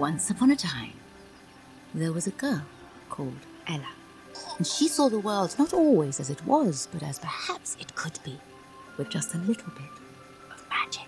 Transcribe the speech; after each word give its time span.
Once 0.00 0.30
upon 0.30 0.50
a 0.50 0.56
time, 0.56 0.94
there 1.92 2.10
was 2.10 2.26
a 2.26 2.30
girl 2.30 2.62
called 3.10 3.36
Ella. 3.66 3.90
And 4.56 4.66
she 4.66 4.88
saw 4.88 5.10
the 5.10 5.18
world 5.18 5.54
not 5.58 5.74
always 5.74 6.18
as 6.18 6.30
it 6.30 6.42
was, 6.46 6.88
but 6.90 7.02
as 7.02 7.18
perhaps 7.18 7.76
it 7.78 7.94
could 7.94 8.18
be, 8.24 8.40
with 8.96 9.10
just 9.10 9.34
a 9.34 9.36
little 9.36 9.70
bit 9.72 9.90
of 10.50 10.66
magic. 10.70 11.06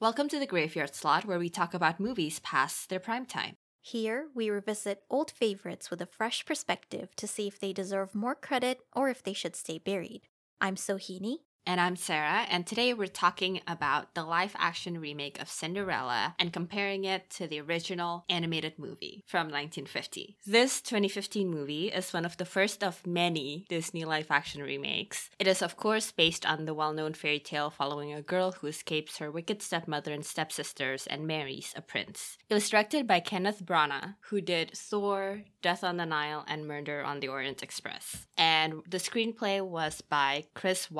Welcome 0.00 0.30
to 0.30 0.38
the 0.38 0.46
Graveyard 0.46 0.94
Slot, 0.94 1.26
where 1.26 1.38
we 1.38 1.50
talk 1.50 1.74
about 1.74 2.00
movies 2.00 2.38
past 2.38 2.88
their 2.88 2.98
prime 2.98 3.26
time. 3.26 3.56
Here, 3.82 4.28
we 4.34 4.48
revisit 4.48 5.02
old 5.10 5.30
favorites 5.30 5.90
with 5.90 6.00
a 6.00 6.06
fresh 6.06 6.46
perspective 6.46 7.14
to 7.16 7.26
see 7.26 7.46
if 7.46 7.60
they 7.60 7.74
deserve 7.74 8.14
more 8.14 8.34
credit 8.34 8.80
or 8.94 9.10
if 9.10 9.22
they 9.22 9.34
should 9.34 9.54
stay 9.54 9.76
buried. 9.76 10.22
I'm 10.58 10.76
Sohini. 10.76 11.40
And 11.66 11.80
I'm 11.80 11.94
Sarah, 11.94 12.46
and 12.50 12.66
today 12.66 12.94
we're 12.94 13.06
talking 13.06 13.60
about 13.68 14.14
the 14.14 14.24
live 14.24 14.56
action 14.58 14.98
remake 14.98 15.40
of 15.40 15.48
Cinderella 15.48 16.34
and 16.38 16.52
comparing 16.52 17.04
it 17.04 17.28
to 17.30 17.46
the 17.46 17.60
original 17.60 18.24
animated 18.30 18.78
movie 18.78 19.22
from 19.26 19.48
1950. 19.48 20.36
This 20.46 20.80
2015 20.80 21.48
movie 21.48 21.88
is 21.88 22.12
one 22.12 22.24
of 22.24 22.38
the 22.38 22.46
first 22.46 22.82
of 22.82 23.06
many 23.06 23.66
Disney 23.68 24.04
live 24.04 24.30
action 24.30 24.62
remakes. 24.62 25.30
It 25.38 25.46
is, 25.46 25.60
of 25.60 25.76
course, 25.76 26.10
based 26.10 26.46
on 26.46 26.64
the 26.64 26.74
well 26.74 26.94
known 26.94 27.12
fairy 27.12 27.38
tale 27.38 27.70
following 27.70 28.12
a 28.12 28.22
girl 28.22 28.52
who 28.52 28.66
escapes 28.66 29.18
her 29.18 29.30
wicked 29.30 29.62
stepmother 29.62 30.12
and 30.12 30.24
stepsisters 30.24 31.06
and 31.06 31.26
marries 31.26 31.74
a 31.76 31.82
prince. 31.82 32.38
It 32.48 32.54
was 32.54 32.70
directed 32.70 33.06
by 33.06 33.20
Kenneth 33.20 33.64
Branagh, 33.64 34.16
who 34.30 34.40
did 34.40 34.72
Thor, 34.74 35.42
Death 35.62 35.84
on 35.84 35.98
the 35.98 36.06
Nile, 36.06 36.44
and 36.48 36.66
Murder 36.66 37.04
on 37.04 37.20
the 37.20 37.28
Orient 37.28 37.62
Express. 37.62 38.26
And 38.36 38.82
the 38.88 38.96
screenplay 38.96 39.60
was 39.64 40.00
by 40.00 40.44
Chris 40.54 40.90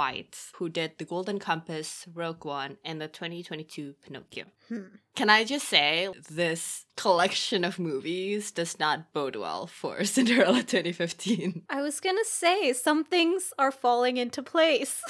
Who 0.56 0.68
did 0.68 0.98
The 0.98 1.04
Golden 1.04 1.38
Compass, 1.38 2.06
Rogue 2.12 2.44
One, 2.44 2.76
and 2.84 3.00
the 3.00 3.08
2022 3.08 3.94
Pinocchio. 4.04 4.44
Hmm. 4.68 4.96
Can 5.16 5.28
I 5.30 5.44
just 5.44 5.68
say, 5.68 6.08
this 6.30 6.86
collection 6.96 7.64
of 7.64 7.78
movies 7.78 8.50
does 8.50 8.78
not 8.78 9.12
bode 9.12 9.36
well 9.36 9.66
for 9.66 10.04
Cinderella 10.04 10.62
2015. 10.62 11.62
I 11.68 11.82
was 11.82 12.00
gonna 12.00 12.24
say, 12.24 12.72
some 12.72 13.04
things 13.04 13.52
are 13.58 13.72
falling 13.72 14.16
into 14.16 14.42
place. 14.42 15.02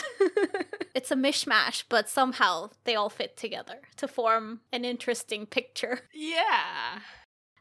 it's 0.94 1.10
a 1.10 1.16
mishmash, 1.16 1.84
but 1.88 2.08
somehow 2.08 2.70
they 2.84 2.94
all 2.94 3.10
fit 3.10 3.36
together 3.36 3.80
to 3.96 4.08
form 4.08 4.60
an 4.72 4.84
interesting 4.84 5.46
picture. 5.46 6.00
Yeah. 6.14 7.00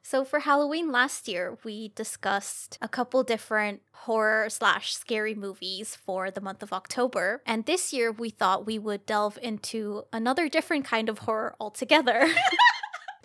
So 0.09 0.25
for 0.25 0.39
Halloween 0.39 0.91
last 0.91 1.27
year, 1.27 1.59
we 1.63 1.89
discussed 1.89 2.79
a 2.81 2.87
couple 2.87 3.21
different 3.21 3.83
horror 3.91 4.49
slash 4.49 4.95
scary 4.95 5.35
movies 5.35 5.95
for 5.95 6.31
the 6.31 6.41
month 6.41 6.63
of 6.63 6.73
October. 6.73 7.43
And 7.45 7.67
this 7.67 7.93
year, 7.93 8.11
we 8.11 8.31
thought 8.31 8.65
we 8.65 8.79
would 8.79 9.05
delve 9.05 9.37
into 9.39 10.05
another 10.11 10.49
different 10.49 10.83
kind 10.83 11.09
of 11.09 11.19
horror 11.19 11.55
altogether. 11.59 12.27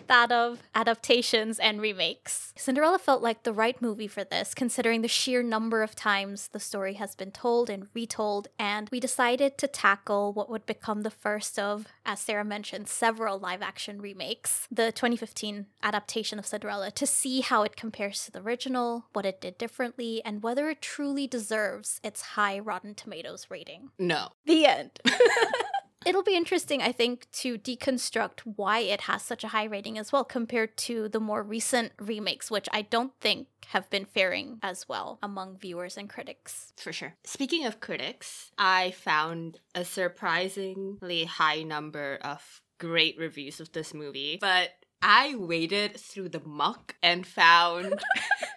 that 0.07 0.31
of 0.31 0.61
adaptations 0.73 1.59
and 1.59 1.81
remakes. 1.81 2.53
Cinderella 2.55 2.99
felt 2.99 3.21
like 3.21 3.43
the 3.43 3.53
right 3.53 3.81
movie 3.81 4.07
for 4.07 4.23
this, 4.23 4.53
considering 4.53 5.01
the 5.01 5.07
sheer 5.07 5.43
number 5.43 5.83
of 5.83 5.95
times 5.95 6.49
the 6.49 6.59
story 6.59 6.93
has 6.95 7.15
been 7.15 7.31
told 7.31 7.69
and 7.69 7.87
retold, 7.93 8.47
and 8.57 8.89
we 8.89 8.99
decided 8.99 9.57
to 9.57 9.67
tackle 9.67 10.33
what 10.33 10.49
would 10.49 10.65
become 10.65 11.01
the 11.01 11.09
first 11.09 11.59
of, 11.59 11.87
as 12.05 12.19
Sarah 12.19 12.45
mentioned, 12.45 12.87
several 12.87 13.39
live 13.39 13.61
action 13.61 14.01
remakes, 14.01 14.67
the 14.71 14.91
2015 14.91 15.67
adaptation 15.83 16.39
of 16.39 16.45
Cinderella, 16.45 16.91
to 16.91 17.05
see 17.05 17.41
how 17.41 17.63
it 17.63 17.75
compares 17.75 18.25
to 18.25 18.31
the 18.31 18.41
original, 18.41 19.05
what 19.13 19.25
it 19.25 19.41
did 19.41 19.57
differently, 19.57 20.21
and 20.23 20.43
whether 20.43 20.69
it 20.69 20.81
truly 20.81 21.27
deserves 21.27 21.99
its 22.03 22.21
high 22.21 22.59
Rotten 22.59 22.95
Tomatoes 22.95 23.47
rating. 23.49 23.89
No. 23.99 24.29
The 24.45 24.65
end. 24.65 24.99
It'll 26.05 26.23
be 26.23 26.35
interesting, 26.35 26.83
I 26.83 26.91
think, 26.91 27.27
to 27.33 27.57
deconstruct 27.57 28.41
why 28.41 28.79
it 28.79 29.01
has 29.01 29.23
such 29.23 29.43
a 29.43 29.47
high 29.47 29.63
rating 29.63 29.97
as 29.97 30.11
well 30.11 30.23
compared 30.23 30.77
to 30.77 31.09
the 31.09 31.19
more 31.19 31.41
recent 31.41 31.93
remakes, 31.99 32.51
which 32.51 32.69
I 32.71 32.83
don't 32.83 33.11
think 33.19 33.47
have 33.67 33.89
been 33.89 34.05
faring 34.05 34.59
as 34.61 34.87
well 34.87 35.17
among 35.23 35.57
viewers 35.57 35.97
and 35.97 36.07
critics. 36.07 36.73
For 36.77 36.93
sure. 36.93 37.15
Speaking 37.23 37.65
of 37.65 37.79
critics, 37.79 38.51
I 38.57 38.91
found 38.91 39.59
a 39.73 39.83
surprisingly 39.83 41.25
high 41.25 41.63
number 41.63 42.19
of 42.21 42.61
great 42.77 43.17
reviews 43.17 43.59
of 43.59 43.71
this 43.71 43.93
movie, 43.93 44.37
but 44.39 44.69
I 45.01 45.35
waded 45.35 45.97
through 45.97 46.29
the 46.29 46.41
muck 46.45 46.95
and 47.01 47.25
found 47.25 47.99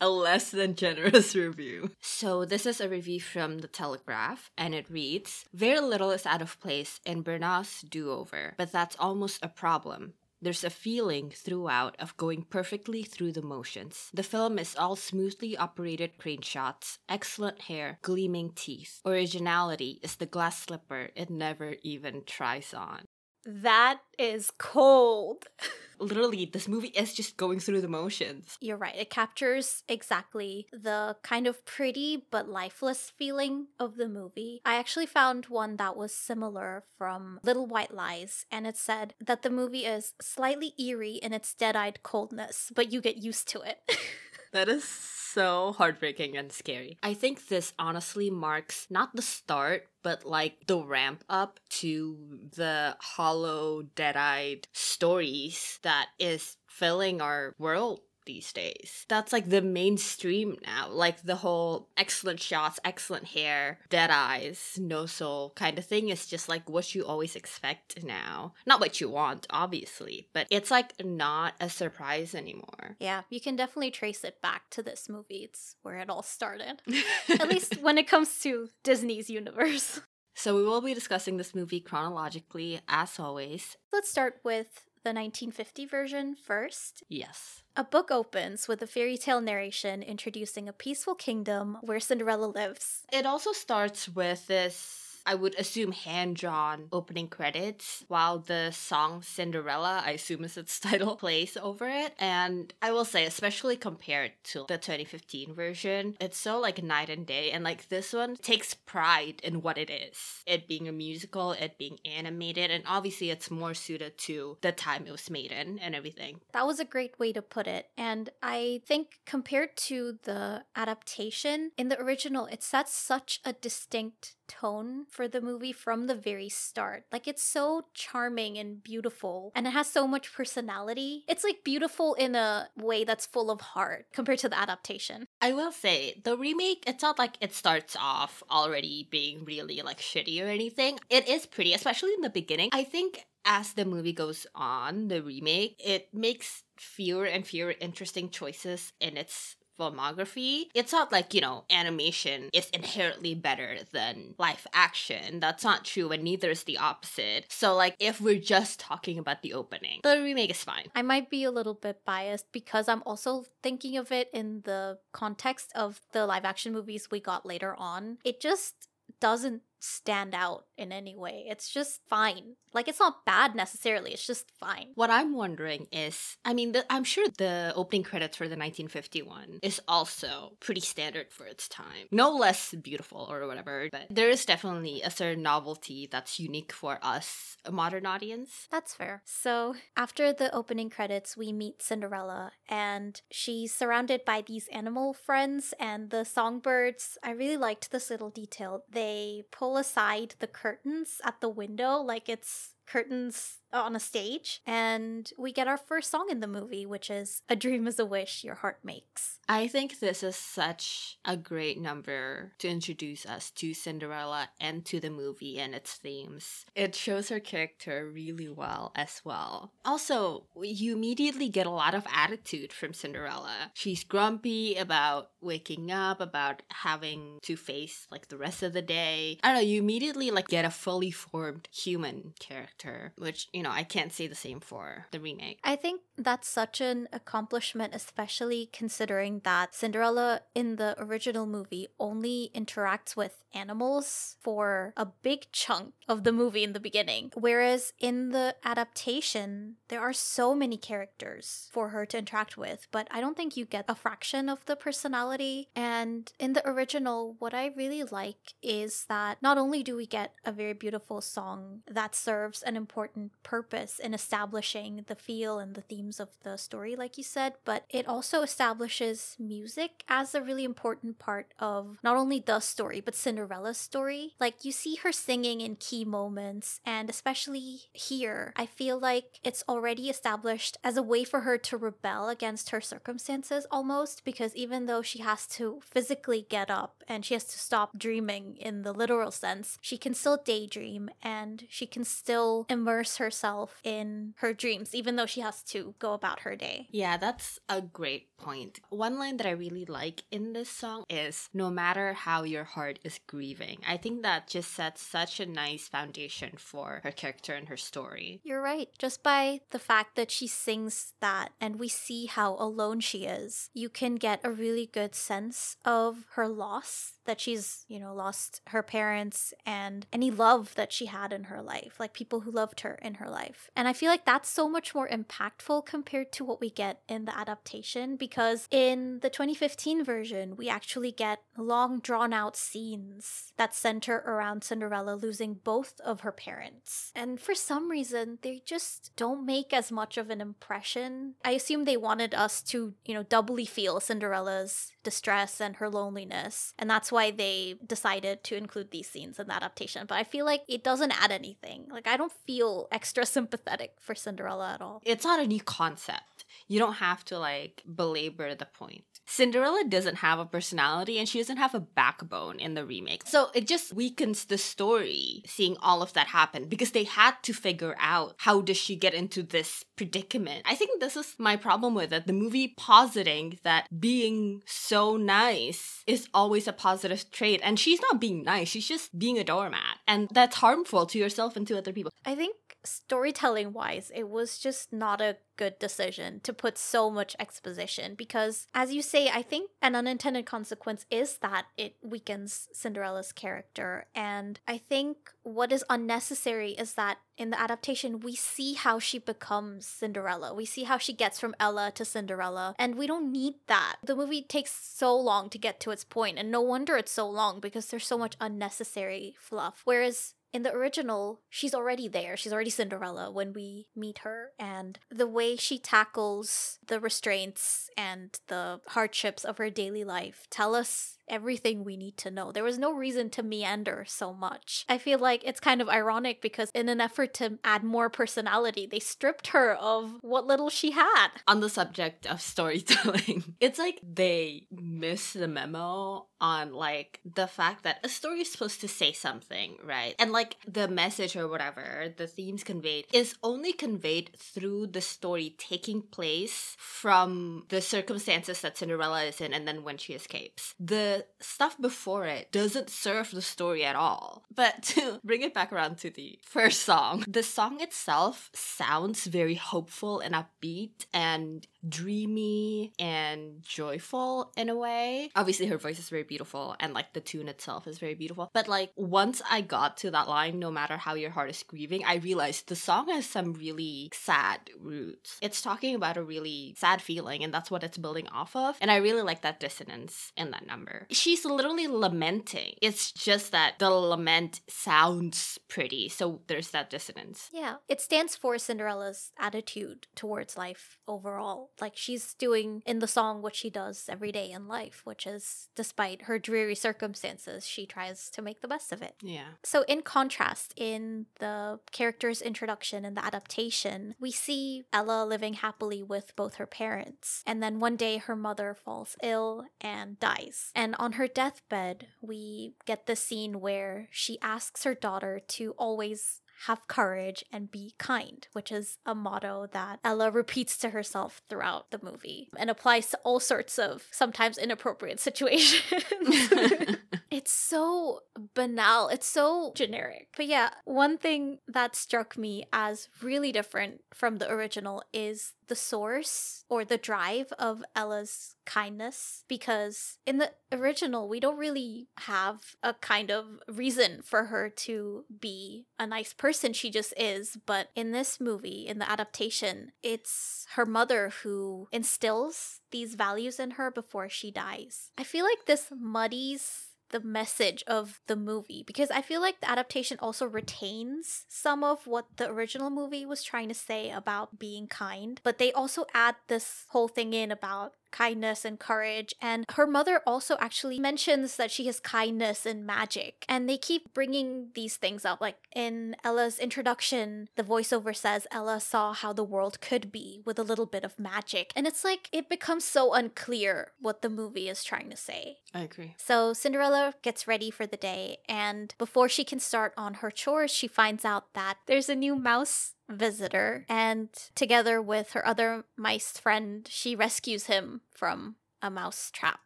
a 0.00 0.08
less 0.08 0.50
than 0.50 0.74
generous 0.74 1.34
review. 1.46 1.90
So, 2.00 2.44
this 2.44 2.66
is 2.66 2.80
a 2.80 2.88
review 2.88 3.20
from 3.20 3.58
The 3.58 3.68
Telegraph, 3.68 4.50
and 4.56 4.74
it 4.74 4.90
reads 4.90 5.44
Very 5.52 5.80
little 5.80 6.10
is 6.10 6.26
out 6.26 6.42
of 6.42 6.60
place 6.60 7.00
in 7.04 7.22
Branagh's 7.22 7.82
do 7.82 8.10
over, 8.10 8.54
but 8.56 8.72
that's 8.72 8.96
almost 8.98 9.44
a 9.44 9.48
problem. 9.48 10.14
There's 10.42 10.64
a 10.64 10.70
feeling 10.70 11.30
throughout 11.30 11.96
of 11.98 12.16
going 12.16 12.44
perfectly 12.44 13.02
through 13.02 13.32
the 13.32 13.42
motions. 13.42 14.10
The 14.14 14.22
film 14.22 14.58
is 14.58 14.74
all 14.74 14.96
smoothly 14.96 15.54
operated 15.54 16.16
crane 16.16 16.40
shots, 16.40 16.98
excellent 17.10 17.62
hair, 17.62 17.98
gleaming 18.00 18.52
teeth. 18.54 19.02
Originality 19.04 20.00
is 20.02 20.16
the 20.16 20.24
glass 20.24 20.62
slipper 20.62 21.10
it 21.14 21.28
never 21.28 21.76
even 21.82 22.22
tries 22.24 22.72
on. 22.72 23.04
That 23.44 24.00
is 24.18 24.50
cold. 24.58 25.46
Literally, 25.98 26.46
this 26.46 26.66
movie 26.66 26.88
is 26.88 27.12
just 27.12 27.36
going 27.36 27.60
through 27.60 27.82
the 27.82 27.88
motions. 27.88 28.56
You're 28.60 28.78
right. 28.78 28.96
It 28.96 29.10
captures 29.10 29.82
exactly 29.86 30.66
the 30.72 31.16
kind 31.22 31.46
of 31.46 31.64
pretty 31.66 32.26
but 32.30 32.48
lifeless 32.48 33.12
feeling 33.16 33.66
of 33.78 33.96
the 33.96 34.08
movie. 34.08 34.62
I 34.64 34.76
actually 34.76 35.06
found 35.06 35.46
one 35.46 35.76
that 35.76 35.96
was 35.96 36.14
similar 36.14 36.84
from 36.96 37.38
Little 37.42 37.66
White 37.66 37.94
Lies, 37.94 38.46
and 38.50 38.66
it 38.66 38.78
said 38.78 39.14
that 39.20 39.42
the 39.42 39.50
movie 39.50 39.84
is 39.84 40.14
slightly 40.22 40.72
eerie 40.78 41.20
in 41.22 41.34
its 41.34 41.54
dead 41.54 41.76
eyed 41.76 42.02
coldness, 42.02 42.72
but 42.74 42.90
you 42.90 43.02
get 43.02 43.18
used 43.18 43.48
to 43.48 43.60
it. 43.60 43.78
that 44.52 44.70
is 44.70 44.84
so 45.32 45.72
heartbreaking 45.72 46.36
and 46.36 46.52
scary. 46.52 46.98
I 47.02 47.14
think 47.14 47.48
this 47.48 47.72
honestly 47.78 48.30
marks 48.30 48.86
not 48.90 49.14
the 49.14 49.22
start, 49.22 49.88
but 50.02 50.24
like 50.24 50.66
the 50.66 50.82
ramp 50.82 51.24
up 51.28 51.60
to 51.80 52.16
the 52.54 52.96
hollow, 53.00 53.82
dead 53.82 54.16
eyed 54.16 54.68
stories 54.72 55.78
that 55.82 56.08
is 56.18 56.56
filling 56.68 57.20
our 57.20 57.54
world 57.58 58.00
these 58.24 58.52
days. 58.52 59.04
That's 59.08 59.32
like 59.32 59.48
the 59.48 59.62
mainstream 59.62 60.56
now. 60.64 60.88
Like 60.90 61.22
the 61.22 61.36
whole 61.36 61.88
excellent 61.96 62.40
shots, 62.40 62.78
excellent 62.84 63.26
hair, 63.28 63.78
dead 63.88 64.10
eyes, 64.10 64.78
no 64.80 65.06
soul 65.06 65.52
kind 65.54 65.78
of 65.78 65.84
thing 65.84 66.08
is 66.08 66.26
just 66.26 66.48
like 66.48 66.68
what 66.68 66.94
you 66.94 67.04
always 67.04 67.36
expect 67.36 68.02
now. 68.02 68.54
Not 68.66 68.80
what 68.80 69.00
you 69.00 69.08
want, 69.08 69.46
obviously, 69.50 70.28
but 70.32 70.46
it's 70.50 70.70
like 70.70 70.92
not 71.04 71.54
a 71.60 71.68
surprise 71.68 72.34
anymore. 72.34 72.96
Yeah, 72.98 73.22
you 73.30 73.40
can 73.40 73.56
definitely 73.56 73.90
trace 73.90 74.24
it 74.24 74.40
back 74.40 74.70
to 74.70 74.82
this 74.82 75.08
movie. 75.08 75.44
It's 75.44 75.76
where 75.82 75.98
it 75.98 76.10
all 76.10 76.22
started. 76.22 76.82
At 77.28 77.48
least 77.50 77.80
when 77.80 77.98
it 77.98 78.08
comes 78.08 78.38
to 78.40 78.68
Disney's 78.82 79.30
universe. 79.30 80.00
So 80.34 80.56
we 80.56 80.62
will 80.62 80.80
be 80.80 80.94
discussing 80.94 81.36
this 81.36 81.54
movie 81.54 81.80
chronologically, 81.80 82.80
as 82.88 83.18
always. 83.18 83.76
Let's 83.92 84.10
start 84.10 84.40
with 84.42 84.84
the 85.02 85.10
1950 85.10 85.86
version 85.86 86.36
first. 86.36 87.02
Yes. 87.08 87.62
A 87.76 87.84
book 87.84 88.10
opens 88.10 88.68
with 88.68 88.82
a 88.82 88.86
fairy 88.86 89.16
tale 89.16 89.40
narration 89.40 90.02
introducing 90.02 90.68
a 90.68 90.72
peaceful 90.72 91.14
kingdom 91.14 91.78
where 91.80 92.00
Cinderella 92.00 92.46
lives. 92.46 93.04
It 93.12 93.26
also 93.26 93.52
starts 93.52 94.08
with 94.08 94.46
this 94.46 95.09
I 95.26 95.34
would 95.34 95.54
assume 95.58 95.92
hand 95.92 96.36
drawn 96.36 96.88
opening 96.92 97.28
credits 97.28 98.04
while 98.08 98.38
the 98.38 98.70
song 98.70 99.22
Cinderella, 99.22 100.02
I 100.04 100.12
assume 100.12 100.44
is 100.44 100.56
its 100.56 100.80
title, 100.80 101.16
plays 101.16 101.56
over 101.60 101.88
it. 101.88 102.14
And 102.18 102.72
I 102.82 102.92
will 102.92 103.04
say, 103.04 103.24
especially 103.24 103.76
compared 103.76 104.32
to 104.44 104.64
the 104.68 104.78
2015 104.78 105.54
version, 105.54 106.16
it's 106.20 106.38
so 106.38 106.58
like 106.58 106.82
night 106.82 107.10
and 107.10 107.26
day. 107.26 107.50
And 107.50 107.64
like 107.64 107.88
this 107.88 108.12
one 108.12 108.36
takes 108.36 108.74
pride 108.74 109.40
in 109.42 109.62
what 109.62 109.78
it 109.78 109.90
is 109.90 110.42
it 110.46 110.66
being 110.66 110.88
a 110.88 110.92
musical, 110.92 111.52
it 111.52 111.78
being 111.78 111.98
animated, 112.04 112.70
and 112.70 112.84
obviously 112.86 113.30
it's 113.30 113.50
more 113.50 113.74
suited 113.74 114.18
to 114.18 114.58
the 114.60 114.72
time 114.72 115.04
it 115.06 115.12
was 115.12 115.30
made 115.30 115.52
in 115.52 115.78
and 115.78 115.94
everything. 115.94 116.40
That 116.52 116.66
was 116.66 116.80
a 116.80 116.84
great 116.84 117.18
way 117.18 117.32
to 117.32 117.42
put 117.42 117.66
it. 117.66 117.88
And 117.96 118.30
I 118.42 118.82
think 118.86 119.20
compared 119.26 119.76
to 119.88 120.18
the 120.24 120.64
adaptation, 120.74 121.72
in 121.76 121.88
the 121.88 122.00
original, 122.00 122.46
it 122.46 122.62
sets 122.62 122.94
such 122.94 123.40
a 123.44 123.52
distinct 123.52 124.34
tone 124.50 125.06
for 125.08 125.28
the 125.28 125.40
movie 125.40 125.72
from 125.72 126.08
the 126.08 126.14
very 126.14 126.48
start. 126.48 127.04
Like 127.12 127.28
it's 127.28 127.42
so 127.42 127.86
charming 127.94 128.58
and 128.58 128.82
beautiful 128.82 129.52
and 129.54 129.66
it 129.66 129.70
has 129.70 129.86
so 129.86 130.06
much 130.06 130.32
personality. 130.32 131.24
It's 131.28 131.44
like 131.44 131.62
beautiful 131.64 132.14
in 132.14 132.34
a 132.34 132.68
way 132.76 133.04
that's 133.04 133.26
full 133.26 133.50
of 133.50 133.60
heart 133.60 134.06
compared 134.12 134.40
to 134.40 134.48
the 134.48 134.58
adaptation. 134.58 135.26
I 135.40 135.52
will 135.52 135.72
say 135.72 136.20
the 136.24 136.36
remake, 136.36 136.84
it's 136.86 137.02
not 137.02 137.18
like 137.18 137.36
it 137.40 137.54
starts 137.54 137.96
off 137.98 138.42
already 138.50 139.06
being 139.10 139.44
really 139.44 139.80
like 139.82 139.98
shitty 139.98 140.42
or 140.44 140.48
anything. 140.48 140.98
It 141.08 141.28
is 141.28 141.46
pretty, 141.46 141.72
especially 141.72 142.12
in 142.14 142.22
the 142.22 142.30
beginning. 142.30 142.70
I 142.72 142.84
think 142.84 143.26
as 143.44 143.72
the 143.72 143.84
movie 143.84 144.12
goes 144.12 144.46
on, 144.54 145.08
the 145.08 145.22
remake, 145.22 145.80
it 145.84 146.12
makes 146.12 146.64
fewer 146.76 147.24
and 147.24 147.46
fewer 147.46 147.74
interesting 147.80 148.30
choices 148.30 148.92
in 149.00 149.16
its 149.16 149.56
filmography, 149.80 150.66
it's 150.74 150.92
not 150.92 151.10
like, 151.10 151.32
you 151.32 151.40
know, 151.40 151.64
animation 151.70 152.50
is 152.52 152.68
inherently 152.70 153.34
better 153.34 153.78
than 153.92 154.34
live 154.38 154.66
action. 154.72 155.40
That's 155.40 155.64
not 155.64 155.84
true, 155.84 156.10
and 156.10 156.22
neither 156.22 156.50
is 156.50 156.64
the 156.64 156.78
opposite. 156.78 157.46
So, 157.48 157.74
like, 157.74 157.96
if 157.98 158.20
we're 158.20 158.38
just 158.38 158.78
talking 158.78 159.18
about 159.18 159.42
the 159.42 159.54
opening, 159.54 160.00
the 160.02 160.20
remake 160.22 160.50
is 160.50 160.62
fine. 160.62 160.86
I 160.94 161.02
might 161.02 161.30
be 161.30 161.44
a 161.44 161.50
little 161.50 161.74
bit 161.74 162.04
biased 162.04 162.52
because 162.52 162.88
I'm 162.88 163.02
also 163.06 163.44
thinking 163.62 163.96
of 163.96 164.12
it 164.12 164.28
in 164.32 164.62
the 164.64 164.98
context 165.12 165.72
of 165.74 166.00
the 166.12 166.26
live 166.26 166.44
action 166.44 166.72
movies 166.72 167.08
we 167.10 167.20
got 167.20 167.46
later 167.46 167.74
on. 167.76 168.18
It 168.24 168.40
just 168.40 168.74
doesn't 169.20 169.62
stand 169.80 170.34
out 170.34 170.64
in 170.76 170.92
any 170.92 171.16
way. 171.16 171.46
It's 171.48 171.68
just 171.68 172.00
fine. 172.08 172.56
Like 172.72 172.86
it's 172.86 173.00
not 173.00 173.24
bad 173.24 173.54
necessarily. 173.54 174.12
It's 174.12 174.26
just 174.26 174.50
fine. 174.60 174.88
What 174.94 175.10
I'm 175.10 175.34
wondering 175.34 175.86
is, 175.90 176.36
I 176.44 176.54
mean, 176.54 176.72
the, 176.72 176.84
I'm 176.92 177.04
sure 177.04 177.26
the 177.36 177.72
opening 177.74 178.04
credits 178.04 178.36
for 178.36 178.44
the 178.44 178.56
1951 178.56 179.58
is 179.62 179.80
also 179.88 180.52
pretty 180.60 180.80
standard 180.80 181.32
for 181.32 181.46
its 181.46 181.68
time. 181.68 182.06
No 182.12 182.30
less 182.30 182.74
beautiful 182.74 183.26
or 183.28 183.46
whatever, 183.46 183.88
but 183.90 184.06
there 184.10 184.30
is 184.30 184.44
definitely 184.44 185.02
a 185.02 185.10
certain 185.10 185.42
novelty 185.42 186.08
that's 186.10 186.38
unique 186.38 186.72
for 186.72 186.98
us, 187.02 187.56
a 187.64 187.72
modern 187.72 188.06
audience. 188.06 188.68
That's 188.70 188.94
fair. 188.94 189.22
So, 189.24 189.74
after 189.96 190.32
the 190.32 190.54
opening 190.54 190.90
credits, 190.90 191.36
we 191.36 191.52
meet 191.52 191.82
Cinderella 191.82 192.52
and 192.68 193.20
she's 193.30 193.74
surrounded 193.74 194.24
by 194.24 194.42
these 194.46 194.68
animal 194.68 195.12
friends 195.12 195.74
and 195.80 196.10
the 196.10 196.24
songbirds. 196.24 197.18
I 197.22 197.32
really 197.32 197.56
liked 197.56 197.90
this 197.90 198.10
little 198.10 198.30
detail. 198.30 198.84
They 198.88 199.44
pull 199.50 199.69
pull 199.70 199.76
aside 199.76 200.34
the 200.40 200.48
curtains 200.48 201.20
at 201.24 201.40
the 201.40 201.48
window 201.48 201.98
like 201.98 202.28
it's 202.28 202.74
curtains 202.86 203.58
on 203.72 203.94
a 203.94 204.00
stage 204.00 204.60
and 204.66 205.32
we 205.38 205.52
get 205.52 205.68
our 205.68 205.76
first 205.76 206.10
song 206.10 206.26
in 206.28 206.40
the 206.40 206.46
movie 206.46 206.84
which 206.84 207.08
is 207.08 207.42
a 207.48 207.54
dream 207.54 207.86
is 207.86 207.98
a 207.98 208.06
wish 208.06 208.42
your 208.42 208.56
heart 208.56 208.78
makes. 208.82 209.38
I 209.48 209.68
think 209.68 210.00
this 210.00 210.22
is 210.22 210.36
such 210.36 211.18
a 211.24 211.36
great 211.36 211.80
number 211.80 212.52
to 212.58 212.68
introduce 212.68 213.24
us 213.26 213.50
to 213.52 213.74
cinderella 213.74 214.48
and 214.60 214.84
to 214.86 214.98
the 214.98 215.10
movie 215.10 215.58
and 215.58 215.74
its 215.74 215.94
themes. 215.94 216.66
It 216.74 216.94
shows 216.94 217.28
her 217.28 217.40
character 217.40 218.10
really 218.12 218.48
well 218.48 218.92
as 218.96 219.20
well. 219.24 219.72
Also 219.84 220.46
you 220.60 220.94
immediately 220.94 221.48
get 221.48 221.66
a 221.66 221.70
lot 221.70 221.94
of 221.94 222.06
attitude 222.12 222.72
from 222.72 222.92
cinderella. 222.92 223.70
She's 223.74 224.02
grumpy 224.02 224.74
about 224.74 225.30
waking 225.40 225.92
up 225.92 226.20
about 226.20 226.62
having 226.68 227.38
to 227.42 227.56
face 227.56 228.06
like 228.10 228.28
the 228.28 228.36
rest 228.36 228.62
of 228.62 228.72
the 228.72 228.82
day. 228.82 229.38
I 229.42 229.48
don't 229.48 229.56
know 229.56 229.68
you 229.68 229.80
immediately 229.80 230.30
like 230.30 230.48
get 230.48 230.64
a 230.64 230.70
fully 230.70 231.10
formed 231.12 231.68
human 231.72 232.34
character 232.40 232.79
which 233.16 233.48
you 233.52 233.62
know, 233.62 233.70
I 233.70 233.82
can't 233.82 234.12
say 234.12 234.26
the 234.26 234.34
same 234.34 234.60
for 234.60 235.06
the 235.10 235.20
remake. 235.20 235.58
I 235.64 235.76
think 235.76 236.02
that's 236.16 236.48
such 236.48 236.80
an 236.80 237.08
accomplishment, 237.12 237.94
especially 237.94 238.68
considering 238.72 239.40
that 239.44 239.74
Cinderella 239.74 240.42
in 240.54 240.76
the 240.76 240.94
original 240.98 241.46
movie 241.46 241.88
only 241.98 242.50
interacts 242.54 243.16
with 243.16 243.44
animals 243.54 244.36
for 244.40 244.92
a 244.96 245.06
big 245.06 245.46
chunk 245.52 245.94
of 246.08 246.24
the 246.24 246.32
movie 246.32 246.64
in 246.64 246.72
the 246.72 246.80
beginning. 246.80 247.32
Whereas 247.34 247.92
in 247.98 248.30
the 248.30 248.56
adaptation, 248.64 249.76
there 249.88 250.00
are 250.00 250.12
so 250.12 250.54
many 250.54 250.76
characters 250.76 251.68
for 251.72 251.88
her 251.90 252.06
to 252.06 252.18
interact 252.18 252.56
with, 252.56 252.86
but 252.90 253.08
I 253.10 253.20
don't 253.20 253.36
think 253.36 253.56
you 253.56 253.64
get 253.64 253.84
a 253.88 253.94
fraction 253.94 254.48
of 254.48 254.64
the 254.66 254.76
personality. 254.76 255.68
And 255.74 256.32
in 256.38 256.52
the 256.52 256.66
original, 256.68 257.36
what 257.38 257.54
I 257.54 257.72
really 257.76 258.04
like 258.04 258.54
is 258.62 259.06
that 259.08 259.38
not 259.42 259.58
only 259.58 259.82
do 259.82 259.96
we 259.96 260.06
get 260.06 260.34
a 260.44 260.52
very 260.52 260.72
beautiful 260.72 261.20
song 261.20 261.82
that 261.90 262.14
serves 262.14 262.62
an 262.70 262.76
important 262.76 263.32
purpose 263.42 263.98
in 263.98 264.14
establishing 264.14 265.04
the 265.08 265.16
feel 265.16 265.58
and 265.58 265.74
the 265.74 265.80
themes 265.80 266.20
of 266.20 266.28
the 266.44 266.56
story, 266.56 266.94
like 266.94 267.18
you 267.18 267.24
said, 267.24 267.54
but 267.64 267.84
it 267.90 268.06
also 268.06 268.42
establishes 268.42 269.36
music 269.40 270.04
as 270.08 270.34
a 270.34 270.40
really 270.40 270.64
important 270.64 271.18
part 271.18 271.52
of 271.58 271.98
not 272.04 272.16
only 272.16 272.38
the 272.38 272.60
story, 272.60 273.00
but 273.00 273.16
Cinderella's 273.16 273.76
story. 273.76 274.34
Like 274.38 274.64
you 274.64 274.70
see 274.70 274.94
her 275.02 275.10
singing 275.10 275.60
in 275.60 275.74
key 275.74 276.04
moments, 276.04 276.80
and 276.86 277.10
especially 277.10 277.80
here, 277.92 278.52
I 278.54 278.66
feel 278.66 278.98
like 278.98 279.40
it's 279.42 279.64
already 279.68 280.08
established 280.08 280.76
as 280.84 280.96
a 280.96 281.02
way 281.02 281.24
for 281.24 281.40
her 281.40 281.58
to 281.58 281.76
rebel 281.76 282.28
against 282.28 282.70
her 282.70 282.80
circumstances 282.80 283.66
almost, 283.70 284.24
because 284.24 284.54
even 284.54 284.86
though 284.86 285.02
she 285.02 285.18
has 285.18 285.46
to 285.48 285.80
physically 285.84 286.46
get 286.48 286.70
up 286.70 287.02
and 287.08 287.24
she 287.24 287.34
has 287.34 287.44
to 287.44 287.58
stop 287.58 287.98
dreaming 287.98 288.56
in 288.60 288.82
the 288.82 288.92
literal 288.92 289.32
sense, 289.32 289.76
she 289.80 289.98
can 289.98 290.14
still 290.14 290.40
daydream 290.44 291.10
and 291.20 291.64
she 291.68 291.86
can 291.86 292.04
still 292.04 292.59
immerse 292.68 293.16
herself 293.16 293.60
herself 293.60 293.80
in 293.84 294.34
her 294.38 294.52
dreams, 294.52 294.94
even 294.94 295.16
though 295.16 295.26
she 295.26 295.40
has 295.40 295.62
to 295.62 295.94
go 295.98 296.12
about 296.12 296.40
her 296.40 296.56
day. 296.56 296.88
Yeah, 296.90 297.16
that's 297.16 297.58
a 297.68 297.80
great 297.80 298.36
point. 298.36 298.80
One 298.88 299.18
line 299.18 299.36
that 299.38 299.46
I 299.46 299.50
really 299.50 299.84
like 299.84 300.24
in 300.30 300.52
this 300.52 300.68
song 300.68 301.04
is 301.08 301.48
No 301.52 301.70
matter 301.70 302.12
how 302.12 302.42
your 302.42 302.64
heart 302.64 302.98
is 303.04 303.20
grieving. 303.26 303.78
I 303.86 303.96
think 303.96 304.22
that 304.22 304.48
just 304.48 304.72
sets 304.72 305.02
such 305.02 305.40
a 305.40 305.46
nice 305.46 305.88
foundation 305.88 306.54
for 306.56 307.00
her 307.04 307.12
character 307.12 307.54
and 307.54 307.68
her 307.68 307.76
story. 307.76 308.40
You're 308.42 308.62
right. 308.62 308.88
Just 308.98 309.22
by 309.22 309.60
the 309.70 309.78
fact 309.78 310.16
that 310.16 310.30
she 310.30 310.46
sings 310.46 311.14
that 311.20 311.50
and 311.60 311.78
we 311.78 311.88
see 311.88 312.26
how 312.26 312.54
alone 312.54 313.00
she 313.00 313.24
is, 313.24 313.70
you 313.74 313.88
can 313.88 314.16
get 314.16 314.40
a 314.42 314.50
really 314.50 314.86
good 314.86 315.14
sense 315.14 315.76
of 315.84 316.24
her 316.34 316.48
loss 316.48 317.19
that 317.24 317.40
she's, 317.40 317.84
you 317.88 317.98
know, 317.98 318.14
lost 318.14 318.60
her 318.68 318.82
parents 318.82 319.54
and 319.66 320.06
any 320.12 320.30
love 320.30 320.74
that 320.74 320.92
she 320.92 321.06
had 321.06 321.32
in 321.32 321.44
her 321.44 321.62
life, 321.62 321.96
like 321.98 322.12
people 322.12 322.40
who 322.40 322.50
loved 322.50 322.80
her 322.80 322.98
in 323.02 323.14
her 323.14 323.28
life. 323.28 323.70
And 323.76 323.88
I 323.88 323.92
feel 323.92 324.10
like 324.10 324.24
that's 324.24 324.48
so 324.48 324.68
much 324.68 324.94
more 324.94 325.08
impactful 325.08 325.86
compared 325.86 326.32
to 326.32 326.44
what 326.44 326.60
we 326.60 326.70
get 326.70 327.00
in 327.08 327.24
the 327.24 327.36
adaptation 327.36 328.16
because 328.16 328.68
in 328.70 329.20
the 329.20 329.30
2015 329.30 330.04
version, 330.04 330.56
we 330.56 330.68
actually 330.68 331.12
get 331.12 331.42
long 331.56 332.00
drawn 332.00 332.32
out 332.32 332.56
scenes 332.56 333.52
that 333.56 333.74
center 333.74 334.16
around 334.26 334.64
Cinderella 334.64 335.14
losing 335.14 335.54
both 335.54 336.00
of 336.00 336.20
her 336.20 336.32
parents. 336.32 337.12
And 337.14 337.40
for 337.40 337.54
some 337.54 337.90
reason, 337.90 338.38
they 338.42 338.62
just 338.64 339.12
don't 339.16 339.44
make 339.44 339.72
as 339.72 339.92
much 339.92 340.16
of 340.16 340.30
an 340.30 340.40
impression. 340.40 341.34
I 341.44 341.52
assume 341.52 341.84
they 341.84 341.96
wanted 341.96 342.34
us 342.34 342.62
to, 342.64 342.94
you 343.04 343.14
know, 343.14 343.22
doubly 343.22 343.66
feel 343.66 344.00
Cinderella's 344.00 344.92
distress 345.02 345.60
and 345.60 345.76
her 345.76 345.88
loneliness. 345.88 346.74
And 346.78 346.88
that's 346.88 347.10
why 347.10 347.19
they 347.28 347.74
decided 347.86 348.42
to 348.44 348.56
include 348.56 348.90
these 348.90 349.10
scenes 349.10 349.38
in 349.38 349.48
the 349.48 349.54
adaptation. 349.54 350.06
But 350.06 350.16
I 350.16 350.24
feel 350.24 350.46
like 350.46 350.62
it 350.66 350.82
doesn't 350.82 351.12
add 351.22 351.30
anything. 351.30 351.88
Like, 351.90 352.08
I 352.08 352.16
don't 352.16 352.32
feel 352.46 352.88
extra 352.90 353.26
sympathetic 353.26 353.96
for 354.00 354.14
Cinderella 354.14 354.72
at 354.72 354.80
all. 354.80 355.02
It's 355.04 355.24
not 355.24 355.40
a 355.40 355.46
new 355.46 355.60
concept. 355.60 356.46
You 356.68 356.78
don't 356.78 356.94
have 356.94 357.24
to 357.26 357.38
like 357.38 357.82
belabor 357.84 358.54
the 358.54 358.64
point. 358.66 359.04
Cinderella 359.30 359.84
doesn't 359.88 360.16
have 360.16 360.40
a 360.40 360.44
personality 360.44 361.16
and 361.16 361.28
she 361.28 361.38
doesn't 361.38 361.56
have 361.56 361.72
a 361.72 361.80
backbone 361.80 362.58
in 362.58 362.74
the 362.74 362.84
remake. 362.84 363.22
So 363.26 363.50
it 363.54 363.68
just 363.68 363.94
weakens 363.94 364.46
the 364.46 364.58
story 364.58 365.42
seeing 365.46 365.76
all 365.80 366.02
of 366.02 366.12
that 366.14 366.26
happen 366.26 366.66
because 366.66 366.90
they 366.90 367.04
had 367.04 367.36
to 367.44 367.52
figure 367.52 367.94
out 368.00 368.34
how 368.38 368.60
does 368.60 368.76
she 368.76 368.96
get 368.96 369.14
into 369.14 369.44
this 369.44 369.84
predicament. 369.94 370.62
I 370.66 370.74
think 370.74 370.98
this 370.98 371.16
is 371.16 371.36
my 371.38 371.54
problem 371.54 371.94
with 371.94 372.12
it. 372.12 372.26
The 372.26 372.32
movie 372.32 372.74
positing 372.76 373.60
that 373.62 373.86
being 374.00 374.62
so 374.66 375.16
nice 375.16 376.02
is 376.08 376.28
always 376.34 376.66
a 376.66 376.72
positive 376.72 377.30
trait 377.30 377.60
and 377.62 377.78
she's 377.78 378.00
not 378.00 378.20
being 378.20 378.42
nice, 378.42 378.68
she's 378.68 378.88
just 378.88 379.16
being 379.16 379.38
a 379.38 379.44
doormat. 379.44 379.98
And 380.08 380.28
that's 380.32 380.56
harmful 380.56 381.06
to 381.06 381.18
yourself 381.18 381.56
and 381.56 381.68
to 381.68 381.78
other 381.78 381.92
people. 381.92 382.12
I 382.24 382.34
think 382.34 382.56
storytelling 382.84 383.72
wise, 383.72 384.10
it 384.14 384.28
was 384.28 384.58
just 384.58 384.92
not 384.92 385.20
a 385.20 385.36
good 385.56 385.78
decision 385.78 386.40
to 386.42 386.54
put 386.54 386.78
so 386.78 387.10
much 387.10 387.36
exposition 387.38 388.14
because, 388.14 388.66
as 388.74 388.94
you 388.94 389.02
say, 389.02 389.28
I 389.28 389.42
think 389.42 389.70
an 389.82 389.94
unintended 389.94 390.46
consequence 390.46 391.04
is 391.10 391.36
that 391.38 391.66
it 391.76 391.96
weakens 392.02 392.68
Cinderella's 392.72 393.30
character. 393.30 394.06
And 394.14 394.58
I 394.66 394.78
think 394.78 395.30
what 395.42 395.70
is 395.70 395.84
unnecessary 395.90 396.72
is 396.72 396.94
that 396.94 397.18
in 397.36 397.50
the 397.50 397.60
adaptation, 397.60 398.20
we 398.20 398.34
see 398.34 398.74
how 398.74 398.98
she 398.98 399.18
becomes 399.18 399.86
Cinderella. 399.86 400.54
We 400.54 400.64
see 400.64 400.84
how 400.84 400.98
she 400.98 401.12
gets 401.12 401.38
from 401.38 401.54
Ella 401.60 401.92
to 401.94 402.04
Cinderella, 402.04 402.74
and 402.78 402.96
we 402.96 403.06
don't 403.06 403.32
need 403.32 403.54
that. 403.66 403.96
The 404.04 404.16
movie 404.16 404.42
takes 404.42 404.72
so 404.72 405.16
long 405.16 405.48
to 405.50 405.58
get 405.58 405.80
to 405.80 405.90
its 405.90 406.04
point, 406.04 406.38
and 406.38 406.50
no 406.50 406.60
wonder 406.60 406.96
it's 406.96 407.12
so 407.12 407.28
long 407.28 407.60
because 407.60 407.86
there's 407.86 408.06
so 408.06 408.18
much 408.18 408.36
unnecessary 408.40 409.34
fluff. 409.38 409.80
Whereas 409.84 410.34
in 410.52 410.62
the 410.62 410.72
original, 410.72 411.40
she's 411.48 411.74
already 411.74 412.08
there. 412.08 412.36
She's 412.36 412.52
already 412.52 412.70
Cinderella 412.70 413.30
when 413.30 413.52
we 413.52 413.86
meet 413.94 414.18
her. 414.18 414.52
And 414.58 414.98
the 415.10 415.26
way 415.26 415.56
she 415.56 415.78
tackles 415.78 416.78
the 416.86 417.00
restraints 417.00 417.90
and 417.96 418.38
the 418.48 418.80
hardships 418.88 419.44
of 419.44 419.58
her 419.58 419.70
daily 419.70 420.04
life 420.04 420.46
tell 420.50 420.74
us 420.74 421.18
everything 421.30 421.84
we 421.84 421.96
need 421.96 422.16
to 422.18 422.30
know. 422.30 422.52
There 422.52 422.64
was 422.64 422.78
no 422.78 422.92
reason 422.92 423.30
to 423.30 423.42
meander 423.42 424.04
so 424.06 424.34
much. 424.34 424.84
I 424.88 424.98
feel 424.98 425.18
like 425.18 425.42
it's 425.44 425.60
kind 425.60 425.80
of 425.80 425.88
ironic 425.88 426.42
because, 426.42 426.70
in 426.74 426.88
an 426.88 427.00
effort 427.00 427.32
to 427.34 427.58
add 427.64 427.84
more 427.84 428.10
personality, 428.10 428.86
they 428.90 428.98
stripped 428.98 429.48
her 429.48 429.74
of 429.74 430.18
what 430.22 430.46
little 430.46 430.68
she 430.68 430.90
had. 430.90 431.28
On 431.46 431.60
the 431.60 431.68
subject 431.68 432.26
of 432.26 432.40
storytelling, 432.40 433.54
it's 433.60 433.78
like 433.78 434.00
they 434.02 434.66
missed 434.70 435.34
the 435.34 435.48
memo 435.48 436.26
on 436.40 436.72
like 436.72 437.20
the 437.24 437.46
fact 437.46 437.84
that 437.84 437.98
a 438.02 438.08
story 438.08 438.40
is 438.40 438.50
supposed 438.50 438.80
to 438.80 438.88
say 438.88 439.12
something, 439.12 439.76
right? 439.84 440.14
And 440.18 440.32
like 440.32 440.39
the 440.66 440.88
message 440.88 441.36
or 441.36 441.48
whatever, 441.48 442.12
the 442.16 442.26
themes 442.26 442.64
conveyed 442.64 443.06
is 443.12 443.34
only 443.42 443.72
conveyed 443.72 444.30
through 444.36 444.88
the 444.88 445.00
story 445.00 445.54
taking 445.58 446.02
place 446.02 446.76
from 446.78 447.64
the 447.68 447.80
circumstances 447.80 448.60
that 448.60 448.76
Cinderella 448.78 449.24
is 449.24 449.40
in 449.40 449.52
and 449.52 449.66
then 449.66 449.84
when 449.84 449.98
she 449.98 450.12
escapes. 450.12 450.74
The 450.78 451.26
stuff 451.40 451.76
before 451.80 452.26
it 452.26 452.52
doesn't 452.52 452.90
serve 452.90 453.30
the 453.30 453.42
story 453.42 453.84
at 453.84 453.96
all. 453.96 454.44
But 454.54 454.82
to 454.94 455.20
bring 455.24 455.42
it 455.42 455.54
back 455.54 455.72
around 455.72 455.98
to 455.98 456.10
the 456.10 456.38
first 456.44 456.82
song, 456.82 457.24
the 457.26 457.42
song 457.42 457.80
itself 457.80 458.50
sounds 458.54 459.26
very 459.26 459.54
hopeful 459.54 460.20
and 460.20 460.34
upbeat 460.34 461.06
and 461.12 461.66
dreamy 461.88 462.92
and 462.98 463.62
joyful 463.62 464.52
in 464.56 464.68
a 464.68 464.76
way. 464.76 465.30
Obviously, 465.34 465.66
her 465.66 465.78
voice 465.78 465.98
is 465.98 466.08
very 466.08 466.22
beautiful 466.22 466.76
and 466.80 466.94
like 466.94 467.12
the 467.12 467.20
tune 467.20 467.48
itself 467.48 467.86
is 467.86 467.98
very 467.98 468.14
beautiful. 468.14 468.50
But 468.52 468.68
like 468.68 468.92
once 468.96 469.42
I 469.50 469.60
got 469.60 469.96
to 469.98 470.10
that 470.10 470.28
line, 470.28 470.58
no 470.58 470.70
matter 470.70 470.96
how 470.96 471.14
your 471.14 471.30
heart 471.30 471.50
is 471.50 471.62
grieving, 471.62 472.04
I 472.04 472.16
realized 472.16 472.68
the 472.68 472.76
song 472.76 473.08
has 473.08 473.26
some 473.26 473.54
really 473.54 474.10
sad 474.12 474.70
roots. 474.78 475.38
It's 475.42 475.62
talking 475.62 475.94
about 475.94 476.16
a 476.16 476.22
really 476.22 476.74
sad 476.78 477.02
feeling 477.02 477.42
and 477.42 477.52
that's 477.52 477.70
what 477.70 477.82
it's 477.82 477.98
building 477.98 478.28
off 478.28 478.54
of. 478.54 478.76
And 478.80 478.90
I 478.90 478.96
really 478.96 479.22
like 479.22 479.42
that 479.42 479.60
dissonance 479.60 480.32
in 480.36 480.50
that 480.50 480.66
number. 480.66 481.06
She's 481.10 481.44
literally 481.44 481.86
lamenting. 481.86 482.74
It's 482.82 483.12
just 483.12 483.52
that 483.52 483.78
the 483.78 483.90
lament 483.90 484.60
sounds 484.68 485.58
pretty. 485.68 486.08
So 486.08 486.42
there's 486.46 486.70
that 486.70 486.90
dissonance. 486.90 487.50
Yeah, 487.52 487.76
it 487.88 488.00
stands 488.00 488.36
for 488.36 488.58
Cinderella's 488.58 489.32
attitude 489.38 490.06
towards 490.14 490.56
life 490.56 490.98
overall. 491.06 491.69
Like 491.80 491.96
she's 491.96 492.34
doing 492.34 492.82
in 492.86 492.98
the 492.98 493.06
song 493.06 493.42
what 493.42 493.54
she 493.54 493.70
does 493.70 494.06
every 494.08 494.32
day 494.32 494.50
in 494.50 494.68
life, 494.68 495.02
which 495.04 495.26
is 495.26 495.68
despite 495.74 496.22
her 496.22 496.38
dreary 496.38 496.74
circumstances, 496.74 497.66
she 497.66 497.86
tries 497.86 498.30
to 498.30 498.42
make 498.42 498.60
the 498.60 498.68
best 498.68 498.92
of 498.92 499.02
it. 499.02 499.14
Yeah. 499.22 499.54
So, 499.62 499.82
in 499.88 500.02
contrast, 500.02 500.74
in 500.76 501.26
the 501.38 501.80
character's 501.92 502.42
introduction 502.42 503.04
and 503.04 503.16
the 503.16 503.24
adaptation, 503.24 504.14
we 504.20 504.30
see 504.30 504.84
Ella 504.92 505.24
living 505.24 505.54
happily 505.54 506.02
with 506.02 506.34
both 506.36 506.56
her 506.56 506.66
parents. 506.66 507.42
And 507.46 507.62
then 507.62 507.80
one 507.80 507.96
day 507.96 508.18
her 508.18 508.36
mother 508.36 508.74
falls 508.74 509.16
ill 509.22 509.64
and 509.80 510.18
dies. 510.20 510.70
And 510.74 510.94
on 510.98 511.12
her 511.12 511.26
deathbed, 511.26 512.08
we 512.20 512.74
get 512.84 513.06
the 513.06 513.16
scene 513.16 513.60
where 513.60 514.08
she 514.10 514.38
asks 514.40 514.84
her 514.84 514.94
daughter 514.94 515.40
to 515.48 515.72
always 515.78 516.39
have 516.66 516.86
courage 516.88 517.44
and 517.52 517.70
be 517.70 517.94
kind, 517.98 518.46
which 518.52 518.70
is 518.70 518.98
a 519.06 519.14
motto 519.14 519.66
that 519.72 519.98
Ella 520.04 520.30
repeats 520.30 520.76
to 520.78 520.90
herself 520.90 521.40
throughout 521.48 521.90
the 521.90 522.00
movie 522.02 522.50
and 522.56 522.68
applies 522.68 523.08
to 523.08 523.18
all 523.24 523.40
sorts 523.40 523.78
of 523.78 524.06
sometimes 524.10 524.58
inappropriate 524.58 525.20
situations. 525.28 526.52
it's 527.30 527.52
so 527.52 528.20
banal, 528.54 529.08
it's 529.08 529.26
so 529.26 529.72
generic. 529.74 530.28
But 530.36 530.46
yeah, 530.46 530.70
one 530.84 531.16
thing 531.16 531.58
that 531.68 531.94
struck 531.94 532.36
me 532.36 532.64
as 532.72 533.08
really 533.22 533.52
different 533.52 534.02
from 534.12 534.38
the 534.38 534.50
original 534.50 535.02
is 535.12 535.52
the 535.68 535.76
source 535.76 536.64
or 536.68 536.84
the 536.84 536.98
drive 536.98 537.52
of 537.56 537.84
Ella's 537.94 538.56
kindness 538.66 539.44
because 539.46 540.18
in 540.26 540.38
the 540.38 540.50
original 540.72 541.28
we 541.28 541.38
don't 541.38 541.58
really 541.58 542.08
have 542.18 542.74
a 542.82 542.94
kind 542.94 543.30
of 543.30 543.44
reason 543.68 544.20
for 544.22 544.46
her 544.46 544.68
to 544.68 545.24
be 545.40 545.86
a 545.98 546.06
nice 546.06 546.32
person. 546.32 546.72
She 546.72 546.90
just 546.90 547.14
is. 547.16 547.56
But 547.66 547.90
in 547.94 548.10
this 548.10 548.40
movie 548.40 548.86
in 548.88 548.98
the 548.98 549.10
adaptation 549.10 549.92
it's 550.02 550.66
her 550.74 550.86
mother 550.86 551.32
who 551.42 551.86
instills 551.92 552.80
these 552.90 553.14
values 553.14 553.60
in 553.60 553.72
her 553.72 553.90
before 553.92 554.28
she 554.28 554.50
dies. 554.50 555.10
I 555.16 555.22
feel 555.22 555.44
like 555.44 555.66
this 555.66 555.92
muddies 555.96 556.89
the 557.10 557.20
message 557.20 557.84
of 557.86 558.20
the 558.26 558.36
movie 558.36 558.82
because 558.86 559.10
I 559.10 559.22
feel 559.22 559.40
like 559.40 559.60
the 559.60 559.70
adaptation 559.70 560.18
also 560.20 560.46
retains 560.46 561.44
some 561.48 561.84
of 561.84 562.06
what 562.06 562.26
the 562.36 562.48
original 562.48 562.90
movie 562.90 563.26
was 563.26 563.42
trying 563.42 563.68
to 563.68 563.74
say 563.74 564.10
about 564.10 564.58
being 564.58 564.86
kind, 564.86 565.40
but 565.42 565.58
they 565.58 565.72
also 565.72 566.06
add 566.14 566.36
this 566.48 566.86
whole 566.88 567.08
thing 567.08 567.32
in 567.32 567.50
about 567.50 567.94
kindness 568.10 568.64
and 568.64 568.78
courage. 568.78 569.34
And 569.40 569.64
her 569.70 569.86
mother 569.86 570.20
also 570.26 570.56
actually 570.60 570.98
mentions 570.98 571.56
that 571.56 571.70
she 571.70 571.86
has 571.86 572.00
kindness 572.00 572.66
and 572.66 572.86
magic. 572.86 573.44
And 573.48 573.68
they 573.68 573.78
keep 573.78 574.12
bringing 574.14 574.68
these 574.74 574.96
things 574.96 575.24
up. 575.24 575.40
Like 575.40 575.56
in 575.74 576.16
Ella's 576.24 576.58
introduction, 576.58 577.48
the 577.56 577.62
voiceover 577.62 578.14
says 578.14 578.46
Ella 578.50 578.80
saw 578.80 579.12
how 579.12 579.32
the 579.32 579.44
world 579.44 579.80
could 579.80 580.12
be 580.12 580.42
with 580.44 580.58
a 580.58 580.64
little 580.64 580.86
bit 580.86 581.04
of 581.04 581.18
magic. 581.18 581.72
And 581.76 581.86
it's 581.86 582.04
like 582.04 582.28
it 582.32 582.48
becomes 582.48 582.84
so 582.84 583.12
unclear 583.14 583.92
what 584.00 584.22
the 584.22 584.28
movie 584.28 584.68
is 584.68 584.84
trying 584.84 585.10
to 585.10 585.16
say. 585.16 585.58
I 585.74 585.82
agree. 585.82 586.14
So 586.16 586.52
Cinderella 586.52 587.14
gets 587.22 587.46
ready 587.46 587.70
for 587.70 587.86
the 587.86 587.96
day. 587.96 588.38
And 588.48 588.94
before 588.98 589.28
she 589.28 589.44
can 589.44 589.60
start 589.60 589.92
on 589.96 590.14
her 590.14 590.30
chores, 590.30 590.70
she 590.70 590.88
finds 590.88 591.24
out 591.24 591.52
that 591.54 591.78
there's 591.86 592.08
a 592.08 592.14
new 592.14 592.36
mouse 592.36 592.94
visitor, 593.10 593.84
and 593.88 594.28
together 594.54 595.02
with 595.02 595.32
her 595.32 595.46
other 595.46 595.84
mice 595.96 596.32
friend, 596.38 596.86
she 596.88 597.14
rescues 597.14 597.66
him 597.66 598.02
from 598.10 598.56
a 598.82 598.90
mouse 598.90 599.30
trap. 599.32 599.60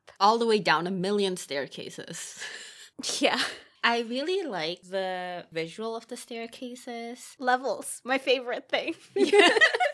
All 0.19 0.39
the 0.39 0.47
way 0.47 0.59
down 0.59 0.87
a 0.87 0.91
million 0.91 1.37
staircases. 1.37 2.39
Yeah. 3.19 3.41
I 3.83 4.01
really 4.01 4.49
like 4.49 4.81
the 4.83 5.45
visual 5.53 5.95
of 5.97 6.07
the 6.09 6.17
staircases. 6.17 7.37
Levels, 7.39 8.01
my 8.05 8.19
favorite 8.19 8.69
thing. 8.69 8.95
yeah. 9.17 9.59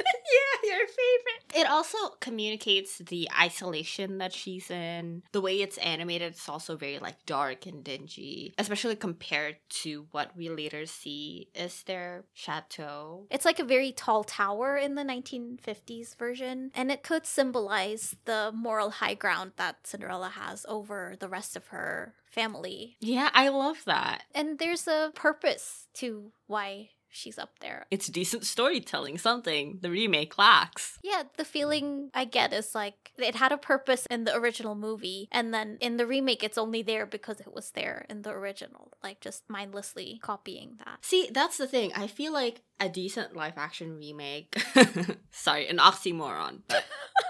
It 1.55 1.69
also 1.69 1.99
communicates 2.21 2.99
the 2.99 3.29
isolation 3.39 4.19
that 4.19 4.33
she's 4.33 4.71
in. 4.71 5.23
The 5.33 5.41
way 5.41 5.61
it's 5.61 5.79
animated 5.79 6.33
it's 6.33 6.49
also 6.49 6.77
very 6.77 6.99
like 6.99 7.27
dark 7.27 7.67
and 7.67 7.83
dingy, 7.85 8.55
especially 8.59 8.97
compared 8.97 9.57
to 9.83 10.07
what 10.11 10.37
we 10.37 10.49
later 10.49 10.87
see 10.87 11.49
is 11.55 11.83
their 11.83 12.25
chateau. 12.33 13.27
It's 13.31 13.45
like 13.45 13.59
a 13.59 13.65
very 13.65 13.93
tall 13.93 14.25
tower 14.25 14.77
in 14.77 14.95
the 14.95 15.03
1950s 15.03 16.17
version, 16.17 16.71
and 16.75 16.91
it 16.91 17.03
could 17.03 17.27
symbolize 17.27 18.17
the 18.25 18.53
moral 18.55 18.91
high 18.91 19.15
ground 19.15 19.53
that 19.57 19.87
Cinderella 19.87 20.31
has 20.31 20.65
over 20.69 21.17
the 21.19 21.29
rest 21.29 21.57
of 21.57 21.69
her 21.69 22.15
family. 22.31 22.97
Yeah, 23.01 23.31
I 23.35 23.49
love 23.49 23.83
that. 23.87 24.23
And 24.35 24.59
there's 24.59 24.87
a 24.87 25.11
purpose 25.15 25.89
to 25.95 26.33
why 26.47 26.91
she's 27.11 27.39
up 27.39 27.59
there. 27.61 27.87
It's 27.91 28.07
decent 28.07 28.45
storytelling, 28.45 29.19
something. 29.19 29.79
The 29.83 29.91
remake 29.91 30.39
lacks. 30.39 30.99
Yeah, 31.03 31.25
the 31.37 31.45
feeling 31.45 32.11
I 32.15 32.25
get 32.25 32.53
is 32.53 32.75
like 32.75 33.13
it 33.19 33.35
had 33.35 33.53
a 33.53 33.59
purpose 33.59 34.07
in 34.07 34.25
the 34.25 34.35
original 34.35 34.75
movie, 34.75 35.29
and 35.33 35.53
then 35.53 35.79
in 35.81 35.97
the 35.97 36.07
remake, 36.07 36.43
it's 36.43 36.59
only 36.59 36.83
there 36.83 37.07
because 37.07 37.41
it 37.41 37.53
was 37.53 37.73
there 37.73 38.07
in 38.09 38.23
the 38.23 38.31
original, 38.31 38.93
like 39.03 39.21
just 39.21 39.43
mindlessly 39.49 40.19
copying 40.23 40.79
that. 40.85 40.99
See, 41.05 41.29
that's 41.33 41.59
the 41.59 41.67
thing. 41.67 41.93
I 41.95 42.07
feel 42.07 42.33
like 42.33 42.63
a 42.79 42.89
decent 42.89 43.37
live 43.37 43.59
action 43.59 43.97
remake, 43.97 44.57
sorry, 45.31 45.69
an 45.69 45.77
oxymoron, 45.79 46.61
but 46.67 46.85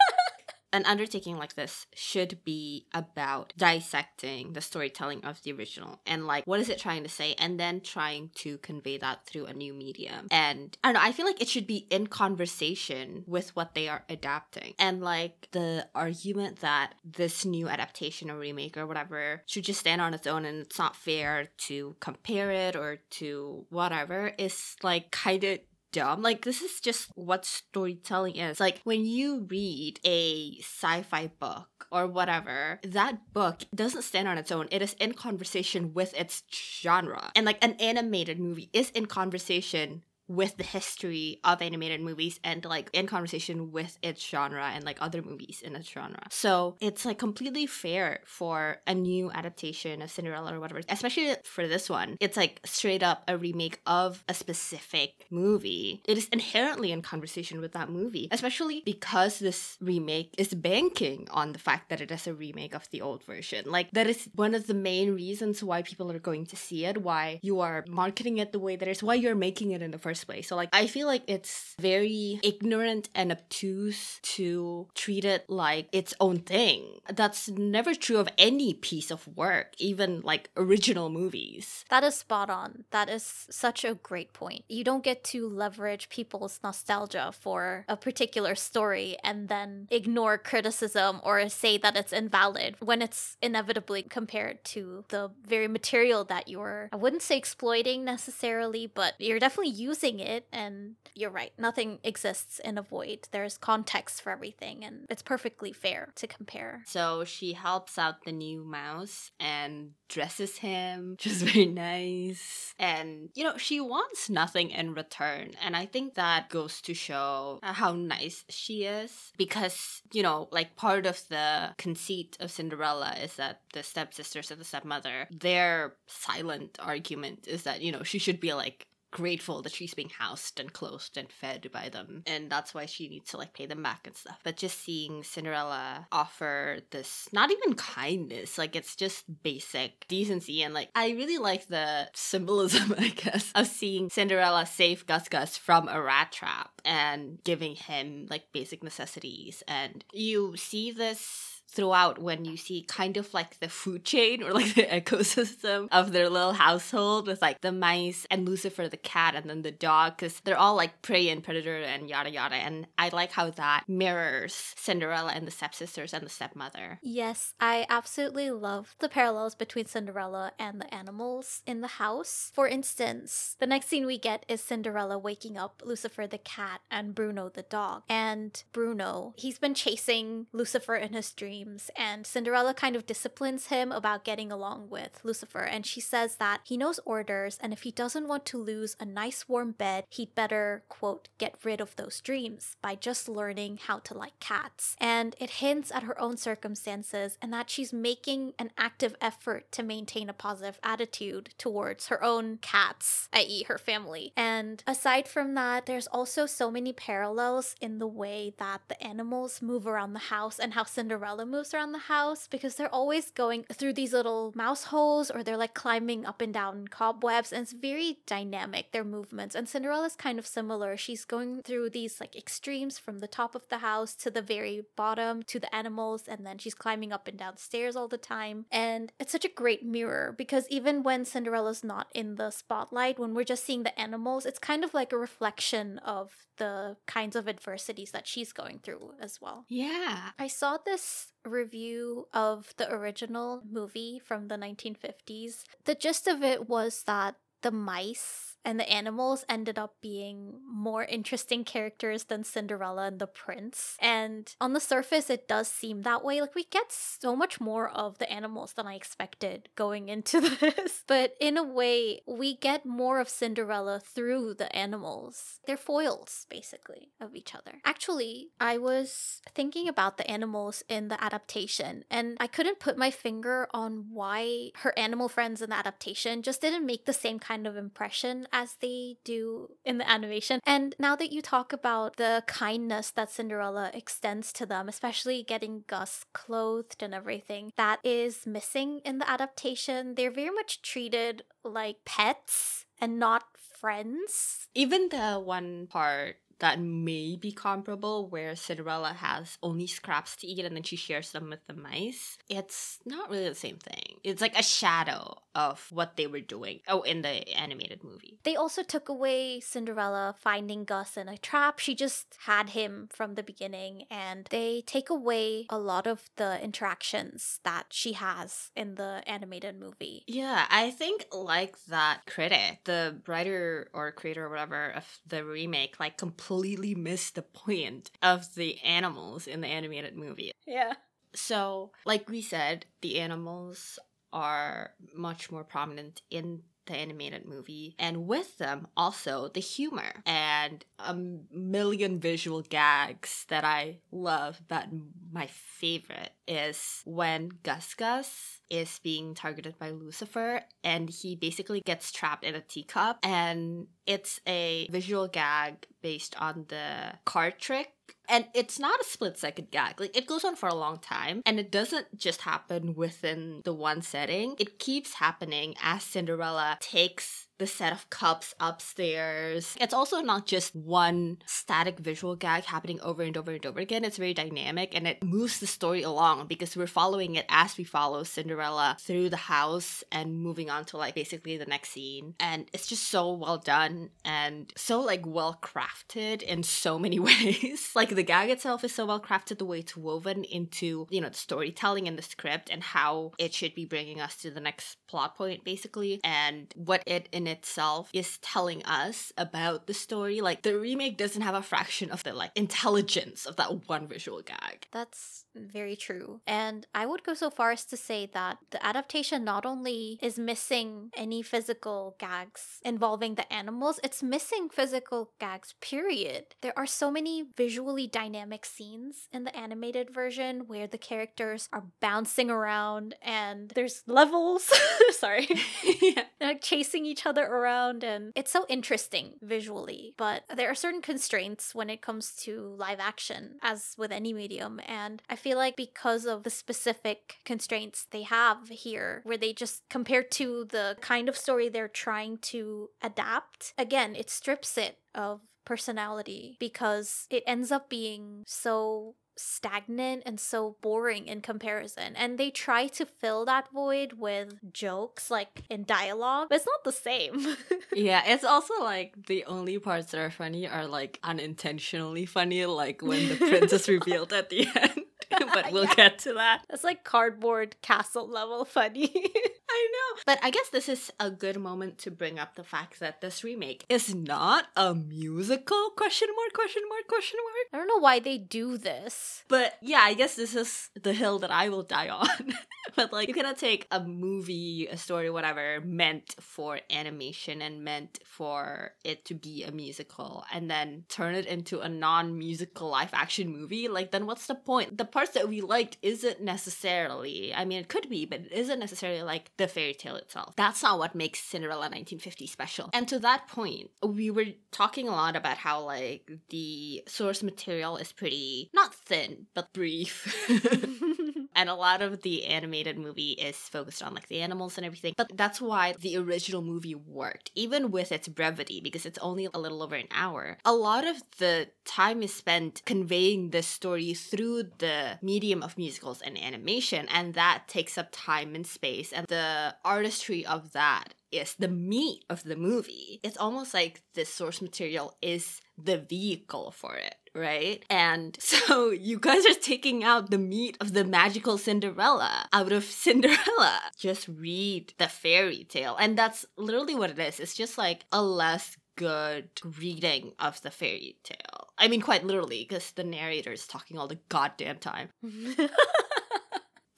an 0.72 0.84
undertaking 0.86 1.36
like 1.36 1.54
this 1.54 1.86
should 1.94 2.44
be 2.44 2.86
about 2.94 3.52
dissecting 3.56 4.52
the 4.52 4.60
storytelling 4.60 5.24
of 5.24 5.42
the 5.42 5.52
original 5.52 6.00
and 6.06 6.26
like 6.26 6.46
what 6.46 6.60
is 6.60 6.68
it 6.68 6.78
trying 6.78 7.02
to 7.02 7.08
say 7.08 7.34
and 7.38 7.58
then 7.58 7.80
trying 7.80 8.30
to 8.34 8.58
convey 8.58 8.96
that 8.98 9.26
through 9.26 9.46
a 9.46 9.52
new 9.52 9.74
medium. 9.74 10.26
And 10.30 10.76
i 10.84 10.88
don't 10.88 10.94
know 10.94 11.08
i 11.08 11.12
feel 11.12 11.26
like 11.26 11.40
it 11.40 11.48
should 11.48 11.66
be 11.66 11.86
in 11.90 12.06
conversation 12.06 13.24
with 13.26 13.54
what 13.56 13.74
they 13.74 13.88
are 13.88 14.04
adapting. 14.08 14.74
And 14.78 15.00
like 15.00 15.48
the 15.52 15.86
argument 15.94 16.60
that 16.60 16.94
this 17.04 17.44
new 17.44 17.68
adaptation 17.68 18.30
or 18.30 18.38
remake 18.38 18.76
or 18.76 18.86
whatever 18.86 19.42
should 19.46 19.64
just 19.64 19.80
stand 19.80 20.00
on 20.00 20.14
its 20.14 20.26
own 20.26 20.44
and 20.44 20.60
it's 20.60 20.78
not 20.78 20.96
fair 20.96 21.48
to 21.56 21.96
compare 22.00 22.50
it 22.50 22.76
or 22.76 22.98
to 23.10 23.66
whatever 23.70 24.32
is 24.38 24.76
like 24.82 25.10
kind 25.10 25.44
of 25.44 25.58
dumb. 25.92 26.22
Like 26.22 26.44
this 26.44 26.62
is 26.62 26.80
just 26.80 27.10
what 27.14 27.44
storytelling 27.44 28.36
is. 28.36 28.60
Like 28.60 28.80
when 28.84 29.04
you 29.04 29.46
read 29.50 30.00
a 30.04 30.58
sci-fi 30.60 31.30
book 31.38 31.86
or 31.90 32.06
whatever, 32.06 32.80
that 32.82 33.32
book 33.32 33.60
doesn't 33.74 34.02
stand 34.02 34.28
on 34.28 34.38
its 34.38 34.52
own. 34.52 34.68
It 34.70 34.82
is 34.82 34.94
in 34.94 35.14
conversation 35.14 35.92
with 35.94 36.14
its 36.18 36.42
genre. 36.52 37.32
And 37.34 37.46
like 37.46 37.62
an 37.64 37.74
animated 37.80 38.38
movie 38.38 38.70
is 38.72 38.90
in 38.90 39.06
conversation 39.06 40.02
with 40.30 40.56
the 40.58 40.62
history 40.62 41.40
of 41.42 41.60
animated 41.60 42.00
movies 42.00 42.38
and 42.44 42.64
like 42.64 42.88
in 42.92 43.08
conversation 43.08 43.72
with 43.72 43.98
its 44.00 44.24
genre 44.24 44.70
and 44.72 44.84
like 44.84 44.96
other 45.00 45.22
movies 45.22 45.60
in 45.60 45.74
its 45.74 45.90
genre. 45.90 46.22
So 46.30 46.76
it's 46.80 47.04
like 47.04 47.18
completely 47.18 47.66
fair 47.66 48.20
for 48.26 48.78
a 48.86 48.94
new 48.94 49.32
adaptation 49.32 50.00
of 50.00 50.10
Cinderella 50.10 50.54
or 50.54 50.60
whatever, 50.60 50.82
especially 50.88 51.34
for 51.42 51.66
this 51.66 51.90
one. 51.90 52.16
It's 52.20 52.36
like 52.36 52.60
straight 52.64 53.02
up 53.02 53.24
a 53.26 53.36
remake 53.36 53.80
of 53.86 54.22
a 54.28 54.34
specific 54.34 55.26
movie. 55.30 56.00
It 56.06 56.16
is 56.16 56.28
inherently 56.28 56.92
in 56.92 57.02
conversation 57.02 57.60
with 57.60 57.72
that 57.72 57.90
movie, 57.90 58.28
especially 58.30 58.82
because 58.84 59.40
this 59.40 59.78
remake 59.80 60.32
is 60.38 60.54
banking 60.54 61.26
on 61.32 61.52
the 61.52 61.58
fact 61.58 61.88
that 61.88 62.00
it 62.00 62.12
is 62.12 62.28
a 62.28 62.34
remake 62.34 62.72
of 62.72 62.88
the 62.90 63.00
old 63.00 63.24
version. 63.24 63.64
Like 63.68 63.90
that 63.92 64.06
is 64.06 64.28
one 64.36 64.54
of 64.54 64.68
the 64.68 64.74
main 64.74 65.12
reasons 65.12 65.64
why 65.64 65.82
people 65.82 66.12
are 66.12 66.20
going 66.20 66.46
to 66.46 66.56
see 66.56 66.84
it, 66.84 67.02
why 67.02 67.40
you 67.42 67.58
are 67.58 67.84
marketing 67.88 68.38
it 68.38 68.52
the 68.52 68.60
way 68.60 68.76
that 68.76 68.86
is, 68.86 69.02
why 69.02 69.14
you're 69.14 69.34
making 69.34 69.72
it 69.72 69.82
in 69.82 69.90
the 69.90 69.98
first 69.98 70.19
So, 70.42 70.56
like, 70.56 70.70
I 70.72 70.86
feel 70.86 71.06
like 71.06 71.22
it's 71.26 71.74
very 71.78 72.40
ignorant 72.42 73.08
and 73.14 73.32
obtuse 73.32 74.18
to 74.22 74.88
treat 74.94 75.24
it 75.24 75.48
like 75.48 75.88
its 75.92 76.14
own 76.20 76.38
thing. 76.40 77.00
That's 77.12 77.48
never 77.48 77.94
true 77.94 78.18
of 78.18 78.28
any 78.38 78.74
piece 78.74 79.10
of 79.10 79.26
work, 79.36 79.74
even 79.78 80.20
like 80.22 80.50
original 80.56 81.10
movies. 81.10 81.84
That 81.90 82.04
is 82.04 82.14
spot 82.14 82.50
on. 82.50 82.84
That 82.90 83.08
is 83.08 83.46
such 83.50 83.84
a 83.84 83.94
great 83.94 84.32
point. 84.32 84.64
You 84.68 84.84
don't 84.84 85.04
get 85.04 85.24
to 85.24 85.48
leverage 85.48 86.08
people's 86.08 86.60
nostalgia 86.62 87.32
for 87.38 87.84
a 87.88 87.96
particular 87.96 88.54
story 88.54 89.16
and 89.22 89.48
then 89.48 89.88
ignore 89.90 90.38
criticism 90.38 91.20
or 91.22 91.48
say 91.48 91.78
that 91.78 91.96
it's 91.96 92.12
invalid 92.12 92.76
when 92.80 93.02
it's 93.02 93.36
inevitably 93.42 94.02
compared 94.02 94.64
to 94.64 95.04
the 95.08 95.30
very 95.46 95.68
material 95.68 96.24
that 96.24 96.48
you're, 96.48 96.88
I 96.92 96.96
wouldn't 96.96 97.22
say 97.22 97.36
exploiting 97.36 98.04
necessarily, 98.04 98.86
but 98.86 99.14
you're 99.18 99.38
definitely 99.38 99.72
using 99.72 100.09
it. 100.18 100.46
And 100.52 100.96
you're 101.14 101.30
right, 101.30 101.52
nothing 101.58 101.98
exists 102.02 102.58
in 102.58 102.78
a 102.78 102.82
void. 102.82 103.28
There's 103.30 103.56
context 103.56 104.22
for 104.22 104.30
everything, 104.30 104.84
and 104.84 105.06
it's 105.08 105.22
perfectly 105.22 105.72
fair 105.72 106.12
to 106.16 106.26
compare. 106.26 106.82
So 106.86 107.24
she 107.24 107.52
helps 107.52 107.98
out 107.98 108.24
the 108.24 108.32
new 108.32 108.64
mouse 108.64 109.30
and 109.38 109.92
dresses 110.08 110.56
him, 110.56 111.16
is 111.24 111.42
very 111.50 111.66
nice. 111.66 112.74
And, 112.78 113.30
you 113.34 113.44
know, 113.44 113.56
she 113.56 113.80
wants 113.80 114.28
nothing 114.28 114.70
in 114.70 114.94
return. 114.94 115.52
And 115.62 115.76
I 115.76 115.86
think 115.86 116.14
that 116.14 116.50
goes 116.50 116.80
to 116.82 116.94
show 116.94 117.60
uh, 117.62 117.72
how 117.72 117.92
nice 117.92 118.44
she 118.48 118.84
is 118.84 119.32
because, 119.36 120.02
you 120.12 120.22
know, 120.22 120.48
like 120.50 120.76
part 120.76 121.06
of 121.06 121.22
the 121.28 121.70
conceit 121.78 122.36
of 122.40 122.50
Cinderella 122.50 123.14
is 123.22 123.36
that 123.36 123.60
the 123.72 123.82
stepsisters 123.82 124.50
and 124.50 124.60
the 124.60 124.64
stepmother, 124.64 125.28
their 125.30 125.94
silent 126.06 126.78
argument 126.80 127.46
is 127.46 127.62
that, 127.62 127.80
you 127.80 127.92
know, 127.92 128.02
she 128.02 128.18
should 128.18 128.40
be 128.40 128.52
like 128.52 128.86
grateful 129.10 129.62
that 129.62 129.72
she's 129.72 129.94
being 129.94 130.10
housed 130.10 130.60
and 130.60 130.72
clothed 130.72 131.16
and 131.16 131.30
fed 131.30 131.68
by 131.72 131.88
them. 131.88 132.22
And 132.26 132.50
that's 132.50 132.74
why 132.74 132.86
she 132.86 133.08
needs 133.08 133.30
to 133.30 133.36
like 133.36 133.54
pay 133.54 133.66
them 133.66 133.82
back 133.82 134.06
and 134.06 134.16
stuff. 134.16 134.40
But 134.44 134.56
just 134.56 134.82
seeing 134.82 135.22
cinderella 135.22 136.06
offer 136.12 136.78
this 136.90 137.28
not 137.32 137.50
even 137.50 137.74
kindness 137.74 138.58
like 138.58 138.76
it's 138.76 138.96
just 138.96 139.42
basic 139.42 140.06
decency. 140.08 140.62
And 140.62 140.74
like 140.74 140.90
i 140.94 141.10
really 141.10 141.38
like 141.38 141.66
the 141.66 142.08
symbolism 142.14 142.94
i 142.98 143.08
guess 143.08 143.52
of 143.54 143.66
seeing 143.66 144.10
cinderella 144.10 144.66
save 144.66 145.06
gus 145.06 145.28
gus 145.28 145.56
from 145.56 145.88
a 145.88 146.00
rat 146.00 146.32
trap 146.32 146.80
and 146.84 147.38
giving 147.44 147.74
him 147.74 148.26
like 148.30 148.52
basic 148.52 148.82
necessities. 148.82 149.62
And 149.68 150.04
you 150.12 150.56
see 150.56 150.90
this 150.90 151.59
throughout 151.70 152.18
when 152.18 152.44
you 152.44 152.56
see 152.56 152.82
kind 152.82 153.16
of 153.16 153.32
like 153.32 153.58
the 153.60 153.68
food 153.68 154.04
chain 154.04 154.42
or 154.42 154.52
like 154.52 154.74
the 154.74 154.82
ecosystem 155.00 155.86
of 155.92 156.12
their 156.12 156.28
little 156.28 156.52
household 156.52 157.28
with 157.28 157.40
like 157.40 157.60
the 157.60 157.70
mice 157.70 158.26
and 158.30 158.48
Lucifer 158.48 158.88
the 158.88 158.96
cat 158.96 159.36
and 159.36 159.48
then 159.48 159.62
the 159.62 159.70
dog 159.70 160.16
because 160.16 160.40
they're 160.40 160.58
all 160.58 160.74
like 160.74 161.00
prey 161.00 161.28
and 161.28 161.44
predator 161.44 161.76
and 161.76 162.08
yada 162.08 162.30
yada 162.30 162.56
and 162.56 162.86
I 162.98 163.10
like 163.10 163.32
how 163.32 163.50
that 163.50 163.84
mirrors 163.86 164.74
Cinderella 164.76 165.32
and 165.32 165.46
the 165.46 165.52
stepsisters 165.52 166.12
and 166.12 166.24
the 166.24 166.30
stepmother. 166.30 166.98
Yes, 167.02 167.54
I 167.60 167.86
absolutely 167.88 168.50
love 168.50 168.96
the 168.98 169.08
parallels 169.08 169.54
between 169.54 169.86
Cinderella 169.86 170.52
and 170.58 170.80
the 170.80 170.92
animals 170.92 171.62
in 171.66 171.80
the 171.80 171.86
house. 171.86 172.50
For 172.52 172.66
instance, 172.66 173.56
the 173.60 173.66
next 173.66 173.88
scene 173.88 174.06
we 174.06 174.18
get 174.18 174.44
is 174.48 174.60
Cinderella 174.60 175.18
waking 175.18 175.56
up 175.56 175.82
Lucifer 175.84 176.26
the 176.26 176.38
cat 176.38 176.80
and 176.90 177.14
Bruno 177.14 177.48
the 177.48 177.62
dog. 177.62 178.02
And 178.08 178.62
Bruno, 178.72 179.34
he's 179.36 179.58
been 179.58 179.74
chasing 179.74 180.46
Lucifer 180.52 180.96
in 180.96 181.12
his 181.12 181.30
dream 181.32 181.59
dreams, 181.60 181.90
and 181.96 182.26
Cinderella 182.26 182.74
kind 182.74 182.96
of 182.96 183.06
disciplines 183.06 183.66
him 183.66 183.92
about 183.92 184.24
getting 184.24 184.50
along 184.50 184.88
with 184.88 185.20
Lucifer. 185.22 185.62
And 185.62 185.84
she 185.84 186.00
says 186.00 186.36
that 186.36 186.60
he 186.64 186.76
knows 186.76 187.00
orders, 187.04 187.58
and 187.60 187.72
if 187.72 187.82
he 187.82 187.90
doesn't 187.90 188.28
want 188.28 188.46
to 188.46 188.58
lose 188.62 188.96
a 188.98 189.04
nice 189.04 189.48
warm 189.48 189.72
bed, 189.72 190.04
he'd 190.08 190.34
better, 190.34 190.82
quote, 190.88 191.28
get 191.38 191.54
rid 191.64 191.80
of 191.80 191.96
those 191.96 192.20
dreams 192.20 192.76
by 192.82 192.94
just 192.94 193.28
learning 193.28 193.80
how 193.86 193.98
to 194.00 194.14
like 194.14 194.38
cats. 194.40 194.96
And 195.00 195.36
it 195.38 195.50
hints 195.50 195.90
at 195.92 196.04
her 196.04 196.20
own 196.20 196.36
circumstances 196.36 197.36
and 197.42 197.52
that 197.52 197.70
she's 197.70 197.92
making 197.92 198.54
an 198.58 198.70
active 198.78 199.16
effort 199.20 199.70
to 199.72 199.82
maintain 199.82 200.28
a 200.28 200.34
positive 200.34 200.78
attitude 200.82 201.50
towards 201.58 202.08
her 202.08 202.22
own 202.22 202.58
cats, 202.58 203.28
i.e., 203.32 203.64
her 203.64 203.78
family. 203.78 204.32
And 204.36 204.82
aside 204.86 205.28
from 205.28 205.54
that, 205.54 205.86
there's 205.86 206.06
also 206.06 206.46
so 206.46 206.70
many 206.70 206.92
parallels 206.92 207.74
in 207.80 207.98
the 207.98 208.06
way 208.06 208.54
that 208.58 208.82
the 208.88 209.02
animals 209.02 209.62
move 209.62 209.86
around 209.86 210.12
the 210.12 210.30
house 210.30 210.58
and 210.58 210.74
how 210.74 210.84
Cinderella 210.84 211.46
moves 211.50 211.74
around 211.74 211.92
the 211.92 211.98
house 211.98 212.46
because 212.46 212.74
they're 212.74 212.94
always 212.94 213.30
going 213.30 213.64
through 213.72 213.92
these 213.92 214.12
little 214.12 214.52
mouse 214.54 214.84
holes 214.84 215.30
or 215.30 215.42
they're 215.42 215.56
like 215.56 215.74
climbing 215.74 216.24
up 216.24 216.40
and 216.40 216.54
down 216.54 216.86
cobwebs 216.88 217.52
and 217.52 217.62
it's 217.62 217.72
very 217.72 218.18
dynamic 218.26 218.92
their 218.92 219.04
movements 219.04 219.54
and 219.54 219.68
Cinderella's 219.68 220.16
kind 220.16 220.38
of 220.38 220.46
similar 220.46 220.96
she's 220.96 221.24
going 221.24 221.62
through 221.62 221.90
these 221.90 222.20
like 222.20 222.36
extremes 222.36 222.98
from 222.98 223.18
the 223.18 223.28
top 223.28 223.54
of 223.54 223.68
the 223.68 223.78
house 223.78 224.14
to 224.14 224.30
the 224.30 224.42
very 224.42 224.82
bottom 224.96 225.42
to 225.42 225.58
the 225.58 225.74
animals 225.74 226.28
and 226.28 226.46
then 226.46 226.58
she's 226.58 226.74
climbing 226.74 227.12
up 227.12 227.26
and 227.26 227.38
down 227.38 227.56
stairs 227.56 227.96
all 227.96 228.08
the 228.08 228.18
time 228.18 228.66
and 228.70 229.12
it's 229.18 229.32
such 229.32 229.44
a 229.44 229.48
great 229.48 229.84
mirror 229.84 230.34
because 230.36 230.66
even 230.68 231.02
when 231.02 231.24
Cinderella's 231.24 231.84
not 231.84 232.08
in 232.14 232.36
the 232.36 232.50
spotlight 232.50 233.18
when 233.18 233.34
we're 233.34 233.44
just 233.44 233.64
seeing 233.64 233.82
the 233.82 233.98
animals 233.98 234.46
it's 234.46 234.58
kind 234.58 234.84
of 234.84 234.94
like 234.94 235.12
a 235.12 235.18
reflection 235.18 235.98
of 235.98 236.46
the 236.60 236.96
kinds 237.06 237.34
of 237.34 237.48
adversities 237.48 238.12
that 238.12 238.28
she's 238.28 238.52
going 238.52 238.78
through 238.78 239.14
as 239.18 239.40
well. 239.40 239.64
Yeah. 239.68 240.30
I 240.38 240.46
saw 240.46 240.76
this 240.76 241.32
review 241.44 242.28
of 242.32 242.74
the 242.76 242.90
original 242.92 243.62
movie 243.70 244.20
from 244.24 244.48
the 244.48 244.56
1950s. 244.56 245.64
The 245.84 245.94
gist 245.94 246.26
of 246.26 246.42
it 246.42 246.68
was 246.68 247.04
that 247.04 247.36
the 247.62 247.70
mice 247.70 248.49
and 248.64 248.78
the 248.78 248.90
animals 248.90 249.44
ended 249.48 249.78
up 249.78 249.94
being 250.00 250.60
more 250.66 251.04
interesting 251.04 251.64
characters 251.64 252.24
than 252.24 252.44
Cinderella 252.44 253.06
and 253.06 253.18
the 253.18 253.26
prince. 253.26 253.96
And 254.00 254.54
on 254.60 254.72
the 254.72 254.80
surface, 254.80 255.30
it 255.30 255.48
does 255.48 255.68
seem 255.68 256.02
that 256.02 256.24
way. 256.24 256.40
Like, 256.40 256.54
we 256.54 256.64
get 256.64 256.92
so 256.92 257.34
much 257.34 257.60
more 257.60 257.88
of 257.88 258.18
the 258.18 258.30
animals 258.30 258.74
than 258.74 258.86
I 258.86 258.94
expected 258.94 259.68
going 259.76 260.08
into 260.08 260.40
this. 260.60 261.04
but 261.06 261.34
in 261.40 261.56
a 261.56 261.64
way, 261.64 262.20
we 262.26 262.56
get 262.56 262.84
more 262.84 263.20
of 263.20 263.28
Cinderella 263.28 264.00
through 264.00 264.54
the 264.54 264.74
animals. 264.74 265.60
They're 265.66 265.76
foils, 265.76 266.46
basically, 266.50 267.12
of 267.20 267.34
each 267.34 267.54
other. 267.54 267.80
Actually, 267.84 268.50
I 268.60 268.78
was 268.78 269.40
thinking 269.54 269.88
about 269.88 270.18
the 270.18 270.30
animals 270.30 270.82
in 270.88 271.08
the 271.08 271.22
adaptation, 271.22 272.04
and 272.10 272.36
I 272.40 272.46
couldn't 272.46 272.80
put 272.80 272.98
my 272.98 273.10
finger 273.10 273.68
on 273.72 274.06
why 274.10 274.70
her 274.76 274.92
animal 274.98 275.28
friends 275.28 275.62
in 275.62 275.70
the 275.70 275.76
adaptation 275.76 276.42
just 276.42 276.60
didn't 276.60 276.86
make 276.86 277.06
the 277.06 277.12
same 277.12 277.38
kind 277.38 277.66
of 277.66 277.76
impression 277.76 278.46
as 278.52 278.76
they 278.80 279.16
do 279.24 279.70
in 279.84 279.98
the 279.98 280.10
animation. 280.10 280.60
And 280.66 280.94
now 280.98 281.16
that 281.16 281.32
you 281.32 281.42
talk 281.42 281.72
about 281.72 282.16
the 282.16 282.42
kindness 282.46 283.10
that 283.12 283.30
Cinderella 283.30 283.90
extends 283.94 284.52
to 284.54 284.66
them, 284.66 284.88
especially 284.88 285.42
getting 285.42 285.84
Gus 285.86 286.24
clothed 286.32 287.02
and 287.02 287.14
everything, 287.14 287.72
that 287.76 288.00
is 288.04 288.46
missing 288.46 289.00
in 289.04 289.18
the 289.18 289.28
adaptation. 289.28 290.14
They're 290.14 290.30
very 290.30 290.50
much 290.50 290.82
treated 290.82 291.42
like 291.64 292.04
pets 292.04 292.86
and 293.00 293.18
not 293.18 293.44
friends. 293.56 294.68
Even 294.74 295.08
the 295.08 295.40
one 295.40 295.86
part 295.86 296.36
that 296.60 296.80
may 296.80 297.36
be 297.36 297.52
comparable 297.52 298.28
where 298.28 298.54
Cinderella 298.54 299.12
has 299.12 299.58
only 299.62 299.86
scraps 299.86 300.36
to 300.36 300.46
eat 300.46 300.64
and 300.64 300.76
then 300.76 300.82
she 300.82 300.96
shares 300.96 301.32
them 301.32 301.50
with 301.50 301.66
the 301.66 301.74
mice. 301.74 302.38
It's 302.48 302.98
not 303.04 303.30
really 303.30 303.48
the 303.48 303.54
same 303.54 303.78
thing. 303.78 304.18
It's 304.22 304.40
like 304.40 304.58
a 304.58 304.62
shadow 304.62 305.38
of 305.54 305.86
what 305.90 306.16
they 306.16 306.26
were 306.26 306.40
doing. 306.40 306.80
Oh, 306.86 307.02
in 307.02 307.22
the 307.22 307.48
animated 307.56 308.04
movie. 308.04 308.38
They 308.44 308.56
also 308.56 308.82
took 308.82 309.08
away 309.08 309.60
Cinderella 309.60 310.34
finding 310.38 310.84
Gus 310.84 311.16
in 311.16 311.28
a 311.28 311.38
trap. 311.38 311.78
She 311.78 311.94
just 311.94 312.36
had 312.44 312.70
him 312.70 313.08
from 313.10 313.34
the 313.34 313.42
beginning 313.42 314.04
and 314.10 314.46
they 314.50 314.82
take 314.86 315.10
away 315.10 315.66
a 315.70 315.78
lot 315.78 316.06
of 316.06 316.30
the 316.36 316.62
interactions 316.62 317.60
that 317.64 317.86
she 317.90 318.12
has 318.12 318.70
in 318.76 318.94
the 318.96 319.22
animated 319.26 319.80
movie. 319.80 320.24
Yeah, 320.26 320.66
I 320.70 320.90
think 320.90 321.26
like 321.32 321.76
that 321.86 322.26
critic, 322.26 322.80
the 322.84 323.16
writer 323.26 323.88
or 323.94 324.12
creator 324.12 324.46
or 324.46 324.50
whatever 324.50 324.90
of 324.90 325.06
the 325.26 325.44
remake, 325.44 325.98
like 325.98 326.18
completely 326.18 326.49
completely 326.50 326.96
missed 326.96 327.36
the 327.36 327.42
point 327.42 328.10
of 328.22 328.56
the 328.56 328.80
animals 328.80 329.46
in 329.46 329.60
the 329.60 329.68
animated 329.68 330.16
movie. 330.16 330.50
Yeah. 330.66 330.94
So, 331.32 331.92
like 332.04 332.28
we 332.28 332.42
said, 332.42 332.86
the 333.02 333.20
animals 333.20 334.00
are 334.32 334.90
much 335.14 335.52
more 335.52 335.62
prominent 335.62 336.22
in 336.28 336.62
the 336.90 336.96
animated 336.96 337.46
movie, 337.46 337.94
and 337.98 338.26
with 338.26 338.58
them 338.58 338.88
also 338.96 339.48
the 339.48 339.60
humor 339.60 340.22
and 340.26 340.84
a 340.98 341.14
million 341.14 342.18
visual 342.20 342.62
gags 342.62 343.46
that 343.48 343.64
I 343.64 344.00
love. 344.10 344.60
But 344.68 344.88
my 345.32 345.46
favorite 345.46 346.32
is 346.46 347.02
when 347.04 347.50
Gus 347.62 347.94
Gus 347.94 348.60
is 348.68 349.00
being 349.02 349.34
targeted 349.34 349.78
by 349.78 349.90
Lucifer 349.90 350.62
and 350.84 351.10
he 351.10 351.34
basically 351.36 351.80
gets 351.80 352.12
trapped 352.12 352.44
in 352.44 352.54
a 352.54 352.60
teacup, 352.60 353.18
and 353.22 353.86
it's 354.06 354.40
a 354.46 354.88
visual 354.90 355.28
gag 355.28 355.86
based 356.02 356.34
on 356.40 356.64
the 356.68 357.12
card 357.24 357.58
trick 357.58 357.92
And 358.28 358.46
it's 358.54 358.78
not 358.78 359.00
a 359.00 359.04
split 359.04 359.38
second 359.38 359.70
gag. 359.70 360.00
Like 360.00 360.16
it 360.16 360.26
goes 360.26 360.44
on 360.44 360.56
for 360.56 360.68
a 360.68 360.74
long 360.74 360.98
time 360.98 361.42
and 361.44 361.58
it 361.58 361.70
doesn't 361.70 362.16
just 362.16 362.42
happen 362.42 362.94
within 362.94 363.62
the 363.64 363.74
one 363.74 364.02
setting. 364.02 364.56
It 364.58 364.78
keeps 364.78 365.14
happening 365.14 365.74
as 365.82 366.02
Cinderella 366.02 366.78
takes 366.80 367.48
the 367.60 367.66
set 367.66 367.92
of 367.92 368.08
cups 368.08 368.54
upstairs. 368.58 369.76
It's 369.78 369.94
also 369.94 370.20
not 370.22 370.46
just 370.46 370.74
one 370.74 371.38
static 371.44 371.98
visual 371.98 372.34
gag 372.34 372.64
happening 372.64 372.98
over 373.02 373.22
and 373.22 373.36
over 373.36 373.52
and 373.52 373.64
over 373.66 373.78
again. 373.78 374.02
It's 374.02 374.16
very 374.16 374.32
dynamic 374.32 374.96
and 374.96 375.06
it 375.06 375.22
moves 375.22 375.60
the 375.60 375.66
story 375.66 376.02
along 376.02 376.46
because 376.46 376.74
we're 376.74 376.86
following 376.86 377.34
it 377.34 377.44
as 377.50 377.76
we 377.76 377.84
follow 377.84 378.24
Cinderella 378.24 378.96
through 378.98 379.28
the 379.28 379.36
house 379.36 380.02
and 380.10 380.40
moving 380.40 380.70
on 380.70 380.86
to 380.86 380.96
like 380.96 381.14
basically 381.14 381.58
the 381.58 381.66
next 381.66 381.90
scene. 381.90 382.34
And 382.40 382.66
it's 382.72 382.86
just 382.86 383.08
so 383.08 383.34
well 383.34 383.58
done 383.58 384.08
and 384.24 384.72
so 384.74 385.00
like 385.00 385.26
well 385.26 385.58
crafted 385.62 386.40
in 386.42 386.62
so 386.62 386.98
many 386.98 387.20
ways. 387.20 387.90
like 387.94 388.08
the 388.08 388.22
gag 388.22 388.48
itself 388.48 388.82
is 388.84 388.94
so 388.94 389.04
well 389.04 389.20
crafted, 389.20 389.58
the 389.58 389.66
way 389.66 389.80
it's 389.80 389.96
woven 389.98 390.44
into, 390.44 391.06
you 391.10 391.20
know, 391.20 391.28
the 391.28 391.34
storytelling 391.34 392.08
and 392.08 392.16
the 392.16 392.22
script 392.22 392.70
and 392.70 392.82
how 392.82 393.32
it 393.38 393.52
should 393.52 393.74
be 393.74 393.84
bringing 393.84 394.18
us 394.18 394.36
to 394.36 394.50
the 394.50 394.60
next 394.60 394.96
plot 395.06 395.36
point 395.36 395.62
basically 395.62 396.20
and 396.24 396.72
what 396.74 397.02
it 397.04 397.28
in 397.32 397.46
itself 397.50 398.10
is 398.12 398.38
telling 398.38 398.82
us 398.84 399.32
about 399.36 399.86
the 399.86 399.94
story. 399.94 400.40
Like 400.40 400.62
the 400.62 400.78
remake 400.78 401.16
doesn't 401.16 401.42
have 401.42 401.54
a 401.54 401.62
fraction 401.62 402.10
of 402.10 402.22
the 402.24 402.32
like 402.32 402.52
intelligence 402.54 403.46
of 403.46 403.56
that 403.56 403.88
one 403.88 404.06
visual 404.08 404.42
gag. 404.42 404.86
That's 404.92 405.44
very 405.54 405.96
true. 405.96 406.40
And 406.46 406.86
I 406.94 407.06
would 407.06 407.24
go 407.24 407.34
so 407.34 407.50
far 407.50 407.70
as 407.72 407.84
to 407.86 407.96
say 407.96 408.30
that 408.32 408.58
the 408.70 408.84
adaptation 408.84 409.44
not 409.44 409.66
only 409.66 410.18
is 410.22 410.38
missing 410.38 411.10
any 411.16 411.42
physical 411.42 412.16
gags 412.18 412.80
involving 412.84 413.34
the 413.34 413.50
animals, 413.52 414.00
it's 414.02 414.22
missing 414.22 414.68
physical 414.68 415.32
gags, 415.38 415.74
period. 415.80 416.54
There 416.60 416.78
are 416.78 416.86
so 416.86 417.10
many 417.10 417.44
visually 417.56 418.06
dynamic 418.06 418.64
scenes 418.64 419.28
in 419.32 419.44
the 419.44 419.56
animated 419.56 420.14
version 420.14 420.64
where 420.66 420.86
the 420.86 420.98
characters 420.98 421.68
are 421.72 421.84
bouncing 422.00 422.50
around 422.50 423.14
and 423.22 423.70
there's 423.74 424.02
levels. 424.06 424.70
Sorry. 425.10 425.48
yeah. 426.00 426.24
like 426.40 426.62
chasing 426.62 427.06
each 427.06 427.26
other 427.26 427.44
around 427.44 428.02
and 428.04 428.32
it's 428.34 428.50
so 428.50 428.66
interesting 428.68 429.34
visually. 429.42 430.14
But 430.16 430.44
there 430.54 430.70
are 430.70 430.74
certain 430.74 431.02
constraints 431.02 431.74
when 431.74 431.90
it 431.90 432.02
comes 432.02 432.34
to 432.44 432.74
live 432.78 432.98
action, 433.00 433.56
as 433.62 433.94
with 433.98 434.12
any 434.12 434.32
medium. 434.32 434.80
And 434.86 435.22
I 435.28 435.36
feel 435.40 435.58
like 435.58 435.76
because 435.76 436.26
of 436.26 436.42
the 436.42 436.50
specific 436.50 437.36
constraints 437.44 438.06
they 438.10 438.22
have 438.22 438.68
here, 438.68 439.22
where 439.24 439.36
they 439.36 439.52
just 439.52 439.82
compared 439.88 440.30
to 440.32 440.66
the 440.66 440.96
kind 441.00 441.28
of 441.28 441.36
story 441.36 441.68
they're 441.68 441.88
trying 441.88 442.38
to 442.38 442.90
adapt, 443.02 443.74
again, 443.78 444.14
it 444.14 444.30
strips 444.30 444.76
it 444.78 444.98
of 445.14 445.40
personality 445.64 446.56
because 446.58 447.26
it 447.30 447.42
ends 447.46 447.70
up 447.70 447.88
being 447.88 448.42
so 448.46 449.14
stagnant 449.40 450.22
and 450.26 450.38
so 450.38 450.76
boring 450.82 451.26
in 451.26 451.40
comparison. 451.40 452.14
And 452.16 452.38
they 452.38 452.50
try 452.50 452.86
to 452.88 453.06
fill 453.06 453.44
that 453.46 453.70
void 453.72 454.14
with 454.14 454.72
jokes, 454.72 455.30
like 455.30 455.62
in 455.70 455.84
dialogue, 455.84 456.48
but 456.50 456.56
it's 456.56 456.66
not 456.66 456.84
the 456.84 456.92
same. 456.92 457.56
yeah, 457.94 458.22
it's 458.26 458.44
also 458.44 458.74
like 458.82 459.14
the 459.26 459.44
only 459.46 459.78
parts 459.78 460.10
that 460.10 460.20
are 460.20 460.30
funny 460.30 460.68
are 460.68 460.86
like 460.86 461.18
unintentionally 461.22 462.26
funny, 462.26 462.66
like 462.66 463.02
when 463.02 463.28
the 463.28 463.36
princess 463.36 463.88
revealed 463.88 464.32
at 464.32 464.50
the 464.50 464.66
end. 464.74 465.02
but 465.54 465.70
we'll 465.72 465.84
yeah. 465.84 465.94
get 465.94 466.18
to 466.20 466.34
that. 466.34 466.62
That's 466.68 466.84
like 466.84 467.04
cardboard 467.04 467.76
castle 467.82 468.28
level 468.28 468.64
funny. 468.64 469.10
I 469.72 469.88
know. 469.92 470.20
But 470.26 470.40
I 470.42 470.50
guess 470.50 470.68
this 470.70 470.88
is 470.88 471.12
a 471.20 471.30
good 471.30 471.58
moment 471.58 471.98
to 471.98 472.10
bring 472.10 472.38
up 472.38 472.56
the 472.56 472.64
fact 472.64 472.98
that 473.00 473.20
this 473.20 473.44
remake 473.44 473.86
is 473.88 474.14
not 474.14 474.66
a 474.76 474.94
musical 474.94 475.90
question 475.96 476.28
mark 476.36 476.52
question 476.52 476.82
mark 476.88 477.06
question 477.06 477.38
mark. 477.44 477.66
I 477.72 477.76
don't 477.76 477.86
know 477.86 478.02
why 478.02 478.18
they 478.18 478.36
do 478.36 478.76
this. 478.76 479.44
But 479.48 479.74
yeah, 479.80 480.00
I 480.02 480.14
guess 480.14 480.34
this 480.34 480.56
is 480.56 480.90
the 481.00 481.12
hill 481.12 481.38
that 481.40 481.52
I 481.52 481.68
will 481.68 481.84
die 481.84 482.08
on. 482.08 482.54
but 482.96 483.12
like 483.12 483.28
you 483.28 483.34
cannot 483.34 483.58
take 483.58 483.86
a 483.92 484.00
movie, 484.00 484.88
a 484.90 484.96
story, 484.96 485.30
whatever, 485.30 485.80
meant 485.84 486.34
for 486.40 486.80
animation 486.90 487.62
and 487.62 487.84
meant 487.84 488.18
for 488.24 488.92
it 489.04 489.24
to 489.26 489.34
be 489.34 489.62
a 489.62 489.70
musical 489.70 490.44
and 490.52 490.68
then 490.70 491.04
turn 491.08 491.34
it 491.34 491.46
into 491.46 491.80
a 491.80 491.88
non-musical 491.88 492.88
live 492.88 493.10
action 493.12 493.48
movie. 493.48 493.86
Like 493.86 494.10
then 494.10 494.26
what's 494.26 494.46
the 494.46 494.54
point? 494.56 494.98
The 494.98 495.04
parts 495.20 495.32
that 495.34 495.50
we 495.50 495.60
liked 495.60 495.98
isn't 496.00 496.40
necessarily, 496.40 497.52
I 497.54 497.66
mean, 497.66 497.78
it 497.78 497.88
could 497.88 498.08
be, 498.08 498.24
but 498.24 498.40
it 498.40 498.52
isn't 498.52 498.78
necessarily 498.78 499.22
like 499.22 499.50
the 499.58 499.68
fairy 499.68 499.92
tale 499.92 500.16
itself. 500.16 500.56
That's 500.56 500.82
not 500.82 500.98
what 500.98 501.14
makes 501.14 501.40
Cinderella 501.40 501.90
1950 501.90 502.46
special. 502.46 502.88
And 502.94 503.06
to 503.08 503.18
that 503.18 503.46
point, 503.46 503.90
we 504.02 504.30
were 504.30 504.46
talking 504.72 505.08
a 505.08 505.12
lot 505.12 505.36
about 505.36 505.58
how 505.58 505.82
like 505.82 506.30
the 506.48 507.02
source 507.06 507.42
material 507.42 507.98
is 507.98 508.12
pretty, 508.12 508.70
not 508.72 508.94
thin, 508.94 509.48
but 509.52 509.74
brief. 509.74 510.48
and 511.54 511.68
a 511.68 511.74
lot 511.74 512.00
of 512.00 512.22
the 512.22 512.46
animated 512.46 512.96
movie 512.96 513.32
is 513.32 513.56
focused 513.56 514.02
on 514.02 514.14
like 514.14 514.28
the 514.28 514.40
animals 514.40 514.78
and 514.78 514.86
everything. 514.86 515.12
But 515.18 515.32
that's 515.34 515.60
why 515.60 515.94
the 516.00 516.16
original 516.16 516.62
movie 516.62 516.94
worked, 516.94 517.50
even 517.54 517.90
with 517.90 518.10
its 518.10 518.28
brevity, 518.28 518.80
because 518.80 519.04
it's 519.04 519.18
only 519.18 519.48
a 519.52 519.58
little 519.58 519.82
over 519.82 519.96
an 519.96 520.08
hour. 520.10 520.56
A 520.64 520.72
lot 520.72 521.06
of 521.06 521.22
the 521.36 521.68
time 521.84 522.22
is 522.22 522.32
spent 522.32 522.82
conveying 522.86 523.50
the 523.50 523.62
story 523.62 524.14
through 524.14 524.62
the 524.78 525.09
medium 525.22 525.62
of 525.62 525.78
musicals 525.78 526.20
and 526.20 526.38
animation, 526.38 527.06
and 527.08 527.34
that 527.34 527.64
takes 527.68 527.98
up 527.98 528.08
time 528.12 528.54
and 528.54 528.66
space. 528.66 529.12
And 529.12 529.26
the 529.26 529.74
artistry 529.84 530.44
of 530.44 530.72
that 530.72 531.14
is 531.32 531.54
the 531.54 531.68
meat 531.68 532.24
of 532.28 532.42
the 532.44 532.56
movie. 532.56 533.20
It's 533.22 533.36
almost 533.36 533.72
like 533.74 534.02
the 534.14 534.24
source 534.24 534.60
material 534.60 535.16
is 535.22 535.60
the 535.78 535.98
vehicle 535.98 536.72
for 536.72 536.96
it, 536.96 537.14
right? 537.34 537.84
And 537.88 538.36
so 538.40 538.90
you 538.90 539.18
guys 539.18 539.46
are 539.46 539.54
taking 539.54 540.04
out 540.04 540.30
the 540.30 540.38
meat 540.38 540.76
of 540.80 540.92
the 540.92 541.04
magical 541.04 541.58
Cinderella 541.58 542.48
out 542.52 542.72
of 542.72 542.84
Cinderella. 542.84 543.80
Just 543.98 544.28
read 544.28 544.94
the 544.98 545.08
fairy 545.08 545.64
tale. 545.64 545.96
And 545.98 546.16
that's 546.16 546.44
literally 546.56 546.94
what 546.94 547.10
it 547.10 547.18
is. 547.18 547.40
It's 547.40 547.54
just 547.54 547.78
like 547.78 548.04
a 548.12 548.22
less 548.22 548.76
good 548.96 549.48
reading 549.78 550.32
of 550.38 550.60
the 550.62 550.70
fairy 550.70 551.16
tale. 551.22 551.59
I 551.80 551.88
mean, 551.88 552.02
quite 552.02 552.24
literally, 552.24 552.66
because 552.68 552.92
the 552.92 553.04
narrator 553.04 553.52
is 553.52 553.66
talking 553.66 553.98
all 553.98 554.06
the 554.06 554.20
goddamn 554.28 554.78
time. 554.78 555.08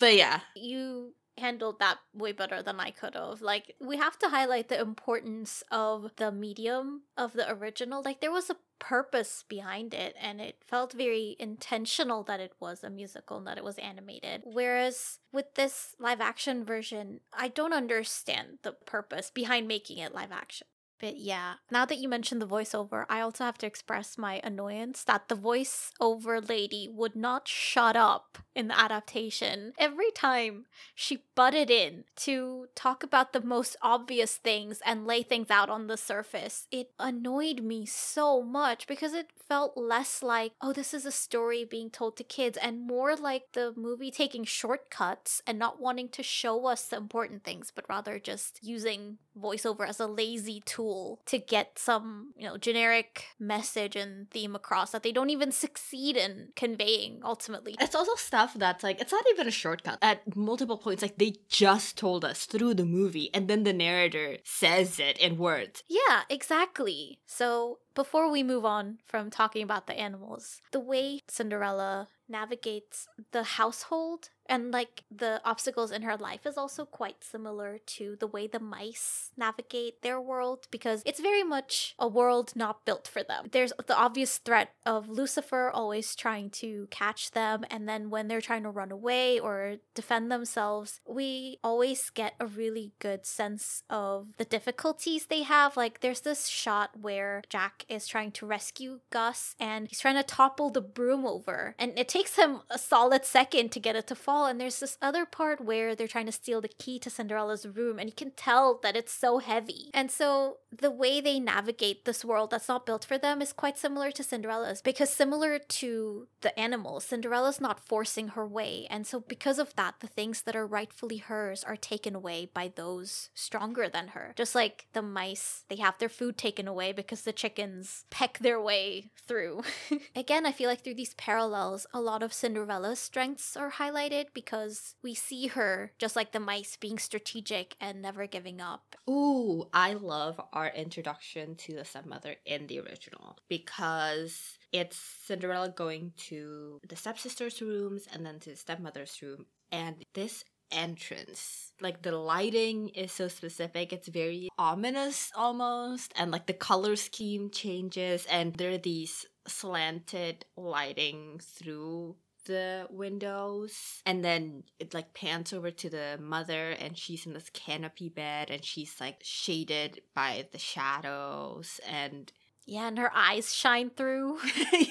but 0.00 0.16
yeah. 0.16 0.40
You 0.56 1.14
handled 1.38 1.78
that 1.78 1.98
way 2.12 2.32
better 2.32 2.62
than 2.62 2.80
I 2.80 2.90
could 2.90 3.14
have. 3.14 3.40
Like, 3.40 3.74
we 3.80 3.96
have 3.96 4.18
to 4.18 4.28
highlight 4.28 4.68
the 4.68 4.80
importance 4.80 5.62
of 5.70 6.10
the 6.16 6.32
medium 6.32 7.02
of 7.16 7.32
the 7.32 7.50
original. 7.50 8.02
Like, 8.04 8.20
there 8.20 8.32
was 8.32 8.50
a 8.50 8.56
purpose 8.80 9.44
behind 9.48 9.94
it, 9.94 10.16
and 10.20 10.40
it 10.40 10.56
felt 10.66 10.92
very 10.92 11.36
intentional 11.38 12.24
that 12.24 12.40
it 12.40 12.52
was 12.58 12.82
a 12.82 12.90
musical 12.90 13.38
and 13.38 13.46
that 13.46 13.58
it 13.58 13.64
was 13.64 13.78
animated. 13.78 14.42
Whereas 14.44 15.20
with 15.32 15.54
this 15.54 15.94
live 16.00 16.20
action 16.20 16.64
version, 16.64 17.20
I 17.32 17.48
don't 17.48 17.72
understand 17.72 18.58
the 18.62 18.72
purpose 18.72 19.30
behind 19.30 19.68
making 19.68 19.98
it 19.98 20.14
live 20.14 20.32
action. 20.32 20.66
But 21.02 21.16
yeah, 21.16 21.54
now 21.68 21.84
that 21.84 21.98
you 21.98 22.08
mentioned 22.08 22.40
the 22.40 22.46
voiceover, 22.46 23.06
I 23.08 23.20
also 23.20 23.42
have 23.42 23.58
to 23.58 23.66
express 23.66 24.16
my 24.16 24.40
annoyance 24.44 25.02
that 25.02 25.28
the 25.28 25.34
voiceover 25.34 26.48
lady 26.48 26.88
would 26.88 27.16
not 27.16 27.48
shut 27.48 27.96
up 27.96 28.38
in 28.54 28.68
the 28.68 28.78
adaptation. 28.78 29.72
Every 29.76 30.12
time 30.12 30.66
she 30.94 31.24
butted 31.34 31.70
in 31.70 32.04
to 32.18 32.66
talk 32.76 33.02
about 33.02 33.32
the 33.32 33.40
most 33.40 33.74
obvious 33.82 34.36
things 34.36 34.80
and 34.86 35.04
lay 35.04 35.24
things 35.24 35.50
out 35.50 35.68
on 35.68 35.88
the 35.88 35.96
surface, 35.96 36.68
it 36.70 36.92
annoyed 37.00 37.62
me 37.64 37.84
so 37.84 38.40
much 38.40 38.86
because 38.86 39.12
it 39.12 39.30
felt 39.48 39.76
less 39.76 40.22
like, 40.22 40.52
oh, 40.60 40.72
this 40.72 40.94
is 40.94 41.04
a 41.04 41.10
story 41.10 41.64
being 41.64 41.90
told 41.90 42.16
to 42.16 42.22
kids, 42.22 42.56
and 42.56 42.86
more 42.86 43.16
like 43.16 43.52
the 43.54 43.72
movie 43.76 44.12
taking 44.12 44.44
shortcuts 44.44 45.42
and 45.48 45.58
not 45.58 45.80
wanting 45.80 46.08
to 46.10 46.22
show 46.22 46.66
us 46.66 46.84
the 46.84 46.96
important 46.96 47.42
things, 47.42 47.72
but 47.74 47.88
rather 47.88 48.20
just 48.20 48.60
using 48.62 49.18
voiceover 49.40 49.88
as 49.88 50.00
a 50.00 50.06
lazy 50.06 50.62
tool 50.64 51.20
to 51.26 51.38
get 51.38 51.78
some, 51.78 52.32
you 52.36 52.46
know, 52.46 52.56
generic 52.56 53.24
message 53.38 53.96
and 53.96 54.30
theme 54.30 54.54
across 54.54 54.90
that 54.90 55.02
they 55.02 55.12
don't 55.12 55.30
even 55.30 55.52
succeed 55.52 56.16
in 56.16 56.48
conveying 56.56 57.20
ultimately. 57.24 57.76
It's 57.80 57.94
also 57.94 58.14
stuff 58.14 58.54
that's 58.54 58.82
like, 58.82 59.00
it's 59.00 59.12
not 59.12 59.24
even 59.30 59.48
a 59.48 59.52
shortcut. 59.52 59.98
At 60.02 60.36
multiple 60.36 60.78
points, 60.78 61.02
like 61.02 61.18
they 61.18 61.34
just 61.48 61.96
told 61.96 62.24
us 62.24 62.44
through 62.44 62.74
the 62.74 62.84
movie, 62.84 63.30
and 63.34 63.48
then 63.48 63.62
the 63.64 63.72
narrator 63.72 64.38
says 64.44 64.98
it 64.98 65.18
in 65.18 65.38
words. 65.38 65.82
Yeah, 65.88 66.22
exactly. 66.28 67.18
So 67.26 67.78
before 67.94 68.30
we 68.30 68.42
move 68.42 68.64
on 68.64 68.98
from 69.06 69.30
talking 69.30 69.62
about 69.62 69.86
the 69.86 69.98
animals, 69.98 70.60
the 70.72 70.80
way 70.80 71.20
Cinderella 71.28 72.08
navigates 72.28 73.06
the 73.32 73.42
household 73.42 74.30
And 74.52 74.70
like 74.70 75.04
the 75.10 75.40
obstacles 75.46 75.90
in 75.90 76.02
her 76.02 76.14
life 76.14 76.44
is 76.44 76.58
also 76.58 76.84
quite 76.84 77.24
similar 77.24 77.78
to 77.96 78.16
the 78.20 78.26
way 78.26 78.46
the 78.46 78.60
mice 78.60 79.30
navigate 79.34 80.02
their 80.02 80.20
world 80.20 80.68
because 80.70 81.02
it's 81.06 81.20
very 81.20 81.42
much 81.42 81.94
a 81.98 82.06
world 82.06 82.52
not 82.54 82.84
built 82.84 83.08
for 83.08 83.22
them. 83.22 83.46
There's 83.50 83.72
the 83.86 83.96
obvious 83.96 84.36
threat 84.36 84.74
of 84.84 85.08
Lucifer 85.08 85.70
always 85.70 86.14
trying 86.14 86.50
to 86.50 86.86
catch 86.90 87.30
them, 87.30 87.64
and 87.70 87.88
then 87.88 88.10
when 88.10 88.28
they're 88.28 88.42
trying 88.42 88.64
to 88.64 88.70
run 88.70 88.92
away 88.92 89.40
or 89.40 89.76
defend 89.94 90.30
themselves, 90.30 91.00
we 91.08 91.58
always 91.64 92.10
get 92.10 92.34
a 92.38 92.44
really 92.44 92.92
good 92.98 93.24
sense 93.24 93.84
of 93.88 94.36
the 94.36 94.44
difficulties 94.44 95.26
they 95.26 95.44
have. 95.44 95.78
Like 95.78 96.00
there's 96.00 96.20
this 96.20 96.48
shot 96.48 96.90
where 97.00 97.42
Jack 97.48 97.86
is 97.88 98.06
trying 98.06 98.32
to 98.32 98.44
rescue 98.44 99.00
Gus 99.08 99.56
and 99.58 99.88
he's 99.88 100.00
trying 100.00 100.16
to 100.16 100.22
topple 100.22 100.68
the 100.68 100.82
broom 100.82 101.24
over, 101.24 101.74
and 101.78 101.98
it 101.98 102.08
takes 102.08 102.36
him 102.36 102.60
a 102.68 102.76
solid 102.76 103.24
second 103.24 103.72
to 103.72 103.80
get 103.80 103.96
it 103.96 104.06
to 104.08 104.14
fall. 104.14 104.41
And 104.46 104.60
there's 104.60 104.80
this 104.80 104.98
other 105.00 105.24
part 105.24 105.60
where 105.60 105.94
they're 105.94 106.08
trying 106.08 106.26
to 106.26 106.32
steal 106.32 106.60
the 106.60 106.68
key 106.68 106.98
to 107.00 107.10
Cinderella's 107.10 107.66
room, 107.66 107.98
and 107.98 108.08
you 108.08 108.14
can 108.14 108.32
tell 108.32 108.78
that 108.82 108.96
it's 108.96 109.12
so 109.12 109.38
heavy. 109.38 109.90
And 109.94 110.10
so 110.10 110.58
the 110.70 110.90
way 110.90 111.20
they 111.20 111.38
navigate 111.38 112.04
this 112.04 112.24
world 112.24 112.50
that's 112.50 112.68
not 112.68 112.86
built 112.86 113.04
for 113.04 113.18
them 113.18 113.42
is 113.42 113.52
quite 113.52 113.76
similar 113.76 114.10
to 114.10 114.22
Cinderella's 114.22 114.80
because 114.80 115.10
similar 115.10 115.58
to 115.58 116.28
the 116.40 116.58
animals, 116.58 117.04
Cinderella's 117.04 117.60
not 117.60 117.86
forcing 117.86 118.28
her 118.28 118.46
way. 118.46 118.86
And 118.88 119.06
so 119.06 119.20
because 119.20 119.58
of 119.58 119.74
that, 119.76 119.96
the 120.00 120.06
things 120.06 120.42
that 120.42 120.56
are 120.56 120.66
rightfully 120.66 121.18
hers 121.18 121.62
are 121.62 121.76
taken 121.76 122.14
away 122.14 122.48
by 122.52 122.72
those 122.74 123.30
stronger 123.34 123.88
than 123.88 124.08
her. 124.08 124.32
Just 124.36 124.54
like 124.54 124.86
the 124.92 125.02
mice, 125.02 125.64
they 125.68 125.76
have 125.76 125.98
their 125.98 126.08
food 126.08 126.38
taken 126.38 126.66
away 126.66 126.92
because 126.92 127.22
the 127.22 127.32
chickens 127.32 128.04
peck 128.10 128.38
their 128.38 128.60
way 128.60 129.10
through. 129.26 129.62
Again, 130.16 130.46
I 130.46 130.52
feel 130.52 130.68
like 130.68 130.82
through 130.82 130.94
these 130.94 131.14
parallels, 131.14 131.86
a 131.92 132.00
lot 132.00 132.22
of 132.22 132.32
Cinderella's 132.32 132.98
strengths 132.98 133.56
are 133.56 133.72
highlighted 133.72 134.21
because 134.34 134.94
we 135.02 135.14
see 135.14 135.48
her, 135.48 135.92
just 135.98 136.16
like 136.16 136.32
the 136.32 136.40
mice, 136.40 136.76
being 136.76 136.98
strategic 136.98 137.76
and 137.80 138.02
never 138.02 138.26
giving 138.26 138.60
up. 138.60 138.96
Ooh, 139.08 139.68
I 139.72 139.94
love 139.94 140.40
our 140.52 140.68
introduction 140.68 141.56
to 141.56 141.74
the 141.74 141.84
stepmother 141.84 142.36
in 142.44 142.66
the 142.66 142.80
original 142.80 143.38
because 143.48 144.58
it's 144.72 144.96
Cinderella 144.96 145.70
going 145.70 146.12
to 146.28 146.80
the 146.88 146.96
stepsister's 146.96 147.60
rooms 147.60 148.06
and 148.12 148.24
then 148.24 148.40
to 148.40 148.50
the 148.50 148.56
stepmother's 148.56 149.20
room. 149.22 149.46
And 149.70 150.04
this 150.14 150.44
entrance, 150.70 151.72
like 151.80 152.02
the 152.02 152.16
lighting 152.16 152.88
is 152.90 153.12
so 153.12 153.28
specific, 153.28 153.92
it's 153.92 154.08
very 154.08 154.48
ominous 154.58 155.30
almost, 155.36 156.12
and 156.16 156.30
like 156.30 156.46
the 156.46 156.52
color 156.52 156.96
scheme 156.96 157.50
changes, 157.50 158.26
and 158.30 158.54
there 158.54 158.72
are 158.72 158.78
these 158.78 159.26
slanted 159.46 160.44
lighting 160.56 161.40
through 161.42 162.16
the 162.44 162.86
windows. 162.90 164.02
And 164.06 164.24
then 164.24 164.64
it 164.78 164.94
like 164.94 165.14
pans 165.14 165.52
over 165.52 165.70
to 165.70 165.90
the 165.90 166.18
mother 166.20 166.70
and 166.70 166.96
she's 166.96 167.26
in 167.26 167.32
this 167.34 167.50
canopy 167.52 168.08
bed 168.08 168.50
and 168.50 168.64
she's 168.64 169.00
like 169.00 169.18
shaded 169.22 170.00
by 170.14 170.46
the 170.52 170.58
shadows 170.58 171.80
and 171.88 172.32
Yeah, 172.64 172.86
and 172.88 172.98
her 172.98 173.10
eyes 173.14 173.52
shine 173.54 173.90
through. 173.90 174.38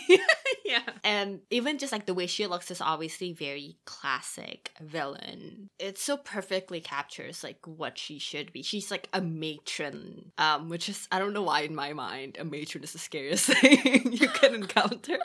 yeah. 0.65 0.81
And 1.03 1.39
even 1.49 1.77
just 1.77 1.91
like 1.93 2.05
the 2.05 2.13
way 2.13 2.27
she 2.27 2.45
looks 2.47 2.69
is 2.69 2.81
obviously 2.81 3.31
very 3.33 3.77
classic 3.85 4.71
villain. 4.81 5.69
It 5.79 5.97
so 5.97 6.17
perfectly 6.17 6.81
captures 6.81 7.43
like 7.43 7.65
what 7.65 7.97
she 7.97 8.19
should 8.19 8.51
be. 8.51 8.61
She's 8.61 8.91
like 8.91 9.07
a 9.13 9.21
matron 9.21 10.31
um 10.37 10.69
which 10.69 10.89
is 10.89 11.07
i 11.11 11.19
don't 11.19 11.33
know 11.33 11.41
why 11.43 11.61
in 11.61 11.75
my 11.75 11.93
mind 11.93 12.37
a 12.39 12.45
matron 12.45 12.83
is 12.83 12.93
the 12.93 12.99
scariest 12.99 13.45
thing 13.61 14.13
you 14.13 14.27
can 14.29 14.55
encounter 14.55 15.17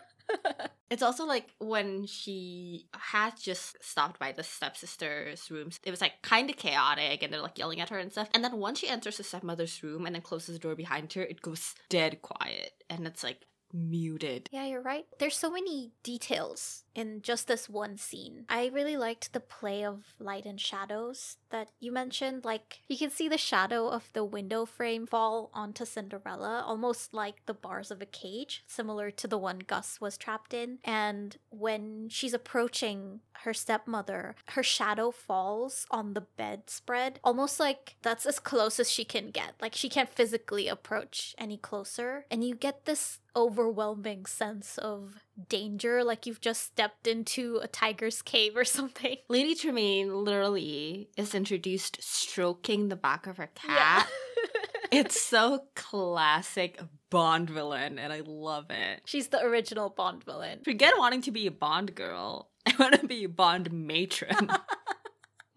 it's 0.90 1.02
also 1.02 1.24
like 1.26 1.54
when 1.58 2.06
she 2.06 2.86
had 2.92 3.34
just 3.38 3.76
stopped 3.82 4.18
by 4.18 4.32
the 4.32 4.42
stepsister's 4.42 5.50
rooms, 5.50 5.80
it 5.84 5.90
was 5.90 6.00
like 6.00 6.22
kind 6.22 6.48
of 6.48 6.56
chaotic 6.56 7.22
and 7.22 7.32
they're 7.32 7.40
like 7.40 7.58
yelling 7.58 7.80
at 7.80 7.88
her 7.88 7.98
and 7.98 8.12
stuff. 8.12 8.28
And 8.34 8.44
then 8.44 8.58
once 8.58 8.78
she 8.78 8.88
enters 8.88 9.16
the 9.16 9.24
stepmother's 9.24 9.82
room 9.82 10.06
and 10.06 10.14
then 10.14 10.22
closes 10.22 10.54
the 10.54 10.60
door 10.60 10.76
behind 10.76 11.12
her, 11.14 11.22
it 11.22 11.42
goes 11.42 11.74
dead 11.88 12.22
quiet 12.22 12.72
and 12.88 13.06
it's 13.06 13.24
like 13.24 13.46
muted. 13.76 14.48
Yeah, 14.50 14.66
you're 14.66 14.82
right. 14.82 15.06
There's 15.18 15.36
so 15.36 15.50
many 15.50 15.92
details 16.02 16.84
in 16.94 17.20
just 17.20 17.46
this 17.46 17.68
one 17.68 17.98
scene. 17.98 18.46
I 18.48 18.70
really 18.72 18.96
liked 18.96 19.32
the 19.32 19.40
play 19.40 19.84
of 19.84 20.14
light 20.18 20.46
and 20.46 20.60
shadows 20.60 21.36
that 21.50 21.68
you 21.78 21.92
mentioned. 21.92 22.44
Like, 22.44 22.80
you 22.88 22.96
can 22.96 23.10
see 23.10 23.28
the 23.28 23.38
shadow 23.38 23.88
of 23.88 24.10
the 24.14 24.24
window 24.24 24.64
frame 24.64 25.06
fall 25.06 25.50
onto 25.52 25.84
Cinderella, 25.84 26.64
almost 26.66 27.12
like 27.12 27.44
the 27.44 27.54
bars 27.54 27.90
of 27.90 28.00
a 28.00 28.06
cage, 28.06 28.64
similar 28.66 29.10
to 29.10 29.28
the 29.28 29.38
one 29.38 29.58
Gus 29.58 30.00
was 30.00 30.16
trapped 30.16 30.54
in. 30.54 30.78
And 30.82 31.36
when 31.50 32.08
she's 32.08 32.34
approaching 32.34 33.20
her 33.42 33.54
stepmother, 33.54 34.34
her 34.48 34.62
shadow 34.62 35.10
falls 35.10 35.86
on 35.90 36.14
the 36.14 36.22
bedspread, 36.36 37.20
almost 37.24 37.60
like 37.60 37.96
that's 38.02 38.26
as 38.26 38.38
close 38.38 38.78
as 38.80 38.90
she 38.90 39.04
can 39.04 39.30
get. 39.30 39.54
Like, 39.60 39.74
she 39.74 39.88
can't 39.88 40.08
physically 40.08 40.68
approach 40.68 41.34
any 41.38 41.56
closer. 41.56 42.26
And 42.30 42.44
you 42.44 42.54
get 42.54 42.84
this 42.84 43.20
overwhelming 43.36 44.24
sense 44.26 44.78
of 44.78 45.22
danger, 45.48 46.02
like 46.02 46.26
you've 46.26 46.40
just 46.40 46.62
stepped 46.62 47.06
into 47.06 47.60
a 47.62 47.68
tiger's 47.68 48.22
cave 48.22 48.56
or 48.56 48.64
something. 48.76 49.16
Lady 49.28 49.54
Tremaine 49.54 50.24
literally 50.24 51.10
is 51.16 51.34
introduced 51.34 52.02
stroking 52.02 52.88
the 52.88 52.96
back 52.96 53.26
of 53.26 53.36
her 53.36 53.50
cat. 53.54 54.08
it's 54.90 55.20
so 55.20 55.64
classic 55.74 56.80
Bond 57.08 57.48
villain, 57.48 57.98
and 57.98 58.12
I 58.12 58.22
love 58.26 58.66
it. 58.70 59.02
She's 59.04 59.28
the 59.28 59.40
original 59.42 59.90
Bond 59.90 60.24
villain. 60.24 60.60
Forget 60.64 60.94
wanting 60.98 61.22
to 61.22 61.30
be 61.30 61.46
a 61.46 61.52
Bond 61.52 61.94
girl. 61.94 62.50
I 62.68 62.74
want 62.78 63.00
to 63.00 63.06
be 63.06 63.26
Bond 63.26 63.72
matron. 63.72 64.50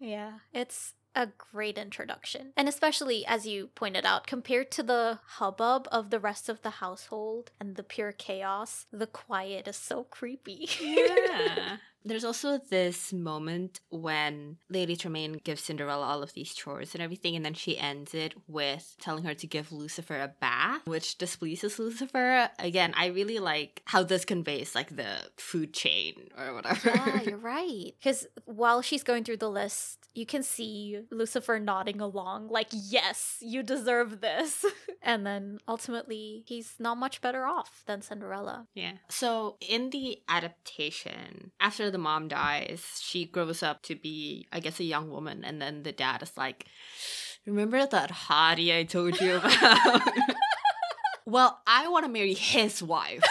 Yeah, 0.02 0.38
it's 0.54 0.94
a 1.14 1.28
great 1.52 1.76
introduction. 1.76 2.54
And 2.56 2.68
especially, 2.68 3.26
as 3.26 3.46
you 3.46 3.68
pointed 3.74 4.06
out, 4.06 4.26
compared 4.26 4.70
to 4.72 4.82
the 4.82 5.18
hubbub 5.32 5.86
of 5.92 6.08
the 6.08 6.18
rest 6.18 6.48
of 6.48 6.62
the 6.62 6.70
household 6.70 7.50
and 7.60 7.76
the 7.76 7.82
pure 7.82 8.12
chaos, 8.12 8.86
the 8.90 9.06
quiet 9.06 9.68
is 9.68 9.76
so 9.76 10.04
creepy. 10.04 10.70
yeah. 10.80 11.76
There's 12.04 12.24
also 12.24 12.58
this 12.58 13.12
moment 13.12 13.80
when 13.90 14.56
Lady 14.68 14.96
Tremaine 14.96 15.40
gives 15.44 15.62
Cinderella 15.62 16.06
all 16.06 16.22
of 16.22 16.32
these 16.32 16.54
chores 16.54 16.94
and 16.94 17.02
everything, 17.02 17.36
and 17.36 17.44
then 17.44 17.54
she 17.54 17.78
ends 17.78 18.14
it 18.14 18.34
with 18.48 18.96
telling 19.00 19.24
her 19.24 19.34
to 19.34 19.46
give 19.46 19.72
Lucifer 19.72 20.16
a 20.16 20.32
bath, 20.40 20.86
which 20.86 21.18
displeases 21.18 21.78
Lucifer. 21.78 22.48
Again, 22.58 22.94
I 22.96 23.06
really 23.06 23.38
like 23.38 23.82
how 23.84 24.02
this 24.02 24.24
conveys 24.24 24.74
like 24.74 24.96
the 24.96 25.16
food 25.36 25.74
chain 25.74 26.28
or 26.38 26.54
whatever. 26.54 26.90
yeah, 26.94 27.22
you're 27.22 27.36
right. 27.38 27.92
Because 27.98 28.26
while 28.44 28.82
she's 28.82 29.02
going 29.02 29.24
through 29.24 29.38
the 29.38 29.50
list, 29.50 30.08
you 30.14 30.26
can 30.26 30.42
see 30.42 31.02
Lucifer 31.10 31.58
nodding 31.60 32.00
along, 32.00 32.48
like, 32.48 32.68
yes, 32.72 33.36
you 33.40 33.62
deserve 33.62 34.20
this. 34.20 34.64
and 35.02 35.26
then 35.26 35.58
ultimately, 35.68 36.44
he's 36.46 36.74
not 36.78 36.96
much 36.96 37.20
better 37.20 37.44
off 37.44 37.82
than 37.86 38.02
Cinderella. 38.02 38.66
Yeah. 38.74 38.94
So 39.08 39.56
in 39.60 39.90
the 39.90 40.18
adaptation, 40.28 41.52
after 41.60 41.89
the 41.90 41.98
mom 41.98 42.28
dies, 42.28 42.98
she 43.00 43.24
grows 43.24 43.62
up 43.62 43.82
to 43.82 43.94
be, 43.94 44.46
I 44.52 44.60
guess, 44.60 44.80
a 44.80 44.84
young 44.84 45.10
woman, 45.10 45.44
and 45.44 45.60
then 45.60 45.82
the 45.82 45.92
dad 45.92 46.22
is 46.22 46.36
like, 46.36 46.66
Remember 47.46 47.86
that 47.86 48.10
hottie 48.10 48.76
I 48.76 48.84
told 48.84 49.18
you 49.20 49.36
about? 49.36 50.02
well, 51.26 51.60
I 51.66 51.88
want 51.88 52.04
to 52.04 52.10
marry 52.12 52.34
his 52.34 52.82
wife. 52.82 53.24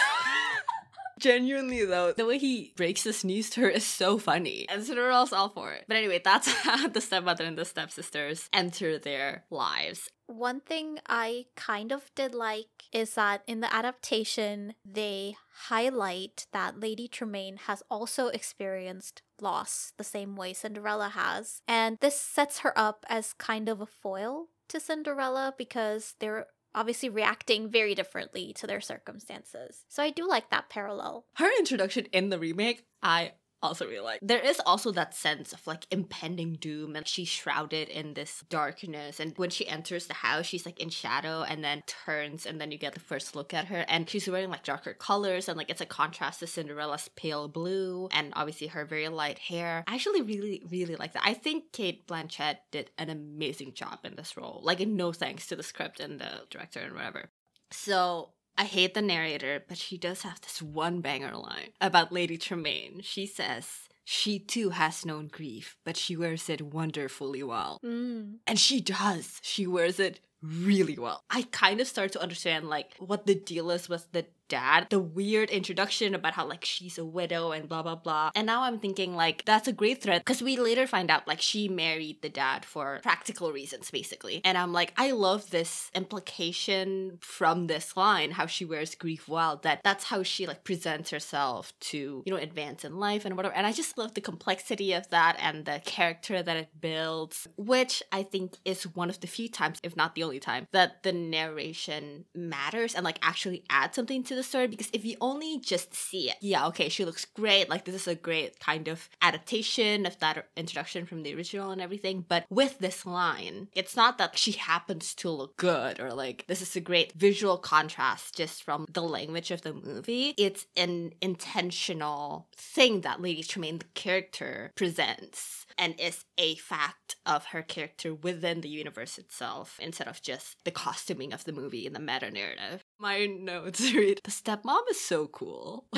Genuinely 1.20 1.84
though, 1.84 2.12
the 2.12 2.26
way 2.26 2.38
he 2.38 2.72
breaks 2.76 3.02
this 3.02 3.22
news 3.22 3.50
to 3.50 3.60
her 3.60 3.68
is 3.68 3.84
so 3.84 4.18
funny. 4.18 4.66
And 4.68 4.82
Cinderella's 4.82 5.32
all 5.32 5.50
for 5.50 5.72
it. 5.72 5.84
But 5.86 5.96
anyway, 5.96 6.20
that's 6.24 6.50
how 6.62 6.88
the 6.88 7.00
stepmother 7.00 7.44
and 7.44 7.56
the 7.56 7.64
stepsisters 7.64 8.48
enter 8.52 8.98
their 8.98 9.44
lives. 9.50 10.08
One 10.26 10.60
thing 10.60 11.00
I 11.06 11.46
kind 11.56 11.92
of 11.92 12.10
did 12.14 12.34
like 12.34 12.84
is 12.92 13.14
that 13.14 13.42
in 13.46 13.60
the 13.60 13.74
adaptation, 13.74 14.74
they 14.84 15.36
highlight 15.66 16.46
that 16.52 16.78
Lady 16.78 17.08
Tremaine 17.08 17.56
has 17.66 17.82
also 17.90 18.28
experienced 18.28 19.22
loss 19.40 19.92
the 19.96 20.04
same 20.04 20.36
way 20.36 20.52
Cinderella 20.52 21.08
has. 21.10 21.62
And 21.66 21.98
this 22.00 22.18
sets 22.18 22.60
her 22.60 22.72
up 22.78 23.04
as 23.08 23.32
kind 23.34 23.68
of 23.68 23.80
a 23.80 23.86
foil 23.86 24.46
to 24.68 24.80
Cinderella 24.80 25.52
because 25.58 26.14
they're 26.20 26.46
obviously 26.74 27.08
reacting 27.08 27.68
very 27.68 27.94
differently 27.94 28.52
to 28.54 28.66
their 28.66 28.80
circumstances. 28.80 29.84
So 29.88 30.02
I 30.02 30.10
do 30.10 30.26
like 30.28 30.50
that 30.50 30.68
parallel. 30.68 31.26
Her 31.34 31.50
introduction 31.58 32.06
in 32.12 32.30
the 32.30 32.38
remake, 32.38 32.84
I 33.02 33.32
also 33.62 33.86
really 33.86 34.00
like. 34.00 34.20
There 34.22 34.40
is 34.40 34.60
also 34.64 34.90
that 34.92 35.14
sense 35.14 35.52
of 35.52 35.66
like 35.66 35.86
impending 35.90 36.54
doom, 36.54 36.96
and 36.96 37.06
she's 37.06 37.28
shrouded 37.28 37.88
in 37.88 38.14
this 38.14 38.44
darkness. 38.48 39.20
And 39.20 39.36
when 39.36 39.50
she 39.50 39.68
enters 39.68 40.06
the 40.06 40.14
house, 40.14 40.46
she's 40.46 40.66
like 40.66 40.80
in 40.80 40.90
shadow 40.90 41.42
and 41.42 41.62
then 41.62 41.82
turns, 41.86 42.46
and 42.46 42.60
then 42.60 42.72
you 42.72 42.78
get 42.78 42.94
the 42.94 43.00
first 43.00 43.36
look 43.36 43.52
at 43.54 43.66
her. 43.66 43.84
And 43.88 44.08
she's 44.08 44.28
wearing 44.28 44.50
like 44.50 44.64
darker 44.64 44.94
colors, 44.94 45.48
and 45.48 45.56
like 45.56 45.70
it's 45.70 45.80
a 45.80 45.86
contrast 45.86 46.40
to 46.40 46.46
Cinderella's 46.46 47.10
pale 47.16 47.48
blue, 47.48 48.08
and 48.12 48.32
obviously 48.34 48.68
her 48.68 48.84
very 48.84 49.08
light 49.08 49.38
hair. 49.38 49.84
I 49.86 49.94
actually 49.94 50.22
really, 50.22 50.62
really 50.70 50.96
like 50.96 51.12
that. 51.12 51.22
I 51.24 51.34
think 51.34 51.72
Cate 51.72 52.06
Blanchett 52.06 52.56
did 52.70 52.90
an 52.98 53.10
amazing 53.10 53.74
job 53.74 54.00
in 54.04 54.16
this 54.16 54.36
role. 54.36 54.60
Like, 54.62 54.80
no 54.80 55.12
thanks 55.12 55.46
to 55.48 55.56
the 55.56 55.62
script 55.62 56.00
and 56.00 56.18
the 56.18 56.42
director 56.50 56.80
and 56.80 56.94
whatever. 56.94 57.30
So 57.70 58.30
I 58.60 58.64
hate 58.64 58.92
the 58.92 59.00
narrator, 59.00 59.64
but 59.66 59.78
she 59.78 59.96
does 59.96 60.20
have 60.20 60.42
this 60.42 60.60
one 60.60 61.00
banger 61.00 61.34
line 61.34 61.70
about 61.80 62.12
Lady 62.12 62.36
Tremaine. 62.36 63.00
She 63.02 63.24
says, 63.24 63.88
she 64.04 64.38
too 64.38 64.68
has 64.68 65.06
known 65.06 65.28
grief, 65.28 65.78
but 65.82 65.96
she 65.96 66.14
wears 66.14 66.50
it 66.50 66.60
wonderfully 66.60 67.42
well. 67.42 67.80
Mm. 67.82 68.34
And 68.46 68.58
she 68.58 68.82
does. 68.82 69.40
She 69.40 69.66
wears 69.66 69.98
it 69.98 70.20
really 70.42 70.98
well. 70.98 71.24
I 71.30 71.46
kind 71.50 71.80
of 71.80 71.86
start 71.86 72.12
to 72.12 72.20
understand 72.20 72.68
like 72.68 72.92
what 72.98 73.24
the 73.24 73.34
deal 73.34 73.70
is 73.70 73.88
with 73.88 74.12
the 74.12 74.26
dad. 74.50 74.88
The 74.90 74.98
weird 74.98 75.48
introduction 75.48 76.14
about 76.14 76.34
how 76.34 76.46
like 76.46 76.64
she's 76.64 76.98
a 76.98 77.04
widow 77.04 77.52
and 77.52 77.68
blah 77.68 77.82
blah 77.82 77.94
blah. 77.94 78.30
And 78.34 78.46
now 78.46 78.64
I'm 78.64 78.78
thinking 78.78 79.14
like 79.14 79.44
that's 79.46 79.68
a 79.68 79.72
great 79.72 80.02
thread 80.02 80.20
because 80.20 80.42
we 80.42 80.58
later 80.58 80.86
find 80.86 81.10
out 81.10 81.26
like 81.26 81.40
she 81.40 81.68
married 81.68 82.20
the 82.20 82.28
dad 82.28 82.64
for 82.66 83.00
practical 83.02 83.52
reasons 83.52 83.90
basically. 83.90 84.42
And 84.44 84.58
I'm 84.58 84.72
like 84.72 84.92
I 84.98 85.12
love 85.12 85.50
this 85.50 85.90
implication 85.94 87.18
from 87.22 87.68
this 87.68 87.96
line 87.96 88.32
how 88.32 88.46
she 88.46 88.64
wears 88.64 88.94
grief 88.94 89.28
well 89.28 89.60
that 89.62 89.80
that's 89.84 90.04
how 90.04 90.22
she 90.22 90.46
like 90.46 90.64
presents 90.64 91.10
herself 91.10 91.72
to 91.80 92.22
you 92.26 92.32
know 92.32 92.40
advance 92.40 92.84
in 92.84 92.98
life 92.98 93.24
and 93.24 93.36
whatever. 93.36 93.54
And 93.54 93.66
I 93.66 93.72
just 93.72 93.96
love 93.96 94.14
the 94.14 94.20
complexity 94.20 94.92
of 94.92 95.08
that 95.10 95.36
and 95.40 95.64
the 95.64 95.80
character 95.84 96.42
that 96.42 96.56
it 96.56 96.68
builds, 96.80 97.46
which 97.56 98.02
I 98.10 98.24
think 98.24 98.56
is 98.64 98.82
one 98.94 99.08
of 99.08 99.20
the 99.20 99.28
few 99.28 99.48
times 99.48 99.78
if 99.84 99.96
not 99.96 100.14
the 100.14 100.24
only 100.24 100.40
time 100.40 100.66
that 100.72 101.04
the 101.04 101.12
narration 101.12 102.24
matters 102.34 102.94
and 102.94 103.04
like 103.04 103.18
actually 103.22 103.62
adds 103.70 103.94
something 103.94 104.24
to 104.24 104.34
the 104.34 104.39
story 104.42 104.66
because 104.66 104.90
if 104.92 105.04
you 105.04 105.16
only 105.20 105.58
just 105.58 105.94
see 105.94 106.30
it, 106.30 106.36
yeah, 106.40 106.66
okay, 106.68 106.88
she 106.88 107.04
looks 107.04 107.24
great. 107.24 107.68
Like 107.68 107.84
this 107.84 107.94
is 107.94 108.08
a 108.08 108.14
great 108.14 108.60
kind 108.60 108.88
of 108.88 109.08
adaptation 109.22 110.06
of 110.06 110.18
that 110.20 110.48
introduction 110.56 111.06
from 111.06 111.22
the 111.22 111.34
original 111.34 111.70
and 111.70 111.80
everything. 111.80 112.24
But 112.26 112.46
with 112.50 112.78
this 112.78 113.06
line, 113.06 113.68
it's 113.74 113.96
not 113.96 114.18
that 114.18 114.38
she 114.38 114.52
happens 114.52 115.14
to 115.16 115.30
look 115.30 115.56
good 115.56 116.00
or 116.00 116.12
like 116.12 116.46
this 116.46 116.62
is 116.62 116.76
a 116.76 116.80
great 116.80 117.12
visual 117.12 117.58
contrast 117.58 118.36
just 118.36 118.62
from 118.62 118.86
the 118.90 119.02
language 119.02 119.50
of 119.50 119.62
the 119.62 119.72
movie. 119.72 120.34
It's 120.36 120.66
an 120.76 121.12
intentional 121.20 122.48
thing 122.56 123.02
that 123.02 123.20
Lady 123.20 123.42
Tremaine, 123.42 123.78
the 123.78 123.84
character, 123.94 124.72
presents 124.74 125.66
and 125.78 125.98
is 126.00 126.24
a 126.38 126.56
fact 126.56 127.16
of 127.26 127.46
her 127.46 127.62
character 127.62 128.14
within 128.14 128.60
the 128.60 128.68
universe 128.68 129.18
itself 129.18 129.78
instead 129.80 130.08
of 130.08 130.22
just 130.22 130.56
the 130.64 130.70
costuming 130.70 131.32
of 131.32 131.44
the 131.44 131.52
movie 131.52 131.86
in 131.86 131.92
the 131.92 132.00
meta 132.00 132.30
narrative. 132.30 132.82
My 132.98 133.26
notes 133.26 133.92
read 133.92 134.20
The 134.24 134.30
stepmom 134.30 134.80
is 134.90 135.00
so 135.00 135.26
cool. 135.26 135.86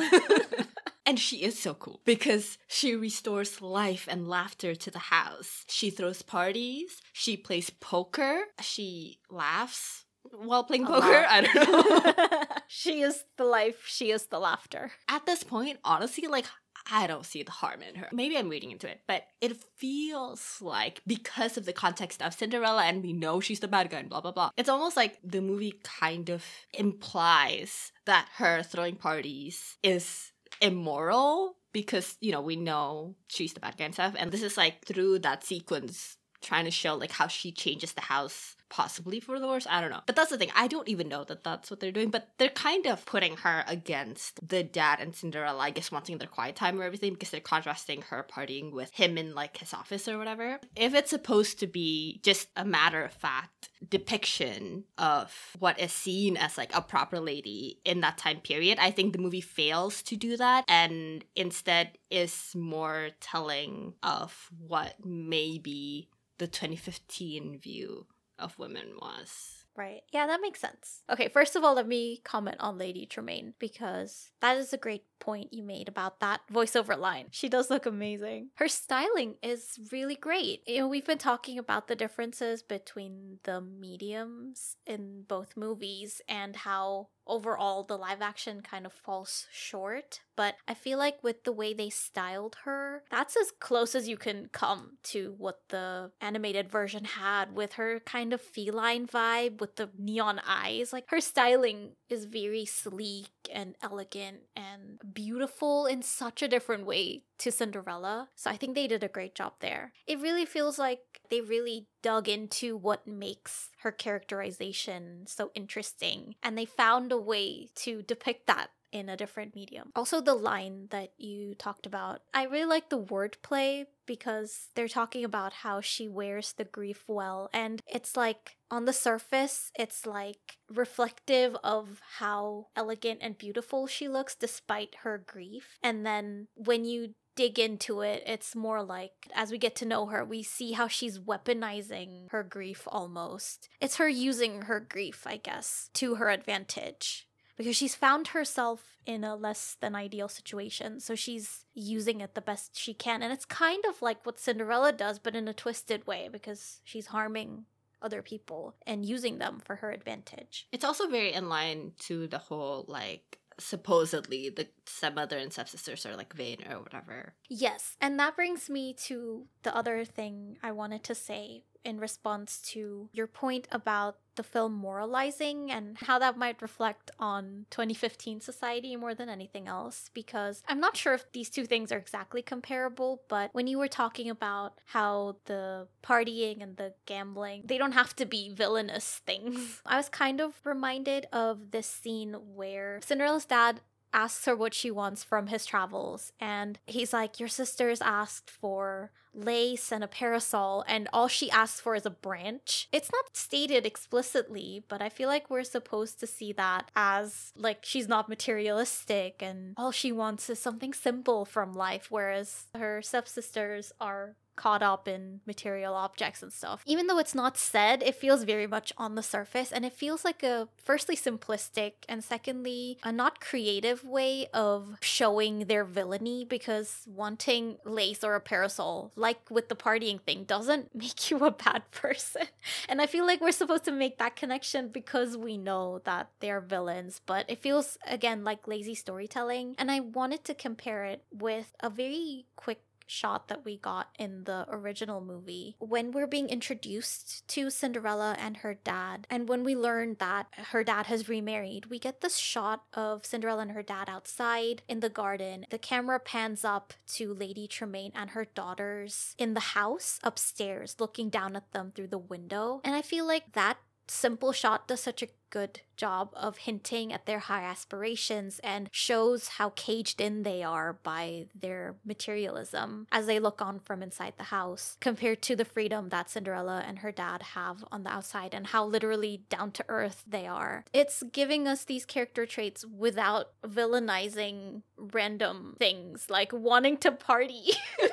And 1.04 1.18
she 1.18 1.42
is 1.42 1.58
so 1.58 1.74
cool 1.74 2.00
because 2.04 2.58
she 2.68 2.94
restores 2.94 3.60
life 3.60 4.06
and 4.08 4.28
laughter 4.28 4.76
to 4.76 4.90
the 4.90 5.00
house. 5.00 5.64
She 5.68 5.90
throws 5.90 6.22
parties, 6.22 7.00
she 7.12 7.36
plays 7.36 7.70
poker, 7.70 8.42
she 8.60 9.18
laughs 9.28 10.04
while 10.30 10.62
playing 10.62 10.84
A 10.84 10.86
poker. 10.86 11.06
lot. 11.08 11.26
I 11.28 11.40
don't 11.40 11.54
know. 11.56 12.44
she 12.68 13.02
is 13.02 13.24
the 13.36 13.44
life, 13.44 13.82
she 13.84 14.12
is 14.12 14.26
the 14.26 14.38
laughter. 14.38 14.92
At 15.08 15.26
this 15.26 15.42
point, 15.42 15.78
honestly, 15.84 16.28
like 16.28 16.46
I 16.90 17.06
don't 17.06 17.26
see 17.26 17.42
the 17.42 17.50
harm 17.50 17.82
in 17.82 17.96
her. 17.96 18.08
Maybe 18.12 18.36
I'm 18.36 18.48
reading 18.48 18.70
into 18.70 18.90
it, 18.90 19.00
but 19.06 19.24
it 19.40 19.56
feels 19.76 20.58
like 20.60 21.02
because 21.06 21.56
of 21.56 21.64
the 21.64 21.72
context 21.72 22.22
of 22.22 22.34
Cinderella 22.34 22.84
and 22.84 23.02
we 23.02 23.12
know 23.12 23.40
she's 23.40 23.60
the 23.60 23.68
bad 23.68 23.90
guy 23.90 23.98
and 23.98 24.08
blah 24.08 24.20
blah 24.20 24.32
blah. 24.32 24.50
It's 24.56 24.68
almost 24.68 24.96
like 24.96 25.18
the 25.22 25.40
movie 25.40 25.74
kind 25.82 26.28
of 26.28 26.44
implies 26.74 27.92
that 28.06 28.28
her 28.36 28.62
throwing 28.62 28.96
parties 28.96 29.78
is 29.82 30.32
immoral 30.60 31.56
because, 31.72 32.16
you 32.20 32.32
know, 32.32 32.40
we 32.42 32.56
know 32.56 33.16
she's 33.28 33.54
the 33.54 33.60
bad 33.60 33.76
guy 33.76 33.84
and 33.86 33.94
stuff. 33.94 34.14
And 34.18 34.30
this 34.30 34.42
is 34.42 34.56
like 34.56 34.84
through 34.84 35.20
that 35.20 35.44
sequence 35.44 36.16
trying 36.42 36.64
to 36.64 36.70
show 36.70 36.94
like 36.94 37.12
how 37.12 37.28
she 37.28 37.52
changes 37.52 37.92
the 37.92 38.00
house 38.00 38.56
possibly 38.72 39.20
for 39.20 39.38
the 39.38 39.46
worse. 39.46 39.66
I 39.68 39.82
don't 39.82 39.90
know. 39.90 40.00
But 40.06 40.16
that's 40.16 40.30
the 40.30 40.38
thing. 40.38 40.50
I 40.56 40.66
don't 40.66 40.88
even 40.88 41.06
know 41.06 41.24
that 41.24 41.44
that's 41.44 41.70
what 41.70 41.78
they're 41.78 41.92
doing. 41.92 42.10
But 42.10 42.30
they're 42.38 42.48
kind 42.48 42.86
of 42.86 43.04
putting 43.04 43.36
her 43.36 43.64
against 43.68 44.46
the 44.48 44.62
dad 44.62 44.98
and 44.98 45.14
Cinderella, 45.14 45.60
I 45.60 45.70
guess, 45.70 45.92
wanting 45.92 46.16
their 46.16 46.26
quiet 46.26 46.56
time 46.56 46.80
or 46.80 46.84
everything 46.84 47.12
because 47.12 47.28
they're 47.28 47.40
contrasting 47.40 48.00
her 48.08 48.26
partying 48.28 48.72
with 48.72 48.90
him 48.94 49.18
in 49.18 49.34
like 49.34 49.58
his 49.58 49.74
office 49.74 50.08
or 50.08 50.16
whatever. 50.16 50.58
If 50.74 50.94
it's 50.94 51.10
supposed 51.10 51.60
to 51.60 51.66
be 51.66 52.20
just 52.24 52.48
a 52.56 52.64
matter 52.64 53.04
of 53.04 53.12
fact 53.12 53.68
depiction 53.86 54.84
of 54.96 55.54
what 55.58 55.78
is 55.78 55.92
seen 55.92 56.38
as 56.38 56.56
like 56.56 56.74
a 56.74 56.80
proper 56.80 57.20
lady 57.20 57.78
in 57.84 58.00
that 58.00 58.16
time 58.16 58.40
period, 58.40 58.78
I 58.80 58.90
think 58.90 59.12
the 59.12 59.18
movie 59.18 59.42
fails 59.42 60.02
to 60.04 60.16
do 60.16 60.38
that 60.38 60.64
and 60.66 61.22
instead 61.36 61.98
is 62.10 62.52
more 62.54 63.10
telling 63.20 63.92
of 64.02 64.48
what 64.58 64.94
maybe 65.04 66.08
the 66.38 66.46
2015 66.46 67.58
view 67.58 68.06
of 68.42 68.58
women 68.58 68.94
was. 69.00 69.64
Right. 69.74 70.02
Yeah, 70.12 70.26
that 70.26 70.42
makes 70.42 70.60
sense. 70.60 71.02
Okay, 71.10 71.28
first 71.28 71.56
of 71.56 71.64
all, 71.64 71.74
let 71.74 71.88
me 71.88 72.20
comment 72.24 72.56
on 72.60 72.76
Lady 72.76 73.06
Tremaine 73.06 73.54
because 73.58 74.30
that 74.42 74.58
is 74.58 74.72
a 74.72 74.78
great 74.78 75.04
point 75.22 75.52
you 75.52 75.62
made 75.62 75.88
about 75.88 76.18
that 76.18 76.40
voiceover 76.52 76.98
line. 76.98 77.26
She 77.30 77.48
does 77.48 77.70
look 77.70 77.86
amazing. 77.86 78.48
Her 78.56 78.66
styling 78.66 79.36
is 79.40 79.78
really 79.92 80.16
great. 80.16 80.62
You 80.66 80.80
know, 80.80 80.88
we've 80.88 81.06
been 81.06 81.16
talking 81.16 81.58
about 81.58 81.86
the 81.86 81.94
differences 81.94 82.62
between 82.62 83.38
the 83.44 83.60
mediums 83.60 84.76
in 84.84 85.22
both 85.28 85.56
movies 85.56 86.20
and 86.28 86.56
how 86.56 87.08
overall 87.26 87.84
the 87.84 87.96
live 87.96 88.20
action 88.20 88.60
kind 88.62 88.86
of 88.86 88.92
falls 88.92 89.46
short. 89.52 90.20
But 90.34 90.56
I 90.66 90.74
feel 90.74 90.98
like 90.98 91.22
with 91.22 91.44
the 91.44 91.52
way 91.52 91.74
they 91.74 91.90
styled 91.90 92.56
her, 92.64 93.04
that's 93.10 93.36
as 93.36 93.52
close 93.60 93.94
as 93.94 94.08
you 94.08 94.16
can 94.16 94.48
come 94.50 94.98
to 95.04 95.34
what 95.38 95.60
the 95.68 96.10
animated 96.20 96.70
version 96.70 97.04
had 97.04 97.54
with 97.54 97.74
her 97.74 98.00
kind 98.00 98.32
of 98.32 98.40
feline 98.40 99.06
vibe 99.06 99.60
with 99.60 99.76
the 99.76 99.90
neon 99.96 100.40
eyes. 100.46 100.92
Like 100.92 101.04
her 101.08 101.20
styling 101.20 101.92
is 102.08 102.24
very 102.24 102.64
sleek 102.64 103.30
and 103.52 103.76
elegant 103.82 104.38
and 104.56 104.98
beautiful 105.14 105.86
in 105.86 106.02
such 106.02 106.42
a 106.42 106.48
different 106.48 106.86
way 106.86 107.24
to 107.38 107.50
Cinderella. 107.50 108.28
So 108.34 108.50
I 108.50 108.56
think 108.56 108.74
they 108.74 108.86
did 108.86 109.04
a 109.04 109.08
great 109.08 109.34
job 109.34 109.54
there. 109.60 109.92
It 110.06 110.20
really 110.20 110.46
feels 110.46 110.78
like 110.78 111.00
they 111.30 111.40
really 111.40 111.88
dug 112.02 112.28
into 112.28 112.76
what 112.76 113.06
makes 113.06 113.70
her 113.82 113.92
characterization 113.92 115.24
so 115.26 115.50
interesting 115.54 116.34
and 116.42 116.56
they 116.56 116.64
found 116.64 117.12
a 117.12 117.18
way 117.18 117.68
to 117.76 118.02
depict 118.02 118.46
that 118.46 118.68
in 118.92 119.08
a 119.08 119.16
different 119.16 119.54
medium. 119.54 119.90
Also, 119.96 120.20
the 120.20 120.34
line 120.34 120.88
that 120.90 121.12
you 121.18 121.54
talked 121.54 121.86
about, 121.86 122.20
I 122.32 122.44
really 122.44 122.66
like 122.66 122.90
the 122.90 123.02
wordplay 123.02 123.86
because 124.06 124.68
they're 124.74 124.88
talking 124.88 125.24
about 125.24 125.52
how 125.52 125.80
she 125.80 126.08
wears 126.08 126.52
the 126.52 126.64
grief 126.64 127.04
well. 127.08 127.48
And 127.52 127.80
it's 127.90 128.16
like 128.16 128.56
on 128.70 128.84
the 128.84 128.92
surface, 128.92 129.70
it's 129.78 130.06
like 130.06 130.58
reflective 130.68 131.56
of 131.64 132.00
how 132.18 132.66
elegant 132.76 133.20
and 133.22 133.38
beautiful 133.38 133.86
she 133.86 134.08
looks 134.08 134.34
despite 134.34 134.96
her 135.02 135.22
grief. 135.24 135.78
And 135.82 136.04
then 136.04 136.48
when 136.54 136.84
you 136.84 137.14
dig 137.34 137.58
into 137.58 138.00
it, 138.00 138.22
it's 138.26 138.54
more 138.54 138.82
like 138.82 139.12
as 139.34 139.50
we 139.50 139.58
get 139.58 139.74
to 139.76 139.86
know 139.86 140.06
her, 140.06 140.24
we 140.24 140.42
see 140.42 140.72
how 140.72 140.88
she's 140.88 141.18
weaponizing 141.18 142.30
her 142.30 142.42
grief 142.42 142.82
almost. 142.86 143.68
It's 143.80 143.96
her 143.96 144.08
using 144.08 144.62
her 144.62 144.80
grief, 144.80 145.26
I 145.26 145.38
guess, 145.38 145.88
to 145.94 146.16
her 146.16 146.28
advantage 146.28 147.26
because 147.56 147.76
she's 147.76 147.94
found 147.94 148.28
herself 148.28 148.98
in 149.04 149.24
a 149.24 149.36
less 149.36 149.76
than 149.80 149.94
ideal 149.94 150.28
situation. 150.28 151.00
So 151.00 151.14
she's 151.14 151.64
using 151.74 152.20
it 152.20 152.34
the 152.34 152.40
best 152.40 152.78
she 152.78 152.94
can. 152.94 153.22
And 153.22 153.32
it's 153.32 153.44
kind 153.44 153.84
of 153.88 154.00
like 154.00 154.24
what 154.24 154.38
Cinderella 154.38 154.92
does, 154.92 155.18
but 155.18 155.34
in 155.34 155.48
a 155.48 155.54
twisted 155.54 156.06
way 156.06 156.28
because 156.30 156.80
she's 156.84 157.06
harming 157.06 157.64
other 158.00 158.22
people 158.22 158.74
and 158.86 159.06
using 159.06 159.38
them 159.38 159.60
for 159.64 159.76
her 159.76 159.90
advantage. 159.90 160.66
It's 160.72 160.84
also 160.84 161.08
very 161.08 161.32
in 161.32 161.48
line 161.48 161.92
to 162.00 162.26
the 162.26 162.38
whole 162.38 162.84
like 162.88 163.38
supposedly 163.58 164.48
the 164.48 164.66
stepmother 164.86 165.38
and 165.38 165.52
stepsisters 165.52 166.06
are 166.06 166.16
like 166.16 166.34
vain 166.34 166.58
or 166.68 166.80
whatever. 166.80 167.34
Yes, 167.48 167.96
and 168.00 168.18
that 168.18 168.34
brings 168.34 168.68
me 168.68 168.94
to 169.04 169.46
the 169.62 169.76
other 169.76 170.04
thing 170.04 170.58
I 170.62 170.72
wanted 170.72 171.04
to 171.04 171.14
say 171.14 171.64
in 171.84 171.98
response 171.98 172.60
to 172.72 173.08
your 173.12 173.26
point 173.26 173.68
about 173.70 174.16
the 174.36 174.42
film 174.42 174.72
moralizing 174.72 175.70
and 175.70 175.96
how 175.98 176.18
that 176.18 176.38
might 176.38 176.62
reflect 176.62 177.10
on 177.18 177.66
2015 177.70 178.40
society 178.40 178.96
more 178.96 179.14
than 179.14 179.28
anything 179.28 179.68
else. 179.68 180.10
Because 180.14 180.62
I'm 180.68 180.80
not 180.80 180.96
sure 180.96 181.14
if 181.14 181.30
these 181.32 181.50
two 181.50 181.66
things 181.66 181.92
are 181.92 181.98
exactly 181.98 182.42
comparable, 182.42 183.22
but 183.28 183.50
when 183.52 183.66
you 183.66 183.78
were 183.78 183.88
talking 183.88 184.30
about 184.30 184.78
how 184.86 185.36
the 185.44 185.88
partying 186.02 186.62
and 186.62 186.76
the 186.76 186.94
gambling, 187.06 187.62
they 187.66 187.78
don't 187.78 187.92
have 187.92 188.16
to 188.16 188.26
be 188.26 188.54
villainous 188.54 189.20
things, 189.26 189.80
I 189.86 189.98
was 189.98 190.08
kind 190.08 190.40
of 190.40 190.54
reminded 190.64 191.26
of 191.32 191.70
this 191.70 191.86
scene 191.86 192.34
where 192.54 193.00
Cinderella's 193.04 193.44
dad 193.44 193.80
asks 194.12 194.44
her 194.46 194.56
what 194.56 194.74
she 194.74 194.90
wants 194.90 195.24
from 195.24 195.48
his 195.48 195.66
travels. 195.66 196.32
And 196.40 196.78
he's 196.86 197.12
like, 197.12 197.40
Your 197.40 197.48
sister's 197.48 198.00
asked 198.00 198.50
for 198.50 199.10
lace 199.34 199.90
and 199.90 200.04
a 200.04 200.08
parasol, 200.08 200.84
and 200.86 201.08
all 201.12 201.28
she 201.28 201.50
asks 201.50 201.80
for 201.80 201.94
is 201.94 202.06
a 202.06 202.10
branch. 202.10 202.88
It's 202.92 203.10
not 203.10 203.36
stated 203.36 203.86
explicitly, 203.86 204.84
but 204.88 205.00
I 205.00 205.08
feel 205.08 205.28
like 205.28 205.48
we're 205.48 205.64
supposed 205.64 206.20
to 206.20 206.26
see 206.26 206.52
that 206.52 206.90
as 206.94 207.52
like 207.56 207.78
she's 207.82 208.08
not 208.08 208.28
materialistic 208.28 209.40
and 209.40 209.74
all 209.76 209.90
she 209.90 210.12
wants 210.12 210.50
is 210.50 210.58
something 210.58 210.92
simple 210.92 211.44
from 211.44 211.72
life, 211.72 212.08
whereas 212.10 212.64
her 212.74 213.00
stepsisters 213.02 213.92
are 214.00 214.36
caught 214.56 214.82
up 214.82 215.08
in 215.08 215.40
material 215.46 215.94
objects 215.94 216.42
and 216.42 216.52
stuff. 216.52 216.82
Even 216.86 217.06
though 217.06 217.18
it's 217.18 217.34
not 217.34 217.56
said, 217.56 218.02
it 218.02 218.14
feels 218.14 218.44
very 218.44 218.66
much 218.66 218.92
on 218.96 219.14
the 219.14 219.22
surface 219.22 219.72
and 219.72 219.84
it 219.84 219.92
feels 219.92 220.24
like 220.24 220.42
a 220.42 220.68
firstly 220.76 221.16
simplistic 221.16 221.92
and 222.08 222.22
secondly 222.22 222.98
a 223.02 223.12
not 223.12 223.40
creative 223.40 224.04
way 224.04 224.46
of 224.52 224.96
showing 225.00 225.66
their 225.66 225.84
villainy 225.84 226.44
because 226.44 227.04
wanting 227.06 227.76
lace 227.84 228.22
or 228.22 228.34
a 228.34 228.40
parasol, 228.40 229.12
like 229.16 229.50
with 229.50 229.68
the 229.68 229.76
partying 229.76 230.20
thing, 230.20 230.44
doesn't 230.44 230.94
make 230.94 231.30
you 231.30 231.38
a 231.44 231.50
bad 231.50 231.90
person. 231.90 232.46
And 232.88 233.00
I 233.00 233.06
feel 233.06 233.26
like 233.26 233.40
we're 233.40 233.52
supposed 233.52 233.84
to 233.84 233.92
make 233.92 234.18
that 234.18 234.36
connection 234.36 234.88
because 234.88 235.36
we 235.36 235.56
know 235.56 236.00
that 236.04 236.30
they're 236.40 236.60
villains, 236.60 237.20
but 237.26 237.46
it 237.48 237.60
feels 237.60 237.98
again 238.06 238.44
like 238.44 238.68
lazy 238.68 238.94
storytelling. 238.94 239.74
And 239.78 239.90
I 239.90 240.00
wanted 240.00 240.44
to 240.44 240.54
compare 240.54 241.04
it 241.04 241.24
with 241.32 241.74
a 241.80 241.90
very 241.90 242.46
quick 242.56 242.82
shot 243.12 243.48
that 243.48 243.64
we 243.64 243.76
got 243.76 244.08
in 244.18 244.44
the 244.44 244.66
original 244.70 245.20
movie 245.20 245.76
when 245.78 246.10
we're 246.10 246.26
being 246.26 246.48
introduced 246.48 247.46
to 247.48 247.70
Cinderella 247.70 248.34
and 248.38 248.58
her 248.58 248.74
dad. 248.74 249.26
And 249.30 249.48
when 249.48 249.62
we 249.62 249.76
learn 249.76 250.16
that 250.18 250.46
her 250.70 250.82
dad 250.82 251.06
has 251.06 251.28
remarried, 251.28 251.86
we 251.86 251.98
get 251.98 252.20
this 252.20 252.36
shot 252.36 252.84
of 252.94 253.26
Cinderella 253.26 253.62
and 253.62 253.72
her 253.72 253.82
dad 253.82 254.08
outside 254.08 254.82
in 254.88 255.00
the 255.00 255.08
garden. 255.08 255.66
The 255.70 255.78
camera 255.78 256.18
pans 256.18 256.64
up 256.64 256.94
to 257.08 257.34
Lady 257.34 257.66
Tremaine 257.66 258.12
and 258.14 258.30
her 258.30 258.46
daughters 258.46 259.34
in 259.38 259.54
the 259.54 259.60
house 259.60 260.18
upstairs, 260.24 260.96
looking 260.98 261.28
down 261.28 261.54
at 261.54 261.72
them 261.72 261.92
through 261.94 262.08
the 262.08 262.18
window. 262.18 262.80
And 262.84 262.94
I 262.94 263.02
feel 263.02 263.26
like 263.26 263.52
that 263.52 263.78
simple 264.08 264.52
shot 264.52 264.88
does 264.88 265.00
such 265.00 265.22
a 265.22 265.28
good 265.52 265.82
job 265.96 266.30
of 266.34 266.56
hinting 266.56 267.12
at 267.12 267.26
their 267.26 267.38
high 267.38 267.62
aspirations 267.62 268.58
and 268.64 268.88
shows 268.90 269.48
how 269.48 269.68
caged 269.76 270.20
in 270.20 270.42
they 270.42 270.62
are 270.62 270.94
by 271.04 271.46
their 271.54 271.94
materialism 272.04 273.06
as 273.12 273.26
they 273.26 273.38
look 273.38 273.60
on 273.60 273.78
from 273.78 274.02
inside 274.02 274.32
the 274.38 274.44
house 274.44 274.96
compared 275.00 275.42
to 275.42 275.54
the 275.54 275.64
freedom 275.64 276.08
that 276.08 276.30
Cinderella 276.30 276.82
and 276.86 277.00
her 277.00 277.12
dad 277.12 277.42
have 277.42 277.84
on 277.92 278.02
the 278.02 278.10
outside 278.10 278.54
and 278.54 278.68
how 278.68 278.84
literally 278.84 279.44
down 279.50 279.70
to 279.72 279.84
earth 279.88 280.24
they 280.26 280.46
are. 280.46 280.84
It's 280.92 281.22
giving 281.30 281.68
us 281.68 281.84
these 281.84 282.06
character 282.06 282.46
traits 282.46 282.84
without 282.86 283.52
villainizing 283.62 284.82
random 284.96 285.76
things 285.78 286.30
like 286.30 286.52
wanting 286.52 286.96
to 286.98 287.12
party. 287.12 287.72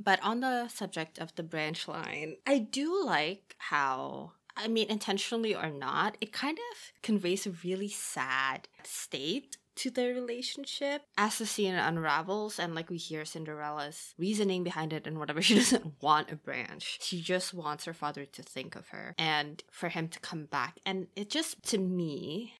But 0.00 0.22
on 0.22 0.40
the 0.40 0.68
subject 0.68 1.18
of 1.18 1.34
the 1.34 1.42
branch 1.42 1.86
line, 1.86 2.36
I 2.46 2.60
do 2.60 3.04
like 3.04 3.56
how 3.58 4.32
I 4.58 4.68
mean, 4.68 4.90
intentionally 4.90 5.54
or 5.54 5.70
not, 5.70 6.16
it 6.20 6.32
kind 6.32 6.58
of 6.58 7.02
conveys 7.02 7.46
a 7.46 7.52
really 7.64 7.88
sad 7.88 8.68
state 8.82 9.56
to 9.76 9.90
their 9.90 10.12
relationship. 10.12 11.02
As 11.16 11.38
the 11.38 11.46
scene 11.46 11.74
unravels 11.74 12.58
and 12.58 12.74
like 12.74 12.90
we 12.90 12.96
hear 12.96 13.24
Cinderella's 13.24 14.14
reasoning 14.18 14.64
behind 14.64 14.92
it 14.92 15.06
and 15.06 15.18
whatever 15.18 15.40
she 15.42 15.54
doesn't 15.54 16.02
want 16.02 16.32
a 16.32 16.36
branch. 16.36 16.98
She 17.00 17.22
just 17.22 17.54
wants 17.54 17.84
her 17.84 17.94
father 17.94 18.24
to 18.24 18.42
think 18.42 18.74
of 18.74 18.88
her 18.88 19.14
and 19.16 19.62
for 19.70 19.88
him 19.88 20.08
to 20.08 20.20
come 20.20 20.46
back. 20.46 20.78
And 20.84 21.06
it 21.14 21.30
just 21.30 21.62
to 21.70 21.78
me 21.78 22.54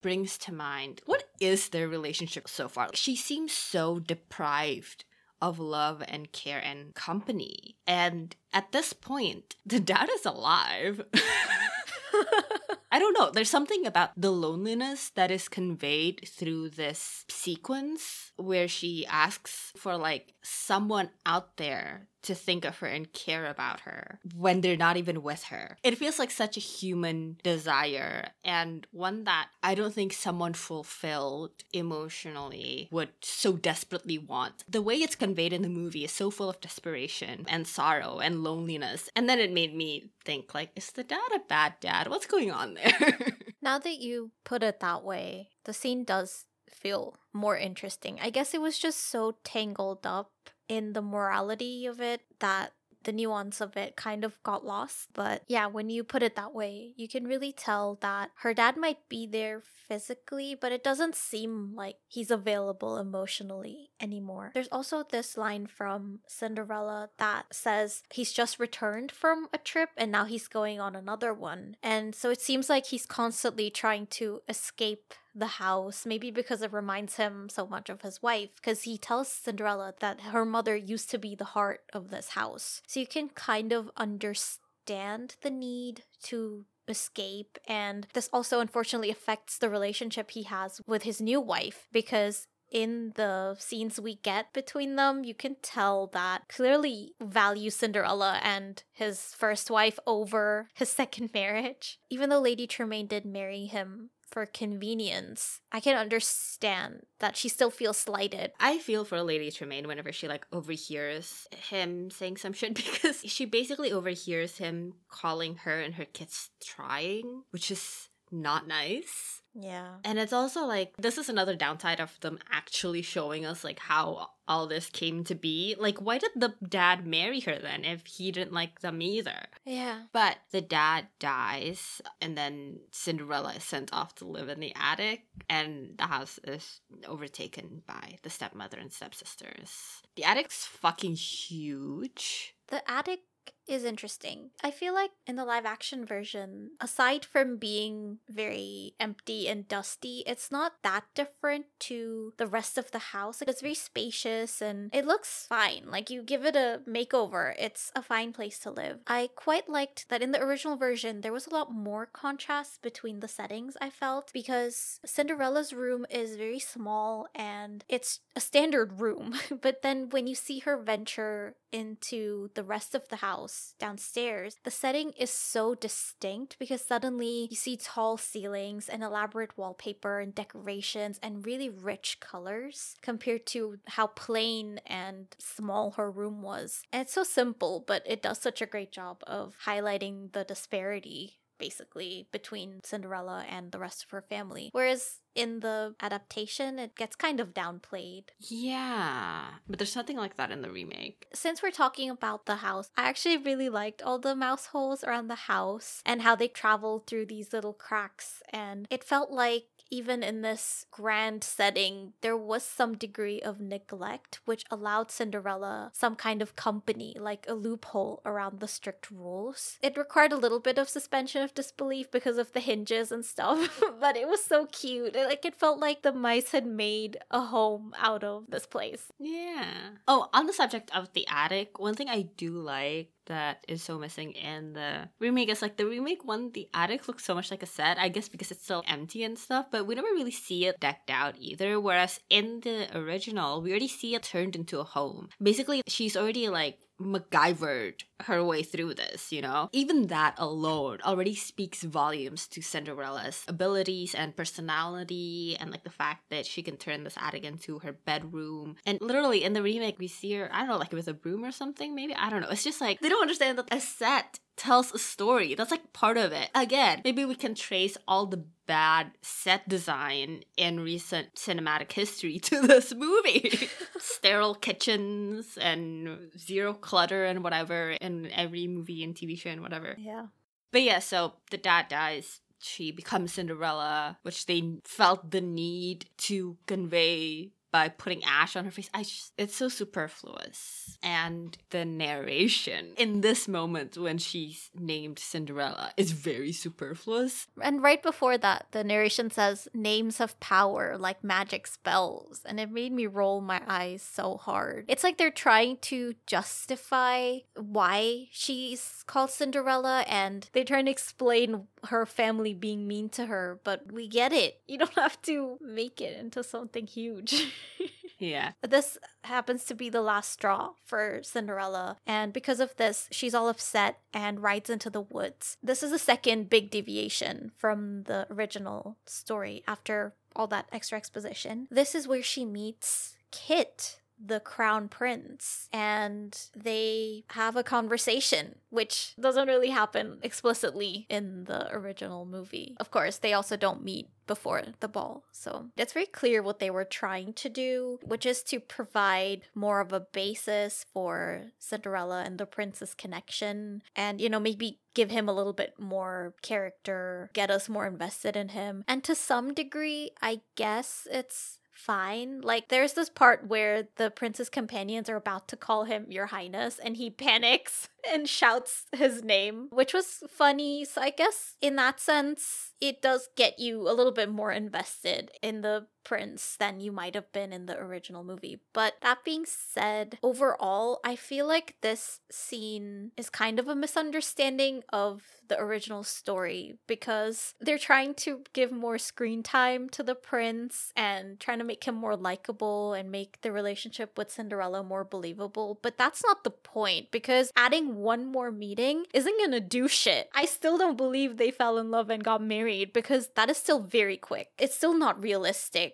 brings 0.00 0.36
to 0.36 0.52
mind 0.52 1.00
what 1.06 1.24
is 1.40 1.70
their 1.70 1.88
relationship 1.88 2.48
so 2.48 2.68
far? 2.68 2.88
She 2.94 3.16
seems 3.16 3.52
so 3.52 3.98
deprived 3.98 5.04
of 5.40 5.58
love 5.58 6.02
and 6.06 6.32
care 6.32 6.60
and 6.60 6.94
company. 6.94 7.76
And 7.86 8.34
at 8.52 8.72
this 8.72 8.92
point, 8.92 9.56
the 9.66 9.80
dad 9.80 10.08
is 10.12 10.24
alive. 10.24 11.02
I 12.94 13.00
don't 13.00 13.18
know. 13.18 13.32
There's 13.32 13.50
something 13.50 13.86
about 13.86 14.10
the 14.16 14.30
loneliness 14.30 15.10
that 15.16 15.32
is 15.32 15.48
conveyed 15.48 16.28
through 16.28 16.68
this 16.68 17.24
sequence 17.28 18.30
where 18.36 18.68
she 18.68 19.04
asks 19.06 19.72
for 19.76 19.96
like 19.96 20.34
someone 20.42 21.10
out 21.26 21.56
there 21.56 22.06
to 22.24 22.34
think 22.34 22.64
of 22.64 22.78
her 22.78 22.86
and 22.86 23.12
care 23.12 23.46
about 23.46 23.80
her 23.80 24.18
when 24.34 24.60
they're 24.60 24.76
not 24.76 24.96
even 24.96 25.22
with 25.22 25.44
her. 25.44 25.76
It 25.82 25.98
feels 25.98 26.18
like 26.18 26.30
such 26.30 26.56
a 26.56 26.60
human 26.60 27.36
desire 27.42 28.30
and 28.42 28.86
one 28.92 29.24
that 29.24 29.48
I 29.62 29.74
don't 29.74 29.92
think 29.92 30.12
someone 30.12 30.54
fulfilled 30.54 31.50
emotionally 31.72 32.88
would 32.90 33.10
so 33.20 33.52
desperately 33.52 34.18
want. 34.18 34.64
The 34.68 34.82
way 34.82 34.96
it's 34.96 35.14
conveyed 35.14 35.52
in 35.52 35.62
the 35.62 35.68
movie 35.68 36.04
is 36.04 36.12
so 36.12 36.30
full 36.30 36.48
of 36.48 36.60
desperation 36.60 37.44
and 37.48 37.66
sorrow 37.66 38.20
and 38.20 38.42
loneliness. 38.42 39.10
And 39.14 39.28
then 39.28 39.38
it 39.38 39.52
made 39.52 39.74
me 39.74 40.10
think 40.24 40.54
like 40.54 40.70
is 40.74 40.90
the 40.92 41.04
dad 41.04 41.30
a 41.34 41.40
bad 41.40 41.74
dad? 41.80 42.08
What's 42.08 42.26
going 42.26 42.50
on 42.50 42.74
there? 42.74 42.83
now 43.62 43.78
that 43.78 43.98
you 43.98 44.30
put 44.44 44.62
it 44.62 44.80
that 44.80 45.04
way, 45.04 45.50
the 45.64 45.72
scene 45.72 46.04
does 46.04 46.46
feel 46.70 47.16
more 47.32 47.56
interesting. 47.56 48.18
I 48.22 48.30
guess 48.30 48.54
it 48.54 48.60
was 48.60 48.78
just 48.78 49.08
so 49.10 49.36
tangled 49.44 50.06
up 50.06 50.30
in 50.68 50.92
the 50.92 51.02
morality 51.02 51.86
of 51.86 52.00
it 52.00 52.22
that 52.40 52.72
the 53.04 53.12
nuance 53.12 53.60
of 53.60 53.76
it 53.76 53.96
kind 53.96 54.24
of 54.24 54.42
got 54.42 54.64
lost. 54.64 55.08
But 55.14 55.42
yeah, 55.46 55.66
when 55.66 55.90
you 55.90 56.04
put 56.04 56.22
it 56.22 56.36
that 56.36 56.54
way, 56.54 56.92
you 56.96 57.08
can 57.08 57.26
really 57.26 57.52
tell 57.52 57.98
that 58.00 58.30
her 58.38 58.54
dad 58.54 58.76
might 58.76 59.08
be 59.08 59.26
there 59.26 59.60
physically, 59.60 60.56
but 60.58 60.72
it 60.72 60.82
doesn't 60.82 61.14
seem 61.14 61.74
like 61.74 61.96
he's 62.08 62.30
available 62.30 62.96
emotionally 62.96 63.90
anymore. 64.00 64.50
There's 64.54 64.68
also 64.72 65.02
this 65.02 65.36
line 65.36 65.66
from 65.66 66.20
Cinderella 66.26 67.10
that 67.18 67.46
says 67.52 68.02
he's 68.12 68.32
just 68.32 68.58
returned 68.58 69.12
from 69.12 69.48
a 69.52 69.58
trip 69.58 69.90
and 69.96 70.10
now 70.10 70.24
he's 70.24 70.48
going 70.48 70.80
on 70.80 70.96
another 70.96 71.32
one. 71.32 71.76
And 71.82 72.14
so 72.14 72.30
it 72.30 72.40
seems 72.40 72.68
like 72.68 72.86
he's 72.86 73.06
constantly 73.06 73.70
trying 73.70 74.06
to 74.08 74.40
escape 74.48 75.14
the 75.34 75.46
house, 75.46 76.06
maybe 76.06 76.30
because 76.30 76.62
it 76.62 76.72
reminds 76.72 77.16
him 77.16 77.48
so 77.48 77.66
much 77.66 77.88
of 77.88 78.02
his 78.02 78.22
wife, 78.22 78.50
because 78.56 78.82
he 78.82 78.96
tells 78.96 79.28
Cinderella 79.28 79.94
that 80.00 80.20
her 80.20 80.44
mother 80.44 80.76
used 80.76 81.10
to 81.10 81.18
be 81.18 81.34
the 81.34 81.44
heart 81.44 81.82
of 81.92 82.10
this 82.10 82.30
house. 82.30 82.82
So 82.86 83.00
you 83.00 83.06
can 83.06 83.28
kind 83.28 83.72
of 83.72 83.90
understand 83.96 85.36
the 85.42 85.50
need 85.50 86.04
to 86.24 86.64
escape 86.86 87.56
and 87.66 88.06
this 88.12 88.28
also 88.30 88.60
unfortunately 88.60 89.10
affects 89.10 89.56
the 89.56 89.70
relationship 89.70 90.32
he 90.32 90.42
has 90.42 90.82
with 90.86 91.04
his 91.04 91.18
new 91.18 91.40
wife 91.40 91.88
because 91.92 92.46
in 92.70 93.12
the 93.14 93.54
scenes 93.58 94.00
we 94.00 94.16
get 94.16 94.52
between 94.52 94.96
them, 94.96 95.24
you 95.24 95.32
can 95.32 95.56
tell 95.62 96.08
that 96.08 96.48
clearly 96.48 97.14
values 97.22 97.76
Cinderella 97.76 98.40
and 98.42 98.82
his 98.92 99.32
first 99.34 99.70
wife 99.70 99.98
over 100.06 100.68
his 100.74 100.88
second 101.00 101.30
marriage. 101.32 101.98
Even 102.10 102.30
though 102.30 102.40
Lady 102.40 102.66
Tremaine 102.66 103.06
did 103.06 103.24
marry 103.24 103.66
him 103.66 104.10
for 104.34 104.46
convenience, 104.46 105.60
I 105.70 105.78
can 105.78 105.96
understand 105.96 107.06
that 107.20 107.36
she 107.36 107.48
still 107.48 107.70
feels 107.70 107.96
slighted. 107.96 108.50
I 108.58 108.78
feel 108.78 109.04
for 109.04 109.22
Lady 109.22 109.48
Tremaine 109.52 109.86
whenever 109.86 110.10
she 110.10 110.26
like 110.26 110.44
overhears 110.52 111.46
him 111.70 112.10
saying 112.10 112.38
some 112.38 112.52
shit 112.52 112.74
because 112.74 113.22
she 113.24 113.44
basically 113.44 113.92
overhears 113.92 114.58
him 114.58 114.94
calling 115.08 115.54
her 115.58 115.80
and 115.80 115.94
her 115.94 116.04
kids 116.04 116.50
trying, 116.60 117.44
which 117.50 117.70
is 117.70 118.08
not 118.34 118.66
nice. 118.66 119.42
Yeah. 119.54 119.96
And 120.04 120.18
it's 120.18 120.32
also 120.32 120.64
like 120.66 120.94
this 120.98 121.16
is 121.16 121.28
another 121.28 121.54
downside 121.54 122.00
of 122.00 122.18
them 122.20 122.38
actually 122.50 123.02
showing 123.02 123.46
us 123.46 123.62
like 123.62 123.78
how 123.78 124.30
all 124.48 124.66
this 124.66 124.90
came 124.90 125.22
to 125.24 125.34
be. 125.34 125.76
Like 125.78 126.00
why 126.00 126.18
did 126.18 126.32
the 126.34 126.54
dad 126.68 127.06
marry 127.06 127.40
her 127.40 127.58
then 127.58 127.84
if 127.84 128.04
he 128.06 128.32
didn't 128.32 128.52
like 128.52 128.80
them 128.80 129.00
either? 129.00 129.46
Yeah. 129.64 130.02
But 130.12 130.38
the 130.50 130.60
dad 130.60 131.06
dies 131.20 132.02
and 132.20 132.36
then 132.36 132.80
Cinderella 132.90 133.54
is 133.54 133.64
sent 133.64 133.92
off 133.92 134.16
to 134.16 134.24
live 134.24 134.48
in 134.48 134.58
the 134.58 134.74
attic 134.74 135.22
and 135.48 135.94
the 135.96 136.06
house 136.06 136.40
is 136.44 136.80
overtaken 137.06 137.82
by 137.86 138.18
the 138.22 138.30
stepmother 138.30 138.78
and 138.78 138.92
stepsisters. 138.92 140.02
The 140.16 140.24
attic's 140.24 140.66
fucking 140.66 141.14
huge. 141.14 142.56
The 142.68 142.88
attic 142.90 143.20
is 143.66 143.84
interesting. 143.84 144.50
I 144.62 144.70
feel 144.70 144.94
like 144.94 145.10
in 145.26 145.36
the 145.36 145.44
live 145.44 145.64
action 145.64 146.04
version, 146.04 146.70
aside 146.80 147.24
from 147.24 147.56
being 147.56 148.18
very 148.28 148.94
empty 149.00 149.48
and 149.48 149.66
dusty, 149.66 150.22
it's 150.26 150.50
not 150.50 150.74
that 150.82 151.04
different 151.14 151.66
to 151.80 152.32
the 152.36 152.46
rest 152.46 152.78
of 152.78 152.90
the 152.90 152.98
house. 152.98 153.40
Like, 153.40 153.48
it's 153.48 153.60
very 153.60 153.74
spacious 153.74 154.60
and 154.60 154.90
it 154.92 155.06
looks 155.06 155.46
fine. 155.48 155.84
Like 155.88 156.10
you 156.10 156.22
give 156.22 156.44
it 156.44 156.56
a 156.56 156.80
makeover, 156.88 157.54
it's 157.58 157.90
a 157.94 158.02
fine 158.02 158.32
place 158.32 158.58
to 158.60 158.70
live. 158.70 159.00
I 159.06 159.30
quite 159.34 159.68
liked 159.68 160.08
that 160.08 160.22
in 160.22 160.32
the 160.32 160.42
original 160.42 160.76
version 160.76 161.20
there 161.20 161.32
was 161.32 161.46
a 161.46 161.54
lot 161.54 161.72
more 161.72 162.06
contrast 162.06 162.82
between 162.82 163.20
the 163.20 163.28
settings 163.28 163.76
I 163.80 163.90
felt 163.90 164.30
because 164.32 165.00
Cinderella's 165.04 165.72
room 165.72 166.06
is 166.10 166.36
very 166.36 166.58
small 166.58 167.28
and 167.34 167.84
it's 167.88 168.20
a 168.36 168.40
standard 168.40 169.00
room. 169.00 169.34
but 169.62 169.82
then 169.82 170.08
when 170.10 170.26
you 170.26 170.34
see 170.34 170.60
her 170.60 170.76
venture 170.76 171.54
into 171.72 172.50
the 172.54 172.62
rest 172.62 172.94
of 172.94 173.08
the 173.08 173.16
house 173.16 173.53
downstairs, 173.78 174.56
the 174.64 174.70
setting 174.70 175.12
is 175.12 175.30
so 175.30 175.74
distinct 175.74 176.58
because 176.58 176.84
suddenly 176.84 177.48
you 177.50 177.56
see 177.56 177.76
tall 177.76 178.16
ceilings 178.16 178.88
and 178.88 179.02
elaborate 179.02 179.56
wallpaper 179.56 180.20
and 180.20 180.34
decorations 180.34 181.18
and 181.22 181.46
really 181.46 181.68
rich 181.68 182.18
colors 182.20 182.96
compared 183.02 183.46
to 183.46 183.78
how 183.88 184.06
plain 184.08 184.80
and 184.86 185.28
small 185.38 185.92
her 185.92 186.10
room 186.10 186.42
was. 186.42 186.82
And 186.92 187.02
it's 187.02 187.12
so 187.12 187.24
simple, 187.24 187.84
but 187.86 188.02
it 188.06 188.22
does 188.22 188.38
such 188.38 188.62
a 188.62 188.66
great 188.66 188.92
job 188.92 189.22
of 189.26 189.56
highlighting 189.66 190.32
the 190.32 190.44
disparity 190.44 191.38
basically 191.58 192.28
between 192.32 192.80
Cinderella 192.82 193.44
and 193.48 193.72
the 193.72 193.78
rest 193.78 194.04
of 194.04 194.10
her 194.10 194.22
family. 194.22 194.70
Whereas 194.72 195.20
in 195.34 195.60
the 195.60 195.94
adaptation, 196.00 196.78
it 196.78 196.96
gets 196.96 197.16
kind 197.16 197.40
of 197.40 197.54
downplayed. 197.54 198.24
Yeah, 198.38 199.46
but 199.68 199.78
there's 199.78 199.96
nothing 199.96 200.16
like 200.16 200.36
that 200.36 200.50
in 200.50 200.62
the 200.62 200.70
remake. 200.70 201.26
Since 201.32 201.62
we're 201.62 201.70
talking 201.70 202.08
about 202.08 202.46
the 202.46 202.56
house, 202.56 202.90
I 202.96 203.08
actually 203.08 203.38
really 203.38 203.68
liked 203.68 204.02
all 204.02 204.18
the 204.18 204.36
mouse 204.36 204.66
holes 204.66 205.02
around 205.02 205.28
the 205.28 205.34
house 205.34 206.02
and 206.06 206.22
how 206.22 206.36
they 206.36 206.48
travel 206.48 207.02
through 207.06 207.26
these 207.26 207.52
little 207.52 207.72
cracks. 207.72 208.42
And 208.50 208.86
it 208.90 209.02
felt 209.02 209.30
like 209.30 209.66
even 209.94 210.24
in 210.24 210.42
this 210.42 210.86
grand 210.90 211.44
setting, 211.44 212.14
there 212.20 212.36
was 212.36 212.64
some 212.64 212.96
degree 212.96 213.40
of 213.40 213.60
neglect, 213.60 214.40
which 214.44 214.64
allowed 214.68 215.12
Cinderella 215.12 215.92
some 215.94 216.16
kind 216.16 216.42
of 216.42 216.56
company, 216.56 217.14
like 217.18 217.46
a 217.48 217.54
loophole 217.54 218.20
around 218.26 218.58
the 218.58 218.66
strict 218.66 219.08
rules. 219.08 219.78
It 219.82 219.96
required 219.96 220.32
a 220.32 220.36
little 220.36 220.58
bit 220.58 220.78
of 220.78 220.88
suspension 220.88 221.42
of 221.42 221.54
disbelief 221.54 222.10
because 222.10 222.38
of 222.38 222.52
the 222.52 222.60
hinges 222.60 223.12
and 223.12 223.24
stuff, 223.24 223.80
but 224.00 224.16
it 224.16 224.26
was 224.26 224.44
so 224.44 224.66
cute. 224.66 225.14
Like 225.14 225.44
it 225.44 225.54
felt 225.54 225.78
like 225.78 226.02
the 226.02 226.12
mice 226.12 226.50
had 226.50 226.66
made 226.66 227.18
a 227.30 227.42
home 227.42 227.94
out 227.96 228.24
of 228.24 228.46
this 228.48 228.66
place. 228.66 229.12
Yeah. 229.20 229.90
Oh, 230.08 230.28
on 230.32 230.46
the 230.46 230.52
subject 230.52 230.90
of 230.92 231.12
the 231.12 231.26
attic, 231.28 231.78
one 231.78 231.94
thing 231.94 232.08
I 232.08 232.22
do 232.22 232.50
like 232.58 233.13
that 233.26 233.64
is 233.68 233.82
so 233.82 233.98
missing 233.98 234.32
in 234.32 234.72
the 234.72 235.08
remake. 235.20 235.48
Is 235.48 235.62
like 235.62 235.76
the 235.76 235.86
remake 235.86 236.24
one 236.24 236.52
the 236.52 236.68
attic 236.74 237.06
looks 237.08 237.24
so 237.24 237.34
much 237.34 237.50
like 237.50 237.62
a 237.62 237.66
set 237.66 237.98
i 237.98 238.08
guess 238.08 238.28
because 238.28 238.50
it's 238.50 238.64
still 238.64 238.82
empty 238.88 239.22
and 239.24 239.38
stuff 239.38 239.66
but 239.70 239.86
we 239.86 239.94
never 239.94 240.08
really 240.08 240.30
see 240.30 240.66
it 240.66 240.80
decked 240.80 241.10
out 241.10 241.34
either 241.38 241.80
whereas 241.80 242.20
in 242.30 242.60
the 242.60 242.88
original 242.96 243.60
we 243.60 243.70
already 243.70 243.88
see 243.88 244.14
it 244.14 244.22
turned 244.22 244.56
into 244.56 244.80
a 244.80 244.84
home. 244.84 245.28
Basically 245.42 245.82
she's 245.86 246.16
already 246.16 246.48
like 246.48 246.78
MacGyvered 247.00 248.02
her 248.22 248.44
way 248.44 248.62
through 248.62 248.94
this, 248.94 249.32
you 249.32 249.42
know? 249.42 249.68
Even 249.72 250.06
that 250.08 250.34
alone 250.38 250.98
already 251.04 251.34
speaks 251.34 251.82
volumes 251.82 252.46
to 252.48 252.62
Cinderella's 252.62 253.44
abilities 253.48 254.14
and 254.14 254.36
personality 254.36 255.56
and 255.58 255.70
like 255.70 255.84
the 255.84 255.90
fact 255.90 256.30
that 256.30 256.46
she 256.46 256.62
can 256.62 256.76
turn 256.76 257.04
this 257.04 257.16
attic 257.20 257.44
into 257.44 257.80
her 257.80 257.92
bedroom. 257.92 258.76
And 258.86 259.00
literally 259.00 259.44
in 259.44 259.52
the 259.52 259.62
remake, 259.62 259.98
we 259.98 260.08
see 260.08 260.32
her, 260.34 260.48
I 260.52 260.60
don't 260.60 260.68
know, 260.68 260.76
like 260.76 260.92
with 260.92 261.08
a 261.08 261.14
broom 261.14 261.44
or 261.44 261.52
something, 261.52 261.94
maybe? 261.94 262.14
I 262.14 262.30
don't 262.30 262.40
know. 262.40 262.50
It's 262.50 262.64
just 262.64 262.80
like 262.80 263.00
they 263.00 263.08
don't 263.08 263.22
understand 263.22 263.58
that 263.58 263.72
a 263.72 263.80
set 263.80 264.38
tells 264.56 264.92
a 264.92 264.98
story. 264.98 265.54
That's 265.54 265.70
like 265.70 265.92
part 265.92 266.16
of 266.16 266.32
it. 266.32 266.50
Again, 266.54 267.00
maybe 267.04 267.24
we 267.24 267.34
can 267.34 267.54
trace 267.54 267.96
all 268.06 268.26
the 268.26 268.44
bad 268.66 269.12
set 269.22 269.68
design 269.68 270.42
in 270.56 270.80
recent 270.80 271.34
cinematic 271.34 271.92
history 271.92 272.38
to 272.50 272.60
this 272.60 272.94
movie. 272.94 273.68
Sterile 273.98 274.54
kitchens 274.54 275.58
and 275.60 276.30
zero 276.38 276.74
clutter 276.74 277.24
and 277.24 277.42
whatever 277.42 277.90
in 277.92 278.30
every 278.32 278.66
movie 278.66 279.02
and 279.02 279.14
TV 279.14 279.38
show 279.38 279.50
and 279.50 279.62
whatever. 279.62 279.96
Yeah. 279.98 280.26
But 280.72 280.82
yeah, 280.82 280.98
so 280.98 281.34
the 281.50 281.56
dad 281.56 281.88
dies. 281.88 282.40
She 282.60 282.90
becomes 282.90 283.34
Cinderella, 283.34 284.18
which 284.22 284.46
they 284.46 284.78
felt 284.84 285.30
the 285.30 285.40
need 285.40 286.06
to 286.18 286.56
convey 286.66 287.52
by 287.74 287.88
putting 287.88 288.22
ash 288.22 288.54
on 288.54 288.64
her 288.64 288.70
face. 288.70 288.88
I 288.94 289.02
just, 289.02 289.32
it's 289.36 289.56
so 289.56 289.68
superfluous. 289.68 290.96
And 291.02 291.58
the 291.70 291.84
narration 291.84 292.92
in 292.96 293.20
this 293.20 293.48
moment 293.48 293.98
when 293.98 294.18
she's 294.18 294.70
named 294.78 295.18
Cinderella 295.18 295.90
is 295.96 296.12
very 296.12 296.52
superfluous. 296.52 297.48
And 297.60 297.82
right 297.82 298.00
before 298.00 298.38
that, 298.38 298.66
the 298.70 298.84
narration 298.84 299.28
says 299.28 299.66
names 299.74 300.20
of 300.20 300.38
power 300.38 300.96
like 300.96 301.24
magic 301.24 301.66
spells. 301.66 302.42
And 302.44 302.60
it 302.60 302.70
made 302.70 302.92
me 302.92 303.08
roll 303.08 303.40
my 303.40 303.60
eyes 303.66 304.02
so 304.02 304.36
hard. 304.36 304.84
It's 304.86 305.02
like 305.02 305.18
they're 305.18 305.32
trying 305.32 305.78
to 305.78 306.14
justify 306.28 307.38
why 307.56 308.28
she's 308.30 309.02
called 309.08 309.30
Cinderella 309.30 310.04
and 310.06 310.48
they're 310.52 310.62
trying 310.62 310.84
to 310.84 310.92
explain 310.92 311.66
her 311.88 312.06
family 312.06 312.54
being 312.54 312.86
mean 312.86 313.08
to 313.10 313.26
her, 313.26 313.60
but 313.64 313.92
we 313.92 314.08
get 314.08 314.32
it. 314.32 314.60
You 314.74 314.78
don't 314.78 314.94
have 314.94 315.20
to 315.22 315.58
make 315.60 316.00
it 316.00 316.18
into 316.18 316.42
something 316.42 316.86
huge. 316.88 317.52
yeah. 318.18 318.52
This 318.62 318.98
happens 319.22 319.64
to 319.64 319.74
be 319.74 319.88
the 319.88 320.00
last 320.00 320.32
straw 320.32 320.70
for 320.84 321.20
Cinderella, 321.22 321.98
and 322.06 322.32
because 322.32 322.58
of 322.58 322.74
this, 322.76 323.06
she's 323.12 323.34
all 323.34 323.48
upset 323.48 324.00
and 324.12 324.42
rides 324.42 324.68
into 324.68 324.90
the 324.90 325.00
woods. 325.00 325.58
This 325.62 325.82
is 325.84 325.92
the 325.92 325.98
second 325.98 326.50
big 326.50 326.70
deviation 326.70 327.52
from 327.56 328.04
the 328.04 328.26
original 328.30 328.96
story 329.06 329.62
after 329.68 330.14
all 330.34 330.48
that 330.48 330.68
extra 330.72 330.98
exposition. 330.98 331.68
This 331.70 331.94
is 331.94 332.08
where 332.08 332.22
she 332.22 332.44
meets 332.44 333.16
Kit, 333.30 334.00
the 334.22 334.40
crown 334.40 334.88
prince 334.88 335.68
and 335.72 336.48
they 336.56 337.24
have 337.28 337.56
a 337.56 337.62
conversation 337.62 338.56
which 338.70 339.14
doesn't 339.20 339.48
really 339.48 339.70
happen 339.70 340.18
explicitly 340.22 341.06
in 341.08 341.44
the 341.44 341.70
original 341.72 342.24
movie. 342.24 342.76
Of 342.78 342.90
course 342.90 343.18
they 343.18 343.32
also 343.32 343.56
don't 343.56 343.84
meet 343.84 344.08
before 344.26 344.62
the 344.80 344.88
ball 344.88 345.24
so 345.32 345.66
it's 345.76 345.92
very 345.92 346.06
clear 346.06 346.42
what 346.42 346.58
they 346.58 346.70
were 346.70 346.84
trying 346.84 347.32
to 347.34 347.48
do 347.48 347.98
which 348.02 348.24
is 348.24 348.42
to 348.42 348.58
provide 348.58 349.42
more 349.54 349.80
of 349.80 349.92
a 349.92 350.00
basis 350.00 350.86
for 350.92 351.42
cinderella 351.58 352.22
and 352.24 352.38
the 352.38 352.46
prince's 352.46 352.94
connection 352.94 353.82
and 353.94 354.20
you 354.20 354.30
know 354.30 354.40
maybe 354.40 354.78
give 354.94 355.10
him 355.10 355.28
a 355.28 355.32
little 355.32 355.52
bit 355.52 355.74
more 355.78 356.34
character 356.40 357.30
get 357.34 357.50
us 357.50 357.68
more 357.68 357.86
invested 357.86 358.36
in 358.36 358.50
him. 358.50 358.84
And 358.88 359.04
to 359.04 359.14
some 359.14 359.52
degree 359.52 360.10
i 360.22 360.40
guess 360.56 361.06
it's 361.10 361.58
fine. 361.74 362.40
Like, 362.40 362.68
there's 362.68 362.94
this 362.94 363.08
part 363.08 363.46
where 363.48 363.88
the 363.96 364.10
prince's 364.10 364.48
companions 364.48 365.08
are 365.08 365.16
about 365.16 365.48
to 365.48 365.56
call 365.56 365.84
him 365.84 366.06
Your 366.08 366.26
Highness, 366.26 366.78
and 366.78 366.96
he 366.96 367.10
panics 367.10 367.88
and 368.12 368.28
shouts 368.28 368.84
his 368.92 369.22
name, 369.22 369.68
which 369.70 369.92
was 369.94 370.22
funny. 370.30 370.84
So, 370.84 371.00
I 371.00 371.10
guess 371.10 371.56
in 371.60 371.76
that 371.76 372.00
sense, 372.00 372.72
it 372.80 373.02
does 373.02 373.28
get 373.36 373.58
you 373.58 373.88
a 373.88 373.92
little 373.92 374.12
bit 374.12 374.30
more 374.30 374.52
invested 374.52 375.30
in 375.42 375.62
the 375.62 375.86
prince 376.04 376.56
than 376.56 376.80
you 376.80 376.92
might 376.92 377.14
have 377.14 377.32
been 377.32 377.52
in 377.52 377.66
the 377.66 377.78
original 377.78 378.22
movie. 378.22 378.60
But 378.72 378.94
that 379.02 379.24
being 379.24 379.44
said, 379.46 380.18
overall, 380.22 381.00
I 381.04 381.16
feel 381.16 381.46
like 381.46 381.76
this 381.80 382.20
scene 382.30 383.12
is 383.16 383.30
kind 383.30 383.58
of 383.58 383.68
a 383.68 383.74
misunderstanding 383.74 384.82
of 384.92 385.22
the 385.48 385.58
original 385.58 386.02
story 386.02 386.76
because 386.86 387.54
they're 387.60 387.78
trying 387.78 388.14
to 388.14 388.42
give 388.52 388.72
more 388.72 388.98
screen 388.98 389.42
time 389.42 389.88
to 389.90 390.02
the 390.02 390.14
prince 390.14 390.92
and 390.96 391.38
trying 391.40 391.58
to 391.58 391.64
make 391.64 391.84
him 391.84 391.94
more 391.94 392.16
likable 392.16 392.94
and 392.94 393.10
make 393.10 393.40
the 393.42 393.52
relationship 393.52 394.16
with 394.16 394.30
Cinderella 394.30 394.82
more 394.82 395.04
believable. 395.04 395.78
But 395.82 395.98
that's 395.98 396.24
not 396.24 396.44
the 396.44 396.50
point 396.50 397.10
because 397.10 397.52
adding 397.56 397.96
one 397.96 398.26
more 398.26 398.50
meeting 398.50 399.04
isn't 399.12 399.38
gonna 399.38 399.60
do 399.60 399.88
shit. 399.88 400.28
I 400.34 400.44
still 400.44 400.78
don't 400.78 400.96
believe 400.96 401.36
they 401.36 401.50
fell 401.50 401.78
in 401.78 401.90
love 401.90 402.10
and 402.10 402.24
got 402.24 402.42
married 402.42 402.92
because 402.92 403.28
that 403.36 403.50
is 403.50 403.56
still 403.56 403.80
very 403.80 404.16
quick. 404.16 404.50
It's 404.58 404.76
still 404.76 404.96
not 404.96 405.22
realistic 405.22 405.93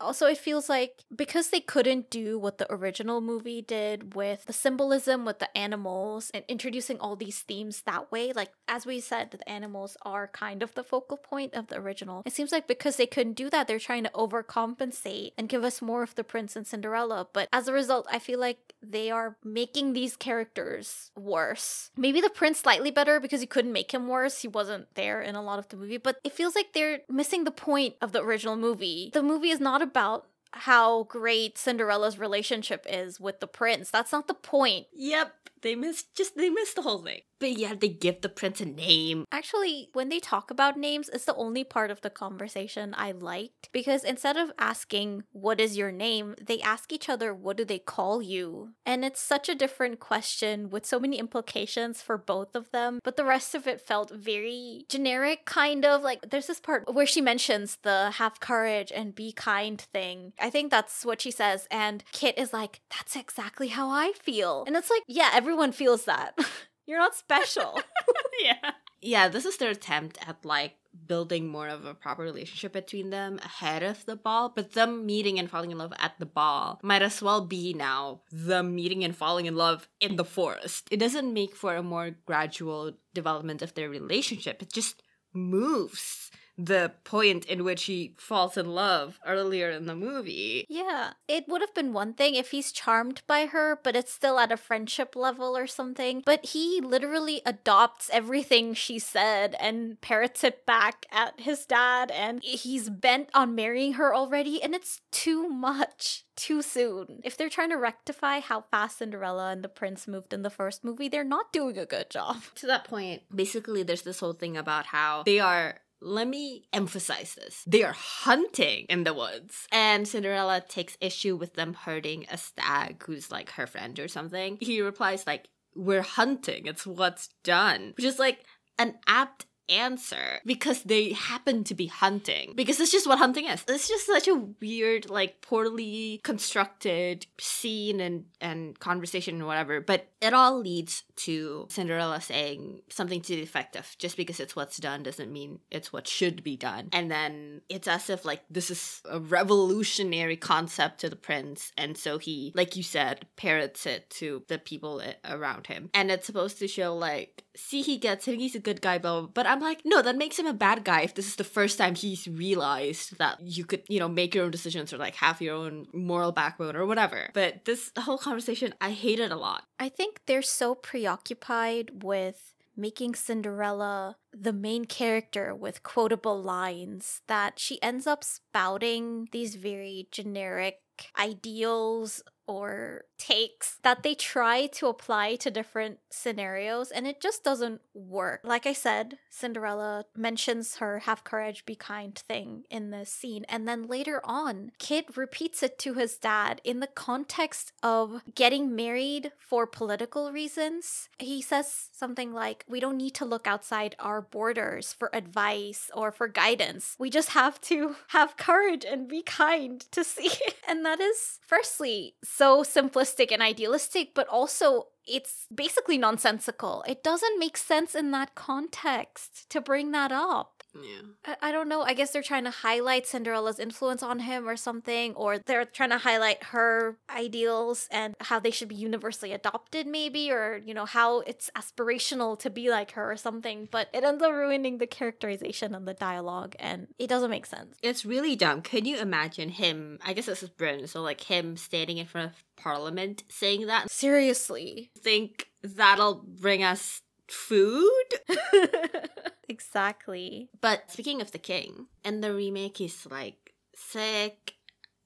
also 0.00 0.26
it 0.26 0.38
feels 0.38 0.68
like 0.68 1.04
because 1.14 1.50
they 1.50 1.60
couldn't 1.60 2.10
do 2.10 2.38
what 2.38 2.58
the 2.58 2.72
original 2.72 3.20
movie 3.20 3.62
did 3.62 4.14
with 4.14 4.44
the 4.46 4.52
symbolism 4.52 5.24
with 5.24 5.38
the 5.38 5.56
animals 5.56 6.30
and 6.32 6.44
introducing 6.48 6.98
all 6.98 7.16
these 7.16 7.40
themes 7.40 7.82
that 7.82 8.10
way 8.10 8.32
like 8.32 8.52
as 8.68 8.86
we 8.86 9.00
said 9.00 9.30
the 9.30 9.48
animals 9.48 9.96
are 10.02 10.28
kind 10.28 10.62
of 10.62 10.74
the 10.74 10.84
focal 10.84 11.16
point 11.16 11.54
of 11.54 11.68
the 11.68 11.76
original. 11.76 12.22
It 12.24 12.32
seems 12.32 12.52
like 12.52 12.66
because 12.66 12.96
they 12.96 13.06
couldn't 13.06 13.34
do 13.34 13.50
that 13.50 13.68
they're 13.68 13.78
trying 13.78 14.04
to 14.04 14.10
overcompensate 14.10 15.32
and 15.36 15.48
give 15.48 15.64
us 15.64 15.82
more 15.82 16.02
of 16.02 16.14
the 16.14 16.24
prince 16.24 16.56
and 16.56 16.66
cinderella. 16.66 17.28
But 17.32 17.48
as 17.52 17.68
a 17.68 17.72
result 17.72 18.06
i 18.10 18.18
feel 18.18 18.38
like 18.38 18.74
they 18.82 19.10
are 19.10 19.36
making 19.44 19.92
these 19.92 20.16
characters 20.16 21.10
worse. 21.16 21.90
Maybe 21.96 22.20
the 22.20 22.30
prince 22.30 22.60
slightly 22.60 22.90
better 22.90 23.20
because 23.20 23.40
you 23.40 23.46
couldn't 23.46 23.72
make 23.72 23.92
him 23.92 24.08
worse. 24.08 24.40
He 24.42 24.48
wasn't 24.48 24.94
there 24.94 25.20
in 25.20 25.34
a 25.34 25.42
lot 25.42 25.58
of 25.58 25.68
the 25.68 25.76
movie. 25.76 25.98
But 25.98 26.18
it 26.24 26.32
feels 26.32 26.54
like 26.54 26.72
they're 26.72 27.00
missing 27.08 27.44
the 27.44 27.50
point 27.50 27.96
of 28.00 28.12
the 28.12 28.22
original 28.22 28.56
movie. 28.56 29.10
The 29.12 29.22
movie 29.22 29.50
is 29.50 29.60
not 29.60 29.82
about 29.90 30.26
how 30.52 31.04
great 31.04 31.56
Cinderella's 31.58 32.18
relationship 32.18 32.86
is 32.88 33.20
with 33.20 33.40
the 33.40 33.46
prince. 33.46 33.90
That's 33.90 34.12
not 34.12 34.26
the 34.26 34.34
point. 34.34 34.86
Yep, 34.92 35.32
they 35.62 35.74
missed 35.74 36.14
just 36.14 36.36
they 36.36 36.50
missed 36.50 36.76
the 36.76 36.82
whole 36.82 37.02
thing. 37.02 37.20
But 37.38 37.52
yeah, 37.52 37.72
they 37.74 37.88
give 37.88 38.20
the 38.20 38.28
prince 38.28 38.60
a 38.60 38.66
name. 38.66 39.24
Actually, 39.32 39.88
when 39.94 40.10
they 40.10 40.20
talk 40.20 40.50
about 40.50 40.76
names, 40.76 41.08
it's 41.08 41.24
the 41.24 41.34
only 41.34 41.64
part 41.64 41.90
of 41.90 42.02
the 42.02 42.10
conversation 42.10 42.94
I 42.96 43.12
liked 43.12 43.70
because 43.72 44.04
instead 44.04 44.36
of 44.36 44.52
asking 44.58 45.24
what 45.32 45.58
is 45.58 45.76
your 45.76 45.90
name, 45.90 46.34
they 46.40 46.60
ask 46.60 46.92
each 46.92 47.08
other 47.08 47.34
what 47.34 47.56
do 47.56 47.64
they 47.64 47.78
call 47.78 48.20
you? 48.20 48.72
And 48.84 49.04
it's 49.04 49.20
such 49.20 49.48
a 49.48 49.54
different 49.54 50.00
question 50.00 50.68
with 50.68 50.84
so 50.84 51.00
many 51.00 51.18
implications 51.18 52.02
for 52.02 52.18
both 52.18 52.54
of 52.54 52.70
them, 52.72 53.00
but 53.02 53.16
the 53.16 53.24
rest 53.24 53.54
of 53.54 53.66
it 53.66 53.80
felt 53.80 54.10
very 54.10 54.84
generic 54.88 55.46
kind 55.46 55.86
of 55.86 56.02
like 56.02 56.30
there's 56.30 56.46
this 56.46 56.60
part 56.60 56.92
where 56.92 57.06
she 57.06 57.22
mentions 57.22 57.78
the 57.82 58.10
have 58.16 58.40
courage 58.40 58.92
and 58.94 59.14
be 59.14 59.32
kind 59.32 59.80
thing. 59.80 60.34
I 60.38 60.50
think 60.50 60.70
that's 60.70 61.06
what 61.06 61.22
she 61.22 61.30
says 61.30 61.66
and 61.70 62.04
Kit 62.12 62.36
is 62.36 62.52
like 62.52 62.80
that's 62.90 63.16
exactly 63.16 63.68
how 63.68 63.88
I 63.88 64.12
feel. 64.12 64.64
And 64.66 64.76
it's 64.76 64.90
like, 64.90 65.02
yeah, 65.06 65.30
everyone 65.50 65.72
feels 65.72 66.04
that. 66.04 66.38
You're 66.86 67.00
not 67.00 67.16
special. 67.16 67.82
yeah. 68.40 68.70
Yeah, 69.02 69.28
this 69.28 69.44
is 69.44 69.56
their 69.56 69.70
attempt 69.70 70.16
at 70.24 70.44
like 70.44 70.76
building 71.08 71.48
more 71.48 71.66
of 71.66 71.84
a 71.84 71.94
proper 71.94 72.22
relationship 72.22 72.72
between 72.72 73.10
them 73.10 73.40
ahead 73.44 73.82
of 73.82 74.06
the 74.06 74.14
ball, 74.14 74.52
but 74.54 74.74
them 74.74 75.04
meeting 75.06 75.40
and 75.40 75.50
falling 75.50 75.72
in 75.72 75.78
love 75.78 75.92
at 75.98 76.12
the 76.20 76.26
ball 76.26 76.78
might 76.84 77.02
as 77.02 77.20
well 77.20 77.44
be 77.44 77.74
now 77.74 78.20
them 78.30 78.76
meeting 78.76 79.02
and 79.02 79.16
falling 79.16 79.46
in 79.46 79.56
love 79.56 79.88
in 80.00 80.14
the 80.14 80.24
forest. 80.24 80.86
It 80.92 80.98
doesn't 80.98 81.34
make 81.34 81.56
for 81.56 81.74
a 81.74 81.82
more 81.82 82.12
gradual 82.26 82.92
development 83.12 83.60
of 83.60 83.74
their 83.74 83.90
relationship. 83.90 84.62
It 84.62 84.72
just 84.72 85.02
moves 85.34 86.30
the 86.64 86.92
point 87.04 87.44
in 87.46 87.64
which 87.64 87.84
he 87.84 88.14
falls 88.18 88.56
in 88.56 88.74
love 88.74 89.18
earlier 89.26 89.70
in 89.70 89.86
the 89.86 89.94
movie. 89.94 90.66
Yeah, 90.68 91.12
it 91.26 91.48
would 91.48 91.60
have 91.60 91.74
been 91.74 91.92
one 91.92 92.12
thing 92.14 92.34
if 92.34 92.50
he's 92.50 92.72
charmed 92.72 93.22
by 93.26 93.46
her, 93.46 93.78
but 93.82 93.96
it's 93.96 94.12
still 94.12 94.38
at 94.38 94.52
a 94.52 94.56
friendship 94.56 95.16
level 95.16 95.56
or 95.56 95.66
something. 95.66 96.22
But 96.24 96.46
he 96.46 96.80
literally 96.80 97.40
adopts 97.46 98.10
everything 98.12 98.74
she 98.74 98.98
said 98.98 99.56
and 99.58 100.00
parrots 100.00 100.44
it 100.44 100.66
back 100.66 101.06
at 101.10 101.40
his 101.40 101.64
dad, 101.66 102.10
and 102.10 102.42
he's 102.42 102.90
bent 102.90 103.30
on 103.34 103.54
marrying 103.54 103.94
her 103.94 104.14
already, 104.14 104.62
and 104.62 104.74
it's 104.74 105.00
too 105.10 105.48
much 105.48 106.24
too 106.36 106.62
soon. 106.62 107.20
If 107.22 107.36
they're 107.36 107.50
trying 107.50 107.70
to 107.70 107.76
rectify 107.76 108.40
how 108.40 108.62
fast 108.70 108.98
Cinderella 108.98 109.50
and 109.50 109.62
the 109.62 109.68
prince 109.68 110.08
moved 110.08 110.32
in 110.32 110.42
the 110.42 110.50
first 110.50 110.82
movie, 110.82 111.08
they're 111.08 111.22
not 111.22 111.52
doing 111.52 111.76
a 111.76 111.86
good 111.86 112.08
job. 112.10 112.42
To 112.56 112.66
that 112.66 112.84
point, 112.84 113.22
basically, 113.34 113.82
there's 113.82 114.02
this 114.02 114.20
whole 114.20 114.32
thing 114.32 114.56
about 114.56 114.86
how 114.86 115.22
they 115.24 115.38
are 115.38 115.80
let 116.02 116.28
me 116.28 116.64
emphasize 116.72 117.34
this. 117.34 117.64
They 117.66 117.82
are 117.82 117.94
hunting 117.96 118.86
in 118.88 119.04
the 119.04 119.14
woods. 119.14 119.66
And 119.70 120.06
Cinderella 120.06 120.62
takes 120.66 120.96
issue 121.00 121.36
with 121.36 121.54
them 121.54 121.74
hurting 121.74 122.26
a 122.30 122.38
stag 122.38 123.02
who's 123.04 123.30
like 123.30 123.50
her 123.52 123.66
friend 123.66 123.98
or 123.98 124.08
something. 124.08 124.58
He 124.60 124.80
replies 124.80 125.26
like, 125.26 125.48
we're 125.74 126.02
hunting. 126.02 126.66
It's 126.66 126.86
what's 126.86 127.28
done. 127.44 127.92
Which 127.96 128.06
is 128.06 128.18
like 128.18 128.44
an 128.78 128.98
apt 129.06 129.46
answer 129.70 130.40
because 130.44 130.82
they 130.82 131.12
happen 131.12 131.64
to 131.64 131.74
be 131.74 131.86
hunting. 131.86 132.52
Because 132.54 132.80
it's 132.80 132.92
just 132.92 133.06
what 133.06 133.18
hunting 133.18 133.46
is. 133.46 133.64
It's 133.68 133.88
just 133.88 134.06
such 134.06 134.28
a 134.28 134.42
weird 134.60 135.08
like 135.08 135.40
poorly 135.40 136.20
constructed 136.24 137.26
scene 137.38 138.00
and 138.00 138.24
and 138.40 138.78
conversation 138.78 139.36
and 139.36 139.46
whatever 139.46 139.80
but 139.80 140.08
it 140.20 140.34
all 140.34 140.58
leads 140.58 141.04
to 141.16 141.66
cinderella 141.70 142.20
saying 142.20 142.80
something 142.88 143.20
to 143.20 143.36
the 143.36 143.42
effect 143.42 143.76
of 143.76 143.96
just 143.98 144.16
because 144.16 144.40
it's 144.40 144.56
what's 144.56 144.78
done 144.78 145.02
doesn't 145.02 145.32
mean 145.32 145.58
it's 145.70 145.92
what 145.92 146.06
should 146.06 146.42
be 146.42 146.56
done. 146.56 146.88
And 146.92 147.10
then 147.10 147.62
it's 147.68 147.88
as 147.88 148.10
if 148.10 148.24
like 148.24 148.42
this 148.50 148.70
is 148.70 149.02
a 149.08 149.20
revolutionary 149.20 150.36
concept 150.36 151.00
to 151.00 151.10
the 151.10 151.16
prince 151.16 151.72
and 151.76 151.96
so 151.96 152.18
he 152.18 152.52
like 152.54 152.76
you 152.76 152.82
said 152.82 153.26
parrots 153.36 153.86
it 153.86 154.10
to 154.10 154.42
the 154.48 154.58
people 154.58 155.02
around 155.24 155.66
him. 155.66 155.90
And 155.94 156.10
it's 156.10 156.26
supposed 156.26 156.58
to 156.58 156.68
show 156.68 156.96
like 156.96 157.44
see 157.56 157.82
he 157.82 157.98
gets 157.98 158.28
it 158.28 158.38
he's 158.38 158.54
a 158.54 158.60
good 158.60 158.80
guy 158.80 158.98
blah, 158.98 159.12
blah, 159.12 159.20
blah. 159.22 159.30
but 159.34 159.46
i'm 159.46 159.60
like 159.60 159.80
no 159.84 160.02
that 160.02 160.16
makes 160.16 160.38
him 160.38 160.46
a 160.46 160.52
bad 160.52 160.84
guy 160.84 161.02
if 161.02 161.14
this 161.14 161.26
is 161.26 161.36
the 161.36 161.44
first 161.44 161.78
time 161.78 161.94
he's 161.94 162.28
realized 162.28 163.18
that 163.18 163.38
you 163.40 163.64
could 163.64 163.82
you 163.88 163.98
know 163.98 164.08
make 164.08 164.34
your 164.34 164.44
own 164.44 164.50
decisions 164.50 164.92
or 164.92 164.98
like 164.98 165.16
have 165.16 165.40
your 165.40 165.54
own 165.54 165.86
moral 165.92 166.32
backbone 166.32 166.76
or 166.76 166.86
whatever 166.86 167.30
but 167.34 167.64
this 167.64 167.90
whole 167.98 168.18
conversation 168.18 168.72
i 168.80 168.90
hate 168.90 169.18
it 169.18 169.32
a 169.32 169.36
lot 169.36 169.64
i 169.78 169.88
think 169.88 170.20
they're 170.26 170.42
so 170.42 170.74
preoccupied 170.74 172.02
with 172.02 172.54
making 172.76 173.14
Cinderella 173.14 174.16
the 174.32 174.52
main 174.52 174.84
character 174.86 175.54
with 175.54 175.82
quotable 175.82 176.40
lines 176.40 177.20
that 177.26 177.58
she 177.58 177.82
ends 177.82 178.06
up 178.06 178.24
spouting 178.24 179.28
these 179.32 179.56
very 179.56 180.08
generic 180.10 180.78
ideals 181.18 182.22
or 182.50 183.04
takes 183.16 183.78
that 183.84 184.02
they 184.02 184.12
try 184.12 184.66
to 184.66 184.88
apply 184.88 185.36
to 185.36 185.52
different 185.52 186.00
scenarios 186.10 186.90
and 186.90 187.06
it 187.06 187.20
just 187.20 187.44
doesn't 187.44 187.80
work. 187.94 188.40
Like 188.42 188.66
I 188.66 188.72
said, 188.72 189.18
Cinderella 189.30 190.06
mentions 190.16 190.76
her 190.76 191.00
have 191.00 191.22
courage, 191.22 191.64
be 191.64 191.76
kind 191.76 192.18
thing 192.18 192.64
in 192.68 192.90
this 192.90 193.12
scene. 193.12 193.44
And 193.48 193.68
then 193.68 193.86
later 193.86 194.20
on, 194.24 194.72
Kit 194.80 195.16
repeats 195.16 195.62
it 195.62 195.78
to 195.80 195.94
his 195.94 196.18
dad 196.18 196.60
in 196.64 196.80
the 196.80 196.88
context 196.88 197.72
of 197.84 198.22
getting 198.34 198.74
married 198.74 199.30
for 199.38 199.64
political 199.64 200.32
reasons. 200.32 201.08
He 201.18 201.40
says 201.40 201.89
something 202.00 202.32
like, 202.32 202.64
We 202.66 202.80
don't 202.80 202.96
need 202.96 203.14
to 203.16 203.24
look 203.24 203.46
outside 203.46 203.94
our 204.00 204.20
borders 204.20 204.92
for 204.92 205.14
advice 205.14 205.90
or 205.94 206.10
for 206.10 206.26
guidance. 206.26 206.96
We 206.98 207.10
just 207.10 207.30
have 207.30 207.60
to 207.72 207.94
have 208.08 208.36
courage 208.36 208.84
and 208.84 209.06
be 209.06 209.22
kind 209.22 209.80
to 209.92 210.02
see. 210.02 210.32
and 210.68 210.84
that 210.84 211.00
is, 211.00 211.38
firstly, 211.46 212.16
so 212.24 212.64
simplistic 212.64 213.30
and 213.30 213.42
idealistic, 213.42 214.14
but 214.14 214.26
also 214.26 214.88
it's 215.06 215.46
basically 215.54 215.98
nonsensical. 215.98 216.84
It 216.88 217.02
doesn't 217.04 217.38
make 217.38 217.56
sense 217.56 217.94
in 217.94 218.10
that 218.12 218.34
context 218.34 219.48
to 219.50 219.60
bring 219.60 219.92
that 219.92 220.12
up. 220.12 220.59
Yeah. 220.74 221.02
I, 221.24 221.48
I 221.48 221.52
don't 221.52 221.68
know. 221.68 221.82
I 221.82 221.94
guess 221.94 222.10
they're 222.10 222.22
trying 222.22 222.44
to 222.44 222.50
highlight 222.50 223.06
Cinderella's 223.06 223.58
influence 223.58 224.02
on 224.02 224.20
him 224.20 224.48
or 224.48 224.56
something, 224.56 225.14
or 225.14 225.38
they're 225.38 225.64
trying 225.64 225.90
to 225.90 225.98
highlight 225.98 226.44
her 226.44 226.96
ideals 227.08 227.88
and 227.90 228.14
how 228.20 228.38
they 228.38 228.50
should 228.50 228.68
be 228.68 228.74
universally 228.74 229.32
adopted, 229.32 229.86
maybe, 229.86 230.30
or, 230.30 230.60
you 230.64 230.74
know, 230.74 230.86
how 230.86 231.20
it's 231.20 231.50
aspirational 231.56 232.38
to 232.38 232.50
be 232.50 232.70
like 232.70 232.92
her 232.92 233.10
or 233.10 233.16
something. 233.16 233.68
But 233.70 233.88
it 233.92 234.04
ends 234.04 234.22
up 234.22 234.32
ruining 234.32 234.78
the 234.78 234.86
characterization 234.86 235.74
and 235.74 235.86
the 235.86 235.94
dialogue, 235.94 236.54
and 236.58 236.88
it 236.98 237.08
doesn't 237.08 237.30
make 237.30 237.46
sense. 237.46 237.76
It's 237.82 238.04
really 238.04 238.36
dumb. 238.36 238.62
Can 238.62 238.84
you 238.84 238.98
imagine 238.98 239.48
him? 239.50 239.98
I 240.04 240.12
guess 240.12 240.26
this 240.26 240.42
is 240.42 240.50
Britain, 240.50 240.86
so 240.86 241.02
like 241.02 241.22
him 241.22 241.56
standing 241.56 241.98
in 241.98 242.06
front 242.06 242.30
of 242.30 242.44
Parliament 242.56 243.24
saying 243.28 243.66
that? 243.66 243.90
Seriously. 243.90 244.90
Think 244.98 245.48
that'll 245.62 246.24
bring 246.26 246.62
us 246.62 247.02
food? 247.28 247.90
exactly. 249.50 250.48
But 250.60 250.90
speaking 250.90 251.20
of 251.20 251.32
the 251.32 251.38
king, 251.38 251.86
in 252.04 252.20
the 252.20 252.34
remake, 252.34 252.78
he's 252.78 253.06
like 253.10 253.54
sick. 253.74 254.54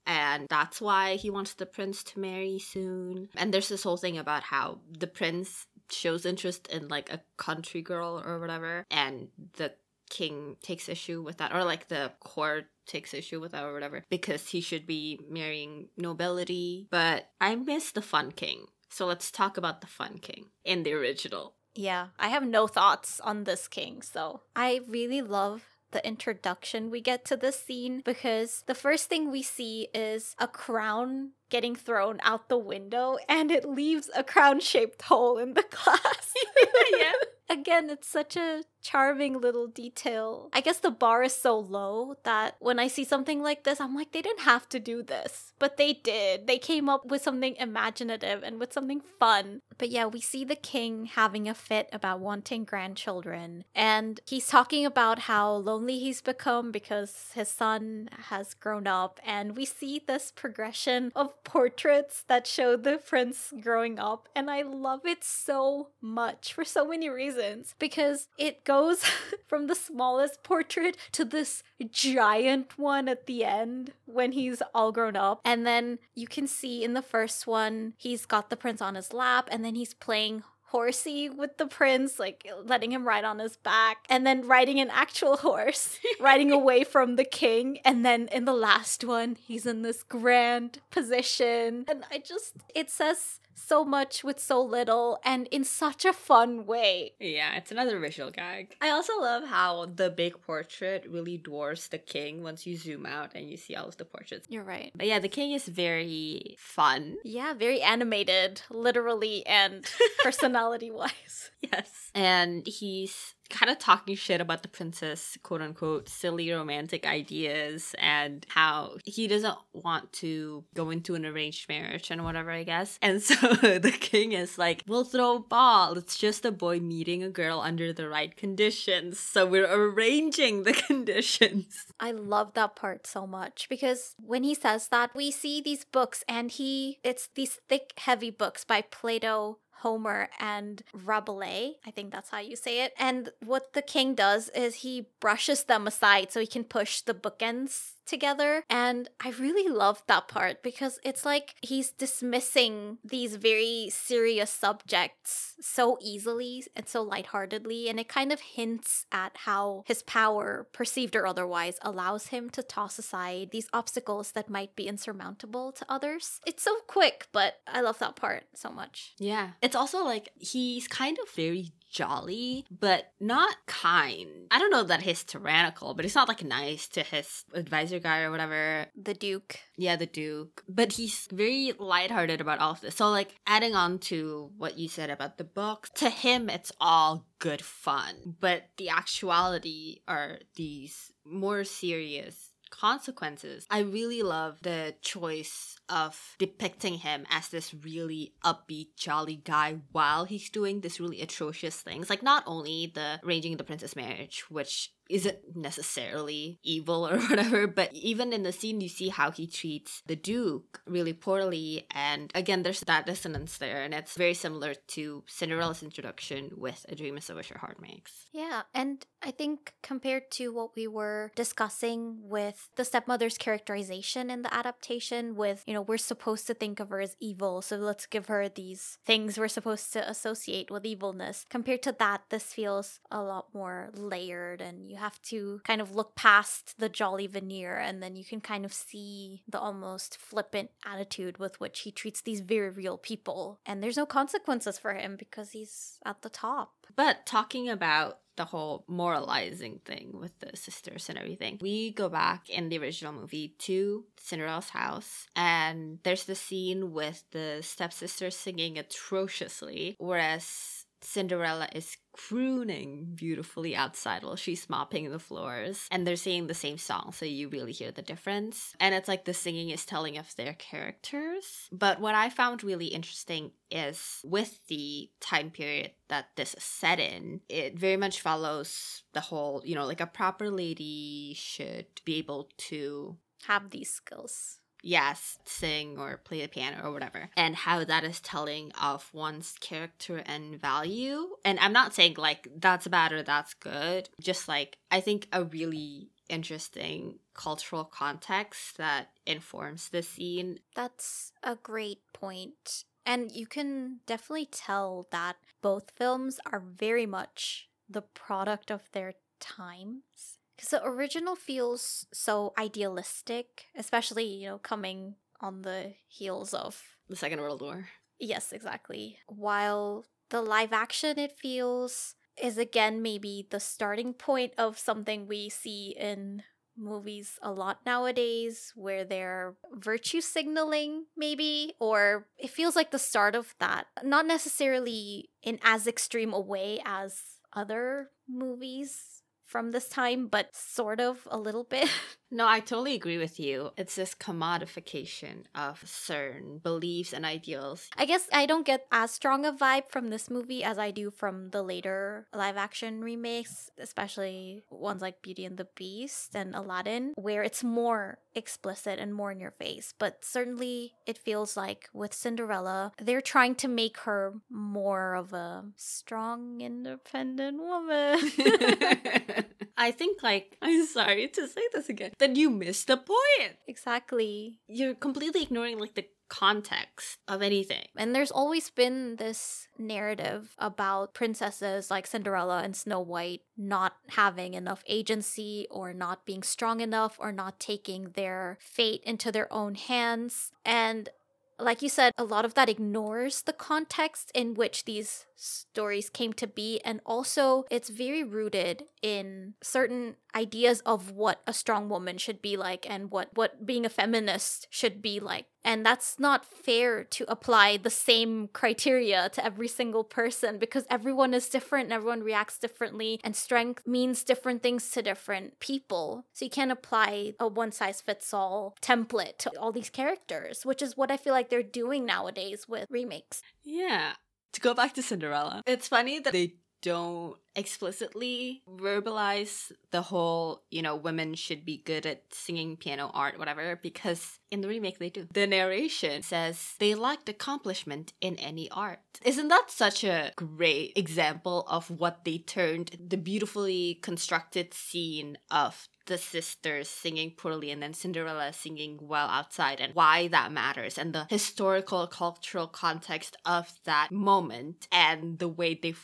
And 0.07 0.47
that's 0.51 0.81
why 0.81 1.17
he 1.17 1.31
wants 1.31 1.55
the 1.55 1.67
prince 1.67 2.05
to 2.05 2.21
marry 2.21 2.59
soon. 2.59 3.31
And 3.37 3.53
there's 3.53 3.71
this 3.71 3.83
whole 3.83 3.97
thing 3.97 4.19
about 4.19 4.43
how 4.43 4.81
the 4.91 5.07
prince 5.07 5.67
shows 5.91 6.27
interest 6.27 6.67
in 6.69 6.89
like 6.89 7.11
a 7.11 7.23
country 7.39 7.81
girl 7.81 8.23
or 8.25 8.39
whatever. 8.39 8.85
And 8.91 9.29
the 9.57 9.73
king 10.11 10.57
takes 10.63 10.91
issue 10.91 11.23
with 11.23 11.39
that. 11.39 11.55
Or 11.55 11.65
like 11.65 11.89
the 11.89 12.13
court 12.21 12.67
takes 12.87 13.15
issue 13.15 13.41
with 13.41 13.53
that 13.53 13.65
or 13.65 13.73
whatever. 13.73 14.05
Because 14.11 14.47
he 14.49 14.61
should 14.61 14.87
be 14.87 15.19
marrying 15.29 15.89
nobility. 15.97 16.87
But 16.91 17.31
I 17.41 17.55
miss 17.55 17.91
the 17.91 18.03
fun 18.03 18.33
king. 18.33 18.67
So 18.91 19.07
let's 19.07 19.31
talk 19.31 19.57
about 19.57 19.81
the 19.81 19.87
fun 19.87 20.19
king 20.19 20.51
in 20.65 20.83
the 20.83 20.93
original. 20.93 21.55
Yeah, 21.75 22.09
I 22.19 22.29
have 22.29 22.47
no 22.47 22.67
thoughts 22.67 23.21
on 23.21 23.45
this 23.45 23.67
king, 23.67 24.03
so 24.03 24.43
I 24.55 24.81
really 24.87 25.23
love 25.23 25.63
the 25.95 26.07
introduction 26.07 26.91
we 26.91 27.01
get 27.01 27.25
to 27.25 27.37
this 27.37 27.63
scene 27.65 28.03
because 28.05 28.65
the 28.67 28.75
first 28.75 29.09
thing 29.09 29.31
we 29.31 29.43
see 29.43 29.89
is 29.95 30.35
a 30.39 30.49
crown 30.49 31.31
getting 31.51 31.77
thrown 31.77 32.19
out 32.23 32.49
the 32.49 32.59
window 32.59 33.17
and 33.29 33.51
it 33.53 33.65
leaves 33.65 34.11
a 34.15 34.25
crown 34.25 34.59
shaped 34.59 35.03
hole 35.03 35.39
in 35.39 35.55
the 35.55 35.65
glass. 35.71 36.33
yeah. 36.99 37.13
Again, 37.49 37.91
it's 37.91 38.09
such 38.09 38.37
a 38.37 38.65
charming 38.85 39.41
little 39.41 39.67
detail. 39.67 40.51
I 40.53 40.61
guess 40.61 40.79
the 40.79 40.91
bar 40.91 41.23
is 41.23 41.35
so 41.35 41.59
low 41.59 42.17
that 42.23 42.57
when 42.61 42.79
I 42.79 42.87
see 42.87 43.03
something 43.03 43.43
like 43.43 43.65
this, 43.65 43.81
I'm 43.81 43.97
like, 43.97 44.13
they 44.13 44.23
didn't 44.23 44.43
have 44.43 44.69
to 44.69 44.79
do 44.79 45.03
this, 45.03 45.55
but 45.59 45.79
they 45.79 45.95
did. 45.95 46.47
They 46.47 46.59
came 46.59 46.89
up 46.89 47.07
with 47.07 47.23
something 47.23 47.57
imaginative 47.57 48.43
and 48.43 48.61
with 48.61 48.73
something 48.75 49.01
fun. 49.19 49.63
But 49.79 49.89
yeah, 49.89 50.07
we 50.07 50.21
see 50.21 50.45
the 50.45 50.55
king 50.55 51.07
having 51.07 51.49
a 51.49 51.55
fit 51.55 51.89
about 51.93 52.21
wanting 52.21 52.65
grandchildren, 52.65 53.65
and 53.75 54.21
he's 54.27 54.47
talking 54.47 54.85
about 54.85 55.21
how 55.21 55.51
lonely 55.53 55.99
he's 55.99 56.21
become 56.21 56.71
because 56.71 57.31
his 57.35 57.49
son 57.49 58.11
has 58.29 58.53
grown 58.55 58.87
up, 58.87 59.19
and 59.27 59.57
we 59.57 59.65
see 59.65 60.01
this 60.07 60.31
progression 60.31 61.11
of 61.17 61.43
portraits 61.43 62.23
that 62.29 62.47
show 62.47 62.77
the 62.77 62.99
prince 62.99 63.53
growing 63.61 63.99
up, 63.99 64.29
and 64.37 64.51
I 64.51 64.63
love 64.63 65.07
it 65.07 65.25
so 65.25 65.89
much 66.01 66.53
for 66.53 66.65
so 66.65 66.87
many 66.87 67.09
reasons 67.09 67.75
because 67.79 68.29
it 68.37 68.63
goes 68.65 68.74
from 69.47 69.67
the 69.67 69.75
smallest 69.75 70.43
portrait 70.43 70.97
to 71.13 71.25
this 71.25 71.63
giant 71.91 72.79
one 72.79 73.09
at 73.09 73.27
the 73.27 73.45
end 73.45 73.93
when 74.07 74.33
he's 74.33 74.63
all 74.75 74.93
grown 74.93 75.17
up. 75.17 75.41
And 75.45 75.67
then 75.67 75.99
you 76.15 76.27
can 76.27 76.47
see 76.47 76.83
in 76.83 76.95
the 76.95 77.03
first 77.03 77.47
one, 77.47 77.95
he's 77.97 78.27
got 78.27 78.51
the 78.51 78.57
prince 78.57 78.81
on 78.81 78.95
his 78.95 79.13
lap 79.13 79.49
and 79.51 79.65
then 79.65 79.75
he's 79.75 79.95
playing 79.95 80.43
horsey 80.75 81.31
with 81.31 81.57
the 81.57 81.69
prince, 81.69 82.19
like 82.19 82.51
letting 82.65 82.91
him 82.91 83.07
ride 83.07 83.25
on 83.25 83.39
his 83.39 83.57
back, 83.57 83.99
and 84.11 84.27
then 84.27 84.45
riding 84.45 84.81
an 84.81 84.91
actual 84.91 85.37
horse, 85.37 86.01
riding 86.21 86.51
away 86.51 86.83
from 86.83 87.15
the 87.15 87.25
king. 87.25 87.79
And 87.85 88.05
then 88.05 88.29
in 88.33 88.45
the 88.45 88.53
last 88.53 89.05
one, 89.05 89.37
he's 89.41 89.67
in 89.67 89.83
this 89.83 90.03
grand 90.03 90.81
position. 90.91 91.85
And 91.87 92.03
I 92.11 92.19
just, 92.19 92.55
it 92.75 92.91
says 92.91 93.39
so 93.55 93.85
much 93.85 94.25
with 94.25 94.39
so 94.41 94.61
little 94.63 95.19
and 95.25 95.47
in 95.49 95.65
such 95.65 96.05
a 96.05 96.13
fun 96.13 96.67
way. 96.67 97.13
Yeah, 97.21 97.57
it's 97.57 97.71
another 97.71 97.99
visual 97.99 98.31
gag. 98.31 98.77
I 98.81 98.91
also 98.91 99.19
love 99.21 99.45
how 99.45 99.87
the 99.87 100.11
big 100.11 100.41
portrait 100.43 101.07
really 101.09 101.39
dwarfs 101.39 101.89
the 101.89 101.99
king 101.99 102.43
once 102.43 102.67
you 102.67 102.77
zoom 102.77 103.07
out 103.07 103.33
and 103.35 103.49
you 103.49 103.57
see 103.57 103.75
all 103.75 103.87
of 103.87 103.97
the 103.97 104.05
portraits. 104.05 104.47
You're 104.49 104.65
right. 104.65 104.93
But 104.95 105.07
yeah, 105.07 105.19
the 105.19 105.29
king 105.29 105.53
is 105.53 105.67
very 105.67 106.57
fun. 106.59 107.17
Yeah, 107.25 107.55
very 107.55 107.81
animated, 107.81 108.63
literally 108.71 109.47
and 109.47 109.85
personality 110.23 110.91
wise. 110.91 111.51
Yes. 111.63 112.11
And 112.15 112.67
he's 112.67 113.35
kind 113.55 113.71
of 113.71 113.79
talking 113.79 114.17
shit 114.17 114.41
about 114.41 114.63
the 114.63 114.69
princess, 114.69 115.39
quote 115.43 115.63
unquote, 115.63 116.09
silly 116.09 116.51
romantic 116.51 117.07
ideas 117.07 117.95
and 117.99 118.45
how 118.49 118.97
he 119.05 119.29
doesn't 119.29 119.57
want 119.73 120.13
to 120.13 120.65
go 120.75 120.91
into 120.91 121.15
an 121.15 121.25
arranged 121.25 121.69
marriage 121.69 122.11
and 122.11 122.25
whatever, 122.25 122.51
I 122.51 122.65
guess. 122.65 122.99
And 123.15 123.23
so 123.23 123.55
the 123.55 123.93
king 123.93 124.33
is 124.33 124.59
like, 124.59 124.83
we'll 124.89 125.05
throw 125.05 125.37
a 125.37 125.41
ball. 125.41 125.97
It's 125.97 126.19
just 126.19 126.45
a 126.45 126.51
boy 126.51 126.81
meeting 126.81 127.23
a 127.23 127.29
girl 127.29 127.61
under 127.61 127.93
the 127.93 128.09
right 128.09 128.35
conditions. 128.35 129.21
So 129.21 129.47
we're 129.47 129.71
arranging 129.71 130.65
the 130.65 130.73
conditions. 130.89 131.85
I 132.01 132.11
love 132.11 132.55
that 132.55 132.75
part 132.75 133.07
so 133.07 133.27
much 133.27 133.69
because 133.69 134.17
when 134.19 134.43
he 134.43 134.55
says 134.55 134.89
that, 134.89 135.15
we 135.15 135.31
see 135.31 135.61
these 135.61 135.85
books 135.85 136.25
and 136.29 136.51
he, 136.51 136.99
it's 137.05 137.29
these 137.35 137.61
thick, 137.69 137.93
heavy 137.99 138.31
books 138.31 138.65
by 138.65 138.81
Plato, 138.81 139.59
Homer 139.85 140.31
and 140.41 140.83
Rabelais. 140.93 141.77
I 141.87 141.91
think 141.91 142.11
that's 142.11 142.31
how 142.31 142.39
you 142.41 142.57
say 142.57 142.83
it. 142.85 142.95
And 142.99 143.29
what 143.45 143.75
the 143.75 143.83
king 143.83 144.15
does 144.15 144.49
is 144.51 144.77
he 144.77 145.09
brushes 145.21 145.65
them 145.65 145.87
aside 145.87 146.33
so 146.33 146.41
he 146.41 146.47
can 146.47 146.65
push 146.65 147.03
the 147.03 147.15
bookends 147.15 147.94
together. 148.07 148.65
And 148.69 149.09
I 149.21 149.31
really 149.31 149.69
love 149.71 150.03
that 150.07 150.29
part 150.29 150.63
because 150.63 150.99
it's 151.05 151.25
like 151.25 151.55
he's 151.63 151.91
dismissing 151.91 152.99
these 153.05 153.37
very 153.37 153.89
serious 153.91 154.51
subjects 154.51 155.55
so 155.61 155.99
easily 156.01 156.65
and 156.77 156.89
so 156.89 157.03
lightheartedly. 157.03 157.89
And 157.89 157.99
it 157.99 158.09
kind 158.09 158.33
of 158.33 158.41
hints 158.41 159.07
at 159.13 159.33
how 159.39 159.85
his 159.87 160.03
power, 160.03 160.67
perceived 160.73 161.17
or 161.17 161.27
otherwise, 161.27 161.79
allows 161.83 162.29
him 162.29 162.51
to 162.51 162.63
toss 162.63 162.99
aside 162.99 163.51
these 163.51 163.69
obstacles 163.73 164.33
that 164.33 164.51
might 164.51 164.77
be 164.77 164.87
insurmountable 164.87 165.73
to 165.73 165.87
others. 165.89 166.41
It's 166.47 166.63
so 166.63 166.77
quick, 166.87 167.29
but 167.33 167.55
I 167.67 167.81
love 167.81 167.99
that 167.99 168.17
part 168.17 168.45
so 168.55 168.71
much. 168.71 169.15
Yeah. 169.19 169.51
It's 169.63 169.77
also 169.77 170.05
like 170.05 170.31
he's 170.39 170.89
kind 170.89 171.19
of 171.23 171.31
very 171.35 171.73
jolly, 171.95 172.67
but 172.71 173.13
not 173.21 173.57
kind. 173.67 174.29
I 174.51 174.59
don't 174.59 174.71
know 174.71 174.83
that 174.83 175.03
he's 175.03 175.25
tyrannical, 175.25 175.95
but 175.95 176.05
he's 176.05 176.15
not 176.15 176.29
like 176.29 176.45
nice 176.45 176.89
to 176.89 177.03
his 177.03 177.45
advisor 177.55 178.01
guy 178.01 178.23
or 178.23 178.31
whatever. 178.31 178.87
The 179.01 179.15
Duke. 179.15 179.61
Yeah, 179.79 179.97
the 179.97 180.07
Duke. 180.07 180.65
But 180.69 180.93
he's 180.93 181.29
very 181.33 181.73
lighthearted 181.79 182.41
about 182.41 182.59
all 182.59 182.73
of 182.73 182.81
this. 182.81 182.97
So, 182.97 183.11
like, 183.11 183.37
adding 183.47 183.75
on 183.75 183.99
to 184.01 184.51
what 184.59 184.77
you 184.77 184.89
said 184.89 185.09
about 185.09 185.39
the 185.39 185.45
books, 185.45 185.91
to 185.97 186.11
him, 186.11 186.51
it's 186.51 186.73
all 186.81 187.25
good 187.39 187.63
fun. 187.63 188.37
But 188.41 188.65
the 188.77 188.89
actuality 188.89 190.01
are 190.09 190.39
these 190.57 191.13
more 191.25 191.65
serious 191.65 192.54
consequences. 192.75 193.67
I 193.71 193.81
really 193.81 194.23
love 194.23 194.59
the 194.63 194.95
choice 195.01 195.77
of 195.89 196.35
depicting 196.39 196.95
him 196.95 197.25
as 197.31 197.49
this 197.49 197.73
really 197.73 198.35
upbeat, 198.45 198.97
jolly 198.97 199.37
guy 199.37 199.79
while 199.93 200.25
he's 200.25 200.51
doing 200.51 200.81
this 200.81 200.99
really 200.99 201.21
atrocious 201.21 201.81
things. 201.81 202.11
Like 202.11 202.23
not 202.23 202.43
only 202.47 202.91
the 202.93 203.21
arranging 203.25 203.57
the 203.57 203.65
princess 203.65 203.95
marriage, 203.95 204.45
which 204.49 204.93
isn't 205.11 205.55
necessarily 205.55 206.59
evil 206.63 207.07
or 207.07 207.19
whatever, 207.29 207.67
but 207.67 207.93
even 207.93 208.33
in 208.33 208.43
the 208.43 208.53
scene, 208.53 208.81
you 208.81 208.89
see 208.89 209.09
how 209.09 209.31
he 209.31 209.47
treats 209.47 210.03
the 210.07 210.17
Duke 210.17 210.81
really 210.87 211.13
poorly. 211.13 211.87
And 211.91 212.31
again, 212.35 212.63
there's 212.63 212.81
that 212.81 213.07
dissonance 213.07 213.59
there, 213.59 213.83
and 213.83 213.95
it's 213.95 214.17
very 214.17 214.35
similar 214.35 214.75
to 214.75 215.23
Cinderella's 215.27 215.83
introduction 215.83 216.53
with 216.57 216.87
A 216.89 216.95
Dream 216.95 217.19
is 217.19 217.31
a 217.31 217.35
Wish 217.35 217.51
Your 217.51 217.59
Heart 217.59 217.81
Makes. 217.81 218.27
Yeah, 218.33 218.63
and 218.75 219.05
I 219.25 219.31
think 219.31 219.73
compared 219.83 220.31
to 220.33 220.53
what 220.53 220.77
we 220.77 220.87
were 220.87 221.33
discussing 221.35 222.19
with 222.29 222.69
the 222.77 222.85
stepmother's 222.85 223.39
characterization 223.39 224.31
in 224.31 224.43
the 224.43 224.53
adaptation, 224.53 225.35
with, 225.35 225.65
you 225.67 225.73
know, 225.73 225.81
we're 225.81 225.97
supposed 225.97 226.47
to 226.49 226.55
think 226.55 226.79
of 226.79 226.91
her 226.91 227.01
as 227.01 227.17
evil, 227.21 227.63
so 227.63 227.77
let's 227.77 228.05
give 228.05 228.27
her 228.27 228.51
these 228.51 228.99
things 229.07 229.39
we're 229.39 229.49
supposed 229.49 229.93
to 229.95 230.09
associate 230.09 230.71
with 230.71 230.85
evilness. 230.85 231.47
Compared 231.49 231.83
to 231.85 231.93
that, 231.99 232.25
this 232.29 232.53
feels 232.53 233.01
a 233.11 233.23
lot 233.23 233.47
more 233.55 233.91
layered 233.95 234.61
and 234.61 234.85
you 234.85 234.97
have 234.97 235.21
to 235.23 235.63
kind 235.65 235.81
of 235.81 235.97
look 235.97 236.15
past 236.15 236.75
the 236.79 236.91
jolly 236.91 237.27
veneer 237.27 237.79
and 237.79 238.03
then 238.03 238.17
you 238.17 238.25
can 238.25 238.43
kind 238.43 238.67
of 238.67 238.75
see 238.75 239.43
the 239.49 239.59
almost 239.59 240.19
flippant 240.19 240.71
attitude 240.85 241.39
with 241.39 241.59
which 241.61 241.81
he 241.81 241.91
treats 241.91 242.21
these 242.21 242.41
very 242.41 242.69
real 242.69 242.99
people. 242.99 243.59
And 243.65 243.83
there's 243.83 243.97
no 243.97 244.05
consequences 244.05 244.79
for 244.79 244.93
him 244.93 245.17
because 245.17 245.53
he's 245.53 245.99
at 246.05 246.21
the 246.21 246.29
top. 246.29 246.73
But 246.95 247.25
talking 247.25 247.71
about 247.71 248.19
the 248.37 248.45
whole 248.45 248.85
moralizing 248.89 249.81
thing 249.85 250.11
with 250.13 250.39
the 250.41 250.57
sisters 250.57 251.09
and 251.09 251.19
everything. 251.19 251.59
We 251.61 251.93
go 251.93 252.09
back 252.09 252.49
in 252.51 252.69
the 252.69 252.79
original 252.79 253.13
movie 253.13 253.55
to 253.61 254.05
Cinderella's 254.19 254.71
house, 254.71 255.27
and 255.37 255.99
there's 256.03 256.25
the 256.25 256.35
scene 256.35 256.93
with 256.93 257.25
the 257.31 257.59
stepsisters 257.63 258.37
singing 258.37 258.79
atrociously, 258.79 259.97
whereas 259.99 260.84
Cinderella 261.05 261.69
is 261.73 261.97
crooning 262.13 263.13
beautifully 263.15 263.75
outside 263.75 264.23
while 264.23 264.37
she's 264.37 264.71
mopping 264.71 265.11
the 265.11 265.19
floors. 265.19 265.87
And 265.91 266.07
they're 266.07 266.17
singing 266.17 266.47
the 266.47 266.55
same 266.55 266.79
song, 266.79 267.13
so 267.13 267.25
you 267.25 267.49
really 267.49 267.73
hear 267.73 267.91
the 267.91 268.03
difference. 268.03 268.75
And 268.81 268.95
it's 268.95 269.09
like 269.09 269.25
the 269.25 269.35
singing 269.35 269.71
is 269.71 269.85
telling 269.85 270.17
of 270.17 270.35
their 270.37 270.55
characters. 270.55 271.69
But 271.73 272.01
what 272.01 272.15
I 272.15 272.31
found 272.31 272.65
really 272.65 272.87
interesting 272.87 273.53
is 273.71 274.21
with 274.25 274.67
the 274.69 275.11
time 275.21 275.51
period 275.51 275.93
that 276.09 276.29
this 276.37 276.55
is 276.55 276.63
set 276.63 277.01
in, 277.01 277.41
it 277.49 277.79
very 277.79 277.97
much 277.97 278.21
follows 278.21 279.03
the 279.13 279.21
whole, 279.21 279.63
you 279.65 279.75
know, 279.75 279.87
like 279.87 280.01
a 280.01 280.07
proper 280.07 280.51
lady 280.51 281.35
should 281.37 281.87
be 282.05 282.17
able 282.17 282.51
to 282.57 283.17
have 283.47 283.71
these 283.71 283.91
skills 283.91 284.61
yes, 284.85 285.39
sing 285.45 285.99
or 285.99 286.19
play 286.19 286.43
the 286.43 286.49
piano 286.49 286.81
or 286.85 286.93
whatever, 286.93 287.31
and 287.37 287.57
how 287.57 287.85
that 287.85 288.05
is 288.05 288.21
telling 288.21 288.71
of 288.81 289.13
one's 289.13 289.55
character 289.61 290.23
and 290.27 290.61
value. 290.61 291.31
And 291.45 291.59
I'm 291.59 291.73
not 291.73 291.95
saying 291.95 292.15
like 292.19 292.49
that's 292.57 292.87
bad 292.87 293.13
or 293.13 293.23
that's 293.23 293.55
good, 293.55 294.09
just 294.21 294.47
like 294.47 294.79
I 294.91 295.01
think 295.01 295.27
a 295.33 295.45
really 295.45 296.11
interesting 296.29 297.19
cultural 297.35 297.85
context 297.85 298.77
that 298.79 299.11
informs 299.27 299.89
the 299.89 300.03
scene. 300.03 300.61
That's 300.75 301.33
a 301.43 301.57
great 301.57 302.01
point. 302.13 302.85
And 303.07 303.31
you 303.31 303.47
can 303.47 304.01
definitely 304.07 304.47
tell 304.47 305.07
that 305.11 305.37
both 305.61 305.93
films 305.95 306.41
are 306.51 306.61
very 306.61 307.05
much 307.07 307.69
the 307.89 308.03
product 308.03 308.71
of 308.71 308.91
their 308.93 309.15
times 309.41 310.34
because 310.57 310.71
the 310.71 310.85
original 310.85 311.37
feels 311.37 312.07
so 312.13 312.53
idealistic, 312.59 313.67
especially, 313.77 314.25
you 314.25 314.49
know, 314.49 314.59
coming 314.59 315.15
on 315.41 315.63
the 315.63 315.95
heels 316.09 316.55
of 316.55 316.83
the 317.09 317.17
Second 317.17 317.41
World 317.41 317.61
War. 317.63 317.89
Yes, 318.19 318.53
exactly. 318.53 319.19
While 319.27 320.05
the 320.31 320.41
live 320.41 320.73
action, 320.73 321.19
it 321.19 321.33
feels, 321.39 322.15
is 322.43 322.59
again 322.59 323.03
maybe 323.03 323.47
the 323.51 323.61
starting 323.61 324.13
point 324.13 324.53
of 324.59 324.79
something 324.79 325.27
we 325.27 325.49
see 325.49 325.95
in 325.99 326.43
movies 326.77 327.39
a 327.41 327.53
lot 327.53 327.79
nowadays 327.87 328.73
where 328.75 329.05
they're 329.05 329.55
virtue 329.75 330.21
signaling 330.21 331.05
maybe 331.17 331.73
or 331.79 332.27
it 332.37 332.51
feels 332.51 332.75
like 332.75 332.91
the 332.91 332.99
start 332.99 333.37
of 333.37 333.55
that 333.61 333.87
not 334.03 334.27
necessarily 334.27 335.31
in 335.43 335.57
as 335.63 335.87
extreme 335.87 336.33
a 336.33 336.41
way 336.41 336.81
as 336.85 337.39
other 337.53 338.11
movies 338.29 339.14
from 339.55 339.71
this 339.71 339.89
time, 339.89 340.27
but 340.27 340.53
sort 340.57 340.99
of 341.01 341.29
a 341.31 341.39
little 341.39 341.63
bit. 341.63 341.89
No, 342.35 342.49
I 342.49 342.59
totally 342.59 342.97
agree 342.97 343.17
with 343.17 343.39
you. 343.39 343.71
It's 343.77 343.95
this 343.95 344.13
commodification 344.13 345.45
of 345.55 345.81
certain 345.89 346.59
beliefs 346.59 347.13
and 347.13 347.25
ideals. 347.25 347.89
I 347.97 348.07
guess 348.07 348.29
I 348.33 348.45
don't 348.45 348.67
get 348.67 348.89
as 348.91 349.13
strong 349.13 349.47
a 349.47 349.53
vibe 349.53 349.89
from 349.89 350.11
this 350.11 350.29
movie 350.29 350.65
as 350.65 350.77
I 350.77 350.91
do 350.91 351.13
from 351.13 351.51
the 351.51 351.63
later 351.63 352.27
live 352.35 352.57
action 352.57 353.03
remakes, 353.03 353.71
especially 353.79 354.65
ones 354.69 355.01
like 355.01 355.23
Beauty 355.23 355.45
and 355.45 355.57
the 355.57 355.69
Beast 355.77 356.35
and 356.35 356.57
Aladdin, 356.57 357.13
where 357.15 357.45
it's 357.45 357.63
more 357.63 358.19
explicit 358.35 358.99
and 358.99 359.15
more 359.15 359.31
in 359.31 359.39
your 359.39 359.53
face. 359.53 359.95
But 359.97 360.25
certainly 360.25 360.95
it 361.07 361.17
feels 361.17 361.57
like 361.57 361.89
with 361.93 362.13
Cinderella, 362.13 362.91
they're 363.01 363.21
trying 363.21 363.55
to 363.57 363.69
make 363.69 363.99
her 363.99 364.35
more 364.51 365.15
of 365.15 365.33
a 365.33 365.67
strong, 365.77 366.61
independent 366.61 367.61
woman. 367.61 368.19
I 369.77 369.91
think, 369.91 370.23
like, 370.23 370.57
I'm 370.63 370.87
sorry 370.87 371.29
to 371.29 371.49
say 371.49 371.63
this 371.73 371.89
again, 371.89 372.13
then 372.25 372.37
you 372.37 372.49
missed 372.49 372.87
the 372.87 372.97
point. 372.97 373.57
Exactly. 373.69 374.61
You're 374.67 374.95
completely 374.95 375.43
ignoring, 375.43 375.79
like, 375.79 375.95
the 375.95 376.07
context 376.29 377.19
of 377.29 377.43
anything. 377.43 377.87
And 377.97 378.15
there's 378.15 378.31
always 378.31 378.71
been 378.71 379.17
this 379.17 379.69
narrative 379.79 380.55
about 380.59 381.13
princesses 381.13 381.91
like 381.91 382.07
Cinderella 382.07 382.63
and 382.63 382.75
Snow 382.75 383.01
White 383.01 383.43
not 383.59 383.93
having 384.09 384.55
enough 384.55 384.83
agency 384.87 385.67
or 385.71 385.93
not 385.93 386.25
being 386.25 386.43
strong 386.43 386.81
enough 386.81 387.17
or 387.19 387.31
not 387.31 387.61
taking 387.61 388.13
their 388.15 388.59
fate 388.61 389.03
into 389.05 389.31
their 389.31 389.53
own 389.53 389.75
hands. 389.75 390.51
And 390.65 391.11
like 391.59 391.83
you 391.83 391.91
said, 391.91 392.13
a 392.17 392.25
lot 392.25 392.47
of 392.47 392.55
that 392.55 392.71
ignores 392.71 393.43
the 393.43 393.53
context 393.53 394.33
in 394.35 394.55
which 394.55 394.87
these 394.87 395.27
stories 395.37 396.09
came 396.09 396.33
to 396.33 396.47
be 396.47 396.81
and 396.85 397.01
also 397.05 397.65
it's 397.71 397.89
very 397.89 398.23
rooted 398.23 398.85
in 399.03 399.55
certain 399.63 400.17
ideas 400.35 400.81
of 400.87 401.11
what 401.11 401.41
a 401.47 401.53
strong 401.53 401.89
woman 401.89 402.19
should 402.19 402.41
be 402.41 402.57
like 402.57 402.89
and 402.89 403.11
what 403.11 403.29
what 403.35 403.67
being 403.67 403.85
a 403.85 403.89
feminist 403.89 404.67
should 404.71 405.03
be 405.03 405.19
like 405.21 405.47
and 405.65 405.85
that's 405.85 406.19
not 406.19 406.45
fair 406.45 407.05
to 407.05 407.25
apply 407.29 407.77
the 407.77 407.91
same 407.91 408.49
criteria 408.49 409.29
to 409.31 409.45
every 409.45 409.69
single 409.69 410.05
person 410.05 410.59
because 410.59 410.85
everyone 410.91 411.35
is 411.35 411.49
different 411.49 411.85
and 411.85 411.93
everyone 411.93 412.23
reacts 412.23 412.59
differently 412.59 413.21
and 413.25 413.35
strength 413.35 413.83
means 413.87 414.25
different 414.25 414.63
things 414.63 414.91
to 414.91 415.03
different 415.03 415.59
people 415.61 416.25
so 416.33 416.45
you 416.45 416.51
can't 416.51 416.73
apply 416.73 417.35
a 417.41 417.47
one 417.49 417.73
size 417.73 418.01
fits 418.01 418.33
all 418.33 418.77
template 418.81 419.37
to 419.39 419.51
all 419.59 419.73
these 419.73 419.91
characters 419.91 420.65
which 420.65 420.83
is 420.83 420.97
what 420.97 421.11
i 421.11 421.17
feel 421.17 421.33
like 421.33 421.51
they're 421.51 421.63
doing 421.63 422.05
nowadays 422.05 422.67
with 422.69 422.87
remakes 422.91 423.43
Yeah. 423.65 424.15
To 424.55 424.61
go 424.61 424.73
back 424.73 424.95
to 424.95 425.03
Cinderella, 425.03 425.63
it's 425.67 425.89
funny 425.89 426.21
that 426.21 426.33
they 426.33 426.55
don't 426.85 427.37
explicitly 427.57 428.63
verbalize 428.69 429.73
the 429.91 430.03
whole, 430.03 430.63
you 430.71 430.83
know, 430.83 430.95
women 430.95 431.35
should 431.35 431.65
be 431.65 431.79
good 431.79 432.05
at 432.05 432.23
singing, 432.31 432.77
piano, 432.77 433.11
art, 433.15 433.39
whatever, 433.39 433.81
because 433.83 434.39
in 434.51 434.61
the 434.61 434.69
remake 434.69 434.99
they 434.99 435.09
do. 435.09 435.27
The 435.33 435.47
narration 435.47 436.23
says 436.23 436.75
they 436.79 436.95
lacked 436.95 437.31
accomplishment 437.31 438.13
in 438.21 438.37
any 438.37 438.71
art. 438.71 439.01
Isn't 439.25 439.49
that 439.49 439.71
such 439.71 440.05
a 440.05 440.33
great 440.37 440.93
example 440.95 441.65
of 441.69 441.91
what 441.91 442.27
they 442.27 442.37
turned 442.37 442.99
the 443.09 443.17
beautifully 443.17 443.99
constructed 444.03 444.75
scene 444.75 445.39
of 445.51 445.89
the 446.07 446.19
sisters 446.19 446.87
singing 446.91 447.31
poorly 447.31 447.71
and 447.71 447.83
then 447.83 447.95
Cinderella 447.95 448.53
singing 448.53 448.99
well 449.01 449.29
outside 449.29 449.81
and 449.81 449.95
why 449.95 450.29
that 450.29 450.53
matters 450.53 450.99
and 450.99 451.15
the 451.15 451.27
historical 451.31 452.07
cultural 452.07 452.67
context 452.67 453.39
of 453.47 453.73
that 453.85 454.13
moment 454.13 454.87
and 454.93 455.39
the 455.39 455.49
way 455.49 455.73
they 455.75 455.95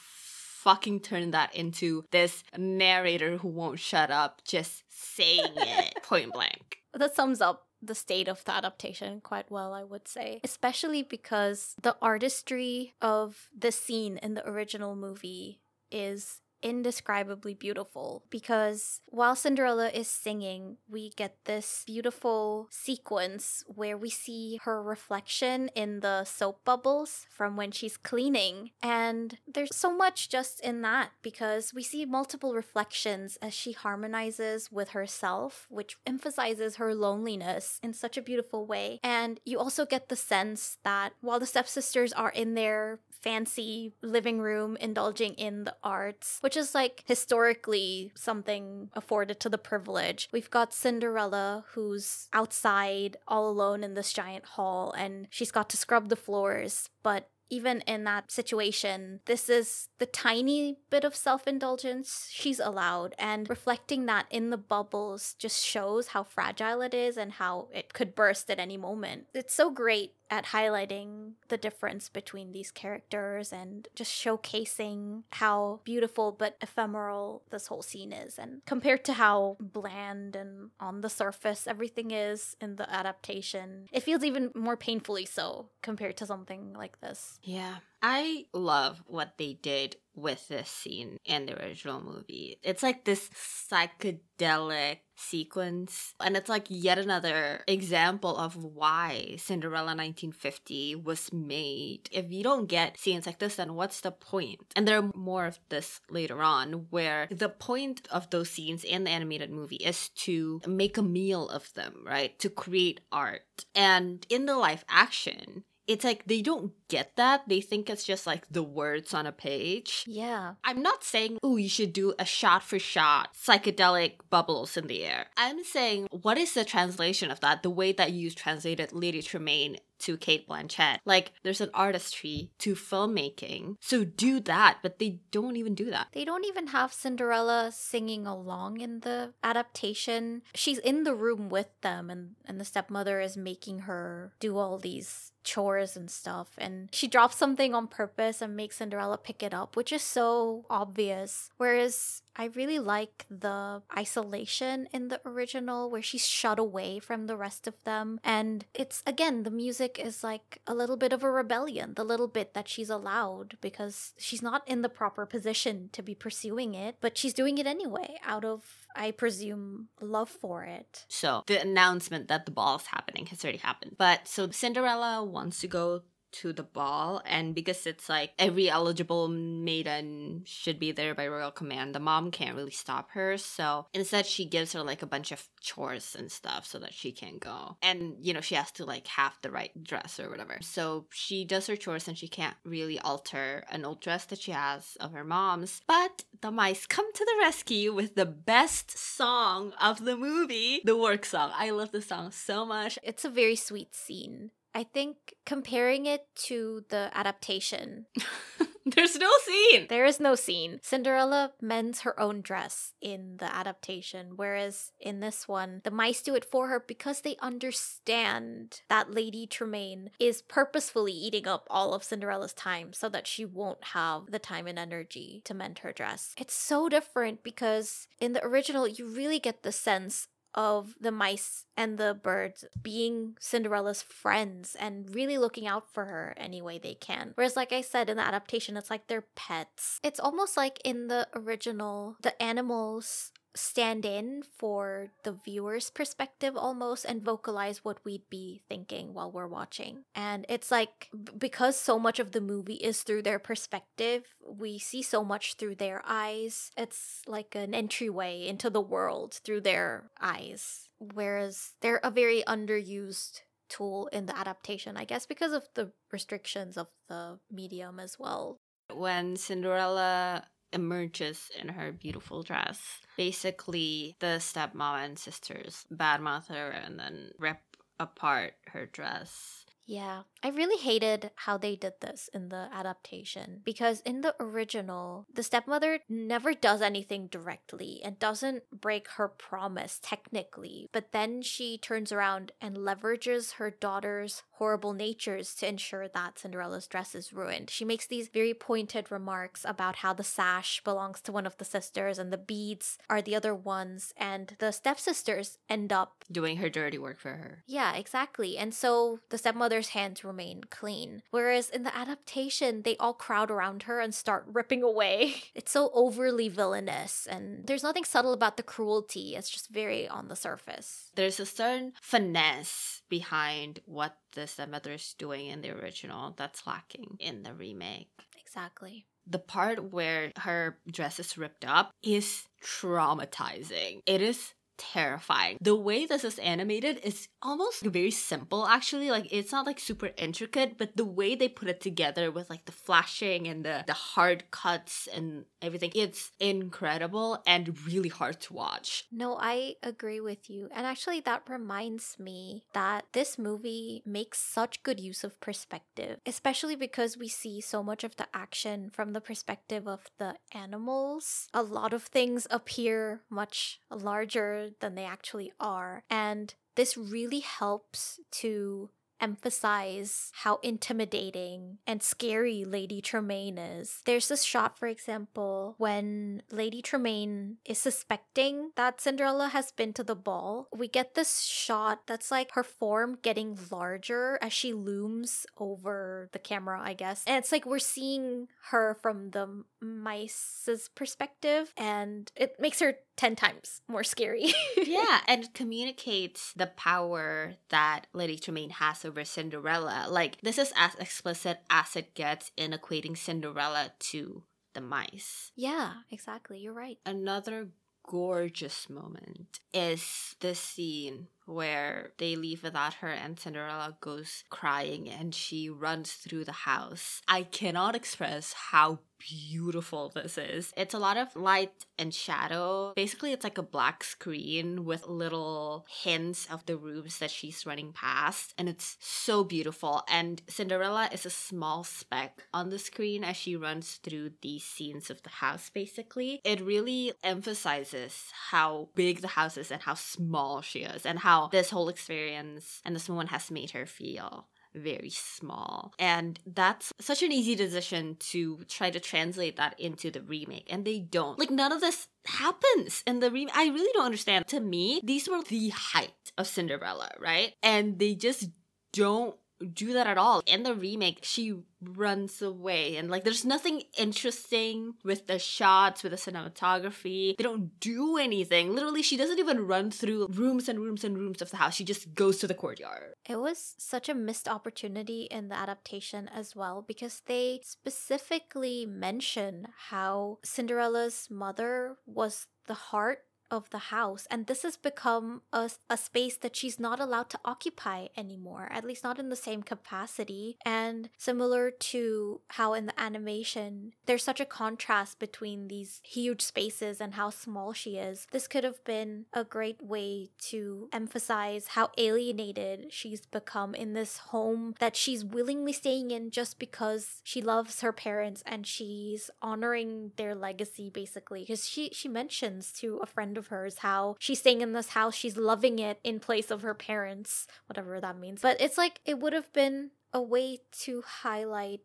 fucking 0.62 1.00
turn 1.00 1.30
that 1.30 1.54
into 1.54 2.04
this 2.11 2.44
narrator 2.56 3.38
who 3.38 3.48
won't 3.48 3.78
shut 3.78 4.11
up 4.11 4.42
just 4.44 4.84
saying 4.88 5.52
it 5.56 6.02
point 6.02 6.32
blank. 6.32 6.78
that 6.94 7.14
sums 7.14 7.40
up 7.40 7.66
the 7.82 7.94
state 7.94 8.28
of 8.28 8.44
the 8.44 8.52
adaptation 8.52 9.20
quite 9.22 9.50
well, 9.50 9.72
I 9.72 9.84
would 9.84 10.06
say. 10.06 10.40
Especially 10.44 11.02
because 11.02 11.74
the 11.82 11.96
artistry 12.02 12.92
of 13.00 13.48
the 13.56 13.72
scene 13.72 14.18
in 14.18 14.34
the 14.34 14.46
original 14.46 14.94
movie 14.94 15.61
is 15.90 16.40
indescribably 16.62 17.54
beautiful 17.54 18.24
because 18.30 19.00
while 19.06 19.36
Cinderella 19.36 19.88
is 19.88 20.08
singing, 20.08 20.76
we 20.88 21.11
get 21.11 21.36
this 21.44 21.84
beautiful 21.86 22.68
sequence 22.70 23.64
where 23.66 23.96
we 23.96 24.11
see 24.11 24.58
her 24.62 24.82
reflection 24.82 25.68
in 25.74 26.00
the 26.00 26.24
soap 26.24 26.64
bubbles 26.64 27.26
from 27.30 27.56
when 27.56 27.70
she's 27.70 27.96
cleaning. 27.96 28.70
And 28.82 29.38
there's 29.52 29.74
so 29.74 29.94
much 29.94 30.28
just 30.28 30.61
in 30.61 30.82
that 30.82 31.11
because 31.22 31.72
we 31.74 31.82
see 31.82 32.04
multiple 32.04 32.54
reflections 32.54 33.38
as 33.42 33.54
she 33.54 33.72
harmonizes 33.72 34.70
with 34.70 34.90
herself, 34.90 35.66
which 35.70 35.98
emphasizes 36.06 36.76
her 36.76 36.94
loneliness 36.94 37.78
in 37.82 37.92
such 37.92 38.16
a 38.16 38.22
beautiful 38.22 38.66
way. 38.66 39.00
And 39.02 39.40
you 39.44 39.58
also 39.58 39.86
get 39.86 40.08
the 40.08 40.16
sense 40.16 40.78
that 40.84 41.12
while 41.20 41.40
the 41.40 41.46
stepsisters 41.46 42.12
are 42.12 42.30
in 42.30 42.54
their 42.54 43.00
fancy 43.20 43.92
living 44.02 44.40
room 44.40 44.76
indulging 44.80 45.34
in 45.34 45.64
the 45.64 45.76
arts, 45.82 46.38
which 46.40 46.56
is 46.56 46.74
like 46.74 47.04
historically 47.06 48.12
something 48.14 48.90
afforded 48.94 49.40
to 49.40 49.48
the 49.48 49.58
privilege. 49.58 50.28
We've 50.32 50.50
got 50.50 50.74
Cinderella 50.74 51.64
who's 51.72 52.28
outside 52.32 53.16
all 53.28 53.48
alone 53.48 53.84
in 53.84 53.94
this 53.94 54.12
giant 54.12 54.44
hall 54.44 54.92
and 54.96 55.26
she's 55.30 55.50
got 55.50 55.68
to 55.70 55.76
scrub 55.76 56.08
the 56.08 56.16
floors, 56.16 56.88
but 57.02 57.30
even 57.50 57.80
in 57.80 58.04
that 58.04 58.30
situation, 58.30 59.20
this 59.26 59.48
is 59.48 59.88
the 59.98 60.06
tiny 60.06 60.78
bit 60.88 61.04
of 61.04 61.16
self 61.16 61.46
indulgence 61.46 62.28
she's 62.30 62.60
allowed. 62.60 63.14
And 63.18 63.50
reflecting 63.50 64.06
that 64.06 64.26
in 64.30 64.50
the 64.50 64.56
bubbles 64.56 65.34
just 65.38 65.64
shows 65.64 66.08
how 66.08 66.22
fragile 66.22 66.80
it 66.80 66.94
is 66.94 67.16
and 67.16 67.32
how 67.32 67.68
it 67.74 67.92
could 67.92 68.14
burst 68.14 68.50
at 68.50 68.60
any 68.60 68.76
moment. 68.76 69.26
It's 69.34 69.52
so 69.52 69.70
great 69.70 70.14
at 70.30 70.46
highlighting 70.46 71.32
the 71.48 71.56
difference 71.56 72.08
between 72.08 72.52
these 72.52 72.70
characters 72.70 73.52
and 73.52 73.88
just 73.94 74.12
showcasing 74.12 75.24
how 75.30 75.80
beautiful 75.84 76.32
but 76.32 76.56
ephemeral 76.60 77.42
this 77.50 77.66
whole 77.66 77.82
scene 77.82 78.12
is. 78.12 78.38
And 78.38 78.64
compared 78.64 79.04
to 79.06 79.14
how 79.14 79.56
bland 79.60 80.36
and 80.36 80.70
on 80.78 81.00
the 81.00 81.10
surface 81.10 81.66
everything 81.66 82.10
is 82.12 82.56
in 82.60 82.76
the 82.76 82.90
adaptation, 82.92 83.86
it 83.92 84.02
feels 84.02 84.24
even 84.24 84.50
more 84.54 84.76
painfully 84.76 85.26
so 85.26 85.68
compared 85.82 86.16
to 86.18 86.26
something 86.26 86.72
like 86.74 87.00
this. 87.00 87.38
Yeah. 87.42 87.76
I 88.02 88.46
love 88.54 89.02
what 89.06 89.36
they 89.36 89.54
did 89.54 89.96
with 90.20 90.48
this 90.48 90.68
scene 90.68 91.18
in 91.24 91.46
the 91.46 91.60
original 91.62 92.02
movie. 92.02 92.58
It's 92.62 92.82
like 92.82 93.04
this 93.04 93.30
psychedelic 93.30 94.98
sequence, 95.16 96.14
and 96.18 96.36
it's 96.36 96.48
like 96.48 96.66
yet 96.68 96.98
another 96.98 97.62
example 97.66 98.36
of 98.36 98.56
why 98.56 99.34
Cinderella 99.36 99.94
1950 99.94 100.96
was 100.96 101.32
made. 101.32 102.08
If 102.10 102.30
you 102.30 102.42
don't 102.42 102.66
get 102.66 102.98
scenes 102.98 103.26
like 103.26 103.38
this, 103.38 103.56
then 103.56 103.74
what's 103.74 104.00
the 104.00 104.12
point? 104.12 104.72
And 104.74 104.88
there 104.88 104.98
are 104.98 105.10
more 105.14 105.46
of 105.46 105.58
this 105.68 106.00
later 106.08 106.42
on, 106.42 106.86
where 106.90 107.28
the 107.30 107.50
point 107.50 108.08
of 108.10 108.30
those 108.30 108.50
scenes 108.50 108.82
in 108.82 109.04
the 109.04 109.10
animated 109.10 109.50
movie 109.50 109.76
is 109.76 110.08
to 110.10 110.60
make 110.66 110.96
a 110.96 111.02
meal 111.02 111.48
of 111.48 111.72
them, 111.74 112.02
right? 112.04 112.38
To 112.38 112.48
create 112.48 113.00
art. 113.12 113.42
And 113.74 114.26
in 114.30 114.46
the 114.46 114.56
live 114.56 114.84
action, 114.88 115.64
it's 115.91 116.05
like 116.05 116.24
they 116.26 116.41
don't 116.41 116.72
get 116.86 117.16
that. 117.16 117.49
They 117.49 117.61
think 117.61 117.91
it's 117.91 118.05
just 118.05 118.24
like 118.24 118.47
the 118.49 118.62
words 118.62 119.12
on 119.12 119.26
a 119.26 119.32
page. 119.32 120.05
Yeah. 120.07 120.55
I'm 120.62 120.82
not 120.82 121.03
saying, 121.03 121.38
oh, 121.43 121.57
you 121.57 121.68
should 121.68 121.93
do 121.93 122.14
a 122.16 122.24
shot 122.24 122.62
for 122.62 122.78
shot 122.78 123.34
psychedelic 123.34 124.12
bubbles 124.30 124.76
in 124.76 124.86
the 124.86 125.05
air. 125.05 125.26
I'm 125.36 125.64
saying, 125.64 126.07
what 126.12 126.38
is 126.38 126.55
the 126.55 126.64
translation 126.64 127.32
of 127.32 127.41
that? 127.41 127.64
The 127.64 127.70
way 127.70 127.91
that 127.91 128.12
you 128.12 128.30
translated 128.30 128.93
Lady 128.93 129.20
Tremaine 129.20 129.78
to 130.01 130.16
Cate 130.16 130.49
Blanchett. 130.49 130.99
Like, 131.05 131.32
there's 131.43 131.61
an 131.61 131.70
artistry 131.74 132.51
to 132.61 132.74
filmmaking. 132.74 133.76
So 133.80 134.03
do 134.03 134.41
that, 134.41 134.78
but 134.82 134.99
they 134.99 135.20
don't 135.30 135.57
even 135.57 135.74
do 135.74 135.91
that. 135.91 136.09
They 136.12 136.24
don't 136.24 136.47
even 136.47 136.68
have 136.68 136.93
Cinderella 136.93 137.70
singing 137.70 138.26
along 138.26 138.80
in 138.80 139.01
the 139.01 139.34
adaptation. 139.45 140.43
She's 140.55 140.78
in 140.78 141.05
the 141.05 141.14
room 141.14 141.51
with 141.51 141.68
them, 141.82 142.09
and, 142.09 142.36
and 142.47 142.59
the 142.59 142.64
stepmother 142.64 143.20
is 143.20 143.36
making 143.36 143.80
her 143.80 144.32
do 144.41 144.57
all 144.57 144.78
these 144.78 145.32
chores 145.45 145.97
and 145.97 146.11
stuff. 146.11 146.51
And 146.59 146.88
she 146.93 147.09
drops 147.09 147.36
something 147.36 147.74
on 147.74 147.86
purpose 147.86 148.43
and 148.43 148.57
makes 148.57 148.76
Cinderella 148.76 149.18
pick 149.18 149.43
it 149.43 149.55
up, 149.55 149.76
which 149.76 149.93
is 149.93 150.03
so 150.03 150.64
obvious. 150.70 151.51
Whereas 151.57 152.22
I 152.36 152.47
really 152.47 152.78
like 152.78 153.26
the 153.28 153.82
isolation 153.97 154.88
in 154.93 155.09
the 155.09 155.20
original 155.26 155.91
where 155.91 156.03
she's 156.03 156.26
shut 156.26 156.59
away 156.59 156.99
from 156.99 157.26
the 157.26 157.36
rest 157.36 157.66
of 157.66 157.74
them. 157.84 158.20
And 158.24 158.64
it's 158.72 159.03
again, 159.07 159.43
the 159.43 159.51
music 159.51 159.99
is 159.99 160.24
like 160.24 160.61
a 160.66 160.74
little 160.74 160.97
bit 160.97 161.12
of 161.12 161.22
a 161.22 161.30
rebellion, 161.30 161.95
the 161.95 162.05
little 162.05 162.28
bit 162.28 162.55
that 162.55 162.68
she's 162.68 162.88
allowed 162.88 163.59
because 163.61 164.14
she's 164.16 164.43
not 164.43 164.66
in 164.66 164.82
the 164.82 164.88
proper 164.88 165.26
position 165.26 165.91
to 165.93 166.03
be 166.03 166.14
pursuing 166.14 166.74
it, 166.74 166.97
but 167.01 167.18
she's 167.18 167.34
doing 167.34 167.59
it 167.59 167.66
anyway 167.66 168.16
out 168.24 168.45
of, 168.45 168.86
I 168.95 169.11
presume, 169.12 169.88
love 170.01 170.28
for 170.28 170.64
it. 170.64 171.05
So 171.09 171.43
the 171.47 171.61
announcement 171.61 172.28
that 172.28 172.47
the 172.47 172.53
ball 172.53 172.76
is 172.76 172.86
happening 172.86 173.26
has 173.26 173.45
already 173.45 173.59
happened. 173.59 173.97
But 173.99 174.26
so 174.28 174.51
Cinderella 174.51 175.24
wants 175.24 175.61
to 175.61 175.68
go 175.68 176.03
to 176.32 176.52
the 176.52 176.62
ball 176.62 177.22
and 177.24 177.54
because 177.54 177.86
it's 177.86 178.08
like 178.08 178.32
every 178.38 178.68
eligible 178.68 179.28
maiden 179.28 180.42
should 180.44 180.78
be 180.78 180.92
there 180.92 181.14
by 181.14 181.26
royal 181.26 181.50
command 181.50 181.94
the 181.94 182.00
mom 182.00 182.30
can't 182.30 182.56
really 182.56 182.70
stop 182.70 183.10
her 183.12 183.36
so 183.36 183.86
instead 183.92 184.26
she 184.26 184.44
gives 184.44 184.72
her 184.72 184.82
like 184.82 185.02
a 185.02 185.06
bunch 185.06 185.32
of 185.32 185.48
chores 185.60 186.16
and 186.18 186.32
stuff 186.32 186.66
so 186.66 186.78
that 186.78 186.94
she 186.94 187.12
can 187.12 187.38
go. 187.38 187.76
And 187.82 188.16
you 188.20 188.32
know 188.32 188.40
she 188.40 188.54
has 188.54 188.70
to 188.72 188.84
like 188.84 189.06
have 189.08 189.36
the 189.42 189.50
right 189.50 189.70
dress 189.82 190.18
or 190.18 190.30
whatever. 190.30 190.58
So 190.60 191.06
she 191.10 191.44
does 191.44 191.66
her 191.66 191.76
chores 191.76 192.08
and 192.08 192.18
she 192.18 192.28
can't 192.28 192.56
really 192.64 192.98
alter 192.98 193.64
an 193.70 193.84
old 193.84 194.00
dress 194.00 194.24
that 194.26 194.40
she 194.40 194.52
has 194.52 194.96
of 195.00 195.12
her 195.12 195.24
mom's. 195.24 195.82
But 195.86 196.24
the 196.40 196.50
mice 196.50 196.86
come 196.86 197.12
to 197.12 197.24
the 197.24 197.38
rescue 197.40 197.92
with 197.92 198.14
the 198.14 198.26
best 198.26 198.96
song 198.96 199.72
of 199.80 200.04
the 200.04 200.16
movie 200.16 200.80
the 200.84 200.96
work 200.96 201.24
song. 201.24 201.50
I 201.54 201.70
love 201.70 201.92
the 201.92 202.02
song 202.02 202.30
so 202.32 202.64
much. 202.64 202.98
It's 203.02 203.24
a 203.24 203.30
very 203.30 203.56
sweet 203.56 203.94
scene. 203.94 204.50
I 204.74 204.84
think 204.84 205.34
comparing 205.46 206.06
it 206.06 206.26
to 206.46 206.84
the 206.88 207.10
adaptation, 207.12 208.06
there's 208.86 209.16
no 209.16 209.30
scene 209.44 209.60
there 209.88 210.04
is 210.04 210.20
no 210.20 210.34
scene. 210.34 210.80
Cinderella 210.82 211.52
mends 211.60 212.00
her 212.00 212.18
own 212.18 212.40
dress 212.40 212.94
in 213.00 213.36
the 213.38 213.54
adaptation, 213.54 214.32
whereas 214.36 214.92
in 215.00 215.20
this 215.20 215.46
one, 215.48 215.80
the 215.84 215.90
mice 215.90 216.22
do 216.22 216.34
it 216.34 216.44
for 216.44 216.68
her 216.68 216.82
because 216.86 217.20
they 217.20 217.36
understand 217.40 218.82
that 218.88 219.12
Lady 219.12 219.46
Tremaine 219.46 220.10
is 220.18 220.42
purposefully 220.42 221.12
eating 221.12 221.46
up 221.46 221.66
all 221.70 221.94
of 221.94 222.04
Cinderella's 222.04 222.52
time 222.52 222.92
so 222.92 223.08
that 223.08 223.26
she 223.26 223.44
won't 223.44 223.84
have 223.92 224.30
the 224.30 224.38
time 224.38 224.66
and 224.66 224.78
energy 224.78 225.42
to 225.44 225.54
mend 225.54 225.80
her 225.80 225.92
dress. 225.92 226.34
It's 226.38 226.54
so 226.54 226.88
different 226.88 227.42
because 227.42 228.06
in 228.20 228.32
the 228.32 228.44
original, 228.44 228.86
you 228.86 229.06
really 229.06 229.38
get 229.38 229.62
the 229.62 229.72
sense 229.72 230.28
of 230.55 230.94
the 231.01 231.12
mice 231.12 231.64
and 231.76 231.98
the 231.98 232.18
birds 232.20 232.64
being 232.82 233.36
Cinderella's 233.40 234.03
friends 234.03 234.76
and 234.78 235.14
really 235.14 235.38
looking 235.38 235.66
out 235.66 235.92
for 235.92 236.07
her 236.07 236.34
any 236.36 236.61
way 236.61 236.78
they 236.78 236.94
can. 236.94 237.32
Whereas, 237.34 237.57
like 237.57 237.72
I 237.72 237.80
said, 237.80 238.11
in 238.11 238.16
the 238.16 238.26
adaptation, 238.26 238.76
it's 238.76 238.90
like 238.90 239.07
they're 239.07 239.26
pets. 239.36 240.01
It's 240.03 240.20
almost 240.20 240.57
like 240.57 240.80
in 240.84 241.09
the 241.09 241.28
original, 241.34 242.16
the 242.22 242.40
animals 242.42 243.32
stand 243.55 244.05
in 244.05 244.42
for 244.59 245.09
the 245.24 245.32
viewer's 245.32 245.90
perspective 245.90 246.57
almost 246.57 247.05
and 247.05 247.22
vocalize 247.22 247.84
what 247.84 248.05
we'd 248.05 248.28
be 248.30 248.62
thinking 248.68 249.12
while 249.12 249.30
we're 249.30 249.46
watching. 249.46 250.05
And 250.14 250.46
it's 250.48 250.70
like 250.70 251.09
because 251.36 251.76
so 251.76 251.98
much 251.98 252.18
of 252.18 252.32
the 252.32 252.40
movie 252.40 252.74
is 252.74 253.03
through 253.03 253.22
their 253.22 253.38
perspective, 253.38 254.24
we 254.40 254.78
see 254.78 255.03
so 255.03 255.24
much 255.24 255.55
through 255.55 255.76
their 255.76 256.03
eyes. 256.07 256.70
It's 256.76 257.22
like 257.26 257.55
an 257.55 257.74
entryway 257.74 258.46
into 258.46 258.70
the 258.70 258.80
world 258.80 259.40
through 259.44 259.62
their 259.62 260.11
eyes. 260.20 260.88
Whereas 260.98 261.72
they're 261.80 262.01
a 262.05 262.11
very 262.11 262.42
underused 262.46 263.40
tool 263.68 264.09
in 264.12 264.26
the 264.26 264.36
adaptation, 264.36 264.96
I 264.96 265.05
guess, 265.05 265.26
because 265.26 265.53
of 265.53 265.68
the 265.74 265.92
restrictions 266.12 266.76
of 266.76 266.88
the 267.09 267.38
medium 267.51 267.98
as 267.98 268.18
well. 268.18 268.59
When 268.92 269.36
Cinderella 269.36 270.44
emerges 270.72 271.50
in 271.60 271.68
her 271.68 271.92
beautiful 271.92 272.42
dress. 272.42 273.00
Basically, 273.16 274.16
the 274.20 274.38
stepmom 274.38 275.04
and 275.04 275.18
sisters 275.18 275.86
badmouth 275.92 276.48
her 276.48 276.70
and 276.70 276.98
then 276.98 277.30
rip 277.38 277.60
apart 277.98 278.54
her 278.68 278.86
dress. 278.86 279.66
Yeah, 279.91 280.22
I 280.41 280.51
really 280.51 280.80
hated 280.80 281.32
how 281.34 281.59
they 281.59 281.74
did 281.74 281.95
this 282.01 282.30
in 282.32 282.49
the 282.49 282.68
adaptation 282.72 283.61
because 283.64 284.03
in 284.03 284.20
the 284.20 284.36
original, 284.38 285.26
the 285.34 285.43
stepmother 285.43 285.99
never 286.09 286.55
does 286.55 286.80
anything 286.80 287.26
directly 287.26 288.01
and 288.05 288.16
doesn't 288.20 288.62
break 288.70 289.09
her 289.16 289.26
promise 289.26 289.99
technically, 290.01 290.88
but 290.93 291.11
then 291.11 291.43
she 291.43 291.76
turns 291.76 292.12
around 292.12 292.53
and 292.61 292.76
leverages 292.76 293.55
her 293.55 293.68
daughter's 293.68 294.45
horrible 294.53 294.93
natures 294.93 295.57
to 295.57 295.66
ensure 295.66 296.07
that 296.07 296.38
Cinderella's 296.38 296.86
dress 296.86 297.16
is 297.16 297.32
ruined. 297.32 297.68
She 297.68 297.84
makes 297.84 298.07
these 298.07 298.28
very 298.28 298.55
pointed 298.55 299.11
remarks 299.11 299.64
about 299.66 299.97
how 299.97 300.12
the 300.12 300.22
sash 300.22 300.82
belongs 300.84 301.20
to 301.22 301.32
one 301.32 301.47
of 301.47 301.57
the 301.57 301.64
sisters 301.64 302.18
and 302.18 302.32
the 302.32 302.38
beads 302.38 302.97
are 303.09 303.22
the 303.22 303.34
other 303.34 303.55
ones, 303.55 304.14
and 304.16 304.55
the 304.61 304.70
stepsisters 304.70 305.59
end 305.68 305.93
up 305.93 306.24
doing 306.30 306.59
her 306.59 306.68
dirty 306.68 306.99
work 306.99 307.18
for 307.18 307.30
her. 307.30 307.64
Yeah, 307.66 307.97
exactly. 307.97 308.57
And 308.57 308.72
so 308.72 309.18
the 309.30 309.38
stepmother's 309.80 310.00
hands 310.00 310.24
remain 310.24 310.64
clean. 310.70 311.22
Whereas 311.30 311.70
in 311.70 311.84
the 311.84 311.96
adaptation, 311.96 312.82
they 312.82 312.96
all 312.98 313.14
crowd 313.14 313.50
around 313.50 313.84
her 313.84 314.00
and 314.00 314.14
start 314.14 314.44
ripping 314.52 314.82
away. 314.82 315.34
It's 315.54 315.72
so 315.72 315.90
overly 315.94 316.48
villainous, 316.48 317.26
and 317.26 317.66
there's 317.66 317.82
nothing 317.82 318.04
subtle 318.04 318.32
about 318.32 318.56
the 318.56 318.62
cruelty. 318.62 319.34
It's 319.36 319.50
just 319.50 319.70
very 319.70 320.08
on 320.08 320.28
the 320.28 320.36
surface. 320.36 321.10
There's 321.14 321.40
a 321.40 321.46
certain 321.46 321.92
finesse 322.00 323.02
behind 323.08 323.80
what 323.86 324.16
the 324.32 324.46
stepmother 324.46 324.92
is 324.92 325.14
doing 325.18 325.48
in 325.48 325.62
the 325.62 325.70
original 325.70 326.34
that's 326.36 326.66
lacking 326.66 327.16
in 327.18 327.42
the 327.42 327.54
remake. 327.54 328.10
Exactly. 328.38 329.06
The 329.26 329.38
part 329.38 329.92
where 329.92 330.32
her 330.38 330.78
dress 330.90 331.20
is 331.20 331.38
ripped 331.38 331.64
up 331.64 331.92
is 332.02 332.48
traumatizing. 332.62 334.00
It 334.06 334.22
is 334.22 334.54
terrifying. 334.80 335.58
The 335.60 335.76
way 335.76 336.06
this 336.06 336.24
is 336.24 336.38
animated 336.38 337.00
is 337.04 337.28
almost 337.42 337.82
very 337.82 338.10
simple 338.10 338.66
actually. 338.66 339.10
Like 339.10 339.28
it's 339.30 339.52
not 339.52 339.66
like 339.66 339.78
super 339.78 340.10
intricate, 340.16 340.78
but 340.78 340.96
the 340.96 341.04
way 341.04 341.34
they 341.34 341.48
put 341.48 341.68
it 341.68 341.80
together 341.80 342.30
with 342.30 342.48
like 342.48 342.64
the 342.64 342.72
flashing 342.72 343.46
and 343.46 343.64
the, 343.64 343.84
the 343.86 343.92
hard 343.92 344.50
cuts 344.50 345.06
and 345.14 345.44
everything, 345.60 345.92
it's 345.94 346.32
incredible 346.40 347.42
and 347.46 347.86
really 347.86 348.08
hard 348.08 348.40
to 348.40 348.54
watch. 348.54 349.04
No, 349.12 349.36
I 349.38 349.76
agree 349.82 350.20
with 350.20 350.48
you. 350.48 350.68
And 350.74 350.86
actually 350.86 351.20
that 351.20 351.42
reminds 351.48 352.18
me 352.18 352.64
that 352.72 353.04
this 353.12 353.38
movie 353.38 354.02
makes 354.06 354.38
such 354.38 354.82
good 354.82 354.98
use 354.98 355.22
of 355.22 355.38
perspective, 355.40 356.20
especially 356.24 356.74
because 356.74 357.18
we 357.18 357.28
see 357.28 357.60
so 357.60 357.82
much 357.82 358.02
of 358.02 358.16
the 358.16 358.28
action 358.32 358.90
from 358.90 359.12
the 359.12 359.20
perspective 359.20 359.86
of 359.86 360.10
the 360.18 360.36
animals. 360.52 361.48
A 361.52 361.62
lot 361.62 361.92
of 361.92 362.04
things 362.04 362.46
appear 362.50 363.20
much 363.28 363.80
larger 363.90 364.69
than 364.80 364.94
they 364.94 365.04
actually 365.04 365.52
are. 365.58 366.04
And 366.08 366.54
this 366.76 366.96
really 366.96 367.40
helps 367.40 368.20
to 368.32 368.90
emphasize 369.20 370.32
how 370.32 370.58
intimidating 370.62 371.78
and 371.86 372.02
scary 372.02 372.64
Lady 372.64 373.00
Tremaine 373.00 373.58
is. 373.58 374.00
There's 374.06 374.28
this 374.28 374.42
shot, 374.42 374.78
for 374.78 374.88
example, 374.88 375.74
when 375.78 376.42
Lady 376.50 376.82
Tremaine 376.82 377.58
is 377.64 377.78
suspecting 377.78 378.70
that 378.76 379.00
Cinderella 379.00 379.48
has 379.48 379.72
been 379.72 379.92
to 379.92 380.02
the 380.02 380.14
ball. 380.14 380.68
We 380.74 380.88
get 380.88 381.14
this 381.14 381.42
shot 381.42 382.06
that's 382.06 382.30
like 382.30 382.52
her 382.52 382.64
form 382.64 383.18
getting 383.20 383.58
larger 383.70 384.38
as 384.40 384.52
she 384.52 384.72
looms 384.72 385.46
over 385.58 386.30
the 386.32 386.38
camera, 386.38 386.80
I 386.82 386.94
guess. 386.94 387.22
And 387.26 387.36
it's 387.36 387.52
like 387.52 387.66
we're 387.66 387.78
seeing 387.78 388.48
her 388.70 388.96
from 389.02 389.32
the 389.32 389.64
mice's 389.80 390.88
perspective, 390.88 391.72
and 391.76 392.30
it 392.36 392.56
makes 392.58 392.80
her 392.80 392.94
10 393.20 393.36
times 393.36 393.82
more 393.86 394.02
scary. 394.02 394.54
yeah, 394.82 395.20
and 395.28 395.52
communicates 395.52 396.54
the 396.56 396.68
power 396.68 397.56
that 397.68 398.06
Lady 398.14 398.38
Tremaine 398.38 398.70
has 398.70 399.04
over 399.04 399.26
Cinderella. 399.26 400.06
Like, 400.08 400.40
this 400.40 400.56
is 400.56 400.72
as 400.74 400.94
explicit 400.94 401.58
as 401.68 401.96
it 401.96 402.14
gets 402.14 402.50
in 402.56 402.70
equating 402.70 403.18
Cinderella 403.18 403.92
to 403.98 404.44
the 404.72 404.80
mice. 404.80 405.52
Yeah, 405.54 405.92
exactly. 406.10 406.60
You're 406.60 406.72
right. 406.72 406.96
Another 407.04 407.68
gorgeous 408.08 408.88
moment 408.88 409.60
is 409.74 410.34
the 410.40 410.54
scene 410.54 411.26
where 411.44 412.12
they 412.16 412.36
leave 412.36 412.62
without 412.62 412.94
her 412.94 413.10
and 413.10 413.38
Cinderella 413.38 413.98
goes 414.00 414.44
crying 414.48 415.10
and 415.10 415.34
she 415.34 415.68
runs 415.68 416.14
through 416.14 416.46
the 416.46 416.52
house. 416.52 417.20
I 417.28 417.42
cannot 417.42 417.94
express 417.94 418.54
how 418.54 419.00
beautiful 419.20 420.10
this 420.14 420.38
is. 420.38 420.72
It's 420.76 420.94
a 420.94 420.98
lot 420.98 421.16
of 421.16 421.36
light 421.36 421.84
and 421.98 422.12
shadow. 422.12 422.92
Basically, 422.96 423.32
it's 423.32 423.44
like 423.44 423.58
a 423.58 423.62
black 423.62 424.02
screen 424.02 424.84
with 424.84 425.06
little 425.06 425.86
hints 425.88 426.46
of 426.50 426.66
the 426.66 426.76
rooms 426.76 427.18
that 427.18 427.30
she's 427.30 427.66
running 427.66 427.92
past, 427.92 428.54
and 428.58 428.68
it's 428.68 428.96
so 429.00 429.44
beautiful. 429.44 430.02
And 430.08 430.42
Cinderella 430.48 431.08
is 431.12 431.26
a 431.26 431.30
small 431.30 431.84
speck 431.84 432.44
on 432.52 432.70
the 432.70 432.78
screen 432.78 433.22
as 433.22 433.36
she 433.36 433.56
runs 433.56 433.96
through 433.96 434.32
these 434.42 434.64
scenes 434.64 435.10
of 435.10 435.22
the 435.22 435.30
house, 435.30 435.70
basically. 435.70 436.40
It 436.44 436.60
really 436.60 437.12
emphasizes 437.22 438.32
how 438.50 438.88
big 438.94 439.20
the 439.20 439.28
house 439.28 439.56
is 439.56 439.70
and 439.70 439.82
how 439.82 439.94
small 439.94 440.62
she 440.62 440.80
is, 440.80 441.04
and 441.04 441.18
how 441.18 441.48
this 441.48 441.70
whole 441.70 441.88
experience 441.88 442.80
and 442.84 442.96
this 442.96 443.08
moment 443.08 443.30
has 443.30 443.50
made 443.50 443.72
her 443.72 443.86
feel 443.86 444.46
very 444.74 445.10
small. 445.10 445.92
And 445.98 446.38
that's 446.46 446.92
such 447.00 447.22
an 447.22 447.32
easy 447.32 447.54
decision 447.54 448.16
to 448.30 448.64
try 448.68 448.90
to 448.90 449.00
translate 449.00 449.56
that 449.56 449.78
into 449.78 450.10
the 450.10 450.22
remake. 450.22 450.68
And 450.70 450.84
they 450.84 450.98
don't. 450.98 451.38
Like, 451.38 451.50
none 451.50 451.72
of 451.72 451.80
this 451.80 452.08
happens 452.26 453.02
in 453.06 453.20
the 453.20 453.30
remake. 453.30 453.56
I 453.56 453.68
really 453.68 453.92
don't 453.94 454.06
understand. 454.06 454.46
To 454.48 454.60
me, 454.60 455.00
these 455.02 455.28
were 455.28 455.42
the 455.42 455.70
height 455.70 456.32
of 456.38 456.46
Cinderella, 456.46 457.10
right? 457.18 457.54
And 457.62 457.98
they 457.98 458.14
just 458.14 458.50
don't 458.92 459.36
do 459.72 459.92
that 459.92 460.06
at 460.06 460.18
all. 460.18 460.42
In 460.46 460.62
the 460.62 460.74
remake, 460.74 461.20
she 461.22 461.54
runs 461.82 462.42
away 462.42 462.96
and 462.96 463.11
like 463.11 463.24
there's 463.24 463.44
nothing 463.44 463.82
interesting 463.98 464.94
with 465.04 465.26
the 465.26 465.38
shots, 465.38 466.02
with 466.02 466.12
the 466.12 466.18
cinematography. 466.18 467.36
They 467.36 467.44
don't 467.44 467.78
do 467.80 468.16
anything. 468.16 468.74
Literally, 468.74 469.02
she 469.02 469.16
doesn't 469.16 469.38
even 469.38 469.66
run 469.66 469.90
through 469.90 470.28
rooms 470.28 470.68
and 470.68 470.80
rooms 470.80 471.04
and 471.04 471.16
rooms 471.16 471.40
of 471.42 471.50
the 471.50 471.56
house. 471.56 471.74
She 471.74 471.84
just 471.84 472.14
goes 472.14 472.38
to 472.38 472.46
the 472.46 472.54
courtyard. 472.54 473.14
It 473.28 473.36
was 473.36 473.74
such 473.78 474.08
a 474.08 474.14
missed 474.14 474.48
opportunity 474.48 475.22
in 475.30 475.48
the 475.48 475.56
adaptation 475.56 476.28
as 476.28 476.54
well 476.54 476.84
because 476.86 477.22
they 477.26 477.61
specifically 477.64 478.86
mention 478.86 479.68
how 479.88 480.38
Cinderella's 480.44 481.28
mother 481.30 481.96
was 482.06 482.46
the 482.66 482.74
heart 482.74 483.24
of 483.51 483.70
the 483.70 483.78
house 483.78 484.26
and 484.30 484.46
this 484.46 484.62
has 484.62 484.76
become 484.76 485.42
a, 485.53 485.70
a 485.88 485.96
space 485.96 486.36
that 486.36 486.57
she's 486.57 486.78
not 486.78 487.01
allowed 487.01 487.30
to 487.30 487.40
occupy 487.44 488.07
anymore 488.16 488.68
at 488.70 488.84
least 488.84 489.05
not 489.05 489.18
in 489.18 489.28
the 489.28 489.36
same 489.36 489.62
capacity. 489.62 490.57
And 490.64 491.11
similar 491.18 491.70
to 491.70 492.40
how 492.48 492.74
in 492.74 492.86
the 492.86 493.01
animation 493.01 493.92
there's 494.07 494.24
such 494.24 494.40
a 494.40 494.44
contrast 494.44 495.18
between 495.18 495.68
these 495.68 496.01
huge 496.05 496.42
spaces 496.42 497.01
and 497.01 497.14
how 497.14 497.30
small 497.30 497.72
she 497.72 497.96
is. 497.96 498.26
This 498.32 498.48
could 498.48 498.64
have 498.64 498.82
been 498.84 499.26
a 499.32 499.44
great 499.44 499.82
way 499.82 500.30
to 500.51 500.88
emphasize 500.92 501.68
how 501.68 501.90
alienated 501.98 502.92
she's 502.92 503.26
become 503.26 503.74
in 503.74 503.92
this 503.92 504.18
home 504.18 504.74
that 504.78 504.96
she's 504.96 505.24
willingly 505.24 505.72
staying 505.72 506.11
in 506.11 506.30
just 506.30 506.59
because 506.59 507.20
she 507.24 507.42
loves 507.42 507.80
her 507.80 507.92
parents 507.92 508.42
and 508.46 508.66
she's 508.66 509.30
honoring 509.42 510.12
their 510.16 510.34
legacy 510.34 510.90
basically. 510.90 511.40
Because 511.40 511.68
she 511.68 511.90
she 511.92 512.09
mentions 512.09 512.72
to 512.72 512.98
a 513.03 513.07
friend 513.07 513.36
of 513.41 513.49
hers 513.49 513.78
how 513.78 514.14
she's 514.20 514.38
staying 514.38 514.61
in 514.61 514.72
this 514.72 514.91
house, 514.91 515.16
she's 515.16 515.36
loving 515.36 515.80
it 515.80 515.99
in 516.05 516.20
place 516.20 516.53
of 516.53 516.62
her 516.62 516.74
parents, 516.74 517.49
whatever 517.66 518.01
that 518.01 518.16
means. 518.18 518.41
But 518.43 518.61
it's 518.61 518.78
like 518.78 519.01
it 519.05 519.18
would 519.18 519.32
have 519.32 519.53
been 519.53 519.91
a 520.12 520.22
way 520.22 520.61
to 520.82 521.03
highlight 521.22 521.80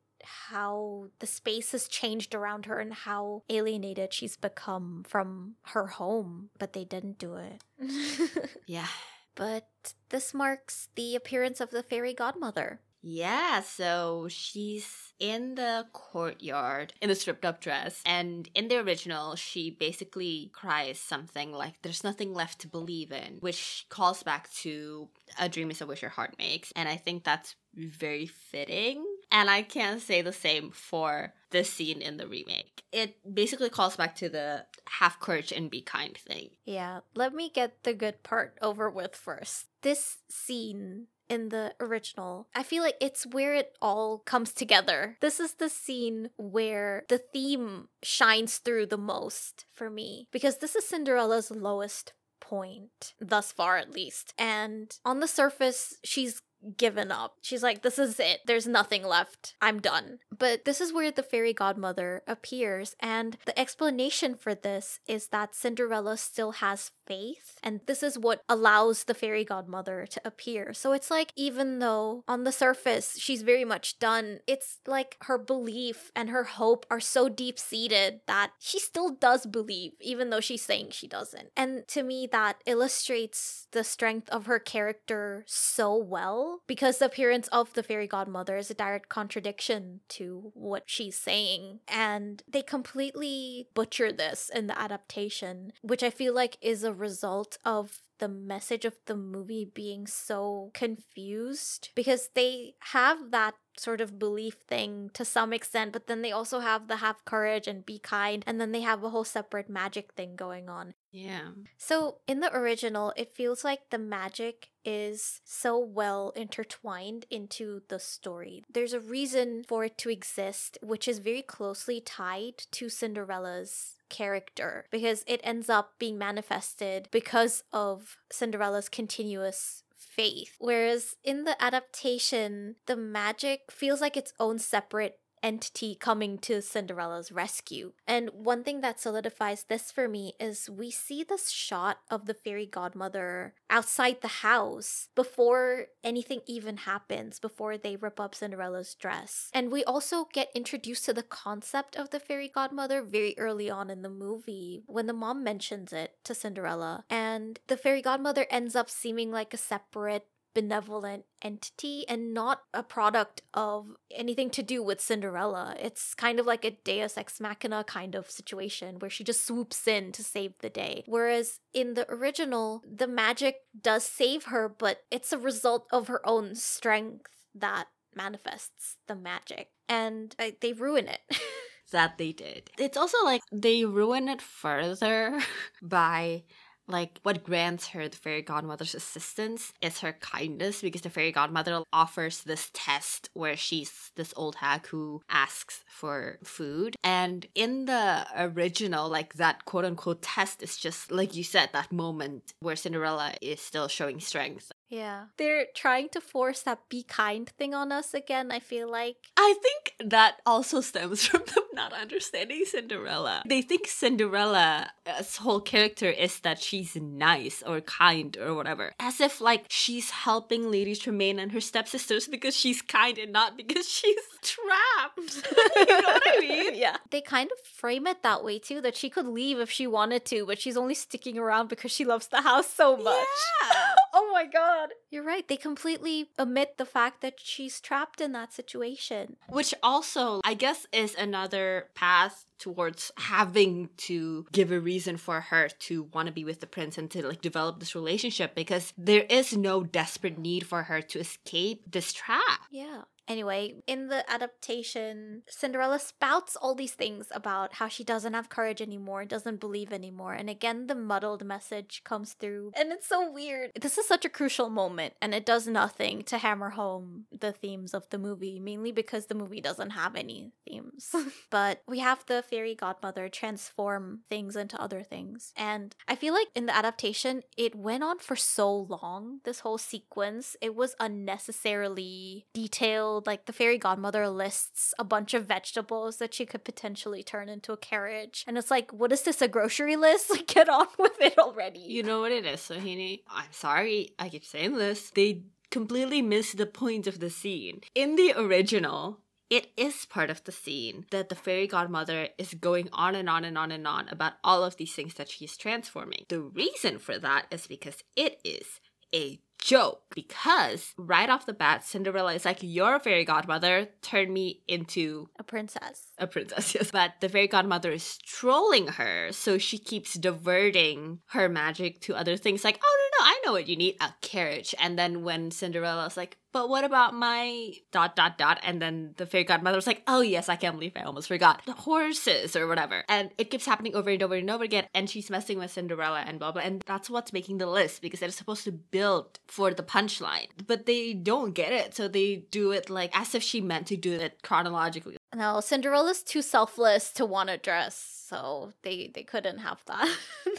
how 0.49 1.07
the 1.19 1.27
space 1.27 1.71
has 1.71 1.87
changed 1.87 2.33
around 2.33 2.65
her 2.65 2.79
and 2.79 2.93
how 2.93 3.43
alienated 3.49 4.13
she's 4.13 4.37
become 4.37 5.03
from 5.07 5.55
her 5.73 5.87
home, 5.87 6.49
but 6.57 6.73
they 6.73 6.83
didn't 6.83 7.17
do 7.17 7.35
it. 7.35 7.63
Yeah. 8.65 8.87
but 9.35 9.67
this 10.09 10.33
marks 10.33 10.89
the 10.95 11.15
appearance 11.15 11.59
of 11.59 11.69
the 11.71 11.83
fairy 11.83 12.13
godmother. 12.13 12.79
Yeah, 13.07 13.61
so 13.61 14.25
she's 14.29 15.13
in 15.19 15.55
the 15.55 15.85
courtyard 15.93 16.93
in 17.01 17.11
a 17.11 17.15
stripped 17.15 17.45
up 17.45 17.61
dress. 17.61 18.01
And 18.03 18.49
in 18.55 18.67
the 18.67 18.77
original, 18.77 19.35
she 19.35 19.69
basically 19.69 20.49
cries 20.53 20.99
something 20.99 21.51
like, 21.51 21.75
There's 21.83 22.03
nothing 22.03 22.33
left 22.33 22.61
to 22.61 22.67
believe 22.67 23.11
in, 23.11 23.37
which 23.41 23.85
calls 23.89 24.23
back 24.23 24.51
to 24.61 25.07
A 25.39 25.47
Dream 25.47 25.69
is 25.69 25.81
a 25.81 25.85
Wish 25.85 26.01
Your 26.01 26.09
Heart 26.09 26.35
Makes. 26.39 26.73
And 26.75 26.89
I 26.89 26.95
think 26.95 27.23
that's 27.23 27.55
very 27.75 28.25
fitting. 28.25 29.05
And 29.31 29.51
I 29.51 29.61
can't 29.61 30.01
say 30.01 30.23
the 30.23 30.33
same 30.33 30.71
for 30.71 31.33
this 31.51 31.71
scene 31.71 32.01
in 32.01 32.17
the 32.17 32.27
remake. 32.27 32.83
It 32.91 33.17
basically 33.31 33.69
calls 33.69 33.95
back 33.95 34.15
to 34.15 34.29
the 34.29 34.65
have 34.89 35.19
courage 35.19 35.51
and 35.51 35.69
be 35.69 35.81
kind 35.81 36.17
thing. 36.17 36.49
Yeah, 36.65 37.01
let 37.15 37.35
me 37.35 37.49
get 37.49 37.83
the 37.83 37.93
good 37.93 38.23
part 38.23 38.57
over 38.63 38.89
with 38.89 39.15
first. 39.15 39.65
This 39.83 40.17
scene 40.27 41.07
in 41.29 41.49
the 41.49 41.73
original, 41.79 42.47
I 42.55 42.63
feel 42.63 42.83
like 42.83 42.97
it's 43.01 43.25
where 43.25 43.55
it 43.55 43.73
all 43.81 44.19
comes 44.19 44.53
together. 44.53 45.17
This 45.21 45.39
is 45.39 45.53
the 45.53 45.69
scene 45.69 46.29
where 46.37 47.05
the 47.09 47.17
theme 47.17 47.89
shines 48.03 48.57
through 48.57 48.87
the 48.87 48.97
most 48.97 49.65
for 49.73 49.89
me 49.89 50.27
because 50.31 50.57
this 50.57 50.75
is 50.75 50.85
Cinderella's 50.85 51.51
lowest 51.51 52.13
point 52.39 53.13
thus 53.19 53.51
far 53.51 53.77
at 53.77 53.91
least. 53.91 54.33
And 54.37 54.95
on 55.03 55.19
the 55.19 55.27
surface, 55.27 55.95
she's 56.03 56.41
given 56.77 57.11
up. 57.11 57.35
She's 57.41 57.63
like, 57.63 57.81
this 57.81 57.99
is 57.99 58.19
it. 58.19 58.41
There's 58.45 58.67
nothing 58.67 59.03
left. 59.03 59.55
I'm 59.61 59.79
done. 59.79 60.19
But 60.37 60.65
this 60.65 60.81
is 60.81 60.93
where 60.93 61.11
the 61.11 61.23
fairy 61.23 61.53
godmother 61.53 62.23
appears. 62.27 62.95
And 62.99 63.37
the 63.45 63.57
explanation 63.57 64.35
for 64.35 64.55
this 64.55 64.99
is 65.07 65.27
that 65.27 65.55
Cinderella 65.55 66.17
still 66.17 66.53
has 66.53 66.91
faith. 67.05 67.59
And 67.63 67.81
this 67.85 68.01
is 68.03 68.17
what 68.17 68.41
allows 68.49 69.03
the 69.03 69.13
fairy 69.13 69.45
godmother 69.45 70.05
to 70.07 70.21
appear. 70.25 70.73
So 70.73 70.93
it's 70.93 71.11
like, 71.11 71.31
even 71.35 71.79
though 71.79 72.23
on 72.27 72.43
the 72.43 72.51
surface 72.51 73.17
she's 73.19 73.43
very 73.43 73.65
much 73.65 73.99
done, 73.99 74.39
it's 74.47 74.79
like 74.87 75.17
her 75.21 75.37
belief 75.37 76.11
and 76.15 76.29
her 76.29 76.43
hope 76.43 76.85
are 76.89 76.99
so 76.99 77.29
deep 77.29 77.59
seated 77.59 78.21
that 78.27 78.51
she 78.59 78.79
still 78.79 79.11
does 79.11 79.45
believe, 79.45 79.93
even 80.01 80.29
though 80.29 80.39
she's 80.39 80.61
saying 80.61 80.87
she 80.91 81.07
doesn't. 81.07 81.49
And 81.55 81.87
to 81.89 82.03
me, 82.03 82.27
that 82.31 82.61
illustrates 82.65 83.67
the 83.71 83.83
strength 83.83 84.29
of 84.29 84.45
her 84.45 84.59
character 84.59 85.43
so 85.47 85.95
well 85.95 86.44
because 86.67 86.97
the 86.97 87.05
appearance 87.05 87.47
of 87.49 87.73
the 87.73 87.83
fairy 87.83 88.07
godmother 88.07 88.57
is 88.57 88.69
a 88.69 88.75
direct 88.75 89.09
contradiction 89.09 90.01
to 90.09 90.51
what 90.53 90.83
she's 90.85 91.17
saying. 91.17 91.79
And 91.87 92.43
they 92.47 92.61
completely 92.61 93.67
butcher 93.73 94.11
this 94.11 94.49
in 94.53 94.67
the 94.67 94.79
adaptation, 94.79 95.73
which 95.81 96.03
I 96.03 96.09
feel 96.09 96.33
like 96.33 96.57
is 96.61 96.83
a 96.83 96.93
result 96.93 97.57
of 97.65 98.01
the 98.19 98.27
message 98.27 98.85
of 98.85 98.95
the 99.05 99.15
movie 99.15 99.69
being 99.73 100.07
so 100.07 100.71
confused 100.73 101.89
because 101.95 102.29
they 102.33 102.75
have 102.91 103.31
that 103.31 103.55
sort 103.77 104.01
of 104.01 104.17
belief 104.17 104.55
thing 104.67 105.09
to 105.13 105.25
some 105.25 105.51
extent, 105.53 105.91
but 105.91 106.07
then 106.07 106.21
they 106.21 106.31
also 106.31 106.59
have 106.59 106.87
the 106.87 106.97
have 106.97 107.25
courage 107.25 107.67
and 107.67 107.85
be 107.85 107.99
kind, 107.99 108.43
and 108.47 108.59
then 108.59 108.71
they 108.71 108.81
have 108.81 109.03
a 109.03 109.09
whole 109.09 109.23
separate 109.23 109.69
magic 109.69 110.13
thing 110.13 110.35
going 110.35 110.69
on. 110.69 110.93
Yeah. 111.11 111.49
So 111.77 112.17
in 112.27 112.39
the 112.39 112.53
original, 112.55 113.13
it 113.15 113.35
feels 113.35 113.63
like 113.63 113.89
the 113.89 113.97
magic 113.97 114.69
is 114.83 115.41
so 115.43 115.77
well 115.79 116.31
intertwined 116.35 117.25
into 117.29 117.81
the 117.89 117.99
story. 117.99 118.63
There's 118.71 118.93
a 118.93 118.99
reason 118.99 119.63
for 119.67 119.85
it 119.85 119.97
to 119.99 120.09
exist, 120.09 120.77
which 120.81 121.07
is 121.07 121.19
very 121.19 121.41
closely 121.41 122.01
tied 122.01 122.57
to 122.71 122.89
Cinderella's 122.89 123.95
character 124.09 124.85
because 124.91 125.23
it 125.27 125.41
ends 125.43 125.69
up 125.69 125.93
being 125.99 126.17
manifested 126.17 127.07
because 127.11 127.63
of 127.71 128.17
Cinderella's 128.31 128.89
continuous 128.89 129.83
faith. 129.95 130.55
Whereas 130.59 131.15
in 131.23 131.43
the 131.43 131.61
adaptation, 131.61 132.75
the 132.85 132.95
magic 132.95 133.71
feels 133.71 134.01
like 134.01 134.15
its 134.15 134.33
own 134.39 134.59
separate 134.59 135.19
entity 135.45 135.93
coming 135.93 136.39
to 136.39 136.59
Cinderella's 136.59 137.31
rescue. 137.31 137.93
And 138.07 138.31
one 138.33 138.63
thing 138.63 138.81
that 138.81 138.99
solidifies 138.99 139.65
this 139.65 139.91
for 139.91 140.07
me 140.07 140.33
is 140.39 140.71
we 140.71 140.89
see 140.89 141.23
this 141.23 141.51
shot 141.51 141.99
of 142.09 142.25
the 142.25 142.33
fairy 142.33 142.65
godmother 142.65 143.53
outside 143.69 144.21
the 144.21 144.39
house 144.41 145.09
before 145.13 145.85
anything 146.03 146.41
even 146.47 146.77
happens, 146.77 147.39
before 147.39 147.77
they 147.77 147.95
rip 147.95 148.19
up 148.19 148.33
Cinderella's 148.33 148.95
dress. 148.95 149.51
And 149.53 149.71
we 149.71 149.83
also 149.83 150.27
get 150.33 150.49
introduced 150.55 151.05
to 151.05 151.13
the 151.13 151.21
concept 151.21 151.95
of 151.95 152.09
the 152.09 152.19
fairy 152.19 152.49
godmother 152.49 153.03
very 153.03 153.37
early 153.37 153.69
on 153.69 153.91
in 153.91 154.01
the 154.01 154.09
movie 154.09 154.83
when 154.87 155.05
the 155.05 155.13
mom 155.13 155.43
mentions 155.43 155.93
it 155.93 156.15
to 156.23 156.33
Cinderella. 156.33 157.05
And 157.07 157.59
the 157.67 157.77
fairy 157.77 158.01
godmother 158.01 158.47
ends 158.49 158.75
up 158.75 158.89
seeming 158.89 159.31
like 159.31 159.53
a 159.53 159.57
separate 159.57 160.25
benevolent 160.55 161.25
entity 161.43 162.05
and 162.07 162.33
not 162.33 162.61
a 162.73 162.81
product 162.81 163.43
of 163.53 163.89
anything 164.09 164.49
to 164.49 164.63
do 164.63 164.81
with 164.81 165.01
Cinderella. 165.01 165.75
It's 165.79 166.15
kind 166.15 166.39
of 166.39 166.47
like 166.47 166.65
a 166.65 166.71
deus 166.71 167.17
ex 167.17 167.39
machina 167.39 167.83
kind 167.83 168.15
of 168.15 168.31
situation 168.31 168.97
where 168.97 169.11
she 169.11 169.23
just 169.23 169.45
swoops 169.45 169.87
in 169.87 170.11
to 170.13 170.23
save 170.23 170.53
the 170.61 170.69
day. 170.69 171.03
Whereas 171.05 171.59
in 171.73 171.93
the 171.93 172.09
original, 172.11 172.81
the 172.89 173.07
magic 173.07 173.57
does 173.79 174.03
save 174.03 174.45
her, 174.45 174.67
but 174.67 175.03
it's 175.11 175.31
a 175.31 175.37
result 175.37 175.85
of 175.91 176.07
her 176.07 176.27
own 176.27 176.55
strength 176.55 177.29
that 177.53 177.87
manifests 178.15 178.97
the 179.07 179.15
magic. 179.15 179.69
And 179.87 180.35
uh, 180.39 180.51
they 180.61 180.73
ruin 180.73 181.07
it. 181.07 181.19
that 181.91 182.17
they 182.17 182.31
did. 182.31 182.71
It's 182.77 182.97
also 182.97 183.17
like 183.23 183.41
they 183.51 183.85
ruin 183.85 184.27
it 184.27 184.41
further 184.41 185.39
by 185.81 186.43
like 186.87 187.19
what 187.23 187.43
grants 187.43 187.87
her 187.89 188.07
the 188.07 188.17
fairy 188.17 188.41
godmother's 188.41 188.95
assistance 188.95 189.73
is 189.81 189.99
her 189.99 190.13
kindness 190.13 190.81
because 190.81 191.01
the 191.01 191.09
fairy 191.09 191.31
godmother 191.31 191.83
offers 191.91 192.43
this 192.43 192.69
test 192.73 193.29
where 193.33 193.55
she's 193.55 194.11
this 194.15 194.33
old 194.35 194.55
hag 194.55 194.85
who 194.87 195.21
asks 195.29 195.83
for 195.87 196.37
food. 196.43 196.95
And 197.03 197.45
in 197.55 197.85
the 197.85 198.25
original 198.37 199.09
like 199.09 199.35
that 199.35 199.65
quote 199.65 199.85
unquote 199.85 200.21
test 200.21 200.61
is 200.61 200.77
just 200.77 201.11
like 201.11 201.35
you 201.35 201.43
said 201.43 201.69
that 201.73 201.91
moment 201.91 202.53
where 202.59 202.75
cinderella 202.75 203.33
is 203.41 203.61
still 203.61 203.87
showing 203.87 204.19
strength 204.19 204.71
yeah. 204.89 205.25
They're 205.37 205.65
trying 205.73 206.09
to 206.09 206.21
force 206.21 206.61
that 206.61 206.89
be 206.89 207.03
kind 207.03 207.49
thing 207.49 207.73
on 207.73 207.91
us 207.91 208.13
again, 208.13 208.51
I 208.51 208.59
feel 208.59 208.89
like. 208.89 209.17
I 209.37 209.55
think 209.61 210.11
that 210.11 210.41
also 210.45 210.81
stems 210.81 211.25
from 211.27 211.43
them 211.53 211.63
not 211.75 211.93
understanding 211.93 212.63
Cinderella. 212.65 213.43
They 213.45 213.61
think 213.61 213.87
Cinderella's 213.87 215.35
whole 215.37 215.59
character 215.59 216.09
is 216.09 216.39
that 216.39 216.59
she's 216.59 216.95
nice 216.95 217.61
or 217.65 217.81
kind 217.81 218.37
or 218.37 218.53
whatever. 218.53 218.93
As 218.99 219.19
if 219.19 219.41
like 219.41 219.65
she's 219.67 220.09
helping 220.09 220.71
Lady 220.71 220.95
Tremaine 220.95 221.37
and 221.37 221.51
her 221.51 221.61
stepsisters 221.61 222.27
because 222.27 222.55
she's 222.55 222.81
kind 222.81 223.17
and 223.17 223.33
not 223.33 223.57
because 223.57 223.89
she's 223.97 224.15
trapped. 224.41 225.47
you 225.75 226.01
know 226.01 226.07
what 226.07 226.23
I 226.25 226.39
mean? 226.39 226.75
Yeah. 226.75 226.97
They 227.11 227.21
kind 227.21 227.49
of 227.51 227.67
frame 227.67 228.07
it 228.07 228.23
that 228.23 228.43
way 228.43 228.59
too, 228.59 228.81
that 228.81 228.95
she 228.95 229.09
could 229.09 229.27
leave 229.27 229.59
if 229.59 229.69
she 229.69 229.85
wanted 229.85 230.25
to, 230.25 230.45
but 230.45 230.59
she's 230.59 230.77
only 230.77 230.95
sticking 230.95 231.37
around 231.37 231.67
because 231.67 231.91
she 231.91 232.05
loves 232.05 232.27
the 232.27 232.41
house 232.41 232.69
so 232.69 232.95
much. 232.95 233.27
Yeah. 233.61 233.95
Oh 234.15 234.31
my 234.31 234.45
god. 234.45 234.89
You're 235.11 235.23
right. 235.23 235.47
They 235.47 235.57
completely 235.57 236.29
omit 236.39 236.77
the 236.77 236.85
fact 236.85 237.21
that 237.21 237.35
she's 237.37 237.79
trapped 237.81 238.21
in 238.21 238.31
that 238.31 238.53
situation. 238.53 239.35
Which 239.49 239.73
also, 239.83 240.39
I 240.43 240.53
guess, 240.53 240.87
is 240.91 241.13
another 241.15 241.89
path 241.93 242.45
towards 242.57 243.11
having 243.17 243.89
to 243.97 244.45
give 244.53 244.71
a 244.71 244.79
reason 244.79 245.17
for 245.17 245.41
her 245.41 245.67
to 245.67 246.03
want 246.13 246.27
to 246.27 246.31
be 246.31 246.45
with 246.45 246.61
the 246.61 246.67
prince 246.67 246.97
and 246.97 247.11
to 247.11 247.27
like 247.27 247.41
develop 247.41 247.79
this 247.79 247.93
relationship 247.93 248.55
because 248.55 248.93
there 248.97 249.25
is 249.29 249.55
no 249.55 249.83
desperate 249.83 250.37
need 250.39 250.65
for 250.65 250.83
her 250.83 251.01
to 251.01 251.19
escape 251.19 251.83
this 251.91 252.13
trap. 252.13 252.61
Yeah. 252.71 253.01
Anyway, 253.27 253.75
in 253.87 254.07
the 254.07 254.29
adaptation, 254.29 255.43
Cinderella 255.47 255.99
spouts 255.99 256.55
all 256.55 256.75
these 256.75 256.93
things 256.93 257.27
about 257.31 257.75
how 257.75 257.87
she 257.87 258.03
doesn't 258.03 258.33
have 258.33 258.49
courage 258.49 258.81
anymore, 258.81 259.25
doesn't 259.25 259.59
believe 259.59 259.91
anymore. 259.91 260.33
And 260.33 260.49
again, 260.49 260.87
the 260.87 260.95
muddled 260.95 261.43
message 261.43 262.03
comes 262.03 262.33
through. 262.33 262.71
And 262.75 262.91
it's 262.91 263.07
so 263.07 263.31
weird. 263.31 263.71
This 263.79 263.97
is 263.97 264.07
such 264.07 264.25
a 264.25 264.29
crucial 264.29 264.69
moment, 264.69 265.13
and 265.21 265.33
it 265.33 265.45
does 265.45 265.67
nothing 265.67 266.23
to 266.23 266.37
hammer 266.37 266.71
home 266.71 267.25
the 267.31 267.51
themes 267.51 267.93
of 267.93 268.09
the 268.09 268.17
movie, 268.17 268.59
mainly 268.59 268.91
because 268.91 269.25
the 269.25 269.35
movie 269.35 269.61
doesn't 269.61 269.91
have 269.91 270.15
any 270.15 270.51
themes. 270.67 271.13
but 271.49 271.81
we 271.87 271.99
have 271.99 272.25
the 272.27 272.43
fairy 272.43 272.75
godmother 272.75 273.29
transform 273.29 274.21
things 274.29 274.55
into 274.55 274.79
other 274.79 275.01
things. 275.03 275.51
And 275.55 275.95
I 276.07 276.15
feel 276.15 276.33
like 276.33 276.47
in 276.55 276.67
the 276.67 276.75
adaptation, 276.75 277.41
it 277.57 277.75
went 277.75 278.03
on 278.03 278.19
for 278.19 278.35
so 278.35 278.71
long, 278.71 279.39
this 279.43 279.61
whole 279.61 279.77
sequence. 279.77 280.55
It 280.61 280.75
was 280.75 280.95
unnecessarily 280.99 282.45
detailed. 282.53 283.14
Like 283.25 283.45
the 283.45 283.53
fairy 283.53 283.77
godmother 283.77 284.29
lists 284.29 284.93
a 284.99 285.03
bunch 285.03 285.33
of 285.33 285.45
vegetables 285.45 286.17
that 286.17 286.33
she 286.33 286.45
could 286.45 286.63
potentially 286.63 287.23
turn 287.23 287.49
into 287.49 287.71
a 287.71 287.77
carriage. 287.77 288.43
And 288.47 288.57
it's 288.57 288.71
like, 288.71 288.91
what 288.91 289.11
is 289.11 289.23
this, 289.23 289.41
a 289.41 289.47
grocery 289.47 289.95
list? 289.95 290.29
Like, 290.35 290.47
get 290.47 290.67
on 290.67 290.87
with 290.99 291.21
it 291.21 291.37
already. 291.37 291.79
You 291.79 292.03
know 292.03 292.19
what 292.19 292.33
it 292.33 292.45
is, 292.45 292.59
Sohini? 292.59 293.21
I'm 293.29 293.51
sorry, 293.51 294.09
I 294.19 294.27
keep 294.27 294.43
saying 294.43 294.75
this. 294.75 295.11
They 295.11 295.43
completely 295.71 296.21
missed 296.21 296.57
the 296.57 296.65
point 296.65 297.07
of 297.07 297.19
the 297.19 297.29
scene. 297.29 297.81
In 297.93 298.15
the 298.17 298.33
original, 298.35 299.19
it 299.49 299.71
is 299.77 300.05
part 300.05 300.29
of 300.29 300.43
the 300.43 300.51
scene 300.51 301.05
that 301.11 301.29
the 301.29 301.35
fairy 301.35 301.67
godmother 301.67 302.29
is 302.37 302.53
going 302.55 302.89
on 302.91 303.15
and 303.15 303.29
on 303.29 303.45
and 303.45 303.57
on 303.57 303.71
and 303.71 303.87
on 303.87 304.09
about 304.09 304.33
all 304.43 304.63
of 304.63 304.77
these 304.77 304.93
things 304.93 305.13
that 305.15 305.29
she's 305.29 305.55
transforming. 305.55 306.25
The 306.29 306.41
reason 306.41 306.97
for 306.97 307.19
that 307.19 307.45
is 307.51 307.67
because 307.67 308.03
it 308.15 308.39
is 308.43 308.79
a 309.13 309.39
joke 309.65 310.01
because 310.13 310.93
right 310.95 311.29
off 311.29 311.47
the 311.47 311.53
bat, 311.53 311.83
Cinderella 311.83 312.33
is 312.35 312.45
like, 312.45 312.59
Your 312.61 312.99
fairy 312.99 313.25
godmother 313.25 313.89
turned 314.01 314.31
me 314.31 314.61
into 314.67 315.27
A 315.39 315.43
princess. 315.43 316.13
a 316.19 316.27
princess, 316.27 316.75
yes. 316.75 316.91
But 316.91 317.13
the 317.19 317.29
fairy 317.29 317.47
godmother 317.47 317.91
is 317.91 318.17
trolling 318.19 318.87
her, 318.87 319.31
so 319.31 319.57
she 319.57 319.77
keeps 319.79 320.13
diverting 320.13 321.19
her 321.29 321.49
magic 321.49 321.99
to 322.01 322.15
other 322.15 322.37
things 322.37 322.63
like, 322.63 322.79
Oh, 322.83 323.04
no, 323.19 323.25
I 323.25 323.41
know 323.45 323.51
what 323.53 323.67
you 323.67 323.75
need 323.75 323.97
a 324.01 324.13
carriage. 324.21 324.75
And 324.79 324.97
then 324.97 325.23
when 325.23 325.51
Cinderella's 325.51 326.17
like, 326.17 326.37
But 326.51 326.69
what 326.69 326.83
about 326.83 327.13
my 327.13 327.73
dot, 327.91 328.15
dot, 328.15 328.37
dot? 328.37 328.59
And 328.63 328.81
then 328.81 329.13
the 329.17 329.25
fairy 329.25 329.43
godmother 329.43 329.77
was 329.77 329.87
like, 329.87 330.03
Oh, 330.07 330.21
yes, 330.21 330.49
I 330.49 330.55
can't 330.55 330.75
believe 330.75 330.93
I 330.95 331.01
almost 331.03 331.27
forgot. 331.27 331.61
The 331.65 331.73
horses 331.73 332.55
or 332.55 332.67
whatever. 332.67 333.03
And 333.07 333.31
it 333.37 333.49
keeps 333.49 333.65
happening 333.65 333.95
over 333.95 334.09
and 334.09 334.21
over 334.23 334.35
and 334.35 334.49
over 334.49 334.63
again. 334.63 334.85
And 334.93 335.09
she's 335.09 335.29
messing 335.29 335.59
with 335.59 335.71
Cinderella 335.71 336.23
and 336.25 336.39
blah, 336.39 336.51
blah. 336.51 336.61
And 336.61 336.83
that's 336.85 337.09
what's 337.09 337.33
making 337.33 337.57
the 337.57 337.67
list 337.67 338.01
because 338.01 338.19
they're 338.19 338.29
supposed 338.29 338.63
to 338.65 338.71
build 338.71 339.39
for 339.47 339.73
the 339.73 339.83
punchline. 339.83 340.47
But 340.65 340.85
they 340.85 341.13
don't 341.13 341.53
get 341.53 341.71
it. 341.71 341.95
So 341.95 342.07
they 342.07 342.45
do 342.51 342.71
it 342.71 342.89
like 342.89 343.17
as 343.17 343.35
if 343.35 343.43
she 343.43 343.61
meant 343.61 343.87
to 343.87 343.97
do 343.97 344.13
it 344.13 344.41
chronologically. 344.43 345.17
No, 345.35 345.59
Cinderella's 345.59 346.23
too 346.23 346.41
selfless 346.41 347.11
to 347.11 347.25
want 347.25 347.49
a 347.49 347.57
dress, 347.57 348.14
so 348.27 348.73
they 348.83 349.11
they 349.13 349.23
couldn't 349.23 349.59
have 349.59 349.83
that. 349.85 350.09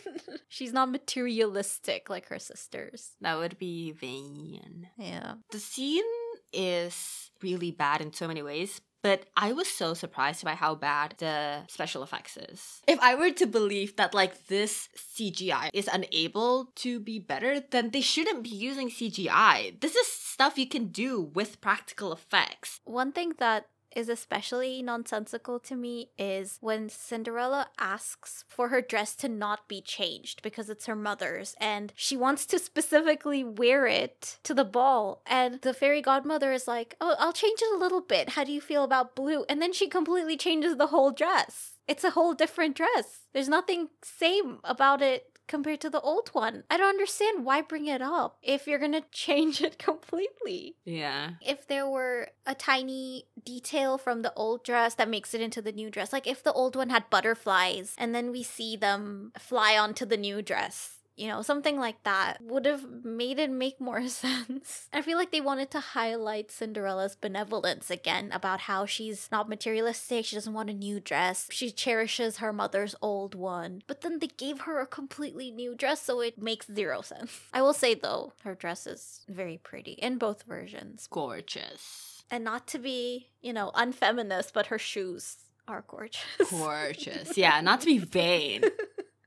She's 0.48 0.72
not 0.72 0.90
materialistic 0.90 2.08
like 2.08 2.28
her 2.28 2.38
sisters. 2.38 3.12
That 3.20 3.38
would 3.38 3.58
be 3.58 3.92
vain. 3.92 4.88
Yeah. 4.96 5.34
The 5.50 5.58
scene 5.58 6.04
is 6.52 7.30
really 7.42 7.70
bad 7.70 8.00
in 8.00 8.12
so 8.12 8.28
many 8.28 8.42
ways, 8.42 8.80
but 9.02 9.26
I 9.36 9.52
was 9.52 9.68
so 9.68 9.94
surprised 9.94 10.44
by 10.44 10.54
how 10.54 10.74
bad 10.74 11.14
the 11.18 11.62
special 11.68 12.02
effects 12.02 12.36
is. 12.36 12.82
If 12.86 12.98
I 13.00 13.14
were 13.14 13.32
to 13.32 13.46
believe 13.46 13.96
that 13.96 14.14
like 14.14 14.46
this 14.46 14.88
CGI 14.96 15.70
is 15.74 15.88
unable 15.92 16.72
to 16.76 17.00
be 17.00 17.18
better, 17.18 17.60
then 17.60 17.90
they 17.90 18.00
shouldn't 18.00 18.44
be 18.44 18.50
using 18.50 18.90
CGI. 18.90 19.80
This 19.80 19.96
is 19.96 20.06
stuff 20.06 20.58
you 20.58 20.68
can 20.68 20.88
do 20.88 21.20
with 21.20 21.60
practical 21.60 22.12
effects. 22.12 22.80
One 22.84 23.12
thing 23.12 23.32
that 23.38 23.66
is 23.96 24.08
especially 24.10 24.82
nonsensical 24.82 25.58
to 25.58 25.74
me 25.74 26.10
is 26.18 26.58
when 26.60 26.88
Cinderella 26.90 27.68
asks 27.78 28.44
for 28.46 28.68
her 28.68 28.82
dress 28.82 29.16
to 29.16 29.28
not 29.28 29.66
be 29.68 29.80
changed 29.80 30.42
because 30.42 30.68
it's 30.68 30.84
her 30.84 30.94
mother's 30.94 31.56
and 31.58 31.94
she 31.96 32.16
wants 32.16 32.44
to 32.46 32.58
specifically 32.58 33.42
wear 33.42 33.86
it 33.86 34.38
to 34.42 34.52
the 34.52 34.64
ball 34.64 35.22
and 35.26 35.62
the 35.62 35.72
fairy 35.72 36.02
godmother 36.02 36.52
is 36.52 36.68
like, 36.68 36.94
"Oh, 37.00 37.16
I'll 37.18 37.32
change 37.32 37.60
it 37.62 37.74
a 37.74 37.78
little 37.78 38.02
bit. 38.02 38.30
How 38.30 38.44
do 38.44 38.52
you 38.52 38.60
feel 38.60 38.84
about 38.84 39.16
blue?" 39.16 39.46
And 39.48 39.62
then 39.62 39.72
she 39.72 39.88
completely 39.88 40.36
changes 40.36 40.76
the 40.76 40.88
whole 40.88 41.10
dress. 41.10 41.78
It's 41.88 42.04
a 42.04 42.10
whole 42.10 42.34
different 42.34 42.76
dress. 42.76 43.20
There's 43.32 43.48
nothing 43.48 43.88
same 44.02 44.58
about 44.62 45.00
it 45.00 45.35
compared 45.46 45.80
to 45.80 45.90
the 45.90 46.00
old 46.00 46.28
one. 46.30 46.64
I 46.70 46.76
don't 46.76 46.88
understand 46.88 47.44
why 47.44 47.62
bring 47.62 47.86
it 47.86 48.02
up 48.02 48.38
if 48.42 48.66
you're 48.66 48.78
to 48.78 49.00
change 49.12 49.60
it 49.60 49.78
completely 49.78 50.76
Yeah. 50.84 51.32
if 51.40 51.66
there 51.66 51.88
were 51.88 52.28
a 52.46 52.54
tiny 52.54 53.26
detail 53.44 53.98
from 53.98 54.22
the 54.22 54.32
old 54.34 54.64
dress 54.64 54.94
that 54.94 55.08
makes 55.08 55.34
it 55.34 55.40
into 55.40 55.60
the 55.62 55.72
new 55.72 55.90
dress, 55.90 56.12
like 56.12 56.26
if 56.26 56.42
the 56.42 56.52
old 56.52 56.76
one 56.76 56.90
had 56.90 57.10
butterflies 57.10 57.94
and 57.98 58.14
then 58.14 58.30
we 58.30 58.42
see 58.42 58.76
them 58.76 59.32
fly 59.38 59.76
onto 59.76 60.04
the 60.06 60.16
new 60.16 60.42
dress. 60.42 60.92
You 61.16 61.28
know, 61.28 61.40
something 61.40 61.78
like 61.78 62.02
that 62.02 62.42
would 62.42 62.66
have 62.66 63.04
made 63.04 63.38
it 63.38 63.50
make 63.50 63.80
more 63.80 64.06
sense. 64.08 64.88
I 64.92 65.00
feel 65.02 65.16
like 65.16 65.32
they 65.32 65.40
wanted 65.40 65.70
to 65.70 65.80
highlight 65.80 66.50
Cinderella's 66.50 67.16
benevolence 67.16 67.90
again 67.90 68.30
about 68.32 68.60
how 68.60 68.84
she's 68.84 69.28
not 69.32 69.48
materialistic, 69.48 70.26
she 70.26 70.36
doesn't 70.36 70.52
want 70.52 70.70
a 70.70 70.74
new 70.74 71.00
dress, 71.00 71.48
she 71.50 71.70
cherishes 71.70 72.36
her 72.36 72.52
mother's 72.52 72.94
old 73.00 73.34
one. 73.34 73.82
But 73.86 74.02
then 74.02 74.18
they 74.18 74.28
gave 74.28 74.60
her 74.60 74.80
a 74.80 74.86
completely 74.86 75.50
new 75.50 75.74
dress, 75.74 76.02
so 76.02 76.20
it 76.20 76.40
makes 76.40 76.66
zero 76.66 77.00
sense. 77.00 77.40
I 77.52 77.62
will 77.62 77.72
say 77.72 77.94
though, 77.94 78.32
her 78.44 78.54
dress 78.54 78.86
is 78.86 79.24
very 79.28 79.58
pretty 79.58 79.92
in 79.92 80.18
both 80.18 80.42
versions. 80.42 81.08
Gorgeous. 81.10 82.22
And 82.30 82.44
not 82.44 82.66
to 82.68 82.78
be, 82.78 83.28
you 83.40 83.52
know, 83.52 83.70
unfeminist, 83.74 84.52
but 84.52 84.66
her 84.66 84.78
shoes 84.78 85.36
are 85.68 85.84
gorgeous. 85.86 86.50
Gorgeous. 86.50 87.36
yeah, 87.36 87.60
not 87.60 87.80
to 87.80 87.86
be 87.86 87.98
vain. 87.98 88.64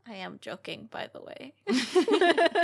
I 0.10 0.16
am 0.16 0.40
joking, 0.42 0.90
by 0.92 1.10
the 1.14 1.22
way. 1.22 1.54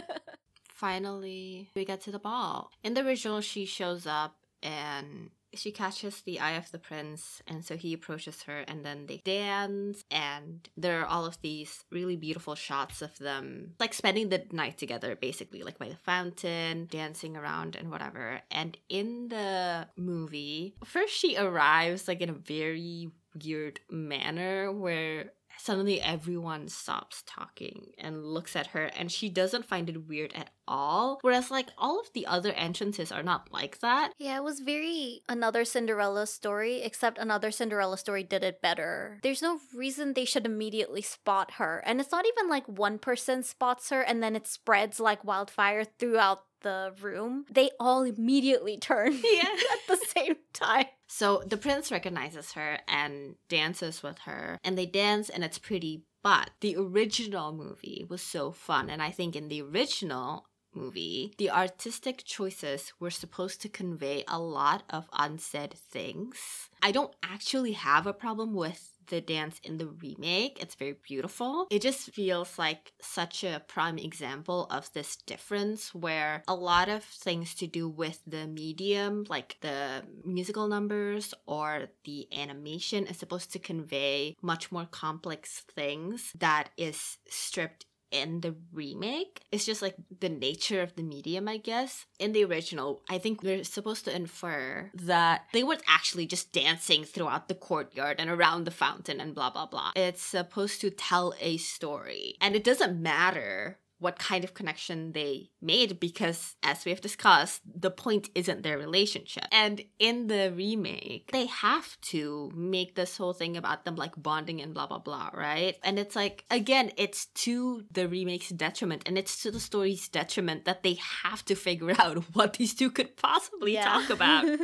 Finally, 0.70 1.70
we 1.76 1.86
get 1.86 2.02
to 2.02 2.12
the 2.12 2.20
ball. 2.20 2.72
In 2.84 2.96
the 2.96 3.06
original, 3.06 3.42
she 3.42 3.66
shows 3.66 4.06
up 4.08 4.36
and 4.62 5.30
she 5.56 5.72
catches 5.72 6.22
the 6.22 6.40
eye 6.40 6.54
of 6.54 6.72
the 6.72 6.80
prince, 6.80 7.42
and 7.48 7.64
so 7.64 7.78
he 7.78 7.94
approaches 7.94 8.44
her, 8.44 8.60
and 8.68 8.86
then 8.86 9.06
they 9.08 9.22
dance, 9.24 10.04
and 10.12 10.68
there 10.76 11.02
are 11.02 11.06
all 11.06 11.26
of 11.26 11.42
these 11.42 11.86
really 11.92 12.16
beautiful 12.16 12.56
shots 12.56 13.02
of 13.02 13.18
them, 13.20 13.74
like 13.80 13.94
spending 13.94 14.30
the 14.30 14.44
night 14.52 14.78
together, 14.78 15.16
basically, 15.16 15.64
like 15.64 15.80
by 15.80 15.90
the 15.90 15.96
fountain, 15.96 16.88
dancing 16.90 17.38
around, 17.38 17.76
and 17.76 17.90
whatever. 17.90 18.42
And 18.52 18.78
in 18.90 19.30
the 19.30 19.88
movie, 19.96 20.76
first 20.84 21.14
she 21.14 21.38
arrives 21.38 22.08
like 22.08 22.22
in 22.22 22.30
a 22.30 22.34
very 22.34 23.10
weird 23.44 23.80
manner 23.90 24.72
where 24.72 25.32
suddenly 25.58 26.02
everyone 26.02 26.68
stops 26.68 27.24
talking 27.26 27.92
and 27.98 28.26
looks 28.26 28.56
at 28.56 28.68
her 28.68 28.86
and 28.98 29.12
she 29.12 29.30
doesn't 29.30 29.66
find 29.66 29.90
it 29.90 30.08
weird 30.08 30.34
at 30.34 30.50
all 30.68 31.20
whereas 31.22 31.52
like 31.52 31.68
all 31.78 32.00
of 32.00 32.12
the 32.14 32.26
other 32.26 32.52
entrances 32.54 33.12
are 33.12 33.24
not 33.24 33.52
like 33.52 33.80
that 33.80 34.12
yeah, 34.18 34.38
it 34.38 34.44
was 34.44 34.60
very 34.62 35.22
another 35.28 35.66
Cinderella 35.66 36.26
story, 36.26 36.82
except 36.82 37.18
another 37.18 37.52
Cinderella 37.52 37.98
story 37.98 38.24
did 38.24 38.44
it 38.44 38.62
better. 38.62 39.20
There's 39.24 39.42
no 39.42 39.60
reason 39.76 40.14
they 40.14 40.26
should 40.26 40.46
immediately 40.46 41.02
spot 41.02 41.52
her. 41.54 41.84
And 41.86 42.00
it's 42.00 42.12
not 42.12 42.26
even 42.26 42.50
like 42.50 42.66
one 42.68 42.98
person 42.98 43.44
spots 43.44 43.90
her 43.90 44.02
and 44.02 44.24
then 44.24 44.36
it 44.36 44.48
spreads 44.48 45.00
like 45.00 45.24
wildfire 45.24 45.84
throughout 45.84 46.44
the 46.66 46.94
room. 47.02 47.46
They 47.50 47.70
all 47.80 48.04
immediately 48.04 48.78
turn 48.90 49.14
Yeah. 49.24 49.44
at 49.76 49.84
the 49.88 50.00
same 50.16 50.36
time. 50.54 50.88
so 51.08 51.28
the 51.46 51.58
prince 51.66 51.92
recognizes 51.92 52.48
her 52.58 52.80
and 52.88 53.36
dances 53.50 54.02
with 54.04 54.20
her 54.28 54.60
and 54.66 54.74
they 54.78 54.86
dance 55.04 55.30
and 55.30 55.44
it's 55.44 55.60
pretty 55.70 55.94
but 56.24 56.50
the 56.62 56.76
original 56.76 57.50
movie 57.54 58.02
was 58.10 58.22
so 58.36 58.44
fun 58.52 58.90
and 58.90 59.02
i 59.08 59.12
think 59.18 59.36
in 59.36 59.48
the 59.50 59.62
original 59.62 60.46
movie, 60.78 61.34
the 61.38 61.50
artistic 61.50 62.18
choices 62.26 62.92
were 63.00 63.10
supposed 63.22 63.62
to 63.62 63.70
convey 63.70 64.24
a 64.28 64.38
lot 64.40 64.84
of 64.90 65.10
unsaid 65.14 65.74
things. 65.74 66.70
I 66.82 66.92
don't 66.92 67.16
actually 67.24 67.72
have 67.74 68.06
a 68.06 68.14
problem 68.26 68.54
with 68.54 68.82
the 69.08 69.22
dance 69.22 69.60
in 69.64 69.78
the 69.78 69.88
remake. 69.88 70.58
It's 70.62 70.76
very 70.76 70.96
beautiful. 71.04 71.68
It 71.70 71.82
just 71.82 72.12
feels 72.12 72.58
like 72.58 72.94
such 73.02 73.44
a 73.44 73.62
prime 73.68 73.98
example 73.98 74.68
of 74.70 74.92
this 74.94 75.16
difference 75.16 75.94
where 75.94 76.44
a 76.48 76.56
lot 76.56 76.90
of 76.90 77.04
things 77.04 77.54
to 77.56 77.68
do 77.68 77.88
with 77.88 78.20
the 78.28 78.48
medium, 78.48 79.26
like 79.30 79.58
the 79.62 80.04
musical 80.24 80.68
numbers 80.68 81.34
or 81.46 81.88
the 82.04 82.28
animation, 82.34 83.08
is 83.08 83.18
supposed 83.18 83.52
to 83.54 83.60
convey 83.60 84.36
much 84.42 84.72
more 84.72 84.88
complex 84.90 85.64
things 85.76 86.32
that 86.38 86.70
is 86.78 87.18
stripped 87.30 87.86
in 88.16 88.42
the 88.42 88.56
remake. 88.72 89.42
It's 89.52 89.66
just 89.66 89.82
like 89.82 89.96
the 90.20 90.30
nature 90.30 90.82
of 90.82 90.96
the 90.96 91.04
medium, 91.04 91.48
I 91.48 91.58
guess. 91.58 92.06
In 92.20 92.32
the 92.32 92.46
original, 92.46 93.02
I 93.10 93.18
think 93.18 93.44
we're 93.44 93.64
supposed 93.64 94.06
to 94.06 94.16
infer 94.16 94.92
that 94.96 95.44
they 95.54 95.64
weren't 95.64 95.84
actually 95.88 96.26
just 96.26 96.52
dancing 96.52 97.04
throughout 97.04 97.48
the 97.48 97.56
courtyard 97.56 98.18
and 98.20 98.30
around 98.30 98.64
the 98.64 98.72
fountain 98.72 99.20
and 99.20 99.36
blah, 99.36 99.50
blah, 99.50 99.66
blah. 99.66 99.92
It's 99.96 100.22
supposed 100.22 100.82
to 100.82 100.90
tell 100.90 101.34
a 101.40 101.58
story. 101.58 102.36
And 102.40 102.56
it 102.56 102.64
doesn't 102.64 103.02
matter 103.02 103.80
what 104.00 104.20
kind 104.20 104.44
of 104.44 104.54
connection 104.54 105.12
they 105.14 105.50
made 105.62 106.00
because 106.00 106.56
as 106.64 106.86
we 106.86 106.92
have 106.92 107.02
discussed 107.02 107.62
the 107.66 107.92
point 107.92 108.30
isn't 108.36 108.64
their 108.64 108.78
relationship. 108.78 109.46
And 109.52 109.82
in 110.00 110.28
the 110.28 110.52
remake 110.56 111.32
they 111.32 111.46
have 111.48 112.00
to 112.02 112.52
make 112.56 112.96
this 112.96 113.18
whole 113.18 113.34
thing 113.34 113.58
about 113.58 113.86
them 113.86 113.96
like 113.96 114.14
bonding 114.18 114.62
and 114.62 114.74
blah 114.74 114.88
blah 114.88 115.00
blah 115.00 115.30
right? 115.34 115.76
And 115.84 115.98
it's 115.98 116.16
like 116.16 116.46
again 116.50 116.92
it's 116.98 117.28
to 117.46 117.84
the 117.92 118.08
remake's 118.08 118.50
detriment 118.50 119.04
and 119.06 119.18
it's 119.18 119.42
to 119.44 119.52
the 119.52 119.60
story's 119.60 120.08
detriment 120.10 120.66
that 120.66 120.84
they 120.84 120.98
have 121.24 121.44
to 121.46 121.56
figure 121.56 121.96
out 122.00 122.18
what 122.34 122.54
these 122.54 122.74
two 122.74 122.92
could 122.92 123.18
possibly 123.18 123.76
talk 123.76 124.10
about. 124.10 124.46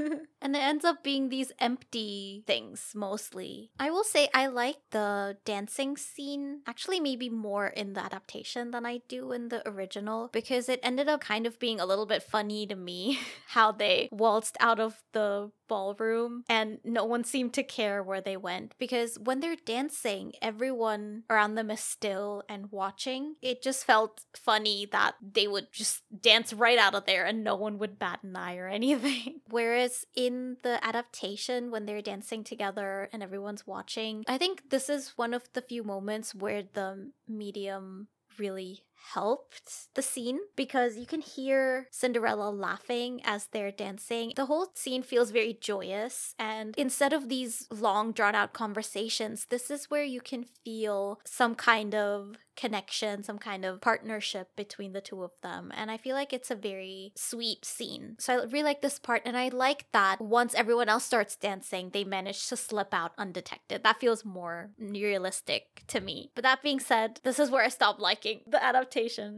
And 0.43 0.55
it 0.55 0.63
ends 0.63 0.83
up 0.83 1.03
being 1.03 1.29
these 1.29 1.51
empty 1.59 2.43
things 2.47 2.93
mostly. 2.95 3.69
I 3.79 3.91
will 3.91 4.03
say 4.03 4.27
I 4.33 4.47
like 4.47 4.77
the 4.89 5.37
dancing 5.45 5.97
scene 5.97 6.61
actually 6.65 6.99
maybe 6.99 7.29
more 7.29 7.67
in 7.67 7.93
the 7.93 8.03
adaptation 8.03 8.71
than 8.71 8.83
I 8.83 9.01
do 9.07 9.20
in 9.29 9.49
the 9.49 9.67
original 9.69 10.29
because 10.33 10.67
it 10.67 10.79
ended 10.81 11.07
up 11.07 11.21
kind 11.21 11.45
of 11.45 11.59
being 11.59 11.79
a 11.79 11.85
little 11.85 12.07
bit 12.07 12.23
funny 12.23 12.65
to 12.65 12.75
me 12.75 13.19
how 13.47 13.71
they 13.71 14.09
waltzed 14.11 14.57
out 14.59 14.79
of 14.79 15.03
the 15.13 15.51
ballroom 15.67 16.43
and 16.49 16.79
no 16.83 17.05
one 17.05 17.23
seemed 17.23 17.53
to 17.53 17.63
care 17.63 18.03
where 18.03 18.19
they 18.19 18.35
went 18.35 18.75
because 18.77 19.17
when 19.17 19.39
they're 19.39 19.55
dancing, 19.65 20.33
everyone 20.41 21.23
around 21.29 21.55
them 21.55 21.71
is 21.71 21.79
still 21.79 22.43
and 22.49 22.71
watching. 22.71 23.35
It 23.41 23.61
just 23.63 23.85
felt 23.85 24.25
funny 24.35 24.85
that 24.91 25.15
they 25.21 25.47
would 25.47 25.71
just 25.71 26.01
dance 26.21 26.51
right 26.51 26.77
out 26.77 26.93
of 26.93 27.05
there 27.05 27.25
and 27.25 27.41
no 27.41 27.55
one 27.55 27.77
would 27.77 27.97
bat 27.97 28.19
an 28.23 28.35
eye 28.35 28.57
or 28.57 28.67
anything. 28.81 29.41
Whereas 29.49 30.05
in 30.13 30.57
the 30.63 30.83
adaptation, 30.85 31.71
when 31.71 31.85
they're 31.85 32.01
dancing 32.01 32.43
together 32.43 33.07
and 33.13 33.23
everyone's 33.23 33.65
watching, 33.65 34.25
I 34.27 34.37
think 34.37 34.71
this 34.71 34.89
is 34.89 35.13
one 35.15 35.33
of 35.33 35.43
the 35.53 35.61
few 35.61 35.83
moments 35.83 36.35
where 36.35 36.63
the 36.63 37.11
medium 37.27 38.07
really 38.37 38.83
helped 39.13 39.93
the 39.95 40.01
scene 40.01 40.39
because 40.55 40.97
you 40.97 41.05
can 41.05 41.21
hear 41.21 41.87
Cinderella 41.91 42.49
laughing 42.49 43.21
as 43.23 43.47
they're 43.47 43.71
dancing. 43.71 44.33
The 44.35 44.45
whole 44.45 44.67
scene 44.73 45.03
feels 45.03 45.31
very 45.31 45.57
joyous, 45.59 46.33
and 46.39 46.75
instead 46.77 47.13
of 47.13 47.29
these 47.29 47.67
long, 47.69 48.11
drawn 48.11 48.35
out 48.35 48.53
conversations, 48.53 49.45
this 49.49 49.69
is 49.69 49.89
where 49.89 50.03
you 50.03 50.21
can 50.21 50.45
feel 50.63 51.19
some 51.25 51.55
kind 51.55 51.95
of 51.95 52.37
connection, 52.55 53.23
some 53.23 53.39
kind 53.39 53.65
of 53.65 53.81
partnership 53.81 54.55
between 54.55 54.93
the 54.93 55.01
two 55.01 55.23
of 55.23 55.31
them. 55.41 55.71
And 55.75 55.89
I 55.89 55.97
feel 55.97 56.15
like 56.15 56.31
it's 56.31 56.51
a 56.51 56.55
very 56.55 57.11
sweet 57.15 57.65
scene. 57.65 58.15
So 58.19 58.33
I 58.33 58.43
really 58.43 58.63
like 58.63 58.81
this 58.81 58.99
part. 58.99 59.23
And 59.25 59.35
I 59.35 59.49
like 59.49 59.85
that 59.93 60.21
once 60.21 60.53
everyone 60.53 60.89
else 60.89 61.05
starts 61.05 61.35
dancing, 61.35 61.89
they 61.89 62.03
manage 62.03 62.47
to 62.49 62.55
slip 62.55 62.93
out 62.93 63.13
undetected. 63.17 63.83
That 63.83 63.99
feels 63.99 64.23
more 64.23 64.71
realistic 64.77 65.83
to 65.87 66.01
me. 66.01 66.31
But 66.35 66.43
that 66.43 66.61
being 66.61 66.79
said, 66.79 67.19
this 67.23 67.39
is 67.39 67.49
where 67.49 67.63
I 67.63 67.69
stopped 67.69 67.99
liking 67.99 68.41
the 68.45 68.63
adaptation 68.63 68.90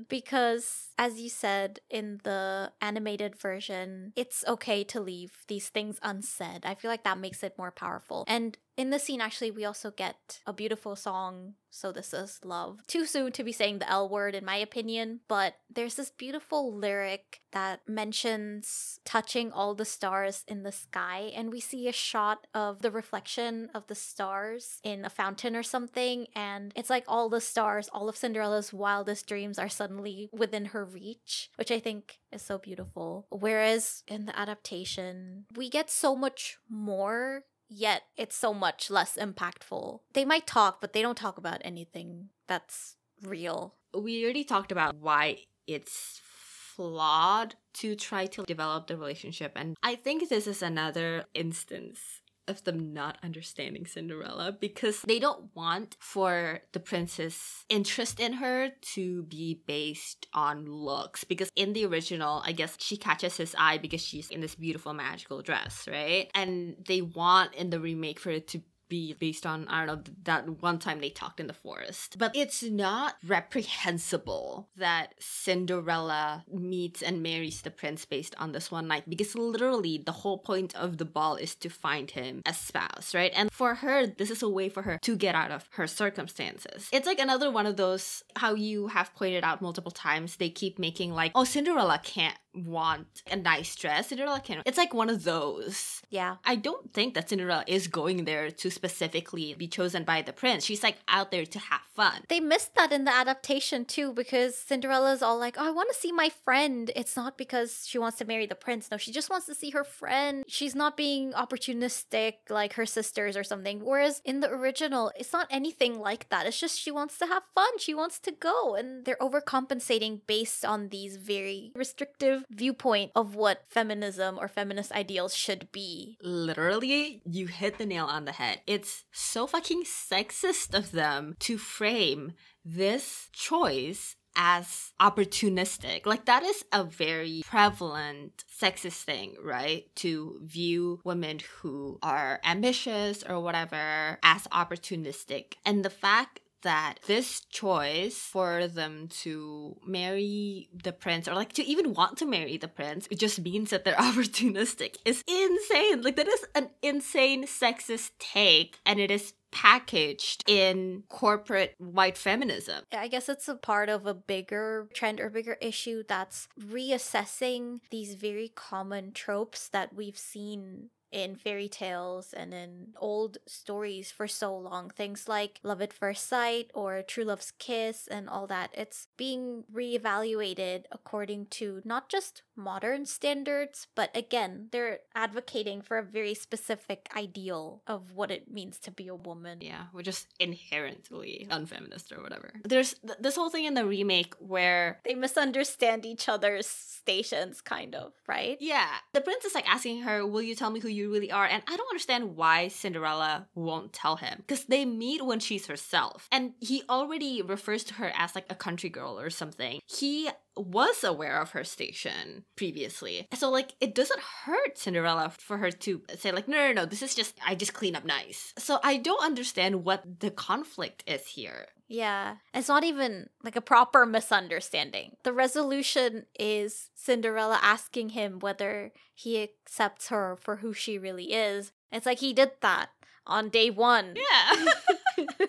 because, 0.10 0.93
as 0.98 1.20
you 1.20 1.30
said 1.30 1.80
in 1.90 2.20
the 2.24 2.72
animated 2.82 3.36
version, 3.36 4.14
it's 4.16 4.44
okay 4.48 4.84
to 4.86 5.00
leave 5.00 5.44
these 5.48 5.70
things 5.70 6.00
unsaid. 6.02 6.66
I 6.66 6.76
feel 6.76 6.92
like 6.92 7.04
that 7.04 7.18
makes 7.18 7.44
it 7.44 7.58
more 7.58 7.72
powerful. 7.72 8.26
And 8.28 8.58
in 8.76 8.90
the 8.90 8.98
scene, 8.98 9.22
actually, 9.22 9.52
we 9.52 9.66
also 9.66 9.92
get 9.92 10.40
a 10.48 10.54
beautiful 10.54 10.96
song, 10.96 11.54
So 11.70 11.92
This 11.92 12.12
Is 12.12 12.40
Love. 12.44 12.80
Too 12.88 13.06
soon 13.06 13.32
to 13.34 13.44
be 13.44 13.52
saying 13.52 13.78
the 13.78 13.90
L 13.90 14.10
word, 14.10 14.34
in 14.34 14.44
my 14.44 14.56
opinion, 14.56 15.20
but 15.28 15.58
there's 15.72 15.94
this 15.94 16.10
beautiful 16.10 16.74
lyric 16.74 17.42
that 17.52 17.82
mentions 17.88 19.00
touching 19.06 19.52
all 19.52 19.76
the 19.76 19.86
stars 19.86 20.44
in 20.48 20.64
the 20.64 20.72
sky, 20.72 21.32
and 21.36 21.52
we 21.52 21.60
see 21.60 21.88
a 21.88 21.92
shot 21.94 22.48
of 22.56 22.82
the 22.82 22.90
reflection 22.90 23.70
of 23.76 23.86
the 23.86 23.96
stars 23.96 24.80
in 24.84 25.06
a 25.06 25.10
fountain 25.10 25.56
or 25.56 25.62
something, 25.62 26.26
and 26.36 26.72
it's 26.76 26.90
like 26.90 27.04
all 27.08 27.30
the 27.30 27.42
stars, 27.42 27.90
all 27.94 28.10
of 28.10 28.18
Cinderella's 28.18 28.74
wildest 28.74 29.28
dreams 29.28 29.60
are 29.60 29.70
suddenly 29.70 30.30
within 30.34 30.66
her 30.66 30.83
reach, 30.86 31.50
which 31.56 31.72
I 31.72 31.80
think 31.80 32.20
is 32.32 32.42
so 32.42 32.58
beautiful. 32.58 33.28
Whereas 33.30 34.04
in 34.08 34.26
the 34.26 34.38
adaptation, 34.38 35.46
we 35.56 35.70
get 35.70 35.90
so 35.90 36.16
much 36.16 36.58
more 36.70 37.44
yet 37.70 38.04
it's 38.18 38.36
so 38.36 38.54
much 38.54 38.90
less 38.90 39.18
impactful. 39.18 40.00
They 40.14 40.26
might 40.26 40.48
talk, 40.48 40.80
but 40.80 40.94
they 40.94 41.02
don't 41.02 41.18
talk 41.18 41.38
about 41.38 41.62
anything 41.64 42.30
that's 42.48 42.98
real. 43.22 43.76
We 43.94 44.24
already 44.24 44.44
talked 44.44 44.72
about 44.72 44.96
why 44.96 45.40
it's 45.68 46.22
flawed 46.24 47.56
to 47.76 47.96
try 47.96 48.26
to 48.28 48.44
develop 48.44 48.88
the 48.88 48.98
relationship, 48.98 49.54
and 49.56 49.76
I 49.84 49.96
think 49.96 50.30
this 50.30 50.48
is 50.48 50.62
another 50.62 51.26
instance 51.34 52.22
of 52.48 52.64
them 52.64 52.94
not 52.94 53.18
understanding 53.24 53.86
Cinderella 53.86 54.56
because 54.60 55.02
they 55.02 55.20
don't 55.20 55.56
want 55.56 55.96
for 56.00 56.62
the 56.74 56.80
prince's 56.80 57.66
interest 57.70 58.20
in 58.20 58.34
her 58.34 58.70
to 58.94 59.24
be 59.24 59.62
based 59.66 60.28
on 60.34 60.66
looks. 60.66 61.24
Because 61.24 61.50
in 61.56 61.74
the 61.74 61.86
original, 61.86 62.42
I 62.46 62.52
guess 62.52 62.76
she 62.80 62.98
catches 62.98 63.38
his 63.38 63.56
eye 63.58 63.78
because 63.78 64.02
she's 64.02 64.30
in 64.30 64.42
this 64.42 64.56
beautiful 64.56 64.94
magical 64.94 65.42
dress, 65.42 65.88
right? 65.90 66.30
And 66.36 66.76
they 66.88 67.02
want 67.02 67.54
in 67.56 67.70
the 67.70 67.80
remake 67.80 68.20
for 68.20 68.32
it 68.32 68.48
to 68.50 68.62
be 68.90 69.14
based 69.14 69.46
on 69.46 69.68
I 69.68 69.86
don't 69.86 70.08
know 70.08 70.14
that 70.24 70.62
one 70.62 70.80
time 70.80 71.00
they 71.00 71.10
talked 71.10 71.40
in 71.40 71.48
the 71.48 71.54
forest. 71.54 72.18
But 72.18 72.36
it's 72.36 72.64
not 72.64 73.16
reprehensible 73.26 74.70
that 74.78 75.14
Cinderella 75.20 76.46
meets 76.52 77.02
and 77.02 77.24
marries 77.24 77.62
the 77.62 77.72
prince 77.72 78.06
based 78.06 78.36
on 78.38 78.52
this 78.52 78.72
one 78.72 78.88
night 78.88 79.10
because 79.10 79.36
literally 79.36 80.02
the 80.04 80.12
whole 80.12 80.38
point 80.38 80.76
of 80.76 80.98
the 80.98 81.06
ball 81.06 81.36
is 81.36 81.56
to 81.56 81.70
find 81.70 82.12
him 82.12 82.42
a 82.46 82.54
spouse, 82.54 83.14
right? 83.14 83.32
And 83.36 83.52
for 83.52 83.76
her, 83.76 84.08
this 84.08 84.32
is 84.32 84.44
a 84.44 84.50
way 84.50 84.70
for 84.70 84.84
her 84.84 84.98
to 85.02 85.16
get 85.16 85.36
out 85.36 85.52
of 85.52 85.68
her 85.72 85.88
circumstances. 85.88 86.90
It's 86.92 87.08
like 87.08 87.20
another 87.20 87.52
one 87.52 87.66
of 87.66 87.78
those 87.78 88.24
how 88.36 88.54
you 88.54 88.88
have 88.88 89.14
pointed 89.16 89.44
out 89.44 89.62
multiple 89.62 89.92
times 89.92 90.38
they 90.38 90.50
keep 90.50 90.80
making 90.80 91.14
like, 91.14 91.32
oh, 91.36 91.44
Cinderella 91.44 92.00
can't 92.04 92.38
want 92.56 93.24
a 93.32 93.36
nice 93.36 93.76
dress. 93.76 94.08
Cinderella 94.08 94.40
can. 94.40 94.62
It's 94.66 94.78
like 94.78 94.94
one 94.94 95.10
of 95.10 95.24
those. 95.24 96.02
Yeah. 96.10 96.38
I 96.46 96.56
don't 96.56 96.94
think 96.94 97.14
that 97.14 97.30
Cinderella 97.30 97.64
is 97.68 97.88
going 97.88 98.26
there 98.26 98.52
to 98.52 98.70
specifically 98.70 99.54
be 99.54 99.68
chosen 99.68 100.04
by 100.04 100.22
the 100.22 100.34
prince. 100.34 100.66
She's 100.66 100.84
like 100.84 100.98
out 101.08 101.32
there 101.32 101.46
to 101.46 101.60
have 101.60 101.82
fun. 101.94 102.24
They 102.30 102.40
missed 102.40 102.76
that 102.76 102.92
in 102.92 103.06
the 103.06 103.14
adaptation 103.14 103.86
too 103.86 104.14
because 104.14 104.56
Cinderella's 104.56 105.22
all 105.22 105.38
like, 105.38 105.56
oh, 105.58 105.68
I 105.68 105.72
want 105.72 105.90
to 105.92 106.00
see 106.00 106.12
my 106.12 106.30
friend. 106.30 106.92
It's 106.96 107.16
not 107.16 107.38
because 107.38 107.86
she 107.88 107.98
wants 107.98 108.18
to 108.20 108.26
marry 108.26 108.46
the 108.46 108.56
prince. 108.56 108.90
No, 108.92 108.98
she 108.98 109.12
just 109.12 109.30
wants 109.30 109.46
to 109.48 109.56
see 109.56 109.72
her 109.72 109.84
friend. 109.84 110.44
She's 110.48 110.76
not 110.76 110.98
being 110.98 111.34
opportunistic 111.34 112.34
like 112.50 112.74
her 112.74 112.86
sisters 112.86 113.36
or 113.36 113.44
something. 113.44 113.84
Whereas 113.84 114.22
in 114.26 114.40
the 114.40 114.52
original, 114.52 115.12
it's 115.18 115.34
not 115.34 115.48
anything 115.50 116.00
like 116.00 116.30
that. 116.30 116.46
It's 116.46 116.60
just 116.60 116.80
she 116.80 116.92
wants 116.92 117.18
to 117.20 117.26
have 117.26 117.44
fun. 117.56 117.80
She 117.80 117.94
wants 117.94 118.20
to 118.20 118.32
go. 118.32 118.76
And 118.76 119.06
they're 119.06 119.18
overcompensating 119.22 120.22
based 120.28 120.66
on 120.66 120.90
these 120.90 121.18
very 121.18 121.72
restrictive 121.76 122.43
viewpoint 122.50 123.12
of 123.16 123.36
what 123.36 123.66
feminism 123.70 124.38
or 124.40 124.48
feminist 124.48 124.92
ideals 124.92 125.36
should 125.36 125.72
be. 125.72 126.18
Literally, 126.22 127.22
you 127.26 127.48
hit 127.48 127.78
the 127.78 127.86
nail 127.86 128.06
on 128.06 128.26
the 128.26 128.32
head. 128.34 128.62
It's 128.68 129.06
so 129.12 129.48
fucking 129.48 129.84
sexist 129.84 130.74
of 130.74 130.92
them 130.92 131.36
to 131.40 131.58
frame 131.58 132.34
this 132.66 133.30
choice 133.32 134.16
as 134.36 134.94
opportunistic. 135.00 136.06
Like, 136.06 136.26
that 136.26 136.44
is 136.44 136.66
a 136.72 136.84
very 136.84 137.44
prevalent 137.46 138.44
sexist 138.60 139.04
thing, 139.04 139.36
right? 139.44 139.86
To 139.98 140.40
view 140.44 141.00
women 141.04 141.40
who 141.60 142.00
are 142.02 142.40
ambitious 142.44 143.24
or 143.24 143.40
whatever 143.40 144.18
as 144.24 144.48
opportunistic. 144.48 145.54
And 145.66 145.86
the 145.86 145.90
fact 145.90 146.40
that 146.64 147.00
this 147.08 147.42
choice 147.50 148.18
for 148.18 148.68
them 148.68 149.08
to 149.08 149.78
marry 149.86 150.70
the 150.84 150.92
prince 150.92 151.28
or 151.28 151.34
like 151.36 151.54
to 151.54 151.64
even 151.64 151.94
want 151.94 152.18
to 152.18 152.26
marry 152.26 152.58
the 152.58 152.68
prince 152.68 153.08
it 153.12 153.20
just 153.20 153.40
means 153.42 153.70
that 153.70 153.86
they're 153.86 153.94
opportunistic 154.10 154.96
is 155.06 155.24
insane 155.28 156.02
like 156.02 156.16
that 156.16 156.28
is 156.28 156.46
an 156.56 156.70
insane 156.82 157.46
sexist 157.46 158.12
take 158.20 158.80
and 158.86 159.00
it 159.00 159.12
is 159.12 159.34
packaged 159.54 160.44
in 160.48 161.04
corporate 161.10 161.76
white 161.78 162.18
feminism. 162.18 162.84
I 162.92 163.08
guess 163.08 163.30
it's 163.30 163.48
a 163.48 163.54
part 163.54 163.88
of 163.88 164.08
a 164.08 164.14
bigger 164.14 164.90
trend 164.96 165.20
or 165.20 165.30
bigger 165.30 165.58
issue 165.62 166.04
that's 166.08 166.48
reassessing 166.60 167.78
these 167.92 168.16
very 168.16 168.52
common 168.56 169.12
tropes 169.12 169.70
that 169.70 169.94
we've 169.94 170.18
seen 170.18 170.90
in 171.14 171.36
fairy 171.36 171.70
tales 171.70 172.34
and 172.34 172.54
in 172.54 172.88
old 172.98 173.38
stories 173.46 174.12
for 174.12 174.28
so 174.28 174.58
long. 174.58 174.90
Things 174.90 175.28
like 175.28 175.60
Love 175.64 175.82
at 175.82 175.94
First 175.94 176.28
Sight 176.28 176.72
or 176.74 177.02
True 177.04 177.24
Love's 177.24 177.52
Kiss 177.60 178.08
and 178.08 178.28
all 178.28 178.48
that. 178.48 178.72
It's 178.74 179.08
being 179.16 179.64
reevaluated 179.74 180.86
according 180.92 181.46
to 181.52 181.82
not 181.86 182.10
just 182.10 182.42
modern 182.56 183.06
standards, 183.06 183.88
but 183.96 184.16
again, 184.16 184.70
they're 184.72 185.00
advocating 185.16 185.82
for 185.82 185.98
a 185.98 186.04
very 186.04 186.34
specific 186.34 187.10
ideal 187.16 187.82
of 187.88 188.14
what 188.14 188.32
it 188.32 188.52
means 188.52 188.80
to 188.80 188.92
be 188.92 189.08
a 189.08 189.16
woman. 189.16 189.60
Yeah, 189.62 189.86
we're 189.94 190.02
just 190.02 190.28
inherently 190.40 191.48
unfeminist 191.50 192.12
or 192.12 192.22
whatever. 192.22 192.54
There's 192.64 192.96
th- 192.96 193.20
this 193.20 193.36
whole 193.36 193.50
thing 193.50 193.66
in 193.66 193.76
the 193.76 193.86
remake 193.86 194.34
where 194.40 195.00
they 195.06 195.14
misunderstand 195.14 196.06
each 196.06 196.28
other's 196.28 196.68
stations, 196.68 197.62
kind 197.62 197.94
of, 197.94 198.14
right? 198.28 198.58
Yeah. 198.60 198.90
The 199.14 199.22
prince 199.22 199.46
is 199.46 199.54
like 199.54 199.70
asking 199.70 200.02
her, 200.02 200.26
Will 200.26 200.42
you 200.42 200.56
tell 200.56 200.72
me 200.72 200.80
who 200.80 200.88
you 200.88 201.03
really 201.10 201.32
are? 201.32 201.46
And 201.46 201.64
I 201.68 201.78
don't 201.78 201.90
understand 201.90 202.36
why 202.36 202.68
Cinderella 202.68 203.48
won't 203.56 203.94
tell 203.94 204.16
him. 204.18 204.38
Because 204.38 204.66
they 204.66 204.86
meet 204.86 205.26
when 205.26 205.40
she's 205.40 205.68
herself. 205.68 206.28
And 206.32 206.54
he 206.60 206.84
already 206.90 207.42
refers 207.42 207.84
to 207.86 207.96
her 207.96 208.12
as 208.16 208.36
like 208.36 208.46
a 208.50 208.56
country 208.56 208.90
girl 208.90 209.20
or 209.20 209.30
something. 209.30 209.80
He 209.86 210.30
was 210.56 211.04
aware 211.04 211.42
of 211.42 211.52
her 211.52 211.64
station 211.64 212.44
previously. 212.56 213.28
So 213.34 213.50
like 213.50 213.74
it 213.80 213.96
doesn't 213.96 214.20
hurt 214.20 214.78
Cinderella 214.78 215.32
for 215.38 215.58
her 215.58 215.72
to 215.72 216.02
say 216.18 216.32
like 216.32 216.48
no 216.48 216.68
no 216.68 216.74
no 216.74 216.86
this 216.86 217.02
is 217.02 217.16
just 217.16 217.36
I 217.46 217.56
just 217.56 217.74
clean 217.74 217.96
up 217.96 218.06
nice. 218.06 218.54
So 218.58 218.80
I 218.84 218.98
don't 218.98 219.24
understand 219.24 219.84
what 219.84 220.20
the 220.20 220.32
conflict 220.32 221.04
is 221.08 221.26
here. 221.28 221.68
Yeah. 221.88 222.38
It's 222.54 222.68
not 222.70 222.84
even 222.84 223.30
like 223.44 223.56
a 223.56 223.62
proper 223.62 224.06
misunderstanding. 224.06 225.16
The 225.24 225.34
resolution 225.34 226.26
is 226.40 226.90
Cinderella 226.96 227.60
asking 227.62 228.10
him 228.10 228.40
whether 228.40 228.92
he 229.14 229.44
accepts 229.44 230.08
her 230.10 230.38
for 230.40 230.58
who 230.58 230.74
she 230.74 230.98
really 230.98 231.34
is. 231.34 231.72
It's 231.92 232.06
like 232.06 232.20
he 232.20 232.34
did 232.34 232.52
that 232.62 232.90
on 233.28 233.50
day 233.50 233.70
1. 233.70 234.16
Yeah. 234.16 235.26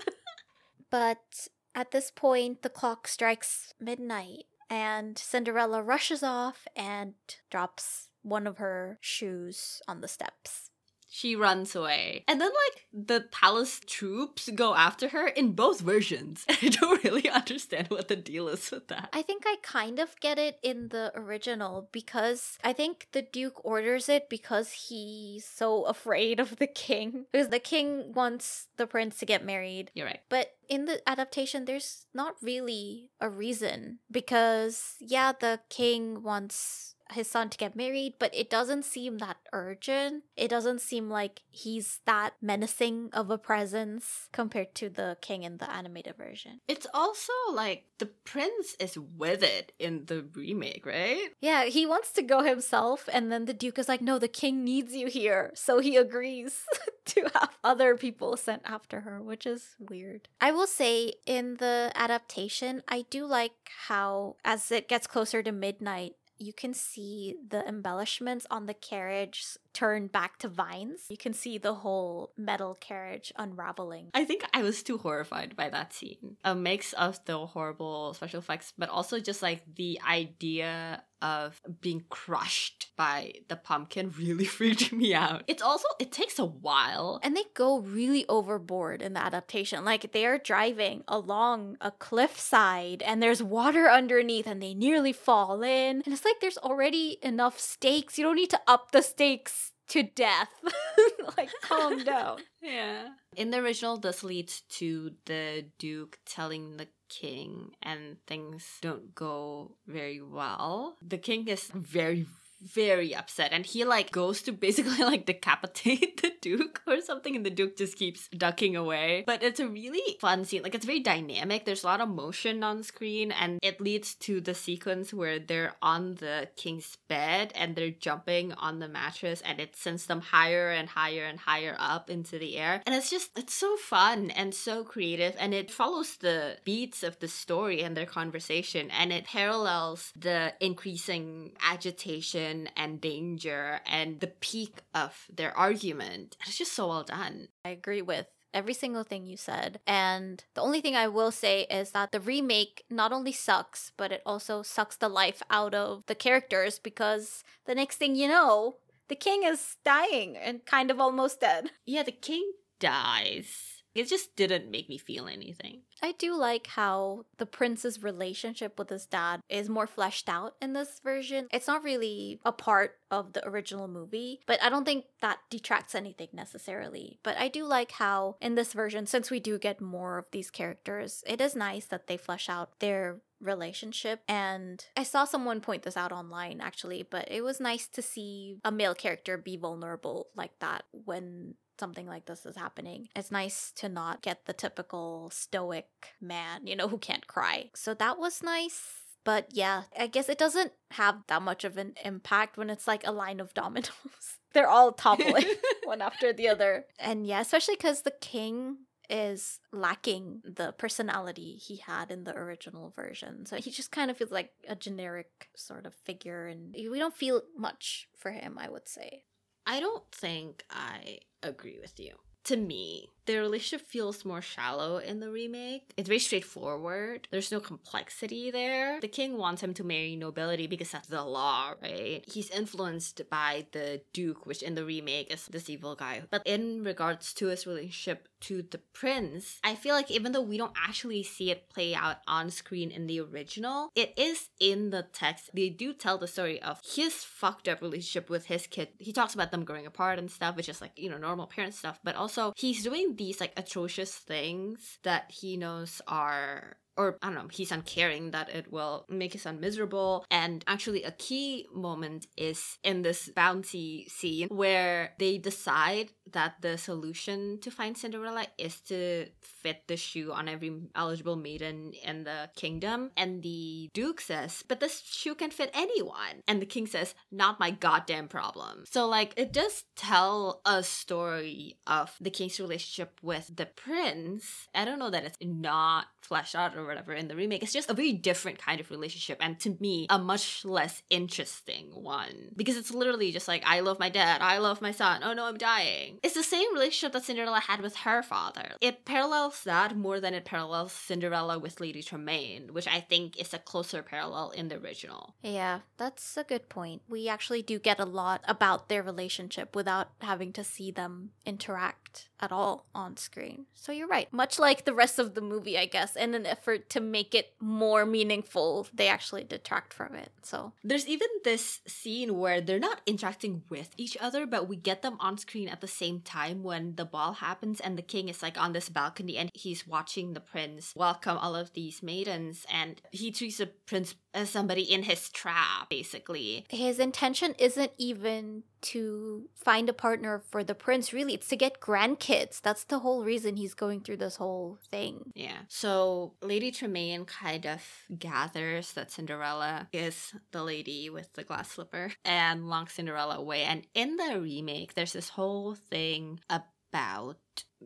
but 0.90 1.48
At 1.74 1.90
this 1.90 2.10
point, 2.10 2.62
the 2.62 2.68
clock 2.68 3.08
strikes 3.08 3.74
midnight, 3.80 4.44
and 4.70 5.16
Cinderella 5.18 5.82
rushes 5.82 6.22
off 6.22 6.66
and 6.76 7.14
drops 7.50 8.08
one 8.22 8.46
of 8.46 8.58
her 8.58 8.98
shoes 9.00 9.82
on 9.86 10.00
the 10.00 10.08
steps. 10.08 10.70
She 11.14 11.36
runs 11.36 11.76
away. 11.76 12.24
And 12.26 12.40
then, 12.40 12.50
like, 12.50 12.86
the 12.92 13.28
palace 13.30 13.80
troops 13.86 14.50
go 14.52 14.74
after 14.74 15.10
her 15.10 15.28
in 15.28 15.52
both 15.52 15.80
versions. 15.80 16.44
I 16.48 16.70
don't 16.70 17.04
really 17.04 17.30
understand 17.30 17.86
what 17.86 18.08
the 18.08 18.16
deal 18.16 18.48
is 18.48 18.68
with 18.72 18.88
that. 18.88 19.10
I 19.12 19.22
think 19.22 19.44
I 19.46 19.54
kind 19.62 20.00
of 20.00 20.18
get 20.18 20.40
it 20.40 20.58
in 20.60 20.88
the 20.88 21.12
original 21.14 21.88
because 21.92 22.58
I 22.64 22.72
think 22.72 23.06
the 23.12 23.22
Duke 23.22 23.64
orders 23.64 24.08
it 24.08 24.28
because 24.28 24.72
he's 24.72 25.44
so 25.44 25.84
afraid 25.84 26.40
of 26.40 26.56
the 26.56 26.66
king. 26.66 27.26
Because 27.30 27.50
the 27.50 27.60
king 27.60 28.12
wants 28.12 28.66
the 28.76 28.88
prince 28.88 29.16
to 29.18 29.24
get 29.24 29.44
married. 29.44 29.92
You're 29.94 30.06
right. 30.06 30.22
But 30.28 30.56
in 30.68 30.86
the 30.86 31.08
adaptation, 31.08 31.64
there's 31.64 32.06
not 32.12 32.34
really 32.42 33.10
a 33.20 33.30
reason 33.30 34.00
because, 34.10 34.96
yeah, 34.98 35.30
the 35.30 35.60
king 35.68 36.24
wants 36.24 36.93
his 37.12 37.30
son 37.30 37.50
to 37.50 37.58
get 37.58 37.76
married, 37.76 38.14
but 38.18 38.34
it 38.34 38.50
doesn't 38.50 38.84
seem 38.84 39.18
that 39.18 39.36
urgent. 39.52 40.24
It 40.36 40.48
doesn't 40.48 40.80
seem 40.80 41.10
like 41.10 41.42
he's 41.50 42.00
that 42.06 42.34
menacing 42.40 43.10
of 43.12 43.30
a 43.30 43.38
presence 43.38 44.28
compared 44.32 44.74
to 44.76 44.88
the 44.88 45.16
king 45.20 45.42
in 45.42 45.58
the 45.58 45.70
animated 45.70 46.16
version. 46.16 46.60
It's 46.68 46.86
also 46.94 47.32
like 47.52 47.84
the 47.98 48.06
prince 48.06 48.74
is 48.80 48.98
with 48.98 49.42
it 49.42 49.72
in 49.78 50.06
the 50.06 50.26
remake, 50.34 50.86
right? 50.86 51.28
Yeah, 51.40 51.64
he 51.64 51.86
wants 51.86 52.12
to 52.12 52.22
go 52.22 52.42
himself, 52.42 53.08
and 53.12 53.30
then 53.30 53.44
the 53.44 53.54
duke 53.54 53.78
is 53.78 53.88
like, 53.88 54.00
no, 54.00 54.18
the 54.18 54.28
king 54.28 54.64
needs 54.64 54.94
you 54.94 55.08
here. 55.08 55.52
So 55.54 55.78
he 55.78 55.96
agrees 55.96 56.64
to 57.06 57.30
have 57.34 57.50
other 57.62 57.96
people 57.96 58.36
sent 58.36 58.62
after 58.64 59.00
her, 59.00 59.22
which 59.22 59.46
is 59.46 59.76
weird. 59.78 60.28
I 60.40 60.52
will 60.52 60.66
say 60.66 61.14
in 61.26 61.56
the 61.56 61.92
adaptation, 61.94 62.82
I 62.88 63.04
do 63.10 63.26
like 63.26 63.52
how, 63.86 64.36
as 64.44 64.70
it 64.72 64.88
gets 64.88 65.06
closer 65.06 65.42
to 65.42 65.52
midnight, 65.52 66.14
you 66.38 66.52
can 66.52 66.74
see 66.74 67.36
the 67.48 67.66
embellishments 67.66 68.46
on 68.50 68.66
the 68.66 68.74
carriage 68.74 69.44
turn 69.74 70.06
back 70.06 70.38
to 70.38 70.48
vines. 70.48 71.06
You 71.10 71.16
can 71.16 71.34
see 71.34 71.58
the 71.58 71.74
whole 71.74 72.32
metal 72.36 72.76
carriage 72.80 73.32
unraveling. 73.36 74.10
I 74.14 74.24
think 74.24 74.44
I 74.54 74.62
was 74.62 74.82
too 74.82 74.98
horrified 74.98 75.56
by 75.56 75.68
that 75.68 75.92
scene. 75.92 76.36
A 76.44 76.54
mix 76.54 76.92
of 76.94 77.22
the 77.26 77.38
horrible 77.46 78.14
special 78.14 78.38
effects, 78.38 78.72
but 78.78 78.88
also 78.88 79.18
just 79.18 79.42
like 79.42 79.62
the 79.74 80.00
idea 80.08 81.02
of 81.24 81.62
being 81.80 82.04
crushed 82.10 82.88
by 82.96 83.32
the 83.48 83.56
pumpkin 83.56 84.12
really 84.18 84.44
freaked 84.44 84.92
me 84.92 85.14
out. 85.14 85.42
It's 85.46 85.62
also 85.62 85.88
it 85.98 86.12
takes 86.12 86.38
a 86.38 86.44
while. 86.44 87.18
And 87.22 87.34
they 87.34 87.44
go 87.54 87.80
really 87.80 88.26
overboard 88.28 89.00
in 89.00 89.14
the 89.14 89.24
adaptation. 89.24 89.84
Like 89.84 90.12
they're 90.12 90.38
driving 90.38 91.02
along 91.08 91.78
a 91.80 91.90
cliffside 91.90 93.02
and 93.02 93.22
there's 93.22 93.42
water 93.42 93.88
underneath 93.88 94.46
and 94.46 94.62
they 94.62 94.74
nearly 94.74 95.14
fall 95.14 95.62
in. 95.62 96.02
And 96.04 96.08
it's 96.08 96.26
like 96.26 96.40
there's 96.40 96.58
already 96.58 97.18
enough 97.22 97.58
stakes. 97.58 98.18
You 98.18 98.24
don't 98.24 98.36
need 98.36 98.50
to 98.50 98.60
up 98.68 98.92
the 98.92 99.02
stakes 99.02 99.63
to 99.88 100.02
death. 100.02 100.48
like, 101.36 101.50
calm 101.62 102.04
down. 102.04 102.38
Yeah. 102.62 103.08
In 103.36 103.50
the 103.50 103.58
original, 103.58 103.98
this 103.98 104.22
leads 104.22 104.62
to 104.78 105.12
the 105.26 105.66
Duke 105.78 106.18
telling 106.24 106.76
the 106.76 106.88
king, 107.08 107.72
and 107.82 108.16
things 108.26 108.66
don't 108.80 109.14
go 109.14 109.76
very 109.86 110.20
well. 110.20 110.96
The 111.06 111.18
king 111.18 111.48
is 111.48 111.70
very, 111.74 112.26
very 112.60 113.14
upset. 113.14 113.52
And 113.52 113.66
he 113.66 113.84
like 113.84 114.10
goes 114.10 114.42
to 114.42 114.52
basically 114.52 114.98
like 115.04 115.26
decapitate 115.26 116.16
the 116.22 116.32
duke 116.40 116.82
or 116.86 117.00
something 117.00 117.36
and 117.36 117.44
the 117.44 117.50
duke 117.50 117.76
just 117.76 117.96
keeps 117.96 118.28
ducking 118.28 118.76
away. 118.76 119.24
But 119.26 119.42
it's 119.42 119.60
a 119.60 119.68
really 119.68 120.16
fun 120.20 120.44
scene. 120.44 120.62
Like 120.62 120.74
it's 120.74 120.86
very 120.86 121.00
dynamic. 121.00 121.64
There's 121.64 121.84
a 121.84 121.86
lot 121.86 122.00
of 122.00 122.08
motion 122.08 122.62
on 122.62 122.82
screen 122.82 123.32
and 123.32 123.58
it 123.62 123.80
leads 123.80 124.14
to 124.16 124.40
the 124.40 124.54
sequence 124.54 125.12
where 125.12 125.38
they're 125.38 125.74
on 125.82 126.16
the 126.16 126.48
king's 126.56 126.96
bed 127.08 127.52
and 127.54 127.76
they're 127.76 127.90
jumping 127.90 128.52
on 128.52 128.78
the 128.78 128.88
mattress 128.88 129.42
and 129.42 129.60
it 129.60 129.76
sends 129.76 130.06
them 130.06 130.20
higher 130.20 130.70
and 130.70 130.88
higher 130.88 131.24
and 131.24 131.40
higher 131.40 131.76
up 131.78 132.10
into 132.10 132.38
the 132.38 132.56
air. 132.56 132.82
And 132.86 132.94
it's 132.94 133.10
just 133.10 133.30
it's 133.36 133.54
so 133.54 133.76
fun 133.76 134.30
and 134.30 134.54
so 134.54 134.84
creative 134.84 135.34
and 135.38 135.52
it 135.54 135.70
follows 135.70 136.16
the 136.16 136.56
beats 136.64 137.02
of 137.02 137.18
the 137.18 137.28
story 137.28 137.82
and 137.82 137.96
their 137.96 138.06
conversation 138.06 138.90
and 138.90 139.12
it 139.12 139.24
parallels 139.26 140.12
the 140.16 140.54
increasing 140.60 141.52
agitation 141.60 142.43
and 142.76 143.00
danger 143.00 143.80
and 143.86 144.20
the 144.20 144.28
peak 144.28 144.82
of 144.94 145.26
their 145.32 145.56
argument. 145.56 146.36
It's 146.46 146.58
just 146.58 146.72
so 146.72 146.88
well 146.88 147.04
done. 147.04 147.48
I 147.64 147.70
agree 147.70 148.02
with 148.02 148.26
every 148.54 148.72
single 148.72 149.02
thing 149.02 149.26
you 149.26 149.36
said. 149.36 149.80
And 149.86 150.44
the 150.54 150.62
only 150.62 150.80
thing 150.80 150.94
I 150.94 151.08
will 151.08 151.32
say 151.32 151.62
is 151.70 151.90
that 151.90 152.12
the 152.12 152.20
remake 152.20 152.84
not 152.88 153.12
only 153.12 153.32
sucks, 153.32 153.90
but 153.96 154.12
it 154.12 154.22
also 154.24 154.62
sucks 154.62 154.96
the 154.96 155.08
life 155.08 155.42
out 155.50 155.74
of 155.74 156.04
the 156.06 156.14
characters 156.14 156.78
because 156.78 157.42
the 157.66 157.74
next 157.74 157.96
thing 157.96 158.14
you 158.14 158.28
know, 158.28 158.76
the 159.08 159.16
king 159.16 159.42
is 159.42 159.76
dying 159.84 160.36
and 160.36 160.64
kind 160.64 160.90
of 160.90 161.00
almost 161.00 161.40
dead. 161.40 161.70
Yeah, 161.84 162.04
the 162.04 162.12
king 162.12 162.52
dies. 162.78 163.73
It 163.94 164.08
just 164.08 164.36
didn't 164.36 164.70
make 164.70 164.88
me 164.88 164.98
feel 164.98 165.28
anything. 165.28 165.82
I 166.02 166.12
do 166.12 166.34
like 166.34 166.66
how 166.66 167.24
the 167.38 167.46
prince's 167.46 168.02
relationship 168.02 168.78
with 168.78 168.90
his 168.90 169.06
dad 169.06 169.40
is 169.48 169.68
more 169.68 169.86
fleshed 169.86 170.28
out 170.28 170.56
in 170.60 170.72
this 170.72 171.00
version. 171.02 171.46
It's 171.52 171.66
not 171.66 171.84
really 171.84 172.40
a 172.44 172.52
part 172.52 172.98
of 173.10 173.32
the 173.32 173.46
original 173.46 173.88
movie, 173.88 174.40
but 174.46 174.62
I 174.62 174.68
don't 174.68 174.84
think 174.84 175.04
that 175.20 175.38
detracts 175.50 175.94
anything 175.94 176.28
necessarily. 176.32 177.20
But 177.22 177.38
I 177.38 177.48
do 177.48 177.64
like 177.64 177.92
how 177.92 178.36
in 178.40 178.54
this 178.54 178.72
version, 178.72 179.06
since 179.06 179.30
we 179.30 179.40
do 179.40 179.58
get 179.58 179.80
more 179.80 180.18
of 180.18 180.26
these 180.32 180.50
characters, 180.50 181.22
it 181.26 181.40
is 181.40 181.54
nice 181.54 181.86
that 181.86 182.06
they 182.06 182.16
flesh 182.16 182.48
out 182.48 182.80
their 182.80 183.20
relationship. 183.40 184.22
And 184.28 184.84
I 184.96 185.02
saw 185.02 185.24
someone 185.24 185.60
point 185.60 185.82
this 185.82 185.96
out 185.96 186.12
online 186.12 186.60
actually, 186.60 187.02
but 187.08 187.30
it 187.30 187.42
was 187.42 187.60
nice 187.60 187.86
to 187.88 188.02
see 188.02 188.58
a 188.64 188.72
male 188.72 188.94
character 188.94 189.36
be 189.36 189.56
vulnerable 189.56 190.28
like 190.34 190.58
that 190.60 190.84
when 190.92 191.54
something 191.78 192.06
like 192.06 192.26
this 192.26 192.46
is 192.46 192.56
happening. 192.56 193.08
It's 193.14 193.30
nice 193.30 193.72
to 193.76 193.88
not 193.88 194.22
get 194.22 194.46
the 194.46 194.52
typical 194.52 195.30
stoic 195.30 195.88
man, 196.20 196.66
you 196.66 196.76
know, 196.76 196.88
who 196.88 196.98
can't 196.98 197.26
cry. 197.26 197.70
So 197.74 197.94
that 197.94 198.18
was 198.18 198.42
nice. 198.42 199.00
But 199.24 199.48
yeah, 199.50 199.84
I 199.98 200.06
guess 200.06 200.28
it 200.28 200.38
doesn't 200.38 200.72
have 200.92 201.22
that 201.28 201.42
much 201.42 201.64
of 201.64 201.78
an 201.78 201.94
impact 202.04 202.56
when 202.56 202.68
it's 202.68 202.86
like 202.86 203.06
a 203.06 203.12
line 203.12 203.40
of 203.40 203.54
dominoes. 203.54 203.90
They're 204.52 204.68
all 204.68 204.92
toppling 204.92 205.46
one 205.84 206.02
after 206.02 206.32
the 206.32 206.48
other. 206.48 206.84
And 206.98 207.26
yeah, 207.26 207.40
especially 207.40 207.76
because 207.76 208.02
the 208.02 208.14
king 208.20 208.76
is 209.10 209.60
lacking 209.72 210.42
the 210.44 210.72
personality 210.72 211.56
he 211.56 211.76
had 211.76 212.10
in 212.10 212.24
the 212.24 212.36
original 212.36 212.90
version. 212.90 213.46
So 213.46 213.56
he 213.56 213.70
just 213.70 213.90
kind 213.90 214.10
of 214.10 214.16
feels 214.16 214.30
like 214.30 214.50
a 214.68 214.76
generic 214.76 215.48
sort 215.56 215.86
of 215.86 215.94
figure, 215.94 216.46
and 216.46 216.74
we 216.74 216.98
don't 216.98 217.14
feel 217.14 217.42
much 217.56 218.08
for 218.16 218.30
him, 218.30 218.56
I 218.58 218.68
would 218.68 218.88
say. 218.88 219.24
I 219.66 219.80
don't 219.80 220.04
think 220.12 220.64
I 220.70 221.18
agree 221.48 221.78
with 221.80 221.98
you. 221.98 222.16
To 222.44 222.56
me, 222.56 223.10
the 223.26 223.38
relationship 223.38 223.86
feels 223.86 224.24
more 224.24 224.42
shallow 224.42 224.98
in 224.98 225.20
the 225.20 225.30
remake. 225.30 225.92
It's 225.96 226.08
very 226.08 226.18
straightforward. 226.18 227.28
There's 227.30 227.52
no 227.52 227.60
complexity 227.60 228.50
there. 228.50 229.00
The 229.00 229.08
king 229.08 229.38
wants 229.38 229.62
him 229.62 229.74
to 229.74 229.84
marry 229.84 230.16
nobility 230.16 230.66
because 230.66 230.90
that's 230.90 231.08
the 231.08 231.22
law, 231.22 231.74
right? 231.82 232.22
He's 232.26 232.50
influenced 232.50 233.22
by 233.30 233.66
the 233.72 234.02
duke, 234.12 234.46
which 234.46 234.62
in 234.62 234.74
the 234.74 234.84
remake 234.84 235.32
is 235.32 235.46
this 235.46 235.70
evil 235.70 235.94
guy. 235.94 236.22
But 236.30 236.42
in 236.46 236.84
regards 236.84 237.32
to 237.34 237.46
his 237.46 237.66
relationship 237.66 238.28
to 238.42 238.62
the 238.62 238.78
prince, 238.92 239.58
I 239.64 239.74
feel 239.74 239.94
like 239.94 240.10
even 240.10 240.32
though 240.32 240.42
we 240.42 240.58
don't 240.58 240.76
actually 240.76 241.22
see 241.22 241.50
it 241.50 241.70
play 241.70 241.94
out 241.94 242.16
on 242.28 242.50
screen 242.50 242.90
in 242.90 243.06
the 243.06 243.20
original, 243.20 243.90
it 243.94 244.12
is 244.18 244.50
in 244.60 244.90
the 244.90 245.02
text. 245.12 245.50
They 245.54 245.70
do 245.70 245.94
tell 245.94 246.18
the 246.18 246.26
story 246.26 246.60
of 246.60 246.80
his 246.84 247.14
fucked 247.24 247.68
up 247.68 247.80
relationship 247.80 248.28
with 248.28 248.46
his 248.46 248.66
kid. 248.66 248.88
He 248.98 249.12
talks 249.12 249.34
about 249.34 249.50
them 249.50 249.64
growing 249.64 249.86
apart 249.86 250.18
and 250.18 250.30
stuff, 250.30 250.56
which 250.56 250.68
is 250.68 250.80
like, 250.80 250.92
you 250.96 251.08
know, 251.08 251.18
normal 251.18 251.46
parent 251.46 251.74
stuff, 251.74 251.98
but 252.04 252.16
also 252.16 252.52
he's 252.56 252.82
doing 252.82 253.13
these 253.16 253.40
like 253.40 253.52
atrocious 253.56 254.14
things 254.14 254.98
that 255.02 255.30
he 255.30 255.56
knows 255.56 256.00
are 256.06 256.76
or 256.96 257.18
I 257.22 257.26
don't 257.26 257.34
know, 257.34 257.48
he's 257.50 257.72
uncaring 257.72 258.30
that 258.30 258.48
it 258.50 258.72
will 258.72 259.06
make 259.08 259.32
his 259.32 259.42
son 259.42 259.60
miserable. 259.60 260.24
And 260.30 260.64
actually, 260.66 261.02
a 261.02 261.10
key 261.12 261.66
moment 261.72 262.26
is 262.36 262.78
in 262.82 263.02
this 263.02 263.30
bouncy 263.36 264.10
scene 264.10 264.48
where 264.48 265.12
they 265.18 265.38
decide 265.38 266.10
that 266.32 266.54
the 266.60 266.78
solution 266.78 267.58
to 267.60 267.70
find 267.70 267.96
Cinderella 267.96 268.46
is 268.58 268.80
to 268.82 269.26
fit 269.40 269.82
the 269.88 269.96
shoe 269.96 270.32
on 270.32 270.48
every 270.48 270.72
eligible 270.94 271.36
maiden 271.36 271.92
in 272.04 272.24
the 272.24 272.50
kingdom. 272.56 273.10
And 273.16 273.42
the 273.42 273.90
Duke 273.92 274.20
says, 274.20 274.64
But 274.66 274.80
this 274.80 275.00
shoe 275.00 275.34
can 275.34 275.50
fit 275.50 275.70
anyone. 275.74 276.42
And 276.46 276.62
the 276.62 276.66
king 276.66 276.86
says, 276.86 277.14
Not 277.30 277.60
my 277.60 277.70
goddamn 277.70 278.28
problem. 278.28 278.84
So, 278.90 279.06
like, 279.06 279.34
it 279.36 279.52
does 279.52 279.84
tell 279.96 280.60
a 280.64 280.82
story 280.82 281.78
of 281.86 282.14
the 282.20 282.30
king's 282.30 282.60
relationship 282.60 283.18
with 283.22 283.50
the 283.54 283.66
prince. 283.66 284.68
I 284.74 284.84
don't 284.84 284.98
know 284.98 285.10
that 285.10 285.24
it's 285.24 285.38
not 285.40 286.06
fleshed 286.20 286.54
out 286.54 286.76
or 286.76 286.83
or 286.84 286.88
whatever 286.88 287.12
in 287.12 287.28
the 287.28 287.36
remake. 287.36 287.62
It's 287.62 287.72
just 287.72 287.90
a 287.90 287.94
very 287.94 288.12
different 288.12 288.58
kind 288.58 288.80
of 288.80 288.90
relationship, 288.90 289.38
and 289.40 289.58
to 289.60 289.76
me, 289.80 290.06
a 290.10 290.18
much 290.18 290.64
less 290.64 291.02
interesting 291.10 291.86
one 291.92 292.50
because 292.56 292.76
it's 292.76 292.92
literally 292.92 293.32
just 293.32 293.48
like 293.48 293.62
I 293.66 293.80
love 293.80 293.98
my 293.98 294.08
dad, 294.08 294.40
I 294.42 294.58
love 294.58 294.80
my 294.80 294.92
son. 294.92 295.22
Oh 295.24 295.32
no, 295.32 295.46
I'm 295.46 295.58
dying. 295.58 296.18
It's 296.22 296.34
the 296.34 296.42
same 296.42 296.72
relationship 296.74 297.12
that 297.12 297.24
Cinderella 297.24 297.60
had 297.60 297.80
with 297.80 297.96
her 297.96 298.22
father. 298.22 298.72
It 298.80 299.04
parallels 299.04 299.62
that 299.64 299.96
more 299.96 300.20
than 300.20 300.34
it 300.34 300.44
parallels 300.44 300.92
Cinderella 300.92 301.58
with 301.58 301.80
Lady 301.80 302.02
Tremaine, 302.02 302.72
which 302.72 302.88
I 302.88 303.00
think 303.00 303.38
is 303.38 303.54
a 303.54 303.58
closer 303.58 304.02
parallel 304.02 304.50
in 304.50 304.68
the 304.68 304.76
original. 304.76 305.34
Yeah, 305.42 305.80
that's 305.96 306.36
a 306.36 306.44
good 306.44 306.68
point. 306.68 307.02
We 307.08 307.28
actually 307.28 307.62
do 307.62 307.78
get 307.78 308.00
a 308.00 308.04
lot 308.04 308.42
about 308.46 308.88
their 308.88 309.02
relationship 309.02 309.74
without 309.74 310.08
having 310.20 310.52
to 310.54 310.64
see 310.64 310.90
them 310.90 311.30
interact 311.46 312.28
at 312.44 312.52
all 312.52 312.86
on 312.94 313.16
screen. 313.16 313.64
So 313.74 313.90
you're 313.90 314.06
right. 314.06 314.30
Much 314.32 314.58
like 314.58 314.84
the 314.84 314.94
rest 314.94 315.18
of 315.18 315.34
the 315.34 315.40
movie, 315.40 315.78
I 315.78 315.86
guess, 315.86 316.14
in 316.14 316.34
an 316.34 316.46
effort 316.46 316.90
to 316.90 317.00
make 317.00 317.34
it 317.34 317.54
more 317.58 318.04
meaningful, 318.04 318.86
they 318.92 319.08
actually 319.08 319.44
detract 319.44 319.94
from 319.94 320.14
it. 320.14 320.30
So 320.42 320.72
there's 320.84 321.08
even 321.08 321.28
this 321.42 321.80
scene 321.86 322.38
where 322.38 322.60
they're 322.60 322.78
not 322.78 323.00
interacting 323.06 323.62
with 323.70 323.90
each 323.96 324.16
other, 324.20 324.46
but 324.46 324.68
we 324.68 324.76
get 324.76 325.02
them 325.02 325.16
on 325.20 325.38
screen 325.38 325.68
at 325.68 325.80
the 325.80 325.88
same 325.88 326.20
time 326.20 326.62
when 326.62 326.96
the 326.96 327.06
ball 327.06 327.32
happens 327.32 327.80
and 327.80 327.96
the 327.96 328.02
king 328.02 328.28
is 328.28 328.42
like 328.42 328.60
on 328.60 328.74
this 328.74 328.88
balcony 328.90 329.36
and 329.38 329.50
he's 329.54 329.86
watching 329.86 330.34
the 330.34 330.40
prince 330.40 330.92
welcome 330.94 331.38
all 331.38 331.56
of 331.56 331.72
these 331.72 332.02
maidens 332.02 332.66
and 332.70 333.00
he 333.10 333.30
treats 333.30 333.58
the 333.58 333.66
prince 333.66 334.14
as 334.34 334.50
somebody 334.50 334.82
in 334.82 335.04
his 335.04 335.30
trap, 335.30 335.88
basically. 335.88 336.66
His 336.68 336.98
intention 336.98 337.54
isn't 337.58 337.92
even 337.96 338.64
to 338.82 339.48
find 339.54 339.88
a 339.88 339.94
partner 339.94 340.42
for 340.50 340.62
the 340.62 340.74
prince, 340.74 341.12
really. 341.12 341.34
It's 341.34 341.48
to 341.48 341.56
get 341.56 341.80
grandkids. 341.80 342.33
That's 342.62 342.84
the 342.84 342.98
whole 342.98 343.24
reason 343.24 343.56
he's 343.56 343.74
going 343.74 344.00
through 344.00 344.18
this 344.18 344.36
whole 344.36 344.78
thing. 344.90 345.32
Yeah. 345.34 345.58
So 345.68 346.34
Lady 346.42 346.70
Tremaine 346.70 347.24
kind 347.24 347.66
of 347.66 347.82
gathers 348.18 348.92
that 348.92 349.10
Cinderella 349.10 349.88
is 349.92 350.34
the 350.52 350.62
lady 350.62 351.10
with 351.10 351.32
the 351.34 351.44
glass 351.44 351.70
slipper 351.70 352.12
and 352.24 352.68
locks 352.68 352.94
Cinderella 352.94 353.36
away. 353.36 353.62
And 353.62 353.86
in 353.94 354.16
the 354.16 354.40
remake, 354.40 354.94
there's 354.94 355.12
this 355.12 355.30
whole 355.30 355.74
thing 355.74 356.40
about 356.50 357.38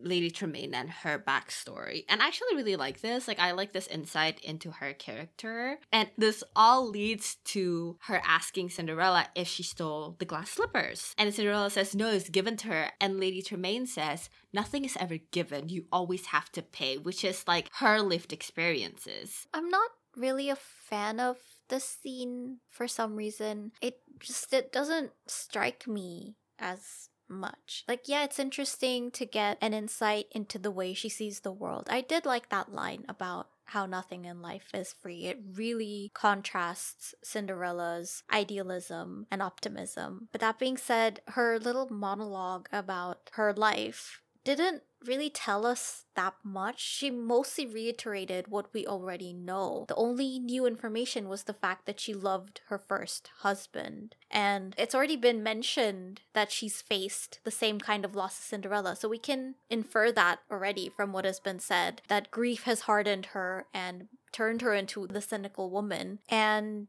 Lady 0.03 0.31
Tremaine 0.31 0.75
and 0.75 0.91
her 0.91 1.19
backstory. 1.19 2.05
And 2.09 2.23
I 2.23 2.29
actually 2.29 2.57
really 2.57 2.77
like 2.77 3.01
this. 3.01 3.29
Like, 3.29 3.39
I 3.39 3.53
like 3.53 3.73
this 3.73 3.87
insight 3.87 4.41
into 4.41 4.71
her 4.71 4.93
character. 4.93 5.79
And 5.93 6.09
this 6.17 6.45
all 6.55 6.89
leads 6.89 7.37
to 7.47 7.97
her 8.03 8.21
asking 8.25 8.71
Cinderella 8.71 9.29
if 9.35 9.49
she 9.49 9.63
stole 9.63 10.17
the 10.19 10.25
glass 10.25 10.51
slippers. 10.51 11.15
And 11.19 11.33
Cinderella 11.33 11.71
says, 11.71 11.95
no, 11.95 12.11
it's 12.11 12.29
given 12.29 12.57
to 12.59 12.69
her. 12.69 12.91
And 13.01 13.21
Lady 13.21 13.43
Tremaine 13.43 13.87
says, 13.87 14.31
nothing 14.53 14.85
is 14.85 14.97
ever 14.99 15.19
given. 15.31 15.69
You 15.69 15.87
always 15.93 16.27
have 16.27 16.51
to 16.53 16.63
pay, 16.63 16.99
which 16.99 17.25
is 17.25 17.45
like 17.47 17.69
her 17.75 18.01
lived 18.01 18.33
experiences. 18.33 19.47
I'm 19.53 19.69
not 19.69 19.91
really 20.17 20.51
a 20.51 20.57
fan 20.57 21.21
of 21.21 21.37
the 21.69 21.81
scene 21.81 22.59
for 22.71 22.89
some 22.89 23.17
reason. 23.17 23.73
It 23.81 24.01
just 24.21 24.53
it 24.53 24.73
doesn't 24.73 25.13
strike 25.27 25.87
me 25.87 26.37
as 26.59 27.09
much. 27.29 27.85
Like, 27.89 28.03
yeah, 28.07 28.25
it's 28.25 28.39
interesting 28.39 29.11
to 29.13 29.27
get 29.27 29.59
an 29.61 29.75
insight 29.75 30.27
into 30.33 30.59
the 30.59 30.71
way 30.71 30.95
she 30.95 31.09
sees 31.09 31.41
the 31.41 31.53
world. 31.53 31.87
I 31.91 32.01
did 32.01 32.27
like 32.27 32.49
that 32.49 32.73
line 32.73 33.05
about 33.09 33.49
how 33.67 33.85
nothing 33.85 34.25
in 34.25 34.41
life 34.41 34.71
is 34.73 34.95
free. 34.95 35.27
It 35.27 35.41
really 35.55 36.11
contrasts 36.15 37.15
Cinderella's 37.23 38.23
idealism 38.33 39.27
and 39.31 39.43
optimism. 39.43 40.29
But 40.33 40.41
that 40.41 40.59
being 40.59 40.79
said, 40.79 41.21
her 41.29 41.59
little 41.59 41.89
monologue 41.91 42.69
about 42.73 43.31
her 43.35 43.53
life 43.53 44.23
didn't 44.57 44.83
really 45.05 45.31
tell 45.31 45.65
us 45.65 46.05
that 46.17 46.35
much. 46.43 46.81
She 46.81 47.11
mostly 47.11 47.67
reiterated 47.67 48.49
what 48.49 48.73
we 48.73 48.87
already 48.87 49.33
know. 49.33 49.85
The 49.89 49.95
only 49.95 50.39
new 50.39 50.67
information 50.67 51.29
was 51.29 51.45
the 51.45 51.53
fact 51.53 51.87
that 51.87 52.01
she 52.01 52.15
loved 52.15 52.61
her 52.69 52.79
first 52.79 53.31
husband. 53.41 54.17
And 54.31 54.75
it's 54.77 54.95
already 54.95 55.17
been 55.17 55.43
mentioned 55.43 56.23
that 56.33 56.51
she's 56.51 56.83
faced 56.83 57.41
the 57.45 57.51
same 57.51 57.79
kind 57.79 58.05
of 58.05 58.17
loss 58.17 58.39
as 58.39 58.45
Cinderella. 58.45 58.97
So 58.97 59.09
we 59.09 59.19
can 59.19 59.55
infer 59.71 60.11
that 60.13 60.41
already 60.51 60.89
from 60.89 61.13
what 61.13 61.25
has 61.25 61.41
been 61.41 61.61
said 61.61 62.03
that 62.09 62.31
grief 62.31 62.65
has 62.65 62.83
hardened 62.83 63.27
her 63.27 63.67
and 63.73 64.09
turned 64.33 64.63
her 64.63 64.75
into 64.75 65.07
the 65.07 65.23
cynical 65.23 65.71
woman. 65.71 66.19
And 66.29 66.89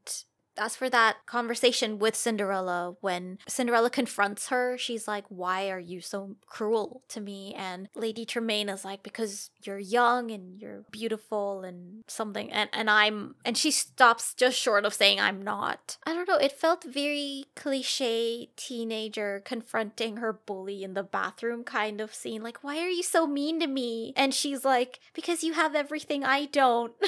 as 0.60 0.76
for 0.76 0.90
that 0.90 1.26
conversation 1.26 1.99
with 1.99 2.15
Cinderella, 2.15 2.95
when 3.02 3.40
Cinderella 3.48 3.90
confronts 3.90 4.49
her, 4.49 4.77
she's 4.77 5.07
like, 5.07 5.26
Why 5.30 5.69
are 5.69 5.80
you 5.80 6.02
so 6.02 6.36
cruel 6.45 7.02
to 7.10 7.22
me? 7.22 7.53
And 7.57 7.90
Lady 7.95 8.26
Tremaine 8.26 8.69
is 8.69 8.86
like, 8.86 9.03
Because 9.03 9.52
you're 9.64 9.80
young 9.80 10.31
and 10.31 10.60
you're 10.60 10.84
beautiful 10.91 11.61
and 11.61 12.03
something. 12.07 12.52
And, 12.52 12.69
and 12.73 12.90
I'm, 12.90 13.36
and 13.45 13.57
she 13.57 13.72
stops 13.72 14.34
just 14.34 14.57
short 14.57 14.86
of 14.86 14.94
saying, 14.94 15.19
I'm 15.19 15.41
not. 15.41 15.98
I 16.06 16.14
don't 16.14 16.27
know. 16.27 16.38
It 16.38 16.52
felt 16.52 16.84
very 16.84 17.45
cliche 17.56 18.49
teenager 18.56 19.41
confronting 19.44 20.18
her 20.18 20.34
bully 20.34 20.84
in 20.84 20.94
the 20.94 21.03
bathroom 21.03 21.64
kind 21.64 22.02
of 22.02 22.14
scene. 22.14 22.44
Like, 22.44 22.64
Why 22.64 22.80
are 22.80 22.90
you 22.90 23.03
so 23.03 23.26
mean 23.26 23.60
to 23.60 23.68
me? 23.68 24.14
And 24.15 24.34
she's 24.34 24.65
like, 24.65 24.99
Because 25.14 25.44
you 25.44 25.53
have 25.53 25.76
everything 25.76 26.23
I 26.23 26.45
don't. 26.45 26.94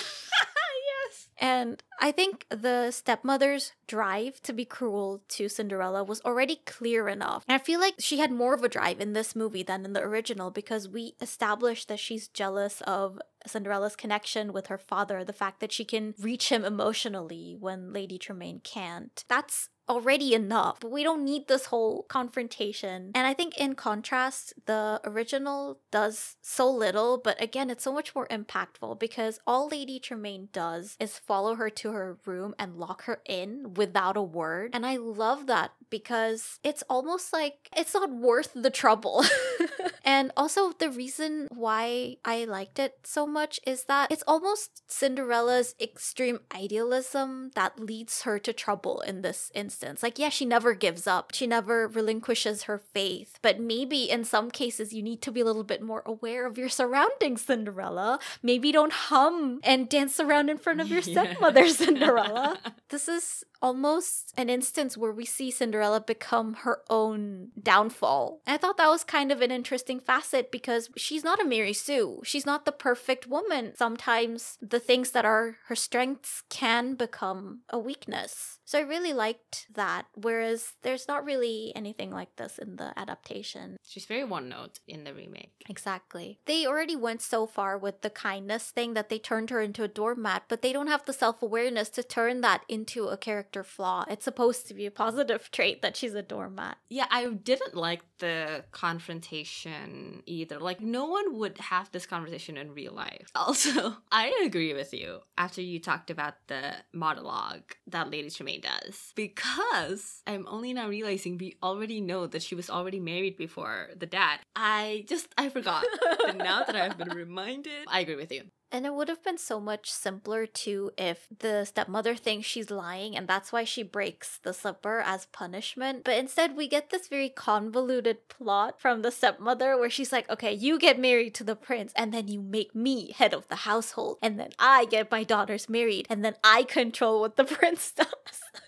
Yes. 1.11 1.28
And 1.38 1.84
I 2.02 2.11
think 2.11 2.48
the 2.49 2.90
stepmother's 2.90 3.73
drive 3.86 4.41
to 4.41 4.53
be 4.53 4.65
cruel 4.65 5.22
to 5.30 5.48
Cinderella 5.48 6.03
was 6.03 6.19
already 6.22 6.61
clear 6.65 7.07
enough. 7.07 7.45
And 7.48 7.56
I 7.56 7.64
feel 7.64 7.80
like 7.80 7.95
she 7.99 8.18
had 8.18 8.32
more 8.32 8.56
of 8.56 8.64
a 8.64 8.69
drive 8.69 8.99
in 8.99 9.14
this 9.14 9.36
movie 9.36 9.61
than 9.61 9.86
in 9.86 9.94
the 9.94 10.02
original 10.02 10.49
because 10.49 10.90
we 10.90 11.14
established 11.22 11.88
that 11.88 11.99
she's 11.99 12.28
jealous 12.28 12.82
of 12.82 13.19
Cinderella's 13.45 13.95
connection 13.95 14.52
with 14.52 14.68
her 14.68 14.78
father, 14.78 15.23
the 15.23 15.34
fact 15.34 15.60
that 15.60 15.72
she 15.72 15.86
can 15.86 16.15
reach 16.19 16.49
him 16.49 16.65
emotionally 16.65 17.56
when 17.60 17.94
Lady 17.94 18.18
Tremaine 18.18 18.61
can't. 18.64 19.23
That's 19.28 19.69
already 19.91 20.34
enough. 20.34 20.80
But 20.80 20.91
we 20.91 21.03
don't 21.03 21.26
need 21.26 21.48
this 21.48 21.65
whole 21.65 22.03
confrontation. 22.03 23.11
And 23.14 23.28
I 23.28 23.34
think 23.34 23.57
in 23.57 23.76
contrast, 23.76 24.53
the 24.65 25.02
original 25.03 25.80
does 25.91 26.38
so 26.41 26.72
little, 26.72 27.18
but 27.18 27.41
again, 27.41 27.69
it's 27.69 27.84
so 27.84 27.91
much 27.91 28.15
more 28.15 28.28
impactful 28.28 28.99
because 28.99 29.40
all 29.45 29.68
Lady 29.68 29.99
Tremaine 29.99 30.48
does 30.53 30.95
is 30.99 31.19
follow 31.19 31.56
her 31.56 31.69
to 31.69 31.90
her 31.91 32.18
room 32.26 32.55
and 32.59 32.77
lock 32.77 33.03
her 33.03 33.22
in 33.26 33.73
without 33.76 34.18
a 34.18 34.22
word. 34.22 34.72
And 34.73 34.85
I 34.85 34.97
love 34.97 35.47
that 35.47 35.72
because 35.89 36.59
it's 36.63 36.84
almost 36.89 37.34
like 37.34 37.69
it's 37.76 37.93
not 37.93 38.09
worth 38.11 38.51
the 38.55 38.69
trouble. 38.69 39.23
and 40.03 40.32
also, 40.36 40.72
the 40.72 40.90
reason 40.90 41.48
why 41.52 42.18
I 42.26 42.45
liked 42.45 42.80
it 42.80 42.99
so 43.03 43.28
much 43.28 43.60
is 43.65 43.84
that 43.86 44.11
it's 44.11 44.23
almost 44.28 44.82
Cinderella's 44.88 45.76
extreme 45.80 46.40
idealism 46.53 47.52
that 47.56 47.80
leads 47.80 48.23
her 48.23 48.40
to 48.40 48.53
trouble 48.53 49.02
in 49.02 49.22
this 49.22 49.52
instance. 49.53 50.02
Like, 50.02 50.18
yeah, 50.18 50.30
she 50.30 50.45
never 50.45 50.73
gives 50.73 51.06
up, 51.06 51.32
she 51.34 51.45
never 51.45 51.88
relinquishes 51.88 52.64
her 52.64 52.80
faith, 52.80 53.38
but 53.41 53.60
maybe 53.60 54.10
in 54.10 54.23
some 54.23 54.49
cases 54.49 54.94
you 54.94 55.03
need 55.03 55.22
to 55.22 55.32
be 55.32 55.41
a 55.41 55.45
little 55.45 55.64
bit 55.64 55.82
more 55.82 56.03
aware 56.06 56.48
of 56.48 56.57
your 56.57 56.69
surroundings, 56.69 57.44
Cinderella. 57.44 58.19
Maybe 58.41 58.72
don't 58.72 58.94
hum 58.94 59.60
and 59.64 59.88
dance 59.88 60.19
around 60.19 60.49
in 60.49 60.57
front 60.57 60.82
of 60.82 60.90
your 60.90 61.02
stepmother, 61.11 61.68
Cinderella. 61.68 62.57
This 62.90 63.07
is 63.07 63.45
almost 63.61 64.33
an 64.38 64.49
instance 64.49 64.97
where 64.97 65.11
we 65.11 65.25
see 65.25 65.51
Cinderella 65.51 66.01
become 66.01 66.55
her 66.61 66.81
own 66.89 67.49
downfall. 67.61 68.41
And 68.45 68.55
I 68.55 68.57
thought 68.57 68.77
that 68.77 68.89
was 68.89 69.03
kind 69.03 69.31
of 69.31 69.41
an 69.41 69.51
interesting 69.51 69.99
facet 69.99 70.51
because 70.51 70.89
she's 70.97 71.23
not 71.23 71.41
a 71.41 71.45
Mary 71.45 71.73
Sue. 71.73 72.21
She's 72.23 72.45
not 72.45 72.65
the 72.65 72.71
perfect 72.71 73.27
woman. 73.27 73.73
Sometimes 73.75 74.57
the 74.61 74.79
things 74.79 75.11
that 75.11 75.25
are 75.25 75.57
her 75.65 75.75
strengths 75.75 76.43
can 76.49 76.95
become 76.95 77.61
a 77.69 77.77
weakness. 77.79 78.59
So 78.72 78.80
I 78.80 78.84
really 78.84 79.11
liked 79.11 79.68
that. 79.73 80.06
Whereas 80.15 80.76
there's 80.81 81.06
not 81.06 81.26
really 81.26 81.73
anything 81.76 82.10
like 82.10 82.38
this 82.38 82.57
in 82.57 82.77
the 82.77 82.98
adaptation. 82.98 83.76
She's 83.84 84.06
very 84.06 84.23
one 84.23 84.48
note 84.48 84.80
in 84.88 85.03
the 85.03 85.14
remake. 85.14 85.52
Exactly. 85.68 86.39
They 86.45 86.65
already 86.65 86.95
went 86.95 87.22
so 87.22 87.45
far 87.45 87.77
with 87.77 87.99
the 87.99 88.10
kindness 88.10 88.72
thing 88.72 88.93
that 88.93 89.10
they 89.10 89.19
turned 89.19 89.49
her 89.49 89.60
into 89.60 89.84
a 89.84 89.89
doormat, 89.89 90.43
but 90.48 90.61
they 90.61 90.72
don't 90.72 90.88
have 90.88 91.03
the 91.03 91.11
self 91.11 91.41
awareness 91.41 91.89
to 91.89 92.02
turn 92.02 92.39
that 92.41 92.64
into 92.69 93.07
a 93.07 93.18
character 93.18 93.41
character 93.41 93.64
flaw. 93.64 94.06
It's 94.07 94.23
supposed 94.23 94.68
to 94.68 94.73
be 94.73 94.85
a 94.85 94.91
positive 94.91 95.49
trait 95.57 95.81
that 95.81 95.98
she's 95.98 96.14
a 96.14 96.22
doormat. 96.22 96.77
Yeah, 96.89 97.07
I 97.10 97.26
didn't 97.27 97.76
like 97.76 98.02
the 98.22 98.64
confrontation 98.72 100.22
either. 100.26 100.60
Like, 100.60 100.80
no 100.80 101.06
one 101.07 101.38
would 101.39 101.57
have 101.57 101.91
this 101.91 102.06
conversation 102.06 102.56
in 102.56 102.73
real 102.73 102.93
life. 102.93 103.30
Also, 103.41 103.98
I 104.11 104.43
agree 104.45 104.73
with 104.73 104.93
you 104.93 105.19
after 105.35 105.61
you 105.61 105.80
talked 105.80 106.11
about 106.11 106.35
the 106.48 106.76
monologue 106.93 107.73
that 107.88 108.11
Lady 108.11 108.30
Tremaine 108.30 108.61
does. 108.61 109.11
Because 109.15 110.22
I'm 110.27 110.45
only 110.48 110.73
now 110.73 110.88
realizing 110.88 111.38
we 111.38 111.57
already 111.61 111.99
know 111.99 112.27
that 112.27 112.43
she 112.43 112.56
was 112.56 112.69
already 112.69 112.99
married 112.99 113.35
before 113.35 113.89
the 113.98 114.06
dad. 114.06 114.39
I 114.56 115.06
just, 115.07 115.27
I 115.38 115.49
forgot. 115.49 115.84
and 116.27 116.38
now 116.38 116.64
that 116.64 116.76
I've 116.76 116.98
been 116.98 117.10
reminded, 117.10 117.88
I 117.88 118.02
agree 118.02 118.15
with 118.15 118.31
you 118.31 118.43
And 118.72 118.85
it 118.85 118.93
would 118.93 119.10
have 119.10 119.23
been 119.23 119.38
so 119.38 119.60
much 119.60 119.91
simpler 119.91 120.45
too 120.45 120.91
if 120.98 121.27
the 121.39 121.65
stepmother 121.65 122.15
thinks 122.15 122.48
she's 122.48 122.72
lying 122.72 123.18
and 123.18 123.27
that's 123.27 123.52
why 123.52 123.65
she 123.65 123.84
breaks 123.84 124.38
the 124.38 124.53
slipper 124.53 125.02
as 125.02 125.26
punishment. 125.26 126.06
But 126.06 126.18
instead, 126.18 126.56
we 126.56 126.69
get 126.69 126.89
this 126.89 127.07
very 127.07 127.27
convoluted 127.27 128.30
plot 128.30 128.80
from 128.80 129.02
the 129.02 129.11
stepmother 129.11 129.77
where 129.77 129.89
she's 129.89 130.14
like, 130.14 130.30
okay, 130.30 130.53
you 130.53 130.80
get 130.80 130.98
married 130.98 131.35
to 131.35 131.43
the 131.43 131.56
prince 131.56 131.91
and 131.98 132.14
then 132.14 132.30
you 132.30 132.39
make 132.39 132.73
me 132.73 133.11
head 133.11 133.34
of 133.34 133.48
the 133.49 133.57
household 133.57 134.18
and 134.22 134.39
then 134.39 134.52
I 134.57 134.85
get 134.85 135.11
my 135.11 135.23
daughters 135.23 135.68
married 135.68 136.07
and 136.10 136.23
then 136.23 136.35
I 136.43 136.64
control 136.64 137.19
what 137.19 137.35
the 137.35 137.43
prince 137.60 137.91
does. 137.91 138.07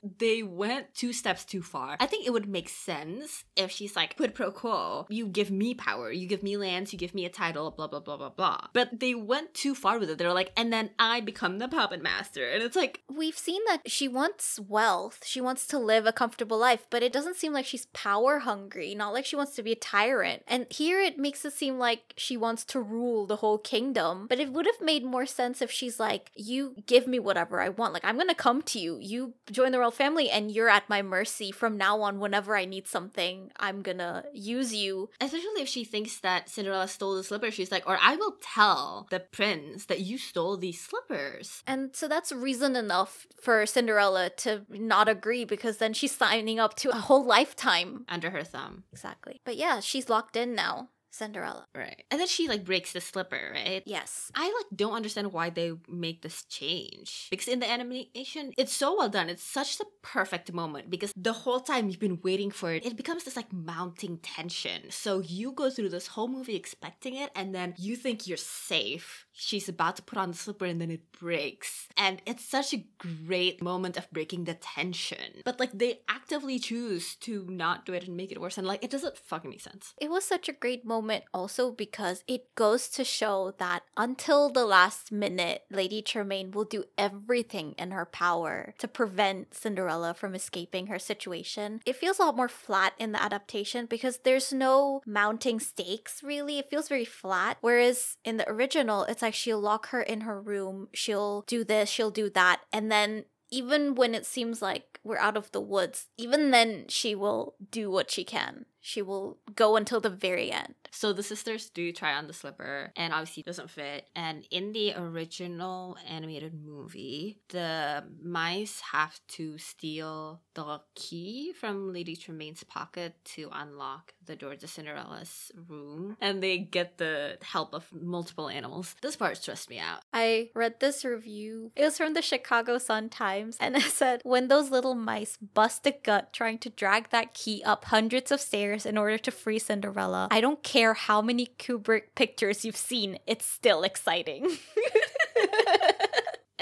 They 0.02 0.44
went 0.44 0.94
two 0.94 1.14
steps 1.14 1.46
too 1.46 1.62
far. 1.62 1.98
I 2.00 2.06
think 2.06 2.26
it 2.26 2.32
would 2.32 2.48
make 2.48 2.70
sense 2.70 3.44
if 3.56 3.72
she's 3.72 3.96
like, 3.96 4.18
quid 4.18 4.34
pro 4.34 4.52
quo, 4.52 5.06
you 5.10 5.28
give 5.28 5.52
me 5.52 5.74
power, 5.74 6.12
you 6.12 6.28
give 6.28 6.44
me 6.44 6.58
lands, 6.58 6.94
you 6.94 7.00
give 7.00 7.14
me 7.14 7.26
a 7.26 7.30
title, 7.30 7.72
blah, 7.72 7.88
blah, 7.88 8.00
blah, 8.00 8.18
blah, 8.18 8.30
blah. 8.30 8.68
But 8.74 9.00
they 9.00 9.14
went 9.16 9.54
too 9.54 9.76
far 9.76 10.00
with 10.00 10.10
it. 10.10 10.18
They're 10.18 10.34
like, 10.34 10.52
and 10.56 10.72
then 10.72 10.92
I 10.98 11.22
become 11.22 11.60
the 11.60 11.68
puppet 11.68 12.02
master. 12.02 12.48
And 12.50 12.64
it's 12.64 12.76
like, 12.76 13.02
We've 13.10 13.38
seen 13.38 13.62
that 13.68 13.82
she 13.90 14.08
wants 14.08 14.60
wealth, 14.60 15.20
she 15.26 15.42
wants 15.42 15.68
to 15.68 15.80
live 15.80 16.06
a 16.06 16.12
comfortable 16.12 16.58
life, 16.58 16.88
but 16.90 17.04
it 17.04 17.14
doesn't 17.14 17.36
seem 17.36 17.54
like 17.54 17.66
she's 17.66 17.88
power 17.88 18.40
hungry, 18.40 18.96
not 18.96 19.14
like 19.14 19.26
she 19.26 19.36
wants 19.36 19.56
to 19.56 19.64
be 19.64 19.74
a 19.74 19.76
tyrant. 19.76 20.44
And 20.48 20.66
here 20.70 21.00
it 21.00 21.18
makes 21.18 21.46
it 21.46 21.54
seem 21.54 21.78
like 21.78 22.14
she 22.18 22.38
wants 22.38 22.64
to 22.66 22.82
rule 22.82 23.26
the 23.26 23.38
whole 23.38 23.58
kingdom. 23.58 24.28
But 24.28 24.40
it 24.40 24.52
would 24.52 24.66
have 24.66 24.82
made 24.82 25.04
more 25.04 25.26
sense 25.26 25.62
if 25.62 25.72
she's 25.72 26.00
like, 26.00 26.32
You 26.36 26.76
give 26.86 27.08
me 27.08 27.20
whatever 27.20 27.62
I 27.62 27.70
want. 27.70 27.94
Like, 27.94 28.06
I'm 28.06 28.18
gonna 28.18 28.36
come 28.36 28.62
to 28.64 28.80
you. 28.80 28.98
You 29.00 29.34
join 29.52 29.73
the 29.74 29.80
royal 29.80 29.92
family 29.92 30.30
and 30.30 30.52
you're 30.52 30.70
at 30.70 30.88
my 30.88 31.02
mercy 31.02 31.52
from 31.52 31.78
now 31.78 32.02
on 32.02 32.20
whenever 32.20 32.56
I 32.56 32.66
need 32.66 32.88
something. 32.88 33.52
I'm 33.60 33.82
gonna 33.82 34.26
use 34.34 34.74
you. 34.74 35.10
Especially 35.20 35.62
if 35.62 35.68
she 35.68 35.84
thinks 35.84 36.20
that 36.20 36.50
Cinderella 36.50 36.88
stole 36.88 37.16
the 37.16 37.24
slippers, 37.24 37.54
she's 37.54 37.72
like, 37.72 37.88
or 37.88 37.98
I 38.02 38.16
will 38.16 38.38
tell 38.42 39.08
the 39.10 39.20
prince 39.20 39.86
that 39.86 40.00
you 40.00 40.18
stole 40.18 40.58
these 40.58 40.80
slippers. 40.80 41.64
And 41.68 41.96
so 41.96 42.08
that's 42.08 42.32
reason 42.32 42.76
enough 42.76 43.28
for 43.42 43.66
Cinderella 43.66 44.30
to 44.38 44.66
not 44.70 45.10
agree 45.10 45.46
because 45.46 45.78
then 45.78 45.94
she's 45.94 46.16
signing 46.16 46.60
up 46.60 46.76
to 46.78 46.90
a 46.90 46.96
whole 46.96 47.26
lifetime 47.26 48.06
under 48.08 48.30
her 48.30 48.44
thumb. 48.44 48.84
Exactly. 48.92 49.42
But 49.44 49.58
yeah, 49.58 49.80
she's 49.80 50.10
locked 50.10 50.36
in 50.36 50.56
now. 50.56 50.90
Cinderella. 51.14 51.68
Right. 51.76 52.04
And 52.10 52.20
then 52.20 52.28
she 52.28 52.48
like 52.48 52.66
breaks 52.66 52.92
the 52.92 53.00
slipper, 53.00 53.52
right? 53.54 53.84
Yes. 53.86 54.32
I 54.34 54.46
like 54.46 54.66
don't 54.76 54.96
understand 54.96 55.32
why 55.32 55.52
they 55.52 55.74
make 55.88 56.24
this 56.24 56.44
change. 56.46 57.28
Because 57.30 57.48
in 57.48 57.60
the 57.60 57.70
animation, 57.70 58.52
it's 58.58 58.74
so 58.74 58.98
well 58.98 59.10
done. 59.10 59.30
It's 59.30 59.44
such 59.44 59.78
the 59.78 59.86
perfect 60.02 60.52
moment 60.52 60.90
because 60.90 61.14
the 61.16 61.34
whole 61.34 61.60
time 61.60 61.88
you've 61.88 62.00
been 62.00 62.20
waiting 62.24 62.50
for 62.50 62.74
it, 62.74 62.84
it 62.84 62.98
becomes 62.98 63.26
this 63.26 63.36
like 63.36 63.54
mounting 63.54 64.18
tension. 64.18 64.90
So 64.90 65.20
you 65.20 65.52
go 65.52 65.70
through 65.70 65.90
this 65.90 66.08
whole 66.08 66.28
movie 66.28 66.56
expecting 66.56 67.16
it 67.16 67.30
and 67.36 67.54
then 67.54 67.76
you 67.78 67.96
think 67.96 68.26
you're 68.26 68.36
safe. 68.36 69.28
She's 69.34 69.70
about 69.70 69.98
to 69.98 70.02
put 70.02 70.18
on 70.18 70.32
the 70.32 70.38
slipper 70.38 70.66
and 70.66 70.82
then 70.82 70.90
it 70.90 71.12
breaks. 71.12 71.88
And 71.96 72.24
it's 72.26 72.44
such 72.44 72.74
a 72.74 72.86
great 72.98 73.62
moment 73.62 73.98
of 73.98 74.10
breaking 74.12 74.46
the 74.46 74.56
tension. 74.56 75.42
But 75.46 75.60
like 75.60 75.78
they 75.78 76.00
actively 76.10 76.58
choose 76.58 77.16
to 77.18 77.46
not 77.50 77.86
do 77.86 77.94
it 77.94 78.08
and 78.08 78.18
make 78.18 78.32
it 78.32 78.42
worse 78.42 78.58
and 78.58 78.66
like 78.66 78.84
it 78.84 78.90
doesn't 78.90 79.18
fucking 79.18 79.52
make 79.52 79.62
sense. 79.62 79.94
It 80.02 80.10
was 80.10 80.26
such 80.26 80.50
a 80.50 80.54
great 80.54 80.84
moment 80.84 81.03
moment 81.04 81.26
also 81.34 81.70
because 81.70 82.24
it 82.28 82.56
goes 82.56 82.88
to 82.88 83.04
show 83.04 83.54
that 83.58 83.84
until 83.98 84.50
the 84.50 84.66
last 84.66 85.12
minute, 85.12 85.64
Lady 85.70 86.02
Tremaine 86.02 86.52
will 86.52 86.64
do 86.64 86.86
everything 86.98 87.76
in 87.78 87.92
her 87.92 88.06
power 88.06 88.74
to 88.78 88.88
prevent 88.88 89.54
Cinderella 89.54 90.14
from 90.14 90.34
escaping 90.34 90.88
her 90.88 90.98
situation. 90.98 91.82
It 91.86 91.98
feels 91.98 92.20
a 92.20 92.24
lot 92.24 92.38
more 92.38 92.48
flat 92.48 92.94
in 92.98 93.12
the 93.12 93.22
adaptation 93.22 93.86
because 93.86 94.20
there's 94.24 94.54
no 94.54 95.02
mounting 95.06 95.60
stakes 95.60 96.24
really. 96.24 96.58
It 96.58 96.70
feels 96.70 96.88
very 96.88 97.06
flat. 97.06 97.58
Whereas 97.60 98.18
in 98.24 98.38
the 98.38 98.50
original, 98.50 99.04
it's 99.04 99.22
like 99.22 99.34
she'll 99.34 99.60
lock 99.60 99.90
her 99.90 100.02
in 100.02 100.22
her 100.22 100.40
room, 100.40 100.88
she'll 100.94 101.44
do 101.48 101.66
this, 101.66 101.90
she'll 101.90 102.12
do 102.12 102.30
that, 102.30 102.62
and 102.72 102.90
then 102.90 103.26
even 103.52 103.94
when 103.94 104.16
it 104.16 104.26
seems 104.26 104.62
like 104.62 105.00
we're 105.04 105.18
out 105.18 105.38
of 105.38 105.52
the 105.52 105.62
woods, 105.62 106.08
even 106.18 106.52
then 106.52 106.86
she 106.88 107.14
will 107.14 107.56
do 107.70 107.92
what 107.92 108.10
she 108.10 108.24
can 108.24 108.66
she 108.86 109.02
will 109.02 109.38
go 109.56 109.78
until 109.78 110.02
the 110.02 110.10
very 110.10 110.52
end. 110.52 110.76
So 110.92 111.14
the 111.14 111.24
sisters 111.24 111.70
do 111.70 111.92
try 111.94 112.14
on 112.14 112.28
the 112.28 112.34
slipper 112.34 112.92
and 112.98 113.14
obviously 113.14 113.42
it 113.42 113.46
doesn't 113.48 113.72
fit. 113.72 114.10
And 114.14 114.46
in 114.52 114.74
the 114.74 114.94
original 114.96 115.98
animated 116.08 116.54
movie, 116.54 117.40
the 117.48 118.04
mice 118.22 118.82
have 118.92 119.20
to 119.30 119.58
steal 119.58 120.42
the 120.54 120.82
key 120.96 121.54
from 121.54 121.94
Lady 121.94 122.16
Tremaine's 122.16 122.64
pocket 122.64 123.16
to 123.24 123.50
unlock 123.54 124.14
the 124.26 124.36
door 124.36 124.56
to 124.56 124.68
Cinderella's 124.68 125.52
room. 125.68 126.18
And 126.20 126.44
they 126.44 126.58
get 126.60 126.98
the 126.98 127.38
help 127.42 127.74
of 127.74 127.88
multiple 127.92 128.50
animals. 128.50 128.96
This 129.02 129.16
part 129.16 129.38
stressed 129.38 129.70
me 129.70 129.80
out. 129.80 130.02
I 130.14 130.50
read 130.54 130.82
this 130.82 131.06
review. 131.06 131.72
It 131.76 131.86
was 131.86 131.98
from 131.98 132.14
the 132.14 132.22
Chicago 132.22 132.78
Sun 132.78 133.10
Times 133.10 133.58
and 133.62 133.76
it 133.78 133.84
said 133.84 134.20
when 134.24 134.50
those 134.50 134.70
little 134.70 134.94
mice 134.94 135.38
bust 135.38 135.88
a 135.88 135.92
gut 135.92 136.34
trying 136.34 136.58
to 136.60 136.70
drag 136.70 137.10
that 137.12 137.34
key 137.34 137.64
up 137.64 137.86
hundreds 137.86 138.30
of 138.30 138.42
stairs 138.42 138.73
years 138.74 138.86
in 138.86 138.98
order 138.98 139.18
to 139.18 139.32
free 139.32 139.60
Cinderella. 139.60 140.28
I 140.32 140.42
don't 140.42 140.64
care 140.64 140.94
how 140.94 141.22
many 141.22 141.48
Kubrick 141.60 142.16
pictures 142.16 142.66
you've 142.66 142.78
seen, 142.78 143.20
it's 143.28 143.46
still 143.46 143.84
exciting. 143.84 144.50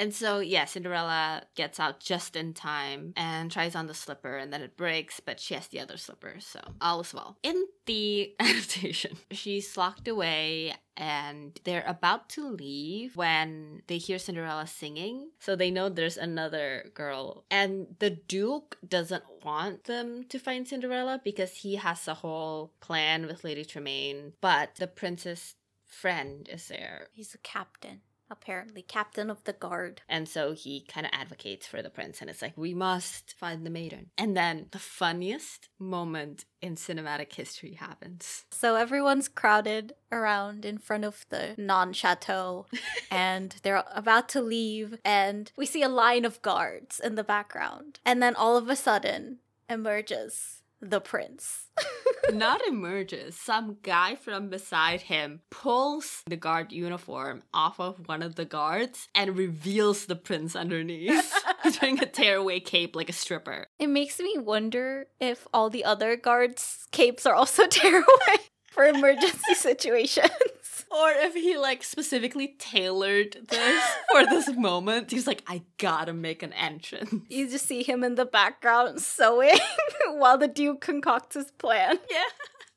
And 0.01 0.15
so, 0.15 0.39
yeah, 0.39 0.65
Cinderella 0.65 1.43
gets 1.53 1.79
out 1.79 1.99
just 1.99 2.35
in 2.35 2.55
time 2.55 3.13
and 3.15 3.51
tries 3.51 3.75
on 3.75 3.85
the 3.85 3.93
slipper, 3.93 4.35
and 4.35 4.51
then 4.51 4.63
it 4.63 4.75
breaks, 4.75 5.19
but 5.19 5.39
she 5.39 5.53
has 5.53 5.67
the 5.67 5.79
other 5.79 5.95
slipper, 5.95 6.37
so 6.39 6.59
all 6.81 7.01
is 7.01 7.13
well. 7.13 7.37
In 7.43 7.67
the 7.85 8.33
adaptation, 8.39 9.17
she's 9.29 9.77
locked 9.77 10.07
away 10.07 10.73
and 10.97 11.59
they're 11.65 11.83
about 11.85 12.29
to 12.29 12.49
leave 12.49 13.15
when 13.15 13.83
they 13.85 13.99
hear 13.99 14.17
Cinderella 14.17 14.65
singing. 14.65 15.29
So 15.37 15.55
they 15.55 15.69
know 15.69 15.87
there's 15.87 16.17
another 16.17 16.89
girl. 16.95 17.45
And 17.51 17.95
the 17.99 18.09
Duke 18.09 18.79
doesn't 18.87 19.23
want 19.43 19.83
them 19.83 20.23
to 20.29 20.39
find 20.39 20.67
Cinderella 20.67 21.21
because 21.23 21.57
he 21.57 21.75
has 21.75 22.07
a 22.07 22.15
whole 22.15 22.73
plan 22.79 23.27
with 23.27 23.43
Lady 23.43 23.65
Tremaine, 23.65 24.33
but 24.41 24.77
the 24.77 24.87
princess 24.87 25.53
friend 25.85 26.49
is 26.51 26.69
there. 26.69 27.07
He's 27.11 27.35
a 27.35 27.39
captain 27.39 28.01
apparently 28.31 28.81
captain 28.81 29.29
of 29.29 29.43
the 29.43 29.53
guard. 29.53 30.01
And 30.09 30.27
so 30.27 30.53
he 30.53 30.81
kind 30.87 31.05
of 31.05 31.11
advocates 31.13 31.67
for 31.67 31.81
the 31.81 31.89
prince 31.89 32.21
and 32.21 32.29
it's 32.29 32.41
like, 32.41 32.57
we 32.57 32.73
must 32.73 33.35
find 33.37 33.65
the 33.65 33.69
maiden. 33.69 34.09
And 34.17 34.35
then 34.35 34.67
the 34.71 34.79
funniest 34.79 35.69
moment 35.77 36.45
in 36.61 36.75
cinematic 36.75 37.33
history 37.33 37.73
happens. 37.73 38.45
So 38.49 38.75
everyone's 38.75 39.27
crowded 39.27 39.93
around 40.11 40.65
in 40.65 40.77
front 40.77 41.05
of 41.05 41.25
the 41.29 41.55
non 41.57 41.93
chateau 41.93 42.65
and 43.11 43.55
they're 43.63 43.83
about 43.93 44.29
to 44.29 44.41
leave. 44.41 44.97
And 45.03 45.51
we 45.57 45.65
see 45.65 45.83
a 45.83 45.89
line 45.89 46.25
of 46.25 46.41
guards 46.41 46.99
in 46.99 47.15
the 47.15 47.23
background. 47.23 47.99
And 48.05 48.23
then 48.23 48.35
all 48.35 48.57
of 48.57 48.69
a 48.69 48.75
sudden 48.75 49.39
emerges 49.69 50.60
the 50.81 50.99
prince. 50.99 51.67
Not 52.33 52.65
emerges. 52.67 53.35
Some 53.35 53.77
guy 53.81 54.15
from 54.15 54.49
beside 54.49 55.01
him 55.01 55.41
pulls 55.49 56.23
the 56.27 56.35
guard 56.35 56.71
uniform 56.71 57.43
off 57.53 57.79
of 57.79 58.07
one 58.07 58.21
of 58.21 58.35
the 58.35 58.45
guards 58.45 59.07
and 59.15 59.37
reveals 59.37 60.05
the 60.05 60.15
prince 60.15 60.55
underneath. 60.55 61.33
He's 61.63 61.81
wearing 61.81 62.01
a 62.01 62.05
tearaway 62.05 62.59
cape 62.59 62.95
like 62.95 63.09
a 63.09 63.13
stripper. 63.13 63.67
It 63.79 63.87
makes 63.87 64.19
me 64.19 64.37
wonder 64.37 65.07
if 65.19 65.47
all 65.53 65.69
the 65.69 65.85
other 65.85 66.15
guards' 66.15 66.87
capes 66.91 67.25
are 67.25 67.35
also 67.35 67.67
tearaway 67.67 68.37
for 68.71 68.85
emergency 68.85 69.53
situations. 69.53 70.29
Or 70.93 71.11
if 71.11 71.34
he 71.34 71.57
like 71.57 71.84
specifically 71.84 72.55
tailored 72.59 73.38
this 73.49 73.84
for 74.11 74.26
this 74.26 74.49
moment. 74.55 75.11
He's 75.11 75.27
like, 75.27 75.43
I 75.47 75.63
gotta 75.77 76.13
make 76.13 76.43
an 76.43 76.53
entrance. 76.53 77.13
You 77.30 77.49
just 77.49 77.65
see 77.65 77.84
him 77.84 78.03
in 78.03 78.15
the 78.15 78.26
background 78.26 79.01
sewing 79.01 79.57
while 80.11 80.38
the 80.38 80.47
Duke 80.47 80.81
concocts 80.81 81.35
his 81.35 81.51
plan. 81.51 81.99
Yeah. 82.09 82.23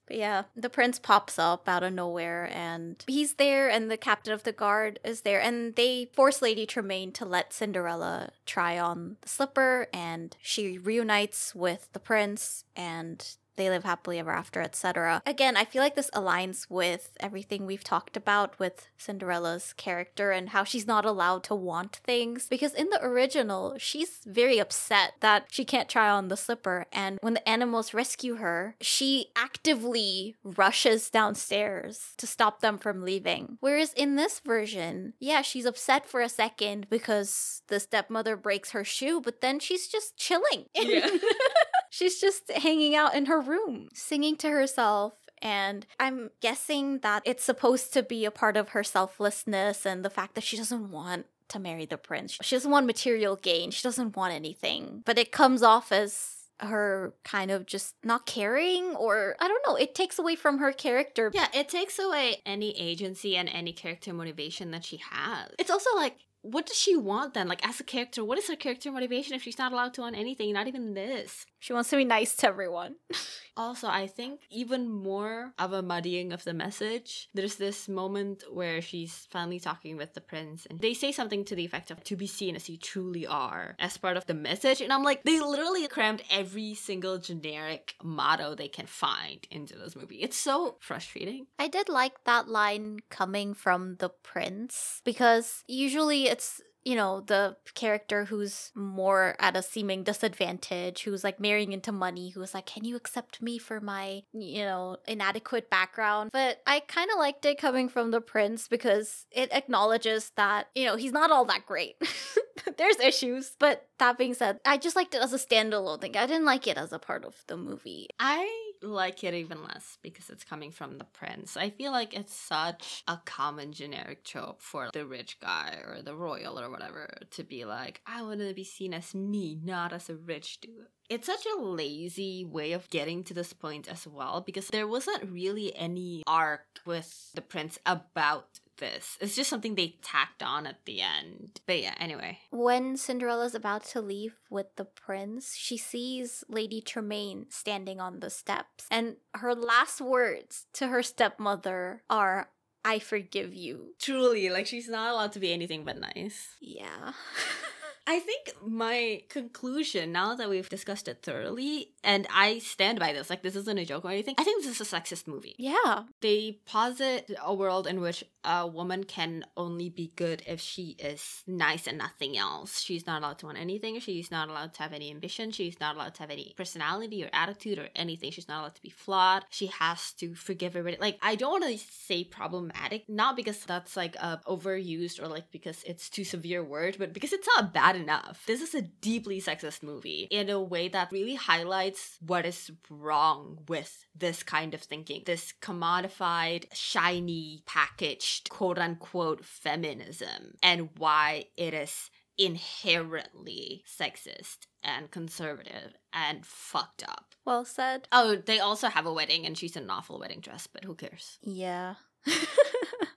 But 0.07 0.19
yeah, 0.19 0.43
the 0.55 0.69
prince 0.69 0.99
pops 0.99 1.39
up 1.39 1.69
out 1.69 1.82
of 1.82 1.93
nowhere 1.93 2.51
and 2.53 3.03
he's 3.07 3.35
there, 3.35 3.70
and 3.70 3.91
the 3.91 3.97
captain 3.97 4.35
of 4.35 4.43
the 4.43 4.53
guard 4.53 5.01
is 5.03 5.23
there, 5.23 5.41
and 5.41 5.74
they 5.77 6.11
force 6.12 6.43
Lady 6.43 6.66
Tremaine 6.66 7.11
to 7.12 7.24
let 7.24 7.55
Cinderella 7.55 8.31
try 8.45 8.78
on 8.78 9.16
the 9.23 9.28
slipper, 9.28 9.89
and 9.95 10.36
she 10.43 10.77
reunites 10.77 11.55
with 11.55 11.89
the 11.95 12.01
prince, 12.01 12.65
and 12.77 13.36
they 13.56 13.70
live 13.70 13.85
happily 13.85 14.18
ever 14.18 14.32
after, 14.32 14.60
etc. 14.60 15.22
Again, 15.26 15.56
I 15.56 15.64
feel 15.64 15.82
like 15.82 15.94
this 15.94 16.10
aligns 16.10 16.66
with 16.68 17.16
everything 17.20 17.66
we've 17.66 17.85
talked 17.85 18.16
about 18.16 18.59
with 18.59 18.89
Cinderella's 18.98 19.72
character 19.74 20.31
and 20.31 20.51
how 20.51 20.64
she's 20.64 20.86
not 20.86 21.05
allowed 21.05 21.44
to 21.44 21.55
want 21.55 21.97
things. 22.05 22.47
Because 22.48 22.74
in 22.74 22.90
the 22.90 23.02
original, 23.02 23.74
she's 23.78 24.20
very 24.26 24.59
upset 24.59 25.14
that 25.20 25.47
she 25.51 25.64
can't 25.64 25.89
try 25.89 26.09
on 26.09 26.28
the 26.28 26.36
slipper. 26.36 26.86
And 26.93 27.18
when 27.20 27.35
the 27.35 27.48
animals 27.48 27.94
rescue 27.94 28.36
her, 28.36 28.76
she 28.81 29.26
actively 29.36 30.36
rushes 30.43 31.10
downstairs 31.10 32.14
to 32.18 32.26
stop 32.26 32.60
them 32.60 32.78
from 32.78 33.02
leaving. 33.02 33.59
Whereas 33.60 33.93
in 33.93 34.16
this 34.16 34.40
version, 34.40 35.14
yeah, 35.18 35.43
she's 35.43 35.66
upset 35.66 36.09
for 36.09 36.20
a 36.20 36.28
second 36.28 36.89
because 36.90 37.62
the 37.68 37.81
stepmother 37.81 38.36
breaks 38.36 38.70
her 38.72 38.85
shoe, 38.85 39.20
but 39.20 39.40
then 39.40 39.59
she's 39.59 39.89
just 39.89 40.16
chilling. 40.16 40.66
Yeah. 40.74 41.09
she's 41.95 42.21
just 42.21 42.51
hanging 42.51 42.97
out 42.97 43.15
in 43.15 43.27
her 43.27 43.41
room, 43.41 43.89
singing 43.95 44.37
to 44.39 44.51
herself 44.51 45.15
And 45.45 45.87
I'm 46.01 46.31
guessing 46.41 47.01
that 47.01 47.23
it's 47.27 47.45
supposed 47.45 47.93
to 47.93 48.03
be 48.03 48.25
a 48.25 48.31
part 48.31 48.57
of 48.57 48.71
her 48.71 48.83
selflessness 48.83 49.85
and 49.85 50.05
the 50.05 50.11
fact 50.11 50.35
that 50.35 50.45
she 50.45 50.57
doesn't 50.57 50.91
want 50.91 51.27
to 51.49 51.59
marry 51.59 51.85
the 51.85 51.99
prince. 51.99 52.39
She 52.41 52.57
doesn't 52.57 52.71
want 52.71 52.87
material 52.87 53.37
gain. 53.37 53.71
She 53.71 53.83
doesn't 53.83 54.16
want 54.16 54.33
anything. 54.33 55.03
But 55.05 55.19
it 55.19 55.33
comes 55.33 55.62
off 55.62 55.93
as 55.93 56.31
her 56.61 57.12
kind 57.25 57.51
of 57.51 57.66
just 57.66 57.95
not 58.03 58.25
caring 58.27 58.95
or 58.95 59.37
I 59.41 59.49
don't 59.49 59.66
know, 59.66 59.75
it 59.75 59.95
takes 59.95 60.19
away 60.19 60.37
from 60.37 60.59
her 60.59 60.73
character. 60.73 61.31
Yeah, 61.35 61.49
it 61.53 61.69
takes 61.69 61.99
away 61.99 62.37
any 62.47 62.71
agency 62.79 63.37
and 63.37 63.49
any 63.49 63.73
character 63.73 64.15
motivation 64.15 64.71
that 64.71 64.85
she 64.85 65.01
has. 65.11 65.51
It's 65.59 65.71
also 65.71 65.91
like 65.97 66.16
what 66.45 66.66
does 66.66 66.77
she 66.77 66.95
want 66.95 67.33
then? 67.33 67.49
Like 67.49 67.66
as 67.66 67.81
a 67.81 67.85
character, 67.85 68.23
what 68.23 68.39
is 68.39 68.49
her 68.49 68.57
character 68.57 68.93
motivation 68.93 69.35
if 69.35 69.43
she's 69.43 69.59
not 69.59 69.73
allowed 69.73 69.95
to 69.95 70.03
want 70.03 70.16
anything, 70.16 70.53
not 70.53 70.69
even 70.69 70.93
this? 70.93 71.47
She 71.59 71.73
wants 71.73 71.89
to 71.91 71.97
be 71.97 72.05
nice 72.05 72.37
to 72.37 72.49
everyone. 72.49 72.97
also, 73.57 73.89
I 73.89 74.07
think 74.07 74.41
even 74.51 74.91
more 74.91 75.55
of 75.59 75.73
a 75.73 75.81
muddying 75.81 76.35
of 76.35 76.45
the 76.45 76.53
message. 76.53 77.31
There's 77.33 77.57
this 77.57 77.89
moment 77.89 78.45
where 78.53 78.83
she's 78.83 79.27
finally 79.31 79.59
talking 79.59 79.97
with 79.97 80.12
the 80.12 80.21
prince 80.21 80.66
and 80.69 80.79
they 80.81 80.93
say 80.93 81.12
something 81.12 81.47
to 81.47 81.57
the 81.57 81.65
effect 81.65 81.91
of 81.91 82.05
to 82.05 82.16
be 82.16 82.27
seen 82.27 82.57
as 82.57 82.69
you 82.69 82.77
truly 82.77 83.27
are 83.27 83.77
as 83.79 83.97
part 83.97 84.19
of 84.19 84.27
the 84.27 84.35
message. 84.35 84.83
And 84.83 84.93
I'm 84.93 85.03
like, 85.03 85.23
they 85.23 85.41
literally 85.41 85.89
crammed 85.89 86.23
every 86.31 86.75
single 86.75 87.16
generic 87.16 87.95
motto 88.03 88.55
they 88.55 88.69
can 88.69 88.87
find 88.87 89.47
into 89.51 89.79
this 89.79 89.97
movie. 89.97 90.16
It's 90.16 90.37
so 90.37 90.77
frustrating. 90.81 91.47
I 91.59 91.69
did 91.69 91.89
like 91.89 92.25
that 92.25 92.49
line 92.49 92.99
coming 93.09 93.55
from 93.55 93.97
the 93.97 94.11
prince 94.11 95.01
because 95.05 95.65
usually 95.66 96.34
it's 96.35 96.61
you 96.85 96.97
know, 96.97 97.20
the 97.20 97.56
character 97.74 98.27
who's 98.27 98.70
more 98.74 99.36
at 99.39 99.56
a 99.56 99.62
seeming 99.62 100.05
disadvantage, 100.05 101.02
who's 101.02 101.24
like 101.24 101.40
marrying 101.40 101.73
into 101.73 101.93
money, 101.93 102.28
who's 102.28 102.52
like, 102.52 102.66
Can 102.66 102.85
you 102.85 102.94
accept 102.94 103.40
me 103.40 103.59
for 103.59 103.81
my, 103.81 104.23
you 104.32 104.62
know, 104.62 104.98
inadequate 105.09 105.70
background? 105.70 106.31
But 106.32 106.61
I 106.66 106.81
kind 106.81 107.11
of 107.11 107.19
liked 107.19 107.47
it 107.47 107.59
coming 107.59 107.89
from 107.89 108.11
the 108.11 108.20
prince 108.20 108.69
because 108.69 109.27
it 109.31 109.51
acknowledges 109.52 110.32
that, 110.36 110.69
you 110.74 110.85
know, 110.85 110.97
he's 110.97 111.12
not 111.12 111.31
all 111.31 111.47
that 111.47 111.66
great. 111.66 111.97
There's 112.77 113.01
issues. 113.01 113.56
But 113.59 113.86
that 113.98 114.19
being 114.19 114.35
said, 114.35 114.61
I 114.66 114.77
just 114.77 114.97
liked 114.97 115.15
it 115.15 115.23
as 115.23 115.32
a 115.32 115.39
standalone 115.39 116.01
thing. 116.01 116.16
I 116.16 116.27
didn't 116.27 116.44
like 116.44 116.66
it 116.66 116.77
as 116.77 116.93
a 116.93 116.98
part 116.98 117.24
of 117.24 117.35
the 117.47 117.56
movie. 117.56 118.09
I 118.19 118.73
like 118.85 119.24
it 119.24 119.35
even 119.35 119.62
less 119.62 119.98
because 120.02 120.31
it's 120.31 120.44
coming 120.44 120.70
from 120.70 120.98
the 120.98 121.05
prince. 121.05 121.56
I 121.56 121.70
feel 121.70 121.93
like 121.93 122.15
it's 122.15 122.35
such 122.35 123.02
a 123.09 123.19
common 123.24 123.73
generic 123.73 124.24
trope 124.24 124.61
for 124.62 124.90
the 124.93 125.06
rich 125.06 125.39
guy 125.40 125.78
or 125.86 126.02
the 126.02 126.15
royal 126.15 126.59
or 126.59 126.70
whatever 126.70 127.12
to 127.31 127.43
be 127.43 127.65
like, 127.65 128.01
I 128.06 128.23
want 128.23 128.40
to 128.40 128.55
be 128.55 128.65
seen 128.65 128.94
as 128.94 129.15
me, 129.15 129.59
not 129.62 129.93
as 129.93 130.09
a 130.09 130.16
rich 130.16 130.61
dude. 130.61 130.86
It's 131.11 131.27
such 131.27 131.47
a 131.47 131.61
lazy 131.61 132.44
way 132.44 132.73
of 132.73 132.89
getting 132.89 133.24
to 133.24 133.35
this 133.35 133.52
point 133.52 133.89
as 133.89 134.06
well 134.06 134.40
because 134.40 134.69
there 134.69 134.89
wasn't 134.89 135.31
really 135.31 135.77
any 135.77 136.23
arc 136.27 136.65
with 136.86 137.31
the 137.35 137.43
prince 137.43 137.78
about 137.85 138.61
this. 138.78 139.16
It's 139.20 139.36
just 139.36 139.51
something 139.51 139.74
they 139.74 139.96
tacked 140.02 140.42
on 140.42 140.66
at 140.66 140.84
the 140.84 141.01
end. 141.01 141.60
But 141.66 141.80
yeah, 141.80 141.94
anyway. 141.98 142.38
When 142.51 142.96
Cinderella's 142.96 143.55
about 143.55 143.84
to 143.86 144.01
leave 144.01 144.36
with 144.51 144.76
the 144.76 144.84
prince, 144.84 145.55
she 145.56 145.76
sees 145.76 146.44
Lady 146.48 146.80
Tremaine 146.80 147.46
standing 147.51 148.01
on 148.01 148.20
the 148.20 148.30
steps. 148.30 148.86
And 148.90 149.16
her 149.34 149.55
last 149.55 150.01
words 150.01 150.66
to 150.74 150.88
her 150.88 151.02
stepmother 151.02 152.02
are, 152.09 152.51
I 152.84 152.98
forgive 152.98 153.55
you. 153.55 153.94
Truly, 154.01 154.51
like 154.51 154.66
she's 154.66 154.88
not 154.88 155.12
allowed 155.12 155.32
to 155.32 155.40
be 155.40 155.52
anything 155.52 155.84
but 155.84 155.98
nice. 155.98 156.56
Yeah. 156.60 157.12
I 158.06 158.18
think 158.20 158.52
my 158.62 159.22
conclusion, 159.28 160.12
now 160.12 160.35
that 160.35 160.51
we've 160.51 160.68
discussed 160.68 161.09
it 161.09 161.22
thoroughly, 161.22 161.93
and 162.02 162.26
I 162.32 162.59
stand 162.59 162.98
by 162.98 163.12
this, 163.12 163.31
like 163.31 163.43
this 163.43 163.56
isn't 163.56 163.78
a 163.78 163.85
joke 163.85 164.05
or 164.05 164.10
anything, 164.10 164.35
I 164.36 164.44
think 164.44 164.62
this 164.62 164.78
is 164.78 164.93
a 164.93 164.97
sexist 164.97 165.26
movie. 165.26 165.55
Yeah. 165.59 166.05
They 166.20 166.60
posit 166.66 167.31
a 167.43 167.55
world 167.55 167.86
in 167.86 168.01
which 168.01 168.24
a 168.44 168.66
woman 168.66 169.05
can 169.05 169.44
only 169.56 169.89
be 169.89 170.12
good 170.16 170.43
if 170.47 170.60
she 170.60 170.97
is 170.98 171.43
nice 171.47 171.86
and 171.86 171.97
nothing 171.97 172.36
else. 172.36 172.81
She's 172.81 173.06
not 173.06 173.22
allowed 173.22 173.39
to 173.39 173.47
want 173.47 173.59
anything. 173.59 173.98
She's 174.01 174.31
not 174.31 174.51
allowed 174.51 174.74
to 174.74 174.82
have 174.82 174.93
any 174.93 175.10
ambition. 175.10 175.51
She's 175.51 175.81
not 175.81 175.97
allowed 175.97 176.14
to 176.16 176.20
have 176.20 176.31
any 176.31 176.52
personality 176.56 177.24
or 177.24 177.31
attitude 177.32 177.78
or 177.78 177.89
anything. 177.97 178.31
She's 178.31 178.48
not 178.48 178.60
allowed 178.60 178.74
to 178.74 178.82
be 178.82 178.90
flawed. 178.90 179.47
She 179.48 179.68
has 179.68 180.12
to 180.14 180.35
forgive 180.35 180.76
everybody. 180.76 181.01
Like, 181.01 181.18
I 181.22 181.36
don't 181.36 181.62
want 181.62 181.64
to 181.64 181.86
say 181.90 182.22
problematic, 182.24 183.09
not 183.09 183.35
because 183.35 183.64
that's 183.64 183.97
like 183.97 184.14
a 184.16 184.43
overused 184.47 185.22
or 185.22 185.28
like 185.28 185.51
because 185.51 185.82
it's 185.85 186.10
too 186.10 186.24
severe 186.24 186.62
word, 186.62 186.97
but 186.98 187.14
because 187.14 187.32
it's 187.32 187.48
not 187.56 187.72
bad 187.72 187.94
enough. 187.95 188.45
This 188.47 188.61
is 188.61 188.75
a 188.75 188.83
deeply 188.83 189.41
sexist 189.41 189.83
movie 189.83 190.29
in 190.31 190.51
a 190.51 190.61
way 190.61 190.89
that 190.89 191.12
really 191.12 191.35
highlights 191.35 192.19
what 192.21 192.47
is 192.47 192.71
wrong 192.91 193.59
with 193.69 194.07
this 194.15 194.43
kind 194.43 194.75
of 194.75 194.81
thinking. 194.81 195.23
This 195.27 195.53
commodified, 195.61 196.66
shiny, 196.73 197.62
packaged, 197.66 198.51
quote 198.51 198.79
unquote 198.79 199.45
feminism, 199.45 200.55
and 200.62 200.91
why 200.99 201.47
it 201.57 201.75
is 201.75 202.11
inherently 202.37 203.85
sexist 203.87 204.66
and 204.83 205.11
conservative 205.11 205.95
and 206.12 206.45
fucked 206.45 207.03
up. 207.05 207.35
Well 207.45 207.65
said. 207.65 208.09
Oh, 208.11 208.37
they 208.37 208.59
also 208.59 208.89
have 208.89 209.07
a 209.07 209.12
wedding 209.12 209.47
and 209.47 209.57
she's 209.57 209.77
in 209.77 209.85
an 209.85 209.91
awful 209.91 210.19
wedding 210.19 210.41
dress, 210.41 210.66
but 210.66 210.85
who 210.85 210.95
cares? 210.95 211.39
Yeah. 211.43 211.95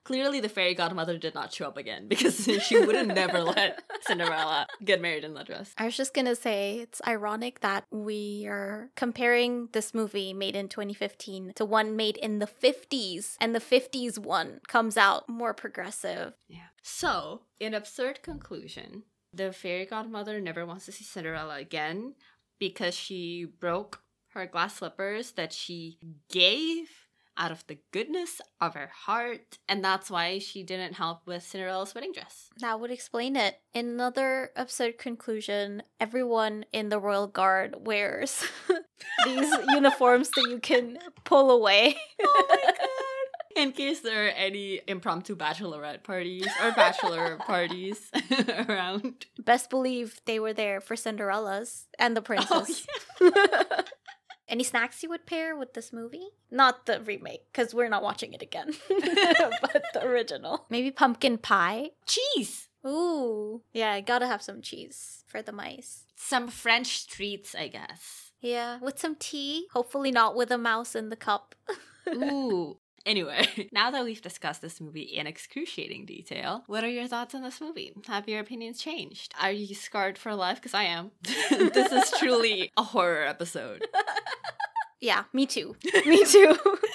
Clearly, 0.07 0.39
the 0.39 0.47
fairy 0.47 0.73
godmother 0.73 1.17
did 1.17 1.35
not 1.35 1.53
show 1.53 1.67
up 1.67 1.75
again 1.75 2.07
because 2.07 2.45
she 2.65 2.79
would 2.79 2.95
have 2.95 3.07
never 3.07 3.41
let 3.41 3.83
Cinderella 4.03 4.65
get 4.81 5.01
married 5.01 5.25
in 5.25 5.33
that 5.33 5.47
dress. 5.47 5.73
I 5.77 5.83
was 5.83 5.97
just 5.97 6.13
gonna 6.13 6.33
say 6.33 6.79
it's 6.79 7.01
ironic 7.05 7.59
that 7.59 7.83
we 7.91 8.45
are 8.47 8.89
comparing 8.95 9.67
this 9.73 9.93
movie 9.93 10.33
made 10.33 10.55
in 10.55 10.69
2015 10.69 11.51
to 11.57 11.65
one 11.65 11.97
made 11.97 12.15
in 12.15 12.39
the 12.39 12.47
50s, 12.47 13.35
and 13.41 13.53
the 13.53 13.59
50s 13.59 14.17
one 14.17 14.61
comes 14.69 14.95
out 14.95 15.27
more 15.27 15.53
progressive. 15.53 16.31
Yeah. 16.47 16.69
So, 16.81 17.41
in 17.59 17.73
absurd 17.73 18.23
conclusion, 18.23 19.03
the 19.33 19.51
fairy 19.51 19.85
godmother 19.85 20.39
never 20.39 20.65
wants 20.65 20.85
to 20.85 20.93
see 20.93 21.03
Cinderella 21.03 21.57
again 21.57 22.15
because 22.59 22.95
she 22.95 23.43
broke 23.43 24.03
her 24.29 24.45
glass 24.45 24.75
slippers 24.77 25.31
that 25.33 25.51
she 25.51 25.99
gave 26.31 27.06
out 27.37 27.51
of 27.51 27.65
the 27.67 27.77
goodness 27.91 28.41
of 28.59 28.73
her 28.73 28.91
heart, 28.93 29.57
and 29.69 29.83
that's 29.83 30.09
why 30.09 30.39
she 30.39 30.63
didn't 30.63 30.93
help 30.93 31.21
with 31.25 31.43
Cinderella's 31.43 31.93
wedding 31.93 32.11
dress. 32.11 32.49
That 32.59 32.79
would 32.79 32.91
explain 32.91 33.35
it. 33.35 33.59
In 33.73 33.87
another 33.87 34.51
absurd 34.55 34.97
conclusion, 34.97 35.83
everyone 35.99 36.65
in 36.73 36.89
the 36.89 36.99
royal 36.99 37.27
guard 37.27 37.75
wears 37.85 38.43
these 39.25 39.53
uniforms 39.69 40.29
that 40.31 40.47
you 40.49 40.59
can 40.59 40.97
pull 41.23 41.51
away. 41.51 41.97
oh 42.21 42.45
my 42.49 42.71
god. 42.77 42.87
In 43.55 43.71
case 43.71 44.01
there 44.01 44.27
are 44.27 44.29
any 44.29 44.81
impromptu 44.87 45.35
bachelorette 45.35 46.03
parties 46.03 46.47
or 46.63 46.71
bachelor 46.73 47.37
parties 47.37 48.11
around. 48.69 49.25
Best 49.43 49.71
believe 49.71 50.21
they 50.25 50.39
were 50.39 50.53
there 50.53 50.79
for 50.79 50.95
Cinderella's 50.95 51.87
and 51.97 52.15
the 52.15 52.21
oh, 52.21 52.23
princess. 52.23 52.85
Oh, 53.19 53.31
yeah. 53.35 53.81
Any 54.49 54.63
snacks 54.63 55.03
you 55.03 55.09
would 55.09 55.25
pair 55.25 55.57
with 55.57 55.73
this 55.73 55.91
movie? 55.91 56.29
Not 56.49 56.85
the 56.85 57.01
remake, 57.01 57.51
because 57.51 57.73
we're 57.73 57.89
not 57.89 58.03
watching 58.03 58.33
it 58.33 58.41
again, 58.41 58.73
but 58.89 59.83
the 59.93 60.05
original. 60.05 60.65
Maybe 60.69 60.89
pumpkin 60.89 61.37
pie? 61.37 61.91
Cheese! 62.05 62.69
Ooh. 62.85 63.61
Yeah, 63.73 63.91
I 63.91 64.01
gotta 64.01 64.27
have 64.27 64.41
some 64.41 64.61
cheese 64.61 65.23
for 65.27 65.41
the 65.41 65.51
mice. 65.51 66.05
Some 66.15 66.47
French 66.47 67.07
treats, 67.07 67.53
I 67.55 67.67
guess. 67.67 68.31
Yeah, 68.41 68.79
with 68.79 68.99
some 68.99 69.15
tea. 69.15 69.67
Hopefully, 69.73 70.11
not 70.11 70.35
with 70.35 70.51
a 70.51 70.57
mouse 70.57 70.95
in 70.95 71.09
the 71.09 71.15
cup. 71.15 71.55
Ooh. 72.07 72.77
Anyway, 73.05 73.69
now 73.71 73.89
that 73.89 74.03
we've 74.03 74.21
discussed 74.21 74.61
this 74.61 74.81
movie 74.81 75.01
in 75.01 75.27
excruciating 75.27 76.05
detail, 76.05 76.63
what 76.67 76.83
are 76.83 76.89
your 76.89 77.07
thoughts 77.07 77.33
on 77.33 77.41
this 77.41 77.61
movie? 77.61 77.93
Have 78.07 78.27
your 78.27 78.41
opinions 78.41 78.79
changed? 78.79 79.33
Are 79.41 79.51
you 79.51 79.75
scarred 79.75 80.17
for 80.17 80.35
life? 80.35 80.57
Because 80.57 80.73
I 80.73 80.83
am. 80.83 81.11
this 81.49 81.91
is 81.91 82.11
truly 82.19 82.69
a 82.75 82.83
horror 82.83 83.23
episode. 83.25 83.87
Yeah, 85.01 85.23
me 85.33 85.45
too. 85.45 85.75
Me 86.05 86.25
too. 86.25 86.57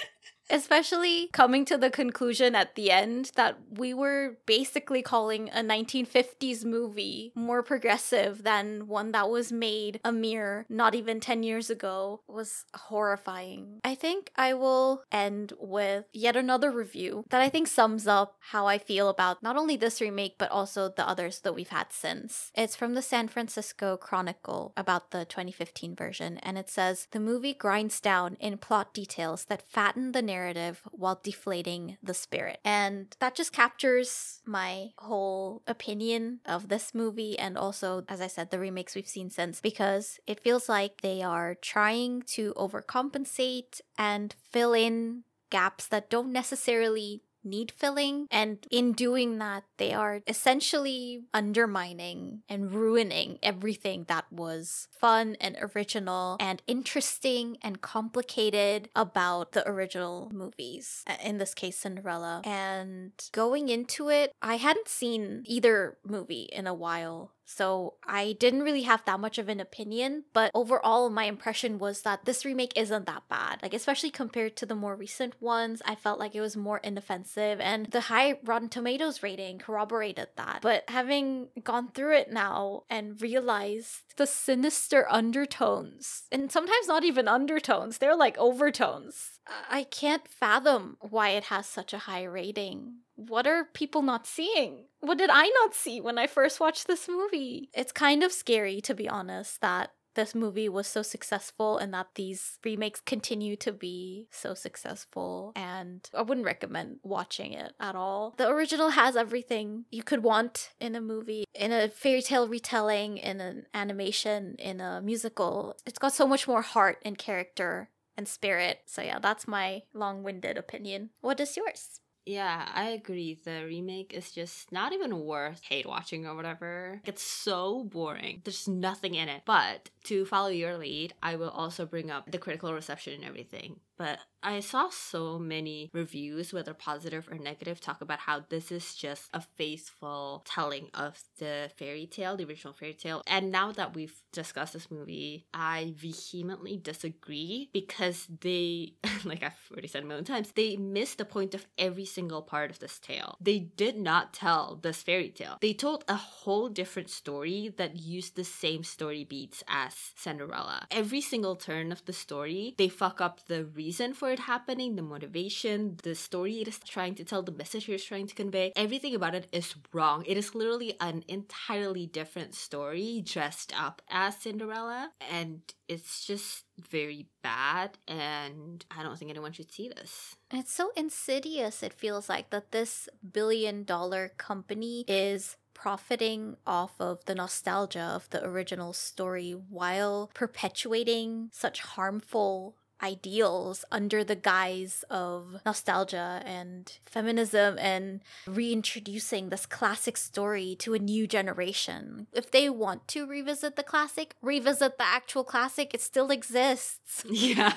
Especially 0.49 1.29
coming 1.31 1.65
to 1.65 1.77
the 1.77 1.89
conclusion 1.89 2.55
at 2.55 2.75
the 2.75 2.91
end 2.91 3.31
that 3.35 3.57
we 3.71 3.93
were 3.93 4.37
basically 4.45 5.01
calling 5.01 5.49
a 5.49 5.61
1950s 5.61 6.65
movie 6.65 7.31
more 7.35 7.63
progressive 7.63 8.43
than 8.43 8.87
one 8.87 9.11
that 9.13 9.29
was 9.29 9.51
made 9.51 9.99
a 10.03 10.11
mere 10.11 10.65
not 10.69 10.95
even 10.95 11.19
10 11.19 11.43
years 11.43 11.69
ago 11.69 12.21
was 12.27 12.65
horrifying. 12.75 13.79
I 13.83 13.95
think 13.95 14.31
I 14.35 14.53
will 14.53 15.03
end 15.11 15.53
with 15.59 16.05
yet 16.13 16.35
another 16.35 16.71
review 16.71 17.25
that 17.29 17.41
I 17.41 17.49
think 17.49 17.67
sums 17.67 18.05
up 18.05 18.35
how 18.51 18.67
I 18.67 18.77
feel 18.77 19.09
about 19.09 19.41
not 19.41 19.57
only 19.57 19.77
this 19.77 20.01
remake 20.01 20.35
but 20.37 20.51
also 20.51 20.89
the 20.89 21.07
others 21.07 21.39
that 21.39 21.55
we've 21.55 21.69
had 21.69 21.87
since. 21.91 22.51
It's 22.53 22.75
from 22.75 22.93
the 22.93 23.01
San 23.01 23.27
Francisco 23.27 23.97
Chronicle 23.97 24.73
about 24.75 25.11
the 25.11 25.25
2015 25.25 25.95
version 25.95 26.37
and 26.39 26.57
it 26.57 26.69
says 26.69 27.07
the 27.11 27.19
movie 27.19 27.53
grinds 27.53 27.99
down 27.99 28.35
in 28.39 28.57
plot 28.57 28.93
details 28.93 29.45
that 29.45 29.61
fatten 29.61 30.11
the 30.11 30.21
narrative 30.21 30.42
narrative 30.43 30.81
while 30.91 31.19
deflating 31.23 31.97
the 32.03 32.13
spirit. 32.13 32.59
And 32.65 33.15
that 33.19 33.35
just 33.35 33.53
captures 33.53 34.41
my 34.45 34.89
whole 34.97 35.63
opinion 35.67 36.39
of 36.45 36.67
this 36.67 36.93
movie 36.93 37.37
and 37.39 37.57
also, 37.57 38.03
as 38.09 38.21
I 38.21 38.27
said, 38.27 38.51
the 38.51 38.59
remakes 38.59 38.95
we've 38.95 39.07
seen 39.07 39.29
since 39.29 39.61
because 39.61 40.19
it 40.27 40.41
feels 40.41 40.67
like 40.67 41.01
they 41.01 41.21
are 41.21 41.55
trying 41.55 42.23
to 42.33 42.53
overcompensate 42.55 43.81
and 43.97 44.35
fill 44.51 44.73
in 44.73 45.23
gaps 45.49 45.87
that 45.87 46.09
don't 46.09 46.31
necessarily 46.31 47.21
need 47.43 47.71
filling. 47.71 48.27
And 48.31 48.65
in 48.71 48.93
doing 48.93 49.37
that, 49.39 49.63
they 49.77 49.93
are 49.93 50.21
essentially 50.27 51.23
undermining 51.33 52.43
and 52.49 52.71
ruining 52.71 53.39
everything 53.43 54.05
that 54.07 54.25
was 54.31 54.87
fun 54.91 55.35
and 55.39 55.57
original 55.75 56.37
and 56.39 56.61
interesting 56.67 57.57
and 57.61 57.81
complicated 57.81 58.89
about 58.95 59.51
the 59.51 59.67
original 59.67 60.31
movies, 60.33 61.03
uh, 61.07 61.15
in 61.23 61.37
this 61.37 61.53
case, 61.53 61.77
Cinderella. 61.77 62.41
And 62.43 63.11
going 63.31 63.69
into 63.69 64.09
it, 64.09 64.33
I 64.41 64.55
hadn't 64.57 64.87
seen 64.87 65.43
either 65.45 65.97
movie 66.05 66.49
in 66.51 66.67
a 66.67 66.73
while. 66.73 67.31
So 67.45 67.95
I 68.07 68.35
didn't 68.39 68.63
really 68.63 68.83
have 68.83 69.03
that 69.05 69.19
much 69.19 69.37
of 69.37 69.49
an 69.49 69.59
opinion, 69.59 70.23
but 70.33 70.51
overall 70.53 71.09
my 71.09 71.25
impression 71.25 71.79
was 71.79 72.01
that 72.01 72.25
this 72.25 72.45
remake 72.45 72.73
isn't 72.75 73.05
that 73.05 73.23
bad. 73.29 73.59
Like 73.61 73.73
especially 73.73 74.11
compared 74.11 74.55
to 74.57 74.65
the 74.65 74.75
more 74.75 74.95
recent 74.95 75.41
ones, 75.41 75.81
I 75.85 75.95
felt 75.95 76.19
like 76.19 76.35
it 76.35 76.41
was 76.41 76.55
more 76.55 76.79
inoffensive 76.79 77.59
and 77.59 77.87
the 77.87 78.01
high 78.01 78.39
Rotten 78.43 78.69
Tomatoes 78.69 79.23
rating 79.23 79.59
corroborated 79.59 80.29
that. 80.37 80.59
But 80.61 80.83
having 80.87 81.49
gone 81.63 81.89
through 81.89 82.17
it 82.17 82.31
now 82.31 82.83
and 82.89 83.21
realized 83.21 84.15
the 84.15 84.27
sinister 84.27 85.05
undertones, 85.09 86.23
and 86.31 86.51
sometimes 86.51 86.87
not 86.87 87.03
even 87.03 87.27
undertones, 87.27 87.97
they're 87.97 88.15
like 88.15 88.37
overtones. 88.37 89.39
I 89.69 89.83
can't 89.83 90.27
fathom 90.27 90.97
why 91.01 91.29
it 91.29 91.45
has 91.45 91.65
such 91.65 91.93
a 91.93 91.99
high 91.99 92.23
rating. 92.23 92.99
What 93.27 93.47
are 93.47 93.65
people 93.65 94.01
not 94.01 94.27
seeing? 94.27 94.85
What 94.99 95.17
did 95.17 95.29
I 95.31 95.47
not 95.61 95.73
see 95.73 96.01
when 96.01 96.17
I 96.17 96.27
first 96.27 96.59
watched 96.59 96.87
this 96.87 97.07
movie? 97.07 97.69
It's 97.73 97.91
kind 97.91 98.23
of 98.23 98.31
scary, 98.31 98.81
to 98.81 98.93
be 98.93 99.07
honest, 99.07 99.61
that 99.61 99.91
this 100.15 100.35
movie 100.35 100.69
was 100.69 100.87
so 100.87 101.01
successful 101.01 101.77
and 101.77 101.93
that 101.93 102.07
these 102.15 102.59
remakes 102.63 103.01
continue 103.01 103.55
to 103.57 103.71
be 103.71 104.27
so 104.31 104.53
successful. 104.53 105.51
And 105.55 106.07
I 106.13 106.21
wouldn't 106.21 106.45
recommend 106.45 106.99
watching 107.03 107.53
it 107.53 107.73
at 107.79 107.95
all. 107.95 108.35
The 108.37 108.49
original 108.49 108.91
has 108.91 109.15
everything 109.15 109.85
you 109.89 110.03
could 110.03 110.23
want 110.23 110.69
in 110.79 110.95
a 110.95 111.01
movie, 111.01 111.45
in 111.53 111.71
a 111.71 111.89
fairy 111.89 112.21
tale 112.21 112.47
retelling, 112.47 113.17
in 113.17 113.41
an 113.41 113.65
animation, 113.73 114.55
in 114.59 114.81
a 114.81 115.01
musical. 115.01 115.77
It's 115.85 115.99
got 115.99 116.13
so 116.13 116.27
much 116.27 116.47
more 116.47 116.61
heart 116.61 116.99
and 117.03 117.17
character 117.17 117.89
and 118.15 118.27
spirit. 118.27 118.81
So, 118.85 119.01
yeah, 119.01 119.19
that's 119.19 119.47
my 119.47 119.83
long 119.93 120.23
winded 120.23 120.57
opinion. 120.57 121.09
What 121.21 121.39
is 121.39 121.57
yours? 121.57 122.01
Yeah, 122.25 122.69
I 122.73 122.89
agree. 122.89 123.39
The 123.43 123.65
remake 123.65 124.13
is 124.13 124.31
just 124.31 124.71
not 124.71 124.93
even 124.93 125.19
worth 125.19 125.61
hate 125.63 125.85
watching 125.85 126.25
or 126.25 126.35
whatever. 126.35 127.01
It's 127.05 127.21
so 127.21 127.83
boring. 127.83 128.41
There's 128.45 128.67
nothing 128.67 129.15
in 129.15 129.27
it. 129.27 129.41
But 129.45 129.89
to 130.05 130.25
follow 130.25 130.47
your 130.47 130.77
lead, 130.77 131.13
I 131.21 131.35
will 131.35 131.49
also 131.49 131.85
bring 131.85 132.09
up 132.09 132.31
the 132.31 132.37
critical 132.37 132.73
reception 132.73 133.13
and 133.13 133.25
everything. 133.25 133.79
But 133.97 134.19
I 134.43 134.59
saw 134.59 134.89
so 134.89 135.39
many 135.39 135.89
reviews, 135.93 136.51
whether 136.51 136.73
positive 136.73 137.29
or 137.31 137.37
negative, 137.37 137.79
talk 137.79 138.01
about 138.01 138.19
how 138.19 138.43
this 138.49 138.71
is 138.71 138.93
just 138.93 139.29
a 139.33 139.41
faithful 139.41 140.43
telling 140.45 140.89
of 140.93 141.21
the 141.37 141.71
fairy 141.77 142.05
tale, 142.05 142.35
the 142.35 142.45
original 142.45 142.73
fairy 142.73 142.93
tale. 142.93 143.21
And 143.25 143.51
now 143.51 143.71
that 143.71 143.95
we've 143.95 144.21
discussed 144.33 144.73
this 144.73 144.91
movie, 144.91 145.45
I 145.53 145.93
vehemently 145.95 146.77
disagree 146.77 147.69
because 147.71 148.27
they, 148.41 148.95
like 149.23 149.43
I've 149.43 149.53
already 149.71 149.87
said 149.87 150.03
a 150.03 150.05
million 150.05 150.25
times, 150.25 150.51
they 150.51 150.75
missed 150.75 151.19
the 151.19 151.25
point 151.25 151.53
of 151.53 151.65
every 151.77 152.05
single 152.05 152.41
part 152.41 152.69
of 152.69 152.79
this 152.79 152.99
tale. 152.99 153.37
They 153.39 153.59
did 153.59 153.95
not 153.97 154.33
tell 154.33 154.77
this 154.81 155.01
fairy 155.01 155.29
tale. 155.29 155.57
They 155.61 155.73
told 155.73 156.03
a 156.07 156.15
whole 156.15 156.67
different 156.67 157.09
story 157.09 157.73
that 157.77 157.95
used 157.95 158.35
the 158.35 158.43
same 158.43 158.83
story 158.83 159.23
beats 159.23 159.63
as 159.69 159.95
Cinderella. 160.17 160.87
Every 160.91 161.21
single 161.21 161.55
turn 161.55 161.91
of 161.93 162.03
the 162.05 162.13
story, 162.13 162.75
they 162.77 162.89
fuck 162.89 163.21
up 163.21 163.39
the 163.47 163.63
reason 163.83 164.13
for 164.13 164.31
it 164.31 164.39
happening, 164.39 164.95
the 164.95 165.01
motivation, 165.01 165.97
the 166.03 166.15
story 166.15 166.61
it 166.61 166.67
is 166.67 166.79
trying 166.79 167.15
to 167.15 167.25
tell, 167.25 167.43
the 167.43 167.51
message 167.51 167.89
it 167.89 167.93
is 167.93 168.05
trying 168.05 168.27
to 168.27 168.35
convey. 168.43 168.71
Everything 168.75 169.13
about 169.15 169.35
it 169.35 169.47
is 169.51 169.75
wrong. 169.91 170.23
It 170.25 170.37
is 170.37 170.55
literally 170.55 170.91
an 170.99 171.23
entirely 171.27 172.05
different 172.19 172.55
story 172.55 173.21
dressed 173.33 173.71
up 173.85 174.01
as 174.09 174.37
Cinderella, 174.37 175.11
and 175.29 175.61
it's 175.89 176.25
just 176.25 176.63
very 176.79 177.27
bad 177.43 177.97
and 178.07 178.85
I 178.89 179.03
don't 179.03 179.17
think 179.17 179.29
anyone 179.29 179.51
should 179.51 179.71
see 179.71 179.89
this. 179.89 180.35
It's 180.49 180.73
so 180.73 180.91
insidious 180.95 181.83
it 181.83 181.93
feels 181.93 182.29
like 182.29 182.49
that 182.49 182.71
this 182.71 183.09
billion 183.39 183.83
dollar 183.83 184.31
company 184.37 185.05
is 185.07 185.57
profiting 185.73 186.55
off 186.65 186.93
of 186.99 187.25
the 187.25 187.35
nostalgia 187.35 188.11
of 188.15 188.29
the 188.29 188.43
original 188.45 188.93
story 188.93 189.51
while 189.51 190.31
perpetuating 190.33 191.49
such 191.51 191.81
harmful 191.81 192.75
ideals 193.03 193.83
under 193.91 194.23
the 194.23 194.35
guise 194.35 195.03
of 195.09 195.57
nostalgia 195.65 196.41
and 196.45 196.97
feminism 197.05 197.77
and 197.79 198.21
reintroducing 198.47 199.49
this 199.49 199.65
classic 199.65 200.15
story 200.17 200.75
to 200.79 200.93
a 200.93 200.99
new 200.99 201.27
generation. 201.27 202.27
If 202.33 202.49
they 202.51 202.69
want 202.69 203.07
to 203.09 203.27
revisit 203.27 203.75
the 203.75 203.83
classic, 203.83 204.35
revisit 204.41 204.97
the 204.97 205.05
actual 205.05 205.43
classic, 205.43 205.93
it 205.93 206.01
still 206.01 206.31
exists. 206.31 207.23
Yeah. 207.43 207.73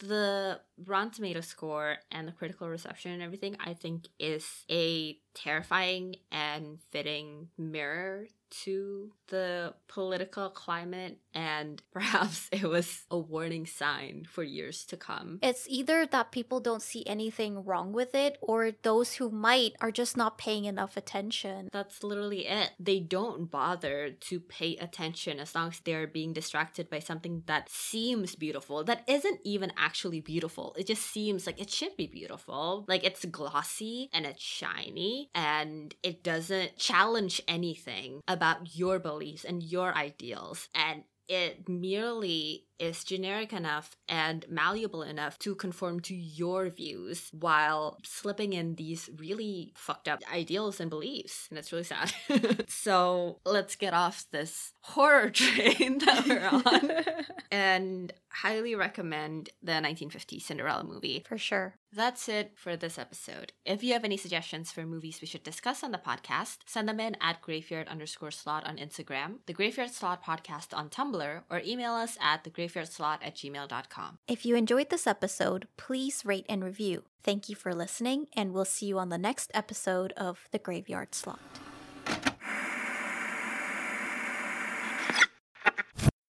the 0.00 0.60
Rotten 0.86 1.10
Tomato 1.10 1.40
score 1.40 1.96
and 2.12 2.28
the 2.28 2.32
critical 2.32 2.68
reception 2.68 3.10
and 3.10 3.22
everything, 3.22 3.56
I 3.58 3.74
think, 3.74 4.06
is 4.18 4.64
a 4.70 5.18
terrifying 5.34 6.16
and 6.30 6.78
fitting 6.90 7.48
mirror 7.58 8.26
to 8.50 9.12
the 9.28 9.74
political 9.88 10.50
climate, 10.50 11.18
and 11.34 11.82
perhaps 11.92 12.48
it 12.52 12.64
was 12.64 13.04
a 13.10 13.18
warning 13.18 13.66
sign 13.66 14.26
for 14.28 14.42
years 14.42 14.84
to 14.86 14.96
come. 14.96 15.38
It's 15.42 15.66
either 15.68 16.06
that 16.06 16.32
people 16.32 16.60
don't 16.60 16.82
see 16.82 17.04
anything 17.06 17.64
wrong 17.64 17.92
with 17.92 18.14
it, 18.14 18.38
or 18.40 18.72
those 18.82 19.14
who 19.14 19.30
might 19.30 19.72
are 19.80 19.90
just 19.90 20.16
not 20.16 20.38
paying 20.38 20.64
enough 20.64 20.96
attention. 20.96 21.68
That's 21.72 22.02
literally 22.02 22.46
it. 22.46 22.72
They 22.78 23.00
don't 23.00 23.50
bother 23.50 24.10
to 24.10 24.40
pay 24.40 24.76
attention 24.76 25.40
as 25.40 25.54
long 25.54 25.68
as 25.68 25.80
they're 25.80 26.06
being 26.06 26.32
distracted 26.32 26.90
by 26.90 26.98
something 26.98 27.42
that 27.46 27.68
seems 27.68 28.34
beautiful, 28.34 28.84
that 28.84 29.04
isn't 29.06 29.40
even 29.44 29.72
actually 29.76 30.20
beautiful. 30.20 30.74
It 30.78 30.86
just 30.86 31.02
seems 31.02 31.46
like 31.46 31.60
it 31.60 31.70
should 31.70 31.96
be 31.96 32.06
beautiful. 32.06 32.84
Like 32.88 33.04
it's 33.04 33.24
glossy 33.24 34.08
and 34.12 34.26
it's 34.26 34.42
shiny, 34.42 35.30
and 35.34 35.94
it 36.02 36.22
doesn't 36.22 36.76
challenge 36.76 37.42
anything 37.46 38.22
about 38.38 38.76
your 38.76 39.00
beliefs 39.00 39.44
and 39.44 39.62
your 39.62 39.92
ideals. 39.92 40.68
And 40.72 41.02
it 41.28 41.68
merely 41.68 42.64
is 42.78 43.04
generic 43.04 43.52
enough 43.52 43.96
and 44.08 44.46
malleable 44.48 45.02
enough 45.02 45.38
to 45.40 45.54
conform 45.54 46.00
to 46.00 46.14
your 46.14 46.70
views 46.70 47.28
while 47.32 47.98
slipping 48.04 48.52
in 48.52 48.76
these 48.76 49.10
really 49.18 49.72
fucked 49.76 50.08
up 50.08 50.22
ideals 50.32 50.80
and 50.80 50.88
beliefs. 50.88 51.46
And 51.50 51.58
it's 51.58 51.72
really 51.72 51.84
sad. 51.84 52.12
so 52.68 53.40
let's 53.44 53.76
get 53.76 53.92
off 53.92 54.24
this 54.30 54.72
horror 54.80 55.30
train 55.42 55.98
that 55.98 56.26
we're 56.26 56.48
on 56.48 57.24
and 57.50 58.12
highly 58.42 58.74
recommend 58.74 59.50
the 59.62 59.72
1950 59.72 60.38
Cinderella 60.38 60.84
movie. 60.84 61.24
For 61.26 61.38
sure. 61.38 61.74
That's 61.92 62.28
it 62.28 62.52
for 62.54 62.76
this 62.76 62.98
episode. 62.98 63.52
If 63.64 63.82
you 63.82 63.94
have 63.94 64.04
any 64.04 64.16
suggestions 64.16 64.70
for 64.70 64.84
movies 64.84 65.20
we 65.20 65.26
should 65.26 65.42
discuss 65.42 65.82
on 65.82 65.90
the 65.90 65.98
podcast, 65.98 66.58
send 66.66 66.88
them 66.88 67.00
in 67.00 67.16
at 67.20 67.40
graveyard 67.40 67.88
underscore 67.88 68.30
slot 68.30 68.66
on 68.66 68.76
Instagram, 68.76 69.38
the 69.46 69.52
Graveyard 69.52 69.90
Slot 69.90 70.22
Podcast 70.22 70.76
on 70.76 70.90
Tumblr, 70.90 71.42
or 71.50 71.62
email 71.64 71.92
us 71.92 72.18
at 72.20 72.44
the 72.44 72.50
graveyardslot 72.50 73.18
at 73.22 73.34
gmail.com. 73.36 74.18
If 74.28 74.44
you 74.44 74.54
enjoyed 74.54 74.90
this 74.90 75.06
episode, 75.06 75.66
please 75.76 76.24
rate 76.24 76.46
and 76.48 76.62
review. 76.62 77.04
Thank 77.24 77.48
you 77.48 77.56
for 77.56 77.74
listening, 77.74 78.26
and 78.34 78.52
we'll 78.52 78.64
see 78.64 78.86
you 78.86 78.98
on 78.98 79.08
the 79.08 79.18
next 79.18 79.50
episode 79.54 80.12
of 80.12 80.48
The 80.52 80.58
Graveyard 80.58 81.14
Slot. 81.14 81.67